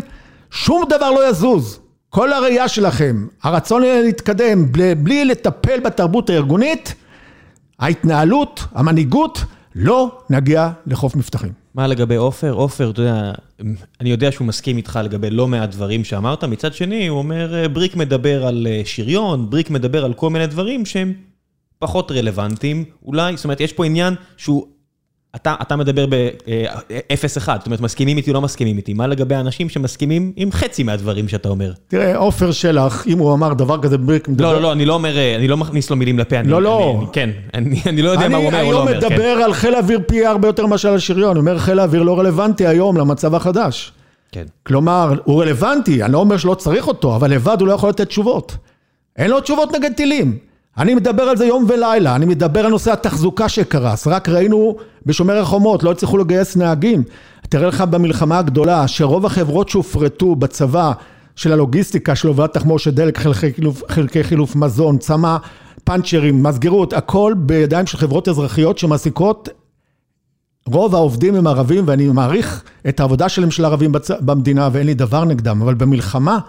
שום 0.52 0.84
דבר 0.90 1.12
לא 1.12 1.30
יזוז. 1.30 1.80
כל 2.10 2.34
הראייה 2.34 2.68
שלכם, 2.68 3.28
הרצון 3.44 3.82
להתקדם 3.82 4.72
בלי 4.98 5.26
לטפל 5.26 5.80
בתרבות 5.80 6.30
הארגונית, 6.30 6.96
ההתנהלות, 7.80 8.66
המנהיגות, 8.76 9.44
לא 9.76 10.12
נגיע 10.30 10.70
לחוף 10.88 11.16
מבטחים. 11.16 11.52
מה 11.76 11.88
לגבי 11.88 12.16
עופר? 12.16 12.52
עופר, 12.52 12.90
אתה 12.90 13.02
יודע, 13.02 13.32
אני 14.02 14.10
יודע 14.10 14.32
שהוא 14.32 14.48
מסכים 14.48 14.78
איתך 14.78 15.00
לגבי 15.04 15.30
לא 15.30 15.48
מעט 15.48 15.70
דברים 15.70 16.04
שאמרת, 16.04 16.44
מצד 16.44 16.74
שני 16.74 17.08
הוא 17.08 17.18
אומר, 17.18 17.68
בריק 17.74 17.96
מדבר 17.96 18.48
על 18.48 18.68
אה, 18.70 18.82
שריון, 18.86 19.50
בריק 19.50 19.70
מדבר 19.70 20.06
על 20.06 20.14
כל 20.14 20.30
מיני 20.30 20.48
דברים 20.48 20.86
שהם 20.86 21.14
פחות 21.84 22.12
רלוונטיים, 22.12 22.84
אולי, 23.06 23.38
זאת 23.38 23.44
אומרת, 23.44 23.62
יש 23.62 23.74
פה 23.74 23.86
עניין 23.86 24.16
שהוא, 24.38 24.66
אתה, 25.36 25.56
אתה 25.62 25.76
מדבר 25.76 26.06
ב-0-1, 26.06 27.46
זאת 27.46 27.66
אומרת, 27.66 27.82
מסכימים 27.82 28.18
איתי 28.18 28.30
או 28.30 28.34
לא 28.34 28.42
מסכימים 28.42 28.78
איתי, 28.78 28.94
מה 28.94 29.08
לגבי 29.08 29.36
האנשים 29.36 29.70
שמסכימים 29.70 30.32
עם 30.36 30.52
חצי 30.52 30.84
מהדברים 30.84 31.28
שאתה 31.28 31.50
אומר? 31.50 31.72
תראה, 31.88 32.18
עופר 32.18 32.52
שלח, 32.52 33.08
אם 33.08 33.18
הוא 33.18 33.34
אמר 33.34 33.54
דבר 33.54 33.82
כזה, 33.82 33.98
בריק 33.98 34.28
מדבר... 34.28 34.46
לא, 34.46 34.54
לא, 34.54 34.62
לא, 34.62 34.72
אני 34.72 34.86
לא 34.86 34.94
אומר, 34.94 35.16
אני 35.36 35.48
לא 35.48 35.58
מכניס 35.58 35.90
לו 35.90 35.96
מילים 35.96 36.20
לפה, 36.20 36.42
לא, 36.46 36.62
לא. 36.62 36.96
אני, 36.98 37.06
כן, 37.14 37.30
אני, 37.54 37.82
אני 37.86 38.02
לא 38.02 38.10
יודע 38.10 38.30
מה 38.30 38.38
הוא 38.38 38.46
אומר 38.46 38.64
או 38.64 38.72
לא 38.72 38.80
אומר, 38.82 38.92
כן. 38.92 38.98
אני 38.98 39.06
היום 39.06 39.14
מדבר 39.14 39.44
על 39.44 39.54
חיל 39.54 39.76
האוויר 39.76 40.00
פי 40.08 40.26
הרבה 40.26 40.48
יותר 40.48 40.66
מאשר 40.66 40.90
על 40.90 40.96
השריון, 40.96 41.32
אני 41.32 41.40
אומר, 41.40 41.58
חיל 41.58 41.80
האוויר 41.80 42.04
לא 42.04 42.20
רלוונטי 42.20 42.68
היום 42.68 42.98
למצב 42.98 43.36
החדש. 43.36 43.92
כן. 44.32 44.46
כלומר, 44.64 45.14
הוא 45.24 45.42
רלוונטי, 45.42 46.04
אני 46.04 46.14
לא 46.14 46.18
אומר 46.18 46.38
שלא 46.38 46.54
צריך 46.56 46.88
אותו, 46.88 47.16
אבל 47.16 47.32
לבד 47.32 47.58
הוא 47.60 47.68
לא 47.68 47.74
יכול 47.74 47.90
לתת 47.90 48.08
תשובות. 48.08 48.58
אין 49.18 49.32
לו 49.32 49.42
תשובות 49.42 49.76
נגד 49.76 49.94
טילים. 49.94 50.38
אני 50.78 50.96
מדבר 50.96 51.24
על 51.24 51.38
זה 51.38 51.46
יום 51.46 51.66
ולילה, 51.70 52.16
אני 52.16 52.26
מדבר 52.26 52.66
על 52.66 52.72
נושא 52.72 52.92
התחזוקה 52.92 53.50
שקרס, 53.50 54.08
רק 54.08 54.30
ראינו 54.30 54.76
בשומר 55.06 55.38
החומות, 55.38 55.84
לא 55.84 55.92
הצליחו 55.92 56.18
לגייס 56.18 56.56
נהגים. 56.58 57.04
תראה 57.50 57.68
לך 57.68 57.82
במלחמה 57.82 58.40
הגדולה, 58.40 58.88
שרוב 58.88 59.26
החברות 59.26 59.70
שהופרטו 59.70 60.36
בצבא 60.36 60.92
של 61.36 61.52
הלוגיסטיקה 61.52 62.16
של 62.16 62.28
הובלת 62.28 62.54
תחמושת 62.54 62.94
דלק, 62.94 63.18
חלקי 63.18 63.52
חלקי 63.90 64.24
חילוף 64.24 64.56
מזון, 64.56 64.98
צמא, 64.98 65.38
פאנצ'רים, 65.84 66.44
מסגרות, 66.44 66.94
הכל 66.94 67.34
בידיים 67.38 67.86
של 67.86 67.98
חברות 67.98 68.28
אזרחיות 68.28 68.78
שמעסיקות 68.78 69.50
רוב 70.66 70.96
העובדים 70.96 71.36
הם 71.36 71.48
ערבים 71.48 71.84
ואני 71.88 72.08
מעריך 72.08 72.64
את 72.90 73.00
העבודה 73.00 73.30
שלהם 73.30 73.52
של 73.52 73.66
ערבים 73.66 73.92
בצ... 73.92 74.12
במדינה 74.12 74.70
ואין 74.72 74.86
לי 74.86 74.94
דבר 74.94 75.26
נגדם, 75.26 75.62
אבל 75.62 75.74
במלחמה 75.74 76.40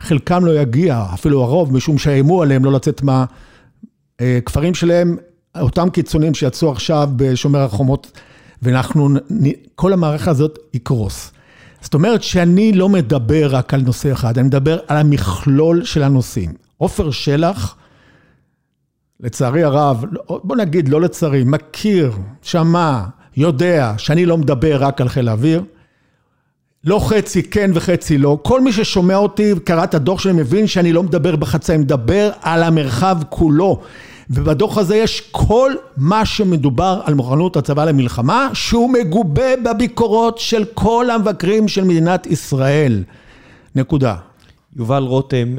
חלקם 0.00 0.44
לא 0.44 0.60
יגיע, 0.60 1.04
אפילו 1.14 1.42
הרוב, 1.42 1.72
משום 1.72 1.98
שאיימו 1.98 2.42
עליהם 2.42 2.64
לא 2.64 2.72
לצאת 2.72 3.02
מה... 3.02 3.24
כפרים 4.44 4.74
שלהם, 4.74 5.16
אותם 5.60 5.90
קיצונים 5.90 6.34
שיצאו 6.34 6.72
עכשיו 6.72 7.08
בשומר 7.16 7.60
החומות, 7.60 8.18
ואנחנו, 8.62 9.08
כל 9.74 9.92
המערכת 9.92 10.28
הזאת 10.28 10.58
יקרוס. 10.74 11.32
זאת 11.80 11.94
אומרת 11.94 12.22
שאני 12.22 12.72
לא 12.72 12.88
מדבר 12.88 13.48
רק 13.50 13.74
על 13.74 13.80
נושא 13.80 14.12
אחד, 14.12 14.38
אני 14.38 14.46
מדבר 14.46 14.78
על 14.88 14.96
המכלול 14.96 15.84
של 15.84 16.02
הנושאים. 16.02 16.52
עופר 16.78 17.10
שלח, 17.10 17.76
לצערי 19.20 19.62
הרב, 19.62 20.04
בוא 20.28 20.56
נגיד 20.56 20.88
לא 20.88 21.00
לצערי, 21.00 21.44
מכיר, 21.44 22.12
שמע, 22.42 23.02
יודע 23.36 23.94
שאני 23.98 24.26
לא 24.26 24.38
מדבר 24.38 24.84
רק 24.84 25.00
על 25.00 25.08
חיל 25.08 25.28
האוויר. 25.28 25.62
לא 26.84 27.00
חצי 27.08 27.42
כן 27.42 27.70
וחצי 27.74 28.18
לא. 28.18 28.38
כל 28.42 28.60
מי 28.60 28.72
ששומע 28.72 29.16
אותי, 29.16 29.52
קרא 29.64 29.84
את 29.84 29.94
הדוח 29.94 30.20
שלי, 30.20 30.32
מבין 30.32 30.66
שאני 30.66 30.92
לא 30.92 31.02
מדבר 31.02 31.36
בחצי, 31.36 31.72
אני 31.74 31.82
מדבר 31.82 32.30
על 32.40 32.62
המרחב 32.62 33.18
כולו. 33.28 33.82
ובדוח 34.30 34.78
הזה 34.78 34.96
יש 34.96 35.20
כל 35.30 35.72
מה 35.96 36.26
שמדובר 36.26 37.00
על 37.04 37.14
מוכנות 37.14 37.56
הצבא 37.56 37.84
למלחמה, 37.84 38.50
שהוא 38.54 38.90
מגובה 38.92 39.56
בביקורות 39.64 40.38
של 40.38 40.64
כל 40.74 41.10
המבקרים 41.10 41.68
של 41.68 41.84
מדינת 41.84 42.26
ישראל. 42.26 43.04
נקודה. 43.74 44.16
יובל 44.76 45.02
רותם 45.02 45.56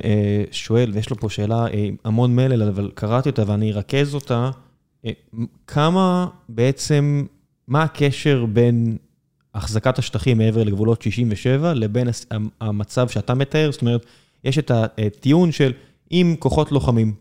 שואל, 0.52 0.92
ויש 0.94 1.10
לו 1.10 1.16
פה 1.16 1.30
שאלה 1.30 1.66
עם 1.72 1.96
המון 2.06 2.36
מלל, 2.36 2.64
אבל 2.64 2.92
קראתי 2.94 3.30
אותה 3.30 3.44
ואני 3.48 3.72
ארכז 3.72 4.16
אותה. 4.16 4.50
כמה 5.68 6.28
בעצם, 6.50 7.26
מה 7.68 7.84
הקשר 7.84 8.46
בין 8.46 8.98
החזקת 9.56 10.00
השטחים 10.00 10.38
מעבר 10.38 10.64
לגבולות 10.64 11.02
67 11.02 11.74
לבין 11.74 12.08
המצב 12.62 13.08
שאתה 13.08 13.34
מתאר? 13.34 13.72
זאת 13.72 13.82
אומרת, 13.82 14.06
יש 14.44 14.58
את 14.60 14.72
הטיעון 14.76 15.52
של 15.52 15.72
אם 16.12 16.36
כוחות 16.40 16.72
לוחמים 16.72 17.14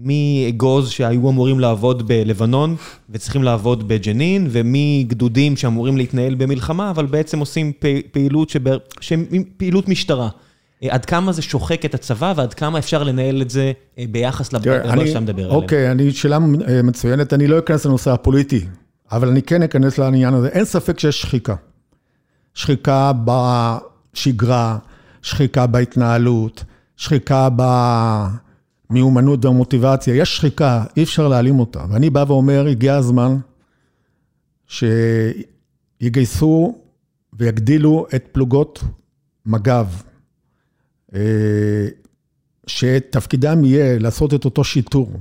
מאגוז 0.00 0.90
שהיו 0.90 1.30
אמורים 1.30 1.60
לעבוד 1.60 2.08
בלבנון 2.08 2.76
וצריכים 3.10 3.42
לעבוד 3.42 3.88
בג'נין, 3.88 4.48
ומגדודים 4.50 5.56
שאמורים 5.56 5.96
להתנהל 5.96 6.34
במלחמה, 6.34 6.90
אבל 6.90 7.06
בעצם 7.06 7.38
עושים 7.38 7.72
פעילות 8.12 8.52
שהם 9.00 9.24
פעילות 9.56 9.88
משטרה. 9.88 10.28
עד 10.88 11.04
כמה 11.04 11.32
זה 11.32 11.42
שוחק 11.42 11.84
את 11.84 11.94
הצבא 11.94 12.32
ועד 12.36 12.54
כמה 12.54 12.78
אפשר 12.78 13.02
לנהל 13.02 13.42
את 13.42 13.50
זה 13.50 13.72
ביחס 14.10 14.52
לדבר 14.52 15.06
שאתה 15.06 15.20
מדבר 15.20 15.44
עליהם. 15.44 15.62
אוקיי, 15.62 15.90
אני, 15.90 16.12
שאלה 16.12 16.38
מצוינת, 16.84 17.32
אני 17.32 17.46
לא 17.46 17.58
אכנס 17.58 17.86
לנושא 17.86 18.10
הפוליטי, 18.10 18.66
אבל 19.12 19.28
אני 19.28 19.42
כן 19.42 19.62
אכנס 19.62 19.98
לעניין 19.98 20.34
הזה. 20.34 20.48
אין 20.48 20.64
ספק 20.64 20.98
שיש 20.98 21.20
שחיקה. 21.20 21.54
שחיקה 22.54 23.12
בשגרה, 23.24 24.78
שחיקה 25.22 25.66
בהתנהלות, 25.66 26.64
שחיקה 26.96 27.48
ב... 27.56 27.62
מיומנות 28.90 29.44
ומוטיבציה, 29.44 30.14
יש 30.14 30.36
שחיקה, 30.36 30.84
אי 30.96 31.02
אפשר 31.02 31.28
להעלים 31.28 31.60
אותה. 31.60 31.84
ואני 31.90 32.10
בא 32.10 32.24
ואומר, 32.28 32.66
הגיע 32.66 32.96
הזמן 32.96 33.36
שיגייסו 36.00 36.78
ויגדילו 37.32 38.06
את 38.14 38.24
פלוגות 38.32 38.84
מג"ב, 39.46 39.86
שתפקידם 42.66 43.64
יהיה 43.64 43.98
לעשות 43.98 44.34
את 44.34 44.44
אותו 44.44 44.64
שיטור 44.64 45.12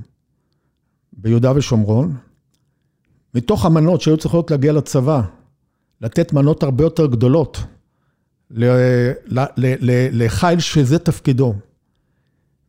ביהודה 1.13 1.51
ושומרון, 1.55 2.15
מתוך 3.33 3.65
המנות 3.65 4.01
שהיו 4.01 4.17
צריכות 4.17 4.51
להגיע 4.51 4.73
לצבא, 4.73 5.21
לתת 6.01 6.33
מנות 6.33 6.63
הרבה 6.63 6.83
יותר 6.83 7.05
גדולות 7.05 7.57
לחיל 10.11 10.59
שזה 10.59 10.99
תפקידו. 10.99 11.53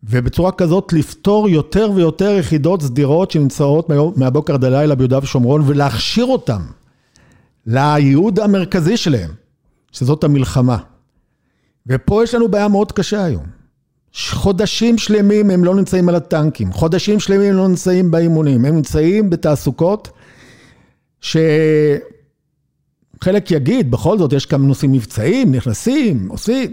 ובצורה 0.03 0.53
כזאת 0.53 0.93
לפתור 0.93 1.49
יותר 1.49 1.91
ויותר 1.95 2.31
יחידות 2.31 2.83
סדירות 2.83 3.31
שנמצאות 3.31 3.89
מהבוקר 4.17 4.55
עד 4.55 4.65
הלילה 4.65 4.95
ביהודה 4.95 5.19
ושומרון 5.23 5.63
ולהכשיר 5.67 6.25
אותם 6.25 6.63
לייעוד 7.67 8.41
המרכזי 8.41 8.97
שלהם, 8.97 9.31
שזאת 9.93 10.25
המלחמה. 10.25 10.79
ופה 11.87 12.25
יש 12.25 12.35
לנו 12.35 12.49
בעיה 12.49 12.69
מאוד 12.69 12.93
קשה 12.93 13.25
היום. 13.25 13.59
חודשים 14.31 14.99
שלמים 14.99 15.51
הם 15.51 15.65
לא 15.65 15.75
נמצאים 15.75 16.09
על 16.09 16.15
הטנקים, 16.15 16.73
חודשים 16.73 17.21
שלמים 17.21 17.51
הם 17.51 17.57
לא 17.57 17.69
נמצאים 17.69 18.11
באימונים, 18.11 18.65
הם 18.65 18.77
נמצאים 18.77 19.31
בתעסוקות 19.31 20.11
שחלק 21.21 22.01
יגיד, 23.51 23.91
בכל 23.91 24.19
זאת, 24.19 24.33
יש 24.33 24.47
כמה 24.47 24.67
נושאים 24.67 24.93
מבצעיים, 24.93 25.55
נכנסים, 25.55 26.29
עושים, 26.29 26.73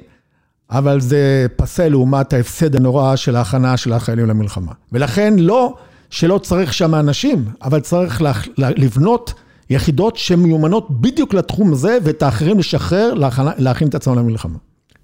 אבל 0.70 1.00
זה 1.00 1.46
פסה 1.56 1.90
לעומת 1.90 2.34
ההפסד 2.34 2.76
הנורא 2.76 3.16
של 3.16 3.36
ההכנה 3.36 3.78
של 3.78 3.94
החיילים 3.94 4.26
למלחמה. 4.26 4.72
ולכן 4.92 5.34
לא 5.40 5.74
שלא 6.10 6.38
צריך 6.38 6.74
שם 6.74 6.96
אנשים, 6.96 7.46
אבל 7.62 7.80
צריך 7.80 8.22
לבנות 8.58 9.34
יחידות 9.70 10.18
שמיומנות 10.18 11.02
בדיוק 11.02 11.34
לתחום 11.34 11.74
הזה, 11.74 11.98
ואת 12.04 12.24
האחרים 12.24 12.60
לשחרר, 12.60 13.14
להכין 13.58 13.88
את 13.88 13.96
עצמם 13.96 14.18
למלחמה. 14.18 14.58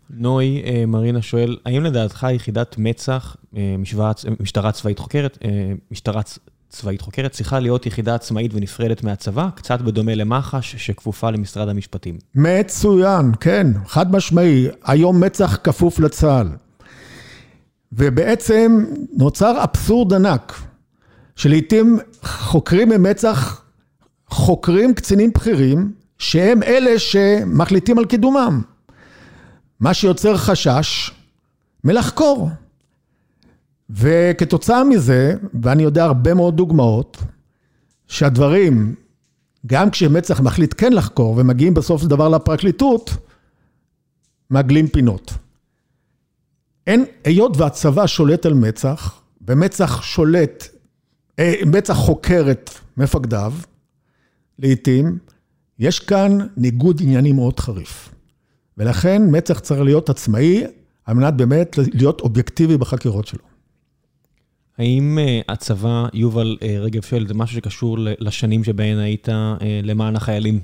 נוי 0.09 0.61
אה, 0.65 0.85
מרינה 0.87 1.21
שואל, 1.21 1.57
האם 1.65 1.83
לדעתך 1.83 2.27
יחידת 2.31 2.75
מצ"ח, 2.77 3.35
אה, 3.57 3.75
משטרה 4.39 4.71
צבאית 4.71 4.99
חוקרת, 4.99 5.37
אה, 5.45 5.49
משטרה 5.91 6.21
צבאית 6.71 7.01
חוקרת, 7.01 7.31
צריכה 7.31 7.59
להיות 7.59 7.85
יחידה 7.85 8.15
עצמאית 8.15 8.51
ונפרדת 8.53 9.03
מהצבא, 9.03 9.49
קצת 9.55 9.81
בדומה 9.81 10.15
למח"ש 10.15 10.75
שכפופה 10.75 11.31
למשרד 11.31 11.69
המשפטים? 11.69 12.17
מצוין, 12.35 13.31
כן, 13.39 13.67
חד 13.87 14.11
משמעי. 14.15 14.67
היום 14.83 15.23
מצ"ח 15.23 15.57
כפוף 15.63 15.99
לצה"ל. 15.99 16.47
ובעצם 17.91 18.85
נוצר 19.17 19.63
אבסורד 19.63 20.13
ענק, 20.13 20.61
שלעיתים 21.35 21.99
חוקרים 22.23 22.89
ממצ"ח 22.89 23.61
חוקרים 24.27 24.93
קצינים 24.93 25.31
בכירים, 25.31 25.91
שהם 26.17 26.63
אלה 26.63 26.99
שמחליטים 26.99 27.97
על 27.97 28.05
קידומם. 28.05 28.61
מה 29.79 29.93
שיוצר 29.93 30.37
חשש 30.37 31.11
מלחקור. 31.83 32.49
וכתוצאה 33.91 34.83
מזה, 34.83 35.33
ואני 35.61 35.83
יודע 35.83 36.03
הרבה 36.03 36.33
מאוד 36.33 36.57
דוגמאות, 36.57 37.17
שהדברים, 38.07 38.95
גם 39.65 39.89
כשמצ"ח 39.89 40.39
מחליט 40.39 40.73
כן 40.77 40.93
לחקור 40.93 41.35
ומגיעים 41.37 41.73
בסוף 41.73 42.01
של 42.01 42.07
דבר 42.07 42.29
לפרקליטות, 42.29 43.11
מעגלים 44.49 44.87
פינות. 44.87 45.33
אין, 46.87 47.05
היות 47.23 47.57
והצבא 47.57 48.07
שולט 48.07 48.45
על 48.45 48.53
מצ"ח, 48.53 49.21
ומצ"ח 49.47 50.01
שולט, 50.01 50.67
אה, 51.39 51.53
מצ"ח 51.65 51.93
חוקר 51.93 52.51
את 52.51 52.69
מפקדיו, 52.97 53.53
לעתים, 54.59 55.17
יש 55.79 55.99
כאן 55.99 56.37
ניגוד 56.57 57.01
עניינים 57.01 57.35
מאוד 57.35 57.59
חריף. 57.59 58.09
ולכן 58.77 59.21
מצ"ח 59.31 59.59
צריך 59.59 59.81
להיות 59.81 60.09
עצמאי, 60.09 60.63
על 61.05 61.15
מנת 61.15 61.33
באמת 61.33 61.77
להיות 61.93 62.21
אובייקטיבי 62.21 62.77
בחקירות 62.77 63.27
שלו. 63.27 63.50
האם 64.81 65.19
אה, 65.19 65.41
הצבא, 65.49 66.05
יובל 66.13 66.57
אה, 66.61 66.77
רגב 66.79 67.01
שואל, 67.01 67.27
זה 67.27 67.33
משהו 67.33 67.55
שקשור 67.55 67.97
לשנים 67.99 68.63
שבהן 68.63 68.97
היית 68.97 69.29
אה, 69.29 69.55
למען 69.83 70.15
החיילים 70.15 70.59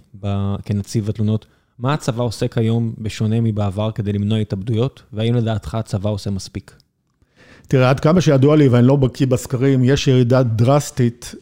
כנציב 0.66 1.10
התלונות? 1.10 1.46
מה 1.80 1.94
הצבא 1.94 2.24
עושה 2.24 2.48
כיום 2.48 2.94
בשונה 2.98 3.42
מבעבר 3.42 3.92
כדי 3.92 4.14
למנוע 4.14 4.38
התאבדויות, 4.38 5.02
והאם 5.14 5.36
לדעתך 5.36 5.76
הצבא 5.76 6.10
עושה 6.10 6.30
מספיק? 6.30 6.76
תראה, 7.68 7.90
עד 7.90 8.00
כמה 8.00 8.22
שידוע 8.22 8.56
לי, 8.56 8.68
ואני 8.68 8.88
לא 8.88 8.96
בקיא 8.96 9.28
בסקרים, 9.28 9.84
יש 9.84 10.08
ירידה 10.08 10.44
דרסטית 10.44 11.36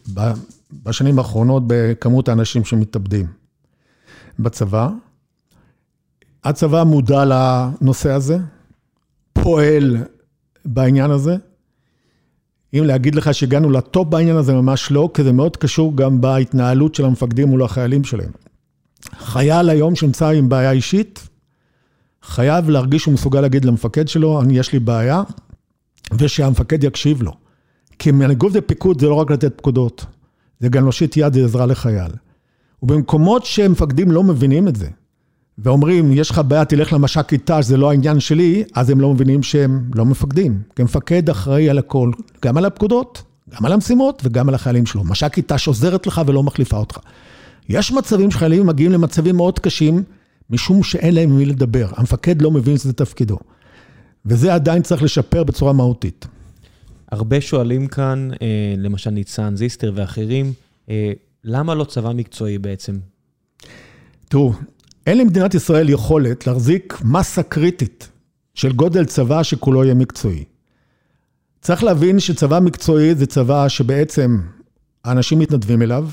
בשנים 0.84 1.18
האחרונות 1.18 1.62
בכמות 1.66 2.28
האנשים 2.28 2.64
שמתאבדים 2.64 3.26
בצבא. 4.38 4.88
הצבא 6.44 6.84
מודע 6.84 7.24
לנושא 7.24 8.10
הזה, 8.10 8.38
פועל 9.32 9.96
בעניין 10.64 11.10
הזה. 11.10 11.36
אם 12.74 12.84
להגיד 12.84 13.14
לך 13.14 13.34
שהגענו 13.34 13.70
לטופ 13.70 14.08
בעניין 14.08 14.36
הזה, 14.36 14.54
ממש 14.54 14.90
לא, 14.90 15.10
כי 15.14 15.24
זה 15.24 15.32
מאוד 15.32 15.56
קשור 15.56 15.96
גם 15.96 16.20
בהתנהלות 16.20 16.94
של 16.94 17.04
המפקדים 17.04 17.48
מול 17.48 17.62
החיילים 17.62 18.04
שלהם. 18.04 18.30
חייל 19.18 19.68
היום 19.68 19.94
שנמצא 19.94 20.28
עם 20.28 20.48
בעיה 20.48 20.70
אישית, 20.70 21.28
חייב 22.22 22.70
להרגיש 22.70 23.02
שהוא 23.02 23.14
מסוגל 23.14 23.40
להגיד 23.40 23.64
למפקד 23.64 24.08
שלו, 24.08 24.42
אני, 24.42 24.58
יש 24.58 24.72
לי 24.72 24.78
בעיה, 24.78 25.22
ושהמפקד 26.18 26.84
יקשיב 26.84 27.22
לו. 27.22 27.32
כי 27.98 28.10
מנהיגות 28.10 28.52
ופיקוד 28.54 29.00
זה 29.00 29.06
לא 29.06 29.14
רק 29.14 29.30
לתת 29.30 29.58
פקודות, 29.58 30.04
זה 30.60 30.68
גם 30.68 30.82
להושיט 30.82 31.16
יד 31.16 31.36
ועזרה 31.36 31.66
לחייל. 31.66 32.12
ובמקומות 32.82 33.44
שמפקדים 33.44 34.10
לא 34.10 34.22
מבינים 34.22 34.68
את 34.68 34.76
זה, 34.76 34.88
ואומרים, 35.58 36.12
יש 36.12 36.30
לך 36.30 36.40
בעיה, 36.48 36.64
תלך 36.64 36.92
למש"ק 36.92 37.28
כיתה, 37.28 37.62
שזה 37.62 37.76
לא 37.76 37.90
העניין 37.90 38.20
שלי, 38.20 38.64
אז 38.74 38.90
הם 38.90 39.00
לא 39.00 39.14
מבינים 39.14 39.42
שהם 39.42 39.90
לא 39.94 40.04
מפקדים. 40.04 40.62
כי 40.76 40.82
מפקד 40.82 41.30
אחראי 41.30 41.70
על 41.70 41.78
הכל, 41.78 42.10
גם 42.44 42.56
על 42.56 42.64
הפקודות, 42.64 43.22
גם 43.50 43.66
על 43.66 43.72
המשימות 43.72 44.22
וגם 44.24 44.48
על 44.48 44.54
החיילים 44.54 44.86
שלו. 44.86 45.04
מש"ק 45.04 45.32
כיתה 45.34 45.58
שעוזרת 45.58 46.06
לך 46.06 46.20
ולא 46.26 46.42
מחליפה 46.42 46.76
אותך. 46.76 46.98
יש 47.68 47.92
מצבים 47.92 48.30
שחיילים 48.30 48.66
מגיעים 48.66 48.92
למצבים 48.92 49.36
מאוד 49.36 49.58
קשים, 49.58 50.02
משום 50.50 50.82
שאין 50.82 51.14
להם 51.14 51.30
עם 51.30 51.36
מי 51.36 51.44
לדבר. 51.44 51.88
המפקד 51.96 52.42
לא 52.42 52.50
מבין 52.50 52.78
שזה 52.78 52.92
תפקידו. 52.92 53.38
וזה 54.26 54.54
עדיין 54.54 54.82
צריך 54.82 55.02
לשפר 55.02 55.44
בצורה 55.44 55.72
מהותית. 55.72 56.26
הרבה 57.12 57.40
שואלים 57.40 57.86
כאן, 57.86 58.28
אה, 58.42 58.74
למשל 58.78 59.10
ניצן 59.10 59.56
זיסטר 59.56 59.92
ואחרים, 59.94 60.52
אה, 60.90 61.12
למה 61.44 61.74
לא 61.74 61.84
צבא 61.84 62.12
מקצועי 62.12 62.58
בעצם? 62.58 62.98
תראו, 64.28 64.52
אין 65.06 65.18
למדינת 65.18 65.54
ישראל 65.54 65.88
יכולת 65.88 66.46
להחזיק 66.46 66.98
מסה 67.04 67.42
קריטית 67.42 68.08
של 68.54 68.72
גודל 68.72 69.04
צבא 69.04 69.42
שכולו 69.42 69.84
יהיה 69.84 69.94
מקצועי. 69.94 70.44
צריך 71.60 71.84
להבין 71.84 72.20
שצבא 72.20 72.58
מקצועי 72.58 73.14
זה 73.14 73.26
צבא 73.26 73.68
שבעצם 73.68 74.38
האנשים 75.04 75.38
מתנדבים 75.38 75.82
אליו, 75.82 76.08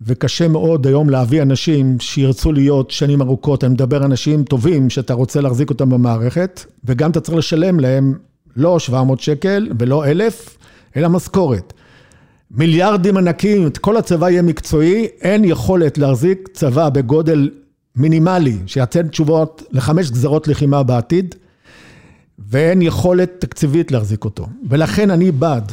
וקשה 0.00 0.48
מאוד 0.48 0.86
היום 0.86 1.10
להביא 1.10 1.42
אנשים 1.42 2.00
שירצו 2.00 2.52
להיות 2.52 2.90
שנים 2.90 3.22
ארוכות, 3.22 3.64
אני 3.64 3.72
מדבר 3.72 4.04
אנשים 4.04 4.44
טובים 4.44 4.90
שאתה 4.90 5.14
רוצה 5.14 5.40
להחזיק 5.40 5.70
אותם 5.70 5.90
במערכת, 5.90 6.64
וגם 6.84 7.10
אתה 7.10 7.20
צריך 7.20 7.38
לשלם 7.38 7.80
להם 7.80 8.14
לא 8.56 8.78
700 8.78 9.20
שקל 9.20 9.68
ולא 9.78 10.06
1,000, 10.06 10.58
אלא 10.96 11.08
משכורת. 11.08 11.72
מיליארדים 12.50 13.16
ענקים, 13.16 13.68
כל 13.80 13.96
הצבא 13.96 14.30
יהיה 14.30 14.42
מקצועי, 14.42 15.06
אין 15.20 15.44
יכולת 15.44 15.98
להחזיק 15.98 16.48
צבא 16.52 16.88
בגודל 16.88 17.50
מינימלי, 17.96 18.58
שיתן 18.66 19.08
תשובות 19.08 19.62
לחמש 19.70 20.10
גזרות 20.10 20.48
לחימה 20.48 20.82
בעתיד, 20.82 21.34
ואין 22.38 22.82
יכולת 22.82 23.30
תקציבית 23.38 23.92
להחזיק 23.92 24.24
אותו. 24.24 24.46
ולכן 24.68 25.10
אני 25.10 25.30
בעד 25.30 25.72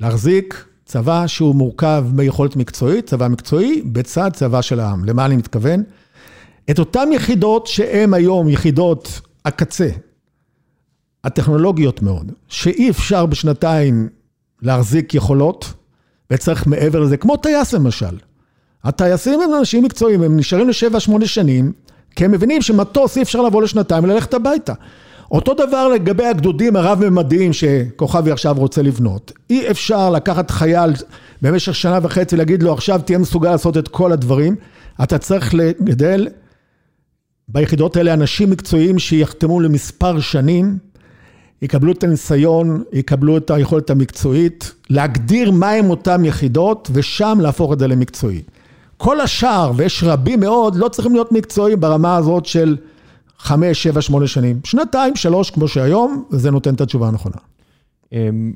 להחזיק 0.00 0.64
צבא 0.84 1.26
שהוא 1.26 1.54
מורכב 1.54 2.06
מיכולת 2.12 2.56
מקצועית, 2.56 3.06
צבא 3.06 3.28
מקצועי, 3.28 3.82
בצד 3.82 4.30
צבא 4.34 4.62
של 4.62 4.80
העם. 4.80 5.04
למה 5.04 5.26
אני 5.26 5.36
מתכוון? 5.36 5.82
את 6.70 6.78
אותן 6.78 7.08
יחידות 7.12 7.66
שהן 7.66 8.14
היום 8.14 8.48
יחידות 8.48 9.20
הקצה, 9.44 9.88
הטכנולוגיות 11.24 12.02
מאוד, 12.02 12.32
שאי 12.48 12.90
אפשר 12.90 13.26
בשנתיים 13.26 14.08
להחזיק 14.62 15.14
יכולות, 15.14 15.72
וצריך 16.30 16.66
מעבר 16.66 17.00
לזה, 17.00 17.16
כמו 17.16 17.36
טייס 17.36 17.72
למשל. 17.72 18.16
הטייסים 18.84 19.40
הם 19.40 19.54
אנשים 19.58 19.84
מקצועיים, 19.84 20.22
הם 20.22 20.36
נשארים 20.36 20.68
לשבע, 20.68 21.00
שמונה 21.00 21.26
שנים, 21.26 21.72
כי 22.16 22.24
הם 22.24 22.30
מבינים 22.30 22.62
שמטוס 22.62 23.16
אי 23.16 23.22
אפשר 23.22 23.42
לבוא 23.42 23.62
לשנתיים 23.62 24.04
וללכת 24.04 24.34
הביתה. 24.34 24.74
אותו 25.30 25.54
דבר 25.54 25.88
לגבי 25.88 26.26
הגדודים 26.26 26.76
הרב-ממדיים 26.76 27.52
שכוכבי 27.52 28.30
עכשיו 28.30 28.54
רוצה 28.58 28.82
לבנות. 28.82 29.32
אי 29.50 29.70
אפשר 29.70 30.10
לקחת 30.10 30.50
חייל 30.50 30.92
במשך 31.42 31.74
שנה 31.74 31.98
וחצי 32.02 32.34
ולהגיד 32.34 32.62
לו 32.62 32.72
עכשיו 32.72 33.00
תהיה 33.04 33.18
מסוגל 33.18 33.50
לעשות 33.50 33.78
את 33.78 33.88
כל 33.88 34.12
הדברים. 34.12 34.56
אתה 35.02 35.18
צריך 35.18 35.54
לגדל 35.54 36.28
ביחידות 37.48 37.96
האלה 37.96 38.14
אנשים 38.14 38.50
מקצועיים 38.50 38.98
שיחתמו 38.98 39.60
למספר 39.60 40.20
שנים, 40.20 40.78
יקבלו 41.62 41.92
את 41.92 42.04
הניסיון, 42.04 42.82
יקבלו 42.92 43.36
את 43.36 43.50
היכולת 43.50 43.90
המקצועית, 43.90 44.74
להגדיר 44.90 45.50
מהם 45.50 45.90
אותם 45.90 46.24
יחידות 46.24 46.90
ושם 46.92 47.38
להפוך 47.40 47.72
את 47.72 47.78
זה 47.78 47.86
למקצועי. 47.86 48.42
כל 49.02 49.20
השאר, 49.20 49.72
ויש 49.76 50.04
רבים 50.06 50.40
מאוד, 50.40 50.76
לא 50.76 50.88
צריכים 50.88 51.12
להיות 51.12 51.32
מקצועיים 51.32 51.80
ברמה 51.80 52.16
הזאת 52.16 52.46
של 52.46 52.76
חמש, 53.38 53.82
שבע, 53.82 54.02
שמונה 54.02 54.26
שנים. 54.26 54.60
שנתיים, 54.64 55.16
שלוש, 55.16 55.50
כמו 55.50 55.68
שהיום, 55.68 56.24
וזה 56.30 56.50
נותן 56.50 56.74
את 56.74 56.80
התשובה 56.80 57.08
הנכונה. 57.08 57.36
אמ, 58.12 58.52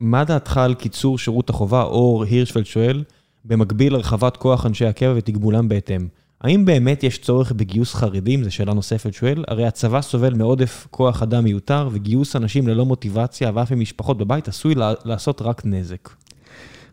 מה 0.00 0.24
דעתך 0.24 0.56
על 0.56 0.74
קיצור 0.74 1.18
שירות 1.18 1.50
החובה, 1.50 1.82
אור 1.82 2.24
הירשפלד 2.24 2.66
שואל, 2.66 3.04
במקביל 3.44 3.92
לרחבת 3.92 4.36
כוח 4.36 4.66
אנשי 4.66 4.86
הקבע 4.86 5.12
ותגבולם 5.16 5.68
בהתאם? 5.68 6.08
האם 6.40 6.64
באמת 6.64 7.02
יש 7.04 7.18
צורך 7.18 7.52
בגיוס 7.52 7.94
חרדים? 7.94 8.44
זו 8.44 8.54
שאלה 8.54 8.74
נוספת 8.74 9.14
שואל. 9.14 9.44
הרי 9.48 9.66
הצבא 9.66 10.00
סובל 10.00 10.34
מעודף 10.34 10.86
כוח 10.90 11.22
אדם 11.22 11.44
מיותר, 11.44 11.88
וגיוס 11.92 12.36
אנשים 12.36 12.68
ללא 12.68 12.84
מוטיבציה 12.84 13.50
ואף 13.54 13.72
עם 13.72 13.80
משפחות 13.80 14.18
בבית 14.18 14.48
עשוי 14.48 14.74
לעשות 15.04 15.42
רק 15.42 15.62
נזק. 15.64 16.08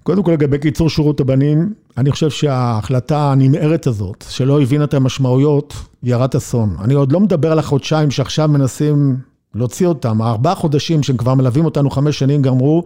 קודם 0.03 0.23
כל 0.23 0.31
לגבי 0.31 0.57
קיצור 0.57 0.89
שירות 0.89 1.19
הבנים, 1.19 1.73
אני 1.97 2.11
חושב 2.11 2.29
שההחלטה 2.29 3.31
הנמהרת 3.31 3.87
הזאת, 3.87 4.25
שלא 4.29 4.61
הבינה 4.61 4.83
את 4.83 4.93
המשמעויות, 4.93 5.73
היא 6.01 6.13
הרת 6.13 6.35
אסון. 6.35 6.75
אני 6.83 6.93
עוד 6.93 7.11
לא 7.11 7.19
מדבר 7.19 7.51
על 7.51 7.59
החודשיים 7.59 8.11
שעכשיו 8.11 8.47
מנסים 8.47 9.17
להוציא 9.55 9.87
אותם. 9.87 10.21
הארבעה 10.21 10.55
חודשים 10.55 11.03
שהם 11.03 11.17
כבר 11.17 11.33
מלווים 11.33 11.65
אותנו 11.65 11.89
חמש 11.89 12.19
שנים 12.19 12.41
גמרו 12.41 12.83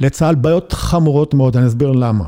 לצה"ל 0.00 0.34
בעיות 0.34 0.72
חמורות 0.72 1.34
מאוד, 1.34 1.56
אני 1.56 1.66
אסביר 1.66 1.92
למה. 1.92 2.24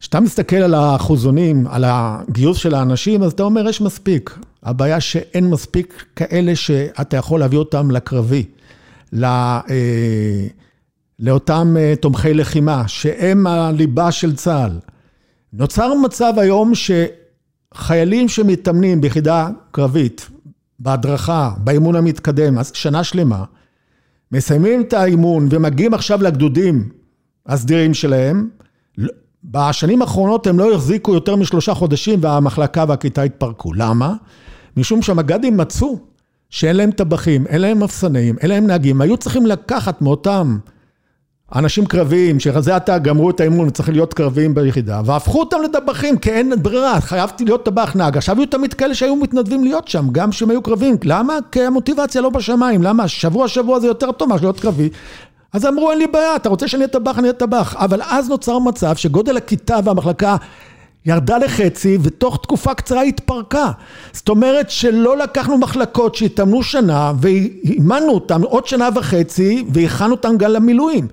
כשאתה 0.00 0.20
מסתכל 0.20 0.56
על 0.56 0.74
האחוזונים, 0.74 1.66
על 1.66 1.84
הגיוס 1.86 2.58
של 2.58 2.74
האנשים, 2.74 3.22
אז 3.22 3.32
אתה 3.32 3.42
אומר, 3.42 3.68
יש 3.68 3.80
מספיק. 3.80 4.38
הבעיה 4.62 5.00
שאין 5.00 5.50
מספיק 5.50 6.04
כאלה 6.16 6.56
שאתה 6.56 7.16
יכול 7.16 7.40
להביא 7.40 7.58
אותם 7.58 7.90
לקרבי, 7.90 8.44
לא, 9.12 9.26
אה, 9.26 10.46
לאותם 11.20 11.76
אה, 11.78 11.94
תומכי 12.00 12.34
לחימה, 12.34 12.88
שהם 12.88 13.46
הליבה 13.46 14.12
של 14.12 14.36
צה"ל. 14.36 14.78
נוצר 15.52 15.94
מצב 15.94 16.32
היום 16.36 16.72
שחיילים 17.74 18.28
שמתאמנים 18.28 19.00
ביחידה 19.00 19.48
קרבית, 19.70 20.28
בהדרכה, 20.78 21.50
באימון 21.58 21.96
המתקדם, 21.96 22.58
אז 22.58 22.70
שנה 22.74 23.04
שלמה, 23.04 23.44
מסיימים 24.32 24.80
את 24.80 24.92
האימון 24.92 25.48
ומגיעים 25.50 25.94
עכשיו 25.94 26.22
לגדודים 26.22 26.88
הסדירים 27.46 27.94
שלהם, 27.94 28.48
בשנים 29.44 30.02
האחרונות 30.02 30.46
הם 30.46 30.58
לא 30.58 30.74
החזיקו 30.74 31.14
יותר 31.14 31.36
משלושה 31.36 31.74
חודשים 31.74 32.18
והמחלקה 32.22 32.84
והכיתה 32.88 33.22
התפרקו. 33.22 33.72
למה? 33.74 34.14
משום 34.76 35.02
שהמג"דים 35.02 35.56
מצאו 35.56 35.98
שאין 36.50 36.76
להם 36.76 36.90
טבחים, 36.90 37.46
אין 37.46 37.60
להם 37.60 37.82
אפסנאים, 37.82 38.38
אין 38.38 38.50
להם 38.50 38.66
נהגים, 38.66 39.00
היו 39.00 39.16
צריכים 39.16 39.46
לקחת 39.46 40.02
מאותם 40.02 40.58
אנשים 41.54 41.86
קרביים, 41.86 42.40
שזה 42.40 42.76
עתה 42.76 42.98
גמרו 42.98 43.30
את 43.30 43.40
האימון 43.40 43.68
וצריכים 43.68 43.94
להיות 43.94 44.14
קרביים 44.14 44.54
ביחידה, 44.54 45.00
והפכו 45.04 45.40
אותם 45.40 45.56
לטבחים, 45.64 46.18
כי 46.18 46.30
אין 46.30 46.52
ברירה, 46.62 47.00
חייבתי 47.00 47.44
להיות 47.44 47.64
טבח 47.64 47.92
נהג. 47.94 48.16
עכשיו 48.16 48.38
היו 48.38 48.46
תמיד 48.46 48.74
כאלה 48.74 48.94
שהיו 48.94 49.16
מתנדבים 49.16 49.64
להיות 49.64 49.88
שם, 49.88 50.06
גם 50.12 50.32
שהם 50.32 50.50
היו 50.50 50.62
קרביים. 50.62 50.96
למה? 51.04 51.38
כי 51.52 51.62
המוטיבציה 51.62 52.20
לא 52.20 52.30
בשמיים. 52.30 52.82
למה? 52.82 53.08
שבוע 53.08 53.48
שבוע 53.48 53.80
זה 53.80 53.86
יותר 53.86 54.12
טוב 54.12 54.28
מאשר 54.28 54.42
להיות 54.44 54.60
קרבי. 54.60 54.88
אז 55.52 55.66
אמרו, 55.66 55.90
אין 55.90 55.98
לי 55.98 56.06
בעיה, 56.06 56.36
אתה 56.36 56.48
רוצה 56.48 56.68
שאני 56.68 56.80
אהיה 56.80 56.92
טבח, 56.92 57.18
אני 57.18 57.22
אהיה 57.22 57.32
טבח. 57.32 57.74
אבל 57.78 58.00
אז 58.02 58.28
נוצר 58.28 58.58
מצב 58.58 58.96
שגודל 58.96 59.36
הכיתה 59.36 59.78
והמחלקה 59.84 60.36
ירדה 61.06 61.38
לחצי, 61.38 61.98
ותוך 62.02 62.38
תקופה 62.42 62.74
קצרה 62.74 63.02
התפרקה. 63.02 63.70
זאת 64.12 64.28
אומרת 64.28 64.70
שלא 64.70 65.16
לקחנו 65.16 65.58
מחלקות 65.58 66.14
שהתאמנו 66.14 66.62
שנה, 66.62 67.12
ואימנו 67.20 68.08
אותם 68.12 68.42
עוד 68.42 68.66
שנה 68.66 68.88
וחצי, 68.94 69.64
והכנו 69.72 70.10
אותם 70.10 70.36
גם 70.36 70.50
למילואים. 70.50 71.06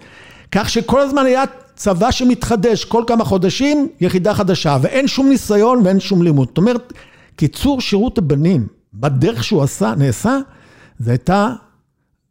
כך 0.51 0.69
שכל 0.69 0.99
הזמן 0.99 1.25
היה 1.25 1.43
צבא 1.75 2.11
שמתחדש, 2.11 2.85
כל 2.85 3.03
כמה 3.07 3.23
חודשים 3.23 3.87
יחידה 4.01 4.33
חדשה, 4.33 4.77
ואין 4.81 5.07
שום 5.07 5.29
ניסיון 5.29 5.81
ואין 5.83 5.99
שום 5.99 6.21
לימוד. 6.21 6.47
זאת 6.47 6.57
אומרת, 6.57 6.93
קיצור 7.35 7.81
שירות 7.81 8.17
הבנים 8.17 8.67
בדרך 8.93 9.43
שהוא 9.43 9.63
עשה, 9.63 9.93
נעשה, 9.97 10.37
זה 10.99 11.11
הייתה, 11.11 11.49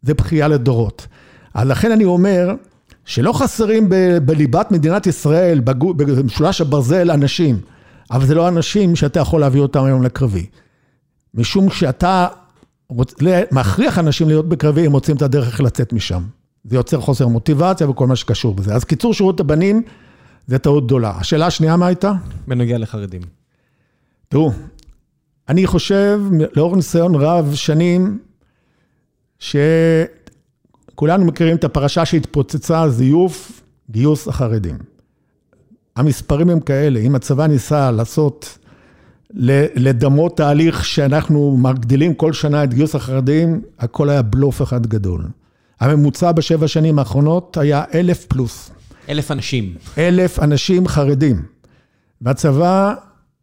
זה 0.01 0.13
בכייה 0.13 0.47
לדורות. 0.47 1.07
אז 1.53 1.67
לכן 1.67 1.91
אני 1.91 2.05
אומר, 2.05 2.55
שלא 3.05 3.33
חסרים 3.33 3.89
ב- 3.89 4.17
בליבת 4.17 4.71
מדינת 4.71 5.07
ישראל, 5.07 5.59
במשולש 5.59 6.61
הברזל, 6.61 7.11
אנשים, 7.11 7.59
אבל 8.11 8.25
זה 8.25 8.35
לא 8.35 8.47
אנשים 8.47 8.95
שאתה 8.95 9.19
יכול 9.19 9.41
להביא 9.41 9.61
אותם 9.61 9.83
היום 9.83 10.03
לקרבי. 10.03 10.45
משום 11.33 11.69
שאתה 11.69 12.27
רוצ... 12.89 13.13
מכריח 13.51 13.99
אנשים 13.99 14.27
להיות 14.27 14.49
בקרבי, 14.49 14.85
הם 14.85 14.91
מוצאים 14.91 15.17
את 15.17 15.21
הדרך 15.21 15.61
לצאת 15.61 15.93
משם. 15.93 16.23
זה 16.63 16.75
יוצר 16.75 17.01
חוסר 17.01 17.27
מוטיבציה 17.27 17.89
וכל 17.89 18.07
מה 18.07 18.15
שקשור 18.15 18.53
בזה. 18.53 18.73
אז 18.75 18.83
קיצור 18.83 19.13
שירות 19.13 19.39
הבנים 19.39 19.81
זה 20.47 20.59
טעות 20.59 20.85
גדולה. 20.85 21.13
השאלה 21.19 21.47
השנייה 21.47 21.75
מה 21.75 21.87
הייתה? 21.87 22.13
בנוגע 22.47 22.77
לחרדים. 22.77 23.21
תראו, 24.29 24.51
אני 25.49 25.67
חושב, 25.67 26.21
לאור 26.55 26.75
ניסיון 26.75 27.15
רב 27.15 27.55
שנים, 27.55 28.19
שכולנו 29.39 31.25
מכירים 31.25 31.55
את 31.55 31.63
הפרשה 31.63 32.05
שהתפוצצה, 32.05 32.89
זיוף 32.89 33.61
גיוס 33.89 34.27
החרדים. 34.27 34.77
המספרים 35.95 36.49
הם 36.49 36.59
כאלה, 36.59 36.99
אם 36.99 37.15
הצבא 37.15 37.47
ניסה 37.47 37.91
לעשות, 37.91 38.57
לדמות 39.75 40.37
תהליך 40.37 40.85
שאנחנו 40.85 41.57
מגדילים 41.57 42.13
כל 42.13 42.33
שנה 42.33 42.63
את 42.63 42.73
גיוס 42.73 42.95
החרדים, 42.95 43.61
הכל 43.79 44.09
היה 44.09 44.21
בלוף 44.21 44.61
אחד 44.61 44.87
גדול. 44.87 45.23
הממוצע 45.79 46.31
בשבע 46.31 46.67
שנים 46.67 46.99
האחרונות 46.99 47.57
היה 47.57 47.83
אלף 47.93 48.25
פלוס. 48.25 48.71
אלף 49.09 49.31
אנשים. 49.31 49.73
אלף 49.97 50.39
אנשים 50.39 50.87
חרדים. 50.87 51.45
והצבא 52.21 52.93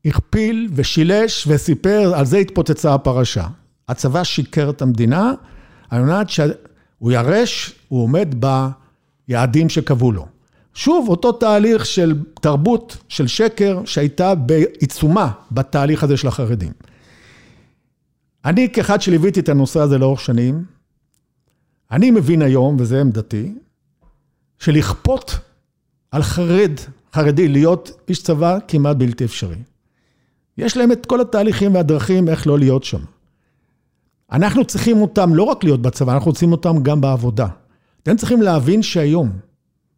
הכפיל 0.04 0.68
ושילש 0.74 1.44
וסיפר, 1.48 2.12
על 2.16 2.24
זה 2.24 2.38
התפוצצה 2.38 2.94
הפרשה. 2.94 3.46
הצבא 3.88 4.24
שיקר 4.24 4.70
את 4.70 4.82
המדינה, 4.82 5.32
על 5.90 6.02
מנת 6.02 6.30
שהוא 6.30 7.12
ירש, 7.12 7.74
הוא 7.88 8.02
עומד 8.02 8.34
ביעדים 9.28 9.68
שקבעו 9.68 10.12
לו. 10.12 10.26
שוב, 10.74 11.08
אותו 11.08 11.32
תהליך 11.32 11.86
של 11.86 12.14
תרבות 12.40 12.96
של 13.08 13.26
שקר 13.26 13.80
שהייתה 13.84 14.34
בעיצומה 14.34 15.30
בתהליך 15.52 16.04
הזה 16.04 16.16
של 16.16 16.28
החרדים. 16.28 16.72
אני, 18.44 18.68
כאחד 18.72 19.02
שליוויתי 19.02 19.40
את 19.40 19.48
הנושא 19.48 19.80
הזה 19.80 19.98
לאורך 19.98 20.20
שנים, 20.20 20.64
אני 21.90 22.10
מבין 22.10 22.42
היום, 22.42 22.76
וזו 22.78 22.96
עמדתי, 22.96 23.54
שלכפות 24.58 25.38
על 26.10 26.22
חרד, 26.22 26.72
חרדי, 27.12 27.48
להיות 27.48 27.90
איש 28.08 28.22
צבא 28.22 28.58
כמעט 28.68 28.96
בלתי 28.96 29.24
אפשרי. 29.24 29.56
יש 30.58 30.76
להם 30.76 30.92
את 30.92 31.06
כל 31.06 31.20
התהליכים 31.20 31.74
והדרכים 31.74 32.28
איך 32.28 32.46
לא 32.46 32.58
להיות 32.58 32.84
שם. 32.84 33.00
אנחנו 34.32 34.64
צריכים 34.64 35.02
אותם 35.02 35.34
לא 35.34 35.42
רק 35.42 35.64
להיות 35.64 35.82
בצבא, 35.82 36.14
אנחנו 36.14 36.30
רוצים 36.30 36.52
אותם 36.52 36.82
גם 36.82 37.00
בעבודה. 37.00 37.46
אתם 38.02 38.16
צריכים 38.16 38.42
להבין 38.42 38.82
שהיום 38.82 39.38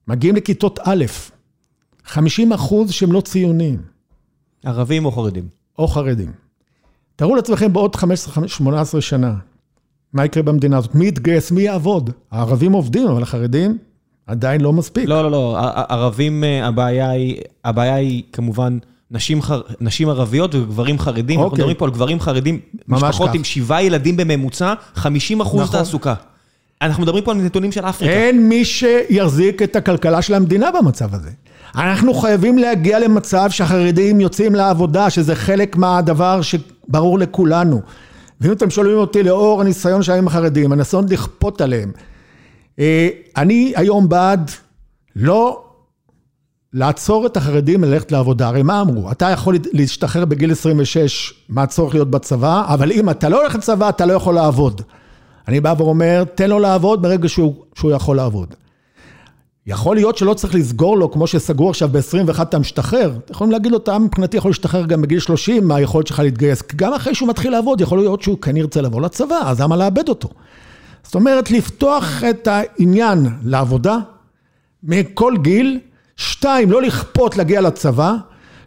מגיעים 0.09 0.37
לכיתות 0.37 0.79
א', 0.83 1.05
50 2.05 2.53
אחוז 2.53 2.91
שהם 2.91 3.13
לא 3.13 3.21
ציונים. 3.21 3.83
ערבים 4.65 5.05
או 5.05 5.13
חרדים? 5.13 5.49
או 5.79 5.89
חרדים. 5.89 6.33
תארו 7.17 7.37
לעצמכם 7.37 7.73
בעוד 7.73 7.97
15-18 7.97 9.01
שנה, 9.01 9.35
מה 10.16 10.24
יקרה 10.24 10.43
במדינה 10.43 10.78
הזאת? 10.78 10.94
מי 10.94 11.06
יתגייס? 11.06 11.51
מי 11.51 11.62
יעבוד? 11.62 12.10
הערבים 12.30 12.72
עובדים, 12.72 13.09
אבל 13.09 13.22
החרדים 13.22 13.78
עדיין 14.26 14.60
לא 14.60 14.72
מספיק. 14.72 15.09
לא, 15.09 15.22
לא, 15.22 15.30
לא, 15.30 15.56
ערבים, 15.88 16.44
אה, 16.44 16.66
הבעיה 16.66 17.10
היא, 17.10 17.36
הבעיה 17.64 17.94
היא 17.94 18.22
כמובן 18.32 18.78
נשים, 19.10 19.43
חר... 19.43 19.60
נשים 19.80 20.09
ערביות 20.09 20.55
וגברים 20.55 20.98
חרדים. 20.98 21.38
אנחנו 21.38 21.51
אוקיי. 21.51 21.62
מדברים 21.62 21.76
פה 21.76 21.84
על 21.84 21.90
גברים 21.90 22.20
חרדים, 22.20 22.60
משפחות 22.88 23.30
עם 23.34 23.44
שבעה 23.44 23.82
ילדים 23.82 24.16
בממוצע, 24.16 24.74
50 24.94 25.40
אחוז 25.40 25.60
נכון. 25.60 25.78
תעסוקה. 25.78 26.14
אנחנו 26.82 27.02
מדברים 27.02 27.24
פה 27.24 27.32
על 27.32 27.38
נתונים 27.38 27.72
של 27.72 27.84
אפריקה. 27.84 28.14
אין 28.14 28.48
מי 28.48 28.64
שיחזיק 28.64 29.62
את 29.62 29.76
הכלכלה 29.76 30.22
של 30.22 30.34
המדינה 30.34 30.70
במצב 30.80 31.14
הזה. 31.14 31.30
אנחנו 31.74 32.14
חייבים 32.14 32.59
להגיע 32.59 32.98
למצב 32.98 33.51
שהחרדים 33.51 34.20
יוצאים 34.20 34.55
לעבודה, 34.55 35.10
שזה 35.10 35.34
חלק 35.34 35.76
מהדבר 35.76 36.40
שברור 36.43 37.18
לכולנו. 37.18 37.80
ואם 38.41 38.53
אתם 38.53 38.71
שואלים 38.71 38.97
אותי 38.97 39.23
לאור 39.23 39.61
הניסיון 39.61 40.03
שהיה 40.03 40.19
עם 40.19 40.27
החרדים, 40.27 40.73
הניסיון 40.73 41.07
לכפות 41.09 41.61
עליהם, 41.61 41.93
אה, 42.79 43.09
אני 43.37 43.73
היום 43.77 44.09
בעד 44.09 44.51
לא 45.17 45.63
לעצור 46.73 47.27
את 47.27 47.37
החרדים 47.37 47.85
ללכת 47.85 48.13
לעבודה. 48.13 48.49
הרי 48.49 48.63
מה 48.63 48.81
אמרו? 48.81 49.11
אתה 49.11 49.31
יכול 49.31 49.59
להשתחרר 49.73 50.25
בגיל 50.25 50.53
26 50.53 51.35
מהצורך 51.49 51.95
להיות 51.95 52.11
בצבא, 52.11 52.65
אבל 52.67 52.93
אם 52.93 53.11
אתה 53.11 53.29
לא 53.29 53.41
הולך 53.41 53.55
לצבא, 53.55 53.89
אתה 53.89 54.07
לא 54.07 54.13
יכול 54.13 54.35
לעבוד. 54.35 54.83
אני 55.49 55.61
בא 55.61 55.75
ואומר, 55.79 56.25
תן 56.35 56.51
לו 56.51 56.59
לעבוד 56.59 57.03
ברגע 57.03 57.29
שהוא, 57.29 57.55
שהוא 57.75 57.91
יכול 57.91 58.17
לעבוד. 58.17 58.55
יכול 59.66 59.97
להיות 59.97 60.18
שלא 60.18 60.34
צריך 60.34 60.55
לסגור 60.55 60.97
לו, 60.98 61.10
כמו 61.10 61.26
שסגור 61.26 61.70
עכשיו 61.70 61.88
ב-21 61.93 62.43
אתה 62.43 62.59
משתחרר. 62.59 63.12
אתם 63.24 63.32
יכולים 63.32 63.52
להגיד 63.52 63.72
לו, 63.72 63.78
אתה 63.78 63.98
מבחינתי 63.98 64.36
יכול 64.36 64.51
להשתחרר 64.51 64.86
גם 64.86 65.02
בגיל 65.02 65.18
30, 65.18 65.68
מה 65.68 65.76
היכולת 65.76 66.06
שלך 66.06 66.18
להתגייס. 66.18 66.62
גם 66.76 66.93
אחרי 66.94 67.14
שהוא 67.14 67.28
מתחיל 67.28 67.52
לעבוד, 67.52 67.80
יכול 67.80 67.98
להיות 67.98 68.22
שהוא 68.22 68.38
כן 68.40 68.56
ירצה 68.56 68.80
לבוא 68.80 69.01
לצבא, 69.01 69.36
אז 69.44 69.60
למה 69.60 69.76
לאבד 69.76 70.09
אותו? 70.09 70.28
זאת 71.02 71.14
אומרת, 71.14 71.51
לפתוח 71.51 72.24
את 72.30 72.48
העניין 72.48 73.26
לעבודה 73.44 73.98
מכל 74.82 75.34
גיל, 75.43 75.80
שתיים, 76.16 76.70
לא 76.70 76.82
לכפות 76.82 77.36
להגיע 77.36 77.60
לצבא, 77.60 78.14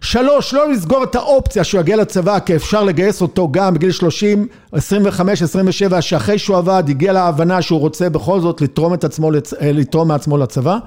שלוש, 0.01 0.53
לא 0.53 0.71
לסגור 0.71 1.03
את 1.03 1.15
האופציה 1.15 1.63
שהוא 1.63 1.81
יגיע 1.81 1.97
לצבא, 1.97 2.39
כי 2.39 2.55
אפשר 2.55 2.83
לגייס 2.83 3.21
אותו 3.21 3.51
גם 3.51 3.73
בגיל 3.73 3.91
30, 3.91 4.47
25, 4.71 5.41
27, 5.41 6.01
שאחרי 6.01 6.37
שהוא 6.37 6.57
עבד, 6.57 6.83
הגיע 6.87 7.13
להבנה 7.13 7.61
שהוא 7.61 7.79
רוצה 7.79 8.09
בכל 8.09 8.41
זאת 8.41 8.61
לתרום 8.61 8.93
את 8.93 9.03
עצמו, 9.03 9.31
אה, 9.61 9.71
לתרום 9.71 10.07
מעצמו 10.07 10.37
לצבא. 10.37 10.77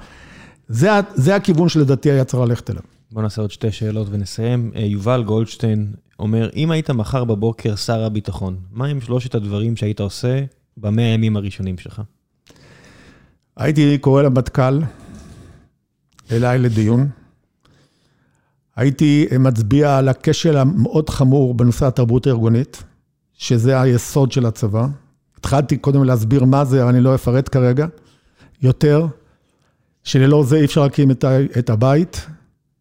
זה, 0.67 0.89
זה 1.13 1.35
הכיוון 1.35 1.69
שלדעתי 1.69 2.11
היה 2.11 2.23
צריך 2.23 2.43
ללכת 2.43 2.69
אליו. 2.69 2.81
בוא 3.11 3.21
נעשה 3.21 3.41
עוד 3.41 3.51
שתי 3.51 3.71
שאלות 3.71 4.07
ונסיים. 4.11 4.71
אה, 4.75 4.81
יובל 4.81 5.23
גולדשטיין 5.23 5.93
אומר, 6.19 6.49
אם 6.55 6.71
היית 6.71 6.89
מחר 6.89 7.23
בבוקר 7.23 7.75
שר 7.75 8.03
הביטחון, 8.03 8.57
מה 8.71 8.85
עם 8.85 9.01
שלושת 9.01 9.35
הדברים 9.35 9.75
שהיית 9.75 9.99
עושה 9.99 10.43
במאה 10.77 11.05
הימים 11.05 11.37
הראשונים 11.37 11.77
שלך? 11.77 12.01
הייתי 13.57 13.97
קורא 13.97 14.21
למטכ"ל 14.21 14.79
אליי 16.31 16.59
לדיון. 16.59 17.09
הייתי 18.75 19.27
מצביע 19.39 19.97
על 19.97 20.09
הכשל 20.09 20.57
המאוד 20.57 21.09
חמור 21.09 21.53
בנושא 21.53 21.85
התרבות 21.85 22.27
הארגונית, 22.27 22.83
שזה 23.33 23.81
היסוד 23.81 24.31
של 24.31 24.45
הצבא. 24.45 24.87
התחלתי 25.37 25.77
קודם 25.77 26.03
להסביר 26.03 26.45
מה 26.45 26.65
זה, 26.65 26.83
אבל 26.83 26.89
אני 26.89 27.03
לא 27.03 27.15
אפרט 27.15 27.49
כרגע 27.51 27.85
יותר, 28.61 29.05
שללא 30.03 30.43
זה 30.43 30.57
אי 30.57 30.65
אפשר 30.65 30.81
להקים 30.81 31.11
את 31.57 31.69
הבית. 31.69 32.25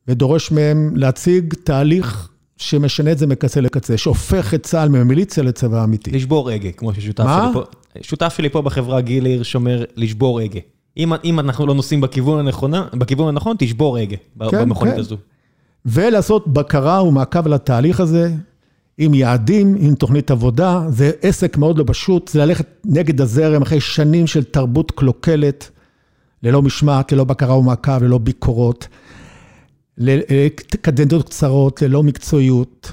ודורש 0.08 0.52
מהם 0.52 0.96
להציג 0.96 1.54
תהליך 1.54 2.28
שמשנה 2.56 3.12
את 3.12 3.18
זה 3.18 3.26
מקצה 3.26 3.60
לקצה, 3.60 3.96
שהופך 3.96 4.54
את 4.54 4.62
צה"ל 4.62 4.88
ממיליציה 4.88 5.42
לצבא 5.42 5.84
אמיתי. 5.84 6.10
לשבור 6.10 6.50
הגה, 6.50 6.72
כמו 6.72 6.94
ששותף 6.94 7.24
שלי 7.24 7.52
פה, 7.52 7.62
שותף 8.00 8.34
שלי 8.36 8.48
פה 8.48 8.62
בחברה, 8.62 9.00
גיל 9.00 9.24
הירש, 9.24 9.54
אומר 9.54 9.84
לשבור 9.96 10.40
הגה. 10.40 10.60
אם, 10.96 11.12
אם 11.24 11.40
אנחנו 11.40 11.66
לא 11.66 11.74
נוסעים 11.74 12.00
בכיוון, 12.00 12.38
הנכונה, 12.38 12.86
בכיוון 12.92 13.28
הנכון, 13.28 13.56
תשבור 13.58 13.98
הגה 13.98 14.16
כן, 14.50 14.62
במכונית 14.62 14.94
כן. 14.94 15.00
הזו. 15.00 15.16
ולעשות 15.86 16.48
בקרה 16.48 17.02
ומעקב 17.02 17.46
על 17.46 17.52
התהליך 17.52 18.00
הזה, 18.00 18.32
עם 18.98 19.14
יעדים, 19.14 19.76
עם 19.78 19.94
תוכנית 19.94 20.30
עבודה, 20.30 20.84
זה 20.88 21.10
עסק 21.22 21.56
מאוד 21.56 21.78
לא 21.78 21.84
פשוט, 21.86 22.28
זה 22.28 22.38
ללכת 22.38 22.66
נגד 22.84 23.20
הזרם 23.20 23.62
אחרי 23.62 23.80
שנים 23.80 24.26
של 24.26 24.44
תרבות 24.44 24.90
קלוקלת, 24.90 25.70
ללא 26.42 26.62
משמעת, 26.62 27.12
ללא 27.12 27.24
בקרה 27.24 27.58
ומעקב, 27.58 28.02
ללא 28.02 28.18
ביקורות. 28.18 28.88
קדנטות 30.82 31.28
קצרות, 31.28 31.82
ללא 31.82 32.02
מקצועיות, 32.02 32.92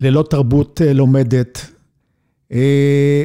ללא 0.00 0.24
תרבות 0.30 0.80
אה, 0.84 0.92
לומדת, 0.92 1.66
אה, 2.52 3.24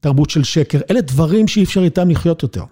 תרבות 0.00 0.30
של 0.30 0.44
שקר, 0.44 0.78
אלה 0.90 1.00
דברים 1.00 1.48
שאי 1.48 1.64
אפשר 1.64 1.82
איתם 1.82 2.10
לחיות 2.10 2.42
יותר. 2.42 2.64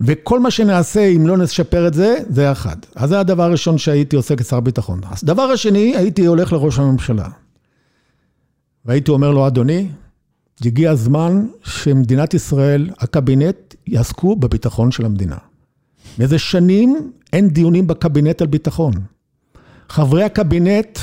וכל 0.00 0.40
מה 0.40 0.50
שנעשה, 0.50 1.06
אם 1.06 1.26
לא 1.26 1.36
נשפר 1.36 1.86
את 1.86 1.94
זה, 1.94 2.16
זה 2.28 2.52
אחד. 2.52 2.76
אז 2.94 3.08
זה 3.08 3.20
הדבר 3.20 3.42
הראשון 3.42 3.78
שהייתי 3.78 4.16
עושה 4.16 4.36
כשר 4.36 4.60
ביטחון. 4.60 5.00
אז 5.10 5.24
דבר 5.24 5.42
השני, 5.42 5.96
הייתי 5.96 6.26
הולך 6.26 6.52
לראש 6.52 6.78
הממשלה. 6.78 7.28
והייתי 8.84 9.10
אומר 9.10 9.30
לו, 9.30 9.46
אדוני, 9.46 9.88
הגיע 10.64 10.90
הזמן 10.90 11.46
שמדינת 11.64 12.34
ישראל, 12.34 12.90
הקבינט, 12.98 13.74
יעסקו 13.86 14.36
בביטחון 14.36 14.90
של 14.90 15.04
המדינה. 15.04 15.36
מאיזה 16.18 16.38
שנים 16.38 17.12
אין 17.32 17.48
דיונים 17.48 17.86
בקבינט 17.86 18.40
על 18.40 18.46
ביטחון. 18.46 18.92
חברי 19.88 20.24
הקבינט 20.24 20.98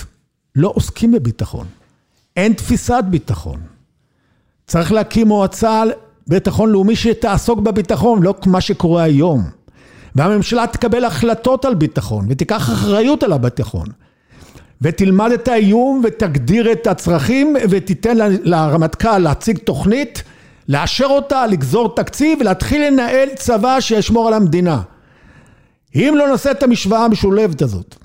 לא 0.55 0.71
עוסקים 0.75 1.11
בביטחון. 1.11 1.67
אין 2.37 2.53
תפיסת 2.53 3.03
ביטחון. 3.09 3.59
צריך 4.67 4.91
להקים 4.91 5.27
מועצה 5.27 5.83
ביטחון 6.27 6.69
לאומי 6.69 6.95
שתעסוק 6.95 7.59
בביטחון, 7.59 8.23
לא 8.23 8.35
מה 8.45 8.61
שקורה 8.61 9.03
היום. 9.03 9.43
והממשלה 10.15 10.67
תקבל 10.67 11.05
החלטות 11.05 11.65
על 11.65 11.75
ביטחון 11.75 12.25
ותיקח 12.29 12.69
אחריות 12.69 13.23
על 13.23 13.33
הביטחון. 13.33 13.87
ותלמד 14.81 15.31
את 15.31 15.47
האיום 15.47 16.01
ותגדיר 16.03 16.71
את 16.71 16.87
הצרכים 16.87 17.55
ותיתן 17.69 18.17
לרמטכ"ל 18.43 19.17
להציג 19.17 19.57
תוכנית, 19.57 20.23
לאשר 20.69 21.05
אותה, 21.05 21.47
לגזור 21.47 21.95
תקציב 21.95 22.37
ולהתחיל 22.41 22.87
לנהל 22.87 23.29
צבא 23.35 23.79
שישמור 23.79 24.27
על 24.27 24.33
המדינה. 24.33 24.81
אם 25.95 26.13
לא 26.17 26.27
נעשה 26.27 26.51
את 26.51 26.63
המשוואה 26.63 27.05
המשולבת 27.05 27.61
הזאת, 27.61 27.95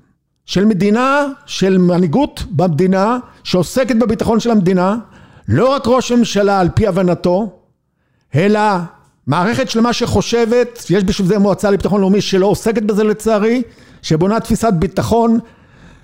של 0.46 0.64
מדינה, 0.64 1.26
של 1.46 1.78
מנהיגות 1.78 2.44
במדינה, 2.50 3.18
שעוסקת 3.44 3.96
בביטחון 3.96 4.40
של 4.40 4.50
המדינה, 4.50 4.96
לא 5.48 5.68
רק 5.68 5.82
ראש 5.86 6.12
הממשלה 6.12 6.60
על 6.60 6.68
פי 6.74 6.86
הבנתו, 6.86 7.57
אלא 8.34 8.60
מערכת 9.26 9.70
שלמה 9.70 9.92
שחושבת, 9.92 10.84
יש 10.90 11.04
בשביל 11.04 11.28
זה 11.28 11.38
מועצה 11.38 11.70
לביטחון 11.70 12.00
לאומי 12.00 12.20
שלא 12.20 12.46
עוסקת 12.46 12.82
בזה 12.82 13.04
לצערי, 13.04 13.62
שבונה 14.02 14.40
תפיסת 14.40 14.72
ביטחון, 14.72 15.38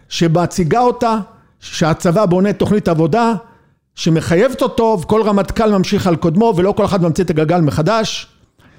שמציגה 0.08 0.80
אותה, 0.80 1.18
שהצבא 1.60 2.26
בונה 2.26 2.52
תוכנית 2.52 2.88
עבודה, 2.88 3.34
שמחייבת 3.94 4.62
אותו, 4.62 4.98
וכל 5.02 5.22
רמטכ"ל 5.22 5.70
ממשיך 5.70 6.06
על 6.06 6.16
קודמו, 6.16 6.54
ולא 6.56 6.72
כל 6.72 6.84
אחד 6.84 7.02
ממציא 7.02 7.24
את 7.24 7.30
הגלגל 7.30 7.60
מחדש. 7.60 8.28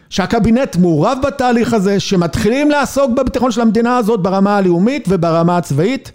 שהקבינט 0.10 0.76
מעורב 0.76 1.18
בתהליך 1.28 1.74
הזה, 1.74 2.00
שמתחילים 2.00 2.72
לעסוק 2.72 3.12
בביטחון 3.18 3.52
של 3.52 3.62
המדינה 3.62 3.98
הזאת 3.98 4.22
ברמה 4.22 4.58
הלאומית 4.58 5.06
וברמה 5.10 5.58
הצבאית, 5.58 6.12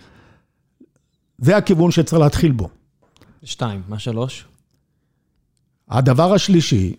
זה 1.38 1.56
הכיוון 1.56 1.90
שצריך 1.90 2.22
להתחיל 2.22 2.52
בו. 2.52 2.68
שתיים, 3.44 3.82
מה 3.88 3.98
שלוש? 3.98 4.44
הדבר 5.90 6.34
השלישי, 6.34 6.94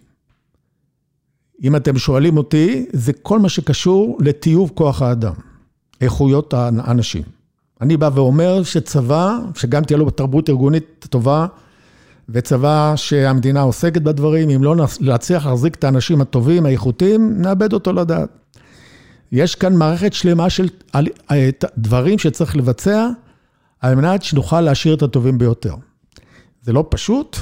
אם 1.63 1.75
אתם 1.75 1.97
שואלים 1.97 2.37
אותי, 2.37 2.85
זה 2.93 3.13
כל 3.13 3.39
מה 3.39 3.49
שקשור 3.49 4.17
לטיוב 4.19 4.71
כוח 4.75 5.01
האדם, 5.01 5.33
איכויות 6.01 6.53
האנשים. 6.53 7.23
אני 7.81 7.97
בא 7.97 8.09
ואומר 8.13 8.63
שצבא, 8.63 9.37
שגם 9.55 9.83
תהיה 9.83 9.97
לו 9.97 10.09
תרבות 10.09 10.49
ארגונית 10.49 11.05
טובה, 11.09 11.47
וצבא 12.29 12.93
שהמדינה 12.95 13.61
עוסקת 13.61 14.01
בדברים, 14.01 14.49
אם 14.49 14.63
לא 14.63 14.75
נצליח 15.01 15.45
להחזיק 15.45 15.75
את 15.75 15.83
האנשים 15.83 16.21
הטובים, 16.21 16.65
האיכותיים, 16.65 17.41
נאבד 17.41 17.73
אותו 17.73 17.93
לדעת. 17.93 18.29
יש 19.31 19.55
כאן 19.55 19.75
מערכת 19.75 20.13
שלמה 20.13 20.49
של 20.49 20.69
דברים 21.77 22.19
שצריך 22.19 22.55
לבצע, 22.55 23.07
על 23.79 23.95
מנת 23.95 24.23
שנוכל 24.23 24.61
להשאיר 24.61 24.95
את 24.95 25.01
הטובים 25.01 25.37
ביותר. 25.37 25.75
זה 26.61 26.73
לא 26.73 26.85
פשוט, 26.89 27.37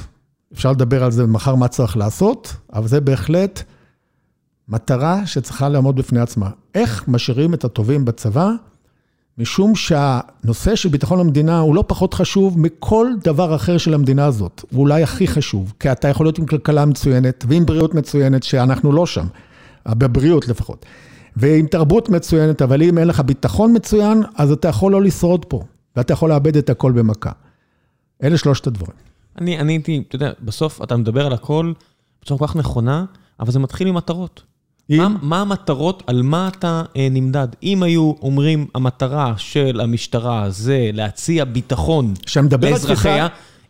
אפשר 0.53 0.71
לדבר 0.71 1.03
על 1.03 1.11
זה 1.11 1.25
מחר 1.25 1.55
מה 1.55 1.67
צריך 1.67 1.97
לעשות, 1.97 2.53
אבל 2.73 2.87
זה 2.87 3.01
בהחלט 3.01 3.63
מטרה 4.69 5.25
שצריכה 5.25 5.69
לעמוד 5.69 5.95
בפני 5.95 6.19
עצמה. 6.19 6.49
איך 6.75 7.07
משאירים 7.07 7.53
את 7.53 7.65
הטובים 7.65 8.05
בצבא? 8.05 8.51
משום 9.37 9.75
שהנושא 9.75 10.75
של 10.75 10.89
ביטחון 10.89 11.19
המדינה 11.19 11.59
הוא 11.59 11.75
לא 11.75 11.83
פחות 11.87 12.13
חשוב 12.13 12.59
מכל 12.59 13.07
דבר 13.23 13.55
אחר 13.55 13.77
של 13.77 13.93
המדינה 13.93 14.25
הזאת. 14.25 14.61
הוא 14.71 14.81
אולי 14.81 15.03
הכי 15.03 15.27
חשוב, 15.27 15.73
כי 15.79 15.91
אתה 15.91 16.07
יכול 16.07 16.25
להיות 16.25 16.37
עם 16.37 16.45
כלכלה 16.45 16.85
מצוינת 16.85 17.45
ועם 17.47 17.65
בריאות 17.65 17.95
מצוינת, 17.95 18.43
שאנחנו 18.43 18.91
לא 18.91 19.05
שם, 19.05 19.25
בבריאות 19.87 20.47
לפחות. 20.47 20.85
ועם 21.35 21.67
תרבות 21.67 22.09
מצוינת, 22.09 22.61
אבל 22.61 22.81
אם 22.81 22.97
אין 22.97 23.07
לך 23.07 23.19
ביטחון 23.19 23.75
מצוין, 23.75 24.23
אז 24.35 24.51
אתה 24.51 24.67
יכול 24.67 24.91
לא 24.91 25.01
לשרוד 25.01 25.45
פה, 25.45 25.63
ואתה 25.95 26.13
יכול 26.13 26.29
לאבד 26.29 26.57
את 26.57 26.69
הכל 26.69 26.91
במכה. 26.91 27.31
אלה 28.23 28.37
שלושת 28.37 28.67
הדברים. 28.67 28.97
אני 29.37 29.73
הייתי, 29.73 30.03
אתה 30.07 30.15
יודע, 30.15 30.31
בסוף 30.41 30.83
אתה 30.83 30.97
מדבר 30.97 31.25
על 31.25 31.33
הכל 31.33 31.73
בצורה 32.21 32.39
כל 32.39 32.47
כך 32.47 32.55
נכונה, 32.55 33.05
אבל 33.39 33.51
זה 33.51 33.59
מתחיל 33.59 33.91
ממטרות. 33.91 34.41
מה, 34.41 34.48
מה 35.21 35.41
המטרות, 35.41 36.03
על 36.07 36.21
מה 36.21 36.47
אתה 36.47 36.83
אה, 36.97 37.07
נמדד? 37.11 37.47
אם 37.63 37.83
היו 37.83 38.13
אומרים, 38.21 38.65
המטרה 38.75 39.33
של 39.37 39.79
המשטרה 39.83 40.49
זה 40.49 40.89
להציע 40.93 41.45
ביטחון 41.45 42.13
לאזרחיה, 42.61 43.27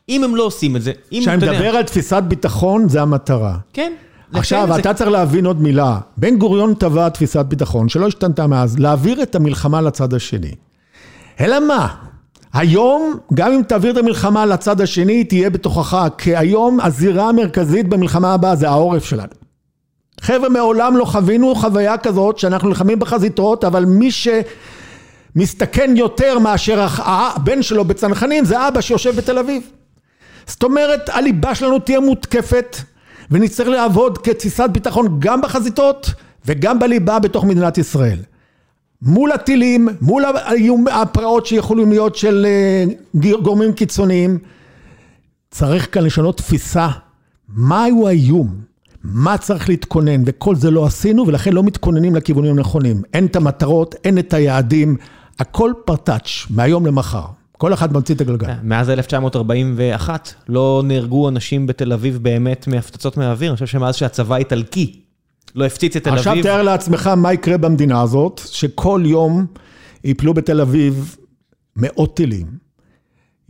אם 0.10 0.24
הם 0.24 0.36
לא 0.36 0.44
עושים 0.44 0.76
את 0.76 0.82
זה, 0.82 0.91
אם 1.12 1.20
כשאני 1.22 1.38
מדבר 1.38 1.54
יודע... 1.54 1.78
על 1.78 1.84
תפיסת 1.84 2.24
ביטחון, 2.28 2.90
זה 2.90 3.02
המטרה. 3.02 3.58
כן. 3.74 3.94
עכשיו, 4.34 4.70
זה... 4.74 4.80
אתה 4.80 4.94
צריך 4.94 5.10
להבין 5.10 5.46
עוד 5.46 5.62
מילה. 5.62 6.00
בן 6.18 6.38
גוריון 6.38 6.74
טבע 6.74 7.10
תפיסת 7.10 7.46
ביטחון, 7.46 7.90
שלא 7.90 8.08
השתנתה 8.08 8.48
מאז, 8.48 8.80
להעביר 8.80 9.24
את 9.24 9.36
המלחמה 9.36 9.82
לצד 9.82 10.14
השני. 10.14 10.52
אלא 11.40 11.68
מה? 11.68 11.88
היום, 12.54 13.14
גם 13.34 13.52
אם 13.52 13.62
תעביר 13.68 13.91
את 13.91 13.98
המלחמה 13.98 14.46
לצד 14.46 14.82
השני, 14.82 15.24
תהיה 15.24 15.50
בתוכך, 15.50 16.08
כי 16.18 16.36
היום 16.36 16.80
הזירה 16.80 17.30
המרכזית 17.30 17.90
במלחמה 17.90 18.34
הבאה 18.34 18.56
זה 18.56 18.70
העורף 18.70 19.06
שלנו. 19.06 19.39
חבר'ה, 20.22 20.50
מעולם 20.50 20.98
לא 20.98 21.06
חווינו 21.06 21.56
חוויה 21.56 21.98
כזאת 21.98 22.40
שאנחנו 22.40 22.70
נלחמים 22.70 23.00
בחזיתות, 23.00 23.64
אבל 23.64 23.86
מי 23.86 24.10
שמסתכן 24.12 25.94
יותר 25.96 26.40
מאשר 26.40 26.88
הבן 26.98 27.62
שלו 27.62 27.86
בצנחנים 27.86 28.46
זה 28.46 28.68
אבא 28.68 28.82
שיושב 28.82 29.16
בתל 29.16 29.38
אביב. 29.38 29.64
זאת 30.48 30.64
אומרת, 30.64 31.10
הליבה 31.10 31.56
שלנו 31.56 31.80
תהיה 31.80 32.00
מותקפת, 32.00 32.78
ונצטרך 33.32 33.68
לעבוד 33.68 34.18
כתפיסת 34.18 34.70
ביטחון 34.72 35.16
גם 35.20 35.41
בחזיתות 35.41 36.12
וגם 36.46 36.80
בליבה 36.80 37.20
בתוך 37.20 37.44
מדינת 37.44 37.78
ישראל. 37.78 38.20
מול 39.02 39.32
הטילים, 39.32 39.88
מול 40.02 40.26
הפרעות 40.91 41.46
שיכולים 41.46 41.90
להיות 41.90 42.16
של 42.16 42.46
אה, 42.50 43.32
גורמים 43.41 43.74
קיצוניים, 43.74 44.38
צריך 45.52 45.94
כאן 45.94 46.04
לשנות 46.04 46.38
תפיסה. 46.38 46.88
מהו 47.50 48.08
האיום? 48.08 48.48
מה 49.04 49.38
צריך 49.38 49.70
להתכונן, 49.70 50.24
וכל 50.26 50.56
זה 50.56 50.72
לא 50.72 50.86
עשינו, 50.86 51.28
ולכן 51.28 51.54
לא 51.54 51.64
מתכוננים 51.64 52.16
לכיוונים 52.16 52.58
הנכונים. 52.58 53.02
אין 53.14 53.26
את 53.26 53.36
המטרות, 53.36 53.96
אין 54.04 54.18
את 54.18 54.34
היעדים, 54.34 54.98
הכל 55.40 55.72
פרטאץ', 55.86 56.30
מהיום 56.50 56.86
למחר. 56.86 57.26
כל 57.58 57.74
אחד 57.74 57.94
ממציא 57.94 58.16
את 58.16 58.22
הגלגל. 58.22 58.48
מאז 58.64 58.90
1941 58.90 60.34
לא 60.50 60.82
נהרגו 60.86 61.30
אנשים 61.30 61.68
בתל 61.68 61.94
אביב 61.94 62.20
באמת 62.22 62.68
מהפצצות 62.68 63.18
מהאוויר, 63.18 63.50
אני 63.50 63.56
חושב 63.56 63.68
שמאז 63.68 63.96
שהצבא 63.96 64.36
האיטלקי 64.36 65.02
לא 65.56 65.66
הפציץ 65.66 65.96
את 65.96 66.04
תל 66.04 66.10
אביב. 66.10 66.20
עכשיו 66.20 66.44
תאר 66.44 66.62
לעצמך 66.62 67.08
מה 67.08 67.34
יקרה 67.34 67.58
במדינה 67.58 68.02
הזאת, 68.02 68.42
שכל 68.46 69.04
יום 69.06 69.46
ייפלו 70.04 70.34
בתל 70.34 70.62
אביב 70.62 71.16
מאות 71.76 72.16
טילים. 72.16 72.69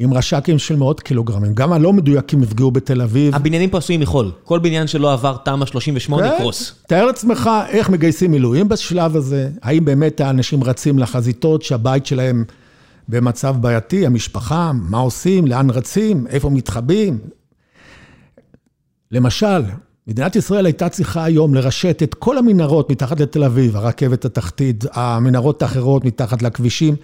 עם 0.02 0.14
רש"קים 0.14 0.60
של 0.60 0.76
מאות 0.76 1.00
קילוגרמים. 1.00 1.54
גם 1.54 1.74
הלא 1.74 1.94
מדויקים 1.94 2.44
יפגעו 2.44 2.72
בתל 2.72 3.02
אביב. 3.02 3.36
הבניינים 3.36 3.70
פה 3.70 3.78
עשויים 3.78 4.02
מחול. 4.02 4.32
כל 4.44 4.60
בניין 4.60 4.88
שלא 4.88 5.14
עבר 5.14 5.38
תמ"א 5.46 5.66
38 5.66 6.30
כן? 6.30 6.36
יקרוס. 6.36 6.74
תאר 6.88 7.06
לעצמך 7.06 7.50
איך 7.70 7.90
מגייסים 7.90 8.32
מילואים 8.32 8.70
בשלב 8.70 9.16
הזה. 9.16 9.50
האם 9.62 9.86
באמת 9.86 10.22
האנשים 10.22 10.64
רצים 10.64 11.00
לחזיתות 11.00 11.62
שהבית 11.62 12.06
שלהם 12.06 12.44
במצב 13.10 13.56
בעייתי, 13.62 14.06
המשפחה, 14.06 14.72
מה 14.74 14.98
עושים, 14.98 15.48
לאן 15.48 15.70
רצים, 15.70 16.28
איפה 16.28 16.50
מתחבאים. 16.50 17.18
למשל, 19.12 19.62
מדינת 20.08 20.36
ישראל 20.36 20.66
הייתה 20.66 20.90
צריכה 20.90 21.24
היום 21.24 21.56
לרשת 21.56 22.04
את 22.04 22.14
כל 22.14 22.38
המנהרות 22.38 22.92
מתחת 22.92 23.20
לתל 23.20 23.44
אביב, 23.44 23.76
הרכבת 23.76 24.26
התחתית, 24.26 24.86
המנהרות 24.94 25.62
האחרות 25.62 26.06
מתחת 26.06 26.42
לכבישים, 26.42 26.96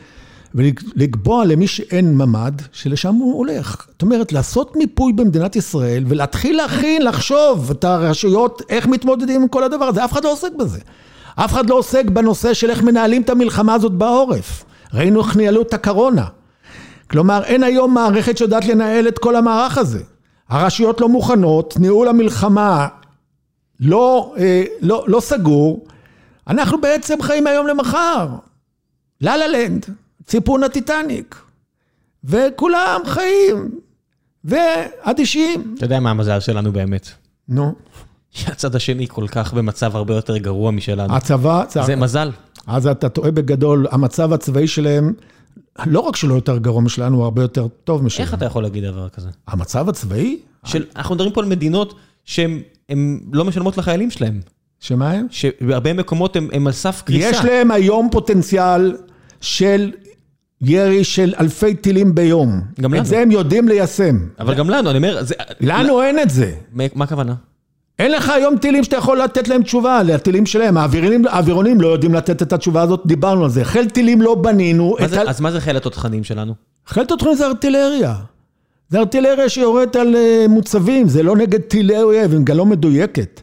ולקבוע 0.55 1.45
למי 1.45 1.67
שאין 1.67 2.17
ממ"ד, 2.17 2.61
שלשם 2.71 3.15
הוא 3.15 3.37
הולך. 3.37 3.85
זאת 3.89 4.01
אומרת, 4.01 4.31
לעשות 4.31 4.75
מיפוי 4.75 5.13
במדינת 5.13 5.55
ישראל 5.55 6.03
ולהתחיל 6.07 6.57
להכין, 6.57 7.01
לחשוב 7.01 7.71
את 7.71 7.83
הרשויות, 7.83 8.61
איך 8.69 8.87
מתמודדים 8.87 9.41
עם 9.41 9.47
כל 9.47 9.63
הדבר 9.63 9.85
הזה. 9.85 10.05
אף 10.05 10.13
אחד 10.13 10.23
לא 10.23 10.31
עוסק 10.31 10.51
בזה. 10.59 10.79
אף 11.35 11.51
אחד 11.51 11.69
לא 11.69 11.75
עוסק 11.75 12.05
בנושא 12.05 12.53
של 12.53 12.69
איך 12.69 12.83
מנהלים 12.83 13.21
את 13.21 13.29
המלחמה 13.29 13.73
הזאת 13.73 13.91
בעורף. 13.91 14.65
ראינו 14.93 15.21
איך 15.21 15.35
ניהלו 15.35 15.61
את 15.61 15.73
הקורונה. 15.73 16.25
כלומר, 17.11 17.43
אין 17.43 17.63
היום 17.63 17.93
מערכת 17.93 18.37
שיודעת 18.37 18.65
לנהל 18.65 19.07
את 19.07 19.19
כל 19.19 19.35
המערך 19.35 19.77
הזה. 19.77 20.03
הרשויות 20.49 21.01
לא 21.01 21.09
מוכנות, 21.09 21.77
ניהול 21.79 22.07
המלחמה 22.07 22.87
לא, 23.79 24.33
אה, 24.37 24.63
לא, 24.81 25.03
לא 25.07 25.19
סגור. 25.19 25.85
אנחנו 26.47 26.81
בעצם 26.81 27.21
חיים 27.21 27.43
מהיום 27.43 27.67
למחר. 27.67 28.27
לה 29.21 29.37
לה 29.37 29.47
לנד, 29.47 29.85
ציפון 30.27 30.63
הטיטניק. 30.63 31.35
וכולם 32.23 33.01
חיים, 33.05 33.71
ואדישים. 34.43 35.75
אתה 35.77 35.85
יודע 35.85 35.99
מה 35.99 36.11
המזל 36.11 36.39
שלנו 36.39 36.71
באמת. 36.71 37.09
נו. 37.49 37.75
שהצד 38.31 38.75
השני 38.75 39.07
כל 39.07 39.27
כך 39.27 39.53
במצב 39.53 39.95
הרבה 39.95 40.15
יותר 40.15 40.37
גרוע 40.37 40.71
משלנו. 40.71 41.15
הצבא... 41.15 41.63
זה 41.85 41.95
מזל. 41.95 42.31
אז 42.67 42.87
אתה 42.87 43.09
טועה 43.09 43.31
בגדול, 43.31 43.87
המצב 43.91 44.33
הצבאי 44.33 44.67
שלהם, 44.67 45.13
לא 45.85 45.99
רק 45.99 46.15
שלא 46.15 46.33
יותר 46.33 46.57
גרוע 46.57 46.81
משלנו, 46.81 47.17
הוא 47.17 47.23
הרבה 47.23 47.41
יותר 47.41 47.67
טוב 47.83 48.03
משלנו. 48.03 48.25
איך 48.25 48.33
אתה 48.33 48.45
יכול 48.45 48.63
להגיד 48.63 48.83
דבר 48.83 49.09
כזה? 49.09 49.29
המצב 49.47 49.89
הצבאי? 49.89 50.39
של, 50.65 50.85
אנחנו 50.95 51.15
מדברים 51.15 51.33
פה 51.33 51.41
על 51.41 51.47
מדינות 51.47 51.95
שהן 52.25 52.61
לא 53.33 53.45
משלמות 53.45 53.77
לחיילים 53.77 54.11
שלהם. 54.11 54.39
שמה 54.79 55.11
הם? 55.11 55.27
שבהרבה 55.31 55.93
מקומות 55.93 56.35
הם, 56.35 56.49
הם 56.53 56.67
על 56.67 56.73
סף 56.73 57.01
קריסה. 57.05 57.29
יש 57.29 57.45
להם 57.45 57.71
היום 57.71 58.09
פוטנציאל 58.11 58.97
של 59.41 59.91
ירי 60.61 61.03
של 61.03 61.33
אלפי 61.39 61.75
טילים 61.75 62.15
ביום. 62.15 62.61
גם 62.81 62.93
לנו. 62.93 63.01
את 63.01 63.07
זה 63.07 63.19
הם 63.19 63.31
יודעים 63.31 63.67
ליישם. 63.67 64.17
אבל 64.39 64.53
גם 64.53 64.69
לנו, 64.69 64.89
אני 64.89 64.97
אומר... 64.97 65.23
זה, 65.23 65.35
לנו 65.61 66.01
אין 66.01 66.19
את 66.19 66.29
זה. 66.29 66.51
מה 66.73 67.03
הכוונה? 67.03 67.33
אין 67.99 68.11
לך 68.11 68.29
היום 68.29 68.57
טילים 68.57 68.83
שאתה 68.83 68.95
יכול 68.95 69.21
לתת 69.21 69.47
להם 69.47 69.63
תשובה, 69.63 70.03
לטילים 70.03 70.45
שלהם. 70.45 70.77
האווירונים 70.77 71.81
לא 71.81 71.87
יודעים 71.87 72.13
לתת 72.13 72.41
את 72.41 72.53
התשובה 72.53 72.81
הזאת, 72.81 73.01
דיברנו 73.05 73.43
על 73.43 73.49
זה. 73.49 73.65
חיל 73.65 73.89
טילים 73.89 74.21
לא 74.21 74.35
בנינו. 74.35 74.95
מה 74.99 75.07
זה, 75.07 75.21
ה... 75.21 75.29
אז 75.29 75.41
מה 75.41 75.51
זה 75.51 75.61
חיל 75.61 75.77
התותחנים 75.77 76.23
שלנו? 76.23 76.53
חיל 76.87 77.05
תותחנים 77.05 77.35
זה 77.35 77.45
ארטילריה. 77.45 78.15
זה 78.89 78.99
ארטילריה 78.99 79.49
שיורדת 79.49 79.95
על 79.95 80.15
מוצבים, 80.49 81.07
זה 81.07 81.23
לא 81.23 81.35
נגד 81.35 81.61
טילי 81.61 82.01
אויב, 82.01 82.31
היא 82.31 82.39
גם 82.43 82.57
לא 82.57 82.65
מדויקת. 82.65 83.41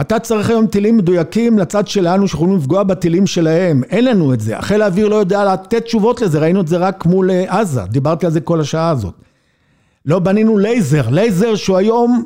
אתה 0.00 0.18
צריך 0.18 0.50
היום 0.50 0.66
טילים 0.66 0.96
מדויקים 0.96 1.58
לצד 1.58 1.88
שלנו 1.88 2.28
שיכולים 2.28 2.56
לפגוע 2.56 2.82
בטילים 2.82 3.26
שלהם, 3.26 3.82
אין 3.84 4.04
לנו 4.04 4.34
את 4.34 4.40
זה. 4.40 4.56
חיל 4.60 4.82
האוויר 4.82 5.08
לא 5.08 5.16
יודע 5.16 5.52
לתת 5.52 5.84
תשובות 5.84 6.20
לזה, 6.20 6.38
ראינו 6.38 6.60
את 6.60 6.68
זה 6.68 6.76
רק 6.76 7.06
מול 7.06 7.30
עזה, 7.46 7.82
דיברתי 7.82 8.26
על 8.26 8.32
זה 8.32 8.40
כל 8.40 8.60
השעה 8.60 8.90
הזאת. 8.90 9.14
לא 10.06 10.18
בנינו 10.18 10.58
לייזר, 10.58 11.08
לייזר 11.10 11.54
שהוא 11.54 11.76
היום... 11.76 12.24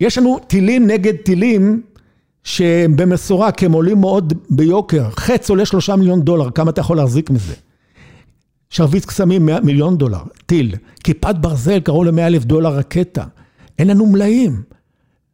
יש 0.00 0.18
לנו 0.18 0.38
טילים 0.46 0.86
נגד 0.86 1.16
טילים 1.16 1.82
שהם 2.44 2.96
במשורה, 2.96 3.52
כי 3.52 3.66
הם 3.66 3.72
עולים 3.72 4.00
מאוד 4.00 4.32
ביוקר. 4.50 5.10
חץ 5.10 5.50
עולה 5.50 5.66
שלושה 5.66 5.96
מיליון 5.96 6.22
דולר, 6.22 6.50
כמה 6.50 6.70
אתה 6.70 6.80
יכול 6.80 6.96
להחזיק 6.96 7.30
מזה? 7.30 7.54
שרביט 8.70 9.04
קסמים 9.04 9.48
מיליון 9.62 9.98
דולר, 9.98 10.18
טיל. 10.46 10.74
כיפת 11.04 11.34
ברזל 11.40 11.80
קרוב 11.80 12.04
למאה 12.04 12.26
אלף 12.26 12.44
דולר 12.44 12.70
רקטה. 12.70 13.24
אין 13.78 13.88
לנו 13.88 14.06
מלאים. 14.06 14.62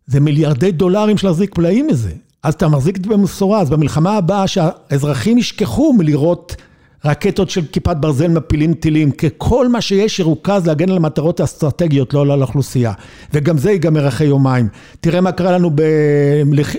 זה 0.07 0.21
מיליארדי 0.21 0.73
דולרים 0.73 1.19
של 1.19 1.27
להחזיק 1.27 1.59
מלאים 1.59 1.87
מזה. 1.87 2.11
אז 2.43 2.55
אתה 2.55 2.69
מחזיק 2.69 2.97
את 2.97 3.05
זה 3.05 3.11
במשורה, 3.11 3.61
אז 3.61 3.71
במלחמה 3.71 4.17
הבאה 4.17 4.47
שהאזרחים 4.47 5.39
ישכחו 5.39 5.93
מלראות 5.93 6.57
רקטות 7.05 7.51
של 7.51 7.67
כיפת 7.73 7.97
ברזל 7.97 8.29
מפילים 8.29 8.75
טילים, 8.75 9.11
כי 9.11 9.27
כל 9.39 9.69
מה 9.69 9.81
שיש 9.81 10.19
ירוכז 10.19 10.67
להגן 10.67 10.91
על 10.91 10.97
המטרות 10.97 11.41
האסטרטגיות, 11.41 12.15
לא 12.15 12.23
על 12.23 12.43
האוכלוסייה. 12.43 12.93
וגם 13.33 13.59
זה 13.59 13.71
ייגמר 13.71 14.09
אחרי 14.09 14.27
יומיים. 14.27 14.69
תראה 15.01 15.21
מה 15.21 15.33
קרה 15.33 15.53
לנו 15.53 15.71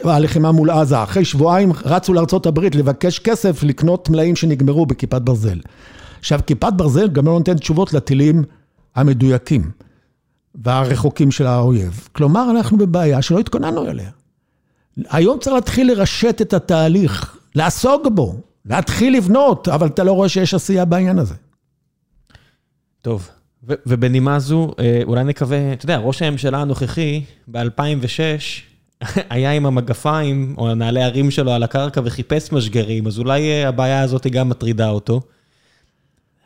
בלחימה 0.03 0.51
מול 0.51 0.69
עזה. 0.69 1.03
אחרי 1.03 1.25
שבועיים 1.25 1.71
רצו 1.85 2.13
לארה"ב 2.13 2.59
לבקש 2.59 3.19
כסף 3.19 3.63
לקנות 3.63 4.09
מלאים 4.09 4.35
שנגמרו 4.35 4.85
בכיפת 4.85 5.21
ברזל. 5.21 5.59
עכשיו, 6.19 6.39
כיפת 6.47 6.73
ברזל 6.75 7.07
גם 7.07 7.25
לא 7.25 7.31
נותנת 7.31 7.57
תשובות 7.59 7.93
לטילים 7.93 8.43
המדויקים 8.95 9.71
והרחוקים 10.63 11.31
של 11.31 11.47
האויב. 11.47 12.07
כלומר, 12.11 12.51
אנחנו 12.51 12.77
בבעיה 12.77 13.21
שלא 13.21 13.39
התכוננו 13.39 13.87
אליה. 13.87 14.09
היום 15.09 15.39
צריך 15.39 15.55
להתחיל 15.55 15.91
לרשת 15.91 16.41
את 16.41 16.53
התהליך, 16.53 17.37
לעסוק 17.55 18.07
בו. 18.13 18.35
להתחיל 18.65 19.17
לבנות, 19.17 19.67
אבל 19.67 19.87
אתה 19.87 20.03
לא 20.03 20.11
רואה 20.11 20.29
שיש 20.29 20.53
עשייה 20.53 20.85
בעניין 20.85 21.19
הזה. 21.19 21.35
טוב, 23.01 23.29
ובנימה 23.63 24.39
זו, 24.39 24.71
אולי 25.03 25.23
נקווה, 25.23 25.73
אתה 25.73 25.85
יודע, 25.85 25.97
ראש 25.97 26.21
הממשלה 26.21 26.61
הנוכחי 26.61 27.23
ב-2006 27.47 28.19
היה 29.29 29.51
עם 29.51 29.65
המגפיים 29.65 30.55
או 30.57 30.75
נעלי 30.75 31.03
הרים 31.03 31.31
שלו 31.31 31.51
על 31.51 31.63
הקרקע 31.63 32.01
וחיפש 32.03 32.51
משגרים, 32.51 33.07
אז 33.07 33.19
אולי 33.19 33.65
הבעיה 33.65 34.01
הזאת 34.01 34.27
גם 34.27 34.49
מטרידה 34.49 34.89
אותו. 34.89 35.21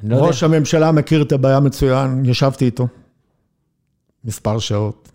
לא 0.03 0.15
ראש 0.15 0.43
יודע. 0.43 0.55
הממשלה 0.55 0.91
מכיר 0.91 1.21
את 1.21 1.31
הבעיה 1.31 1.59
מצוין, 1.59 2.25
ישבתי 2.25 2.65
איתו 2.65 2.87
מספר 4.25 4.59
שעות. 4.59 5.11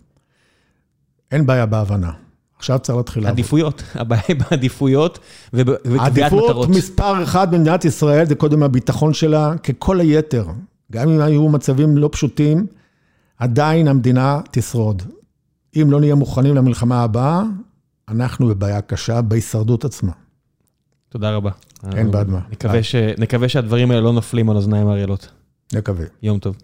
אין 1.31 1.45
בעיה 1.45 1.65
בהבנה. 1.65 2.11
עכשיו 2.57 2.79
צריך 2.79 2.97
להתחיל 2.97 3.23
לעבוד. 3.23 3.39
עדיפויות, 3.39 3.83
הבעיה 3.95 4.21
היא 4.27 4.35
בעדיפויות 4.35 5.19
וקביעת 5.53 6.33
מטרות. 6.33 6.49
עדיפות 6.49 6.69
מספר 6.69 7.23
אחת 7.23 7.49
במדינת 7.49 7.85
ישראל 7.85 8.25
זה 8.25 8.35
קודם 8.35 8.63
הביטחון 8.63 9.13
שלה, 9.13 9.57
ככל 9.57 9.99
היתר. 9.99 10.45
גם 10.91 11.09
אם 11.09 11.21
היו 11.21 11.49
מצבים 11.49 11.97
לא 11.97 12.09
פשוטים, 12.11 12.67
עדיין 13.37 13.87
המדינה 13.87 14.41
תשרוד. 14.51 15.03
אם 15.75 15.87
לא 15.91 15.99
נהיה 15.99 16.15
מוכנים 16.15 16.55
למלחמה 16.55 17.03
הבאה, 17.03 17.43
אנחנו 18.09 18.47
בבעיה 18.47 18.81
קשה 18.81 19.21
בהישרדות 19.21 19.85
עצמה. 19.85 20.11
תודה 21.09 21.31
רבה. 21.31 21.51
אין 21.95 22.11
בעד 22.11 22.29
מה. 22.29 22.39
נקווה, 22.51 22.83
ש... 22.83 22.95
נקווה 22.95 23.49
שהדברים 23.49 23.91
האלה 23.91 24.01
לא 24.01 24.13
נופלים 24.13 24.49
על 24.49 24.55
אוזניים 24.55 24.87
ערלות. 24.87 25.27
נקווה. 25.73 26.05
יום 26.23 26.39
טוב. 26.39 26.55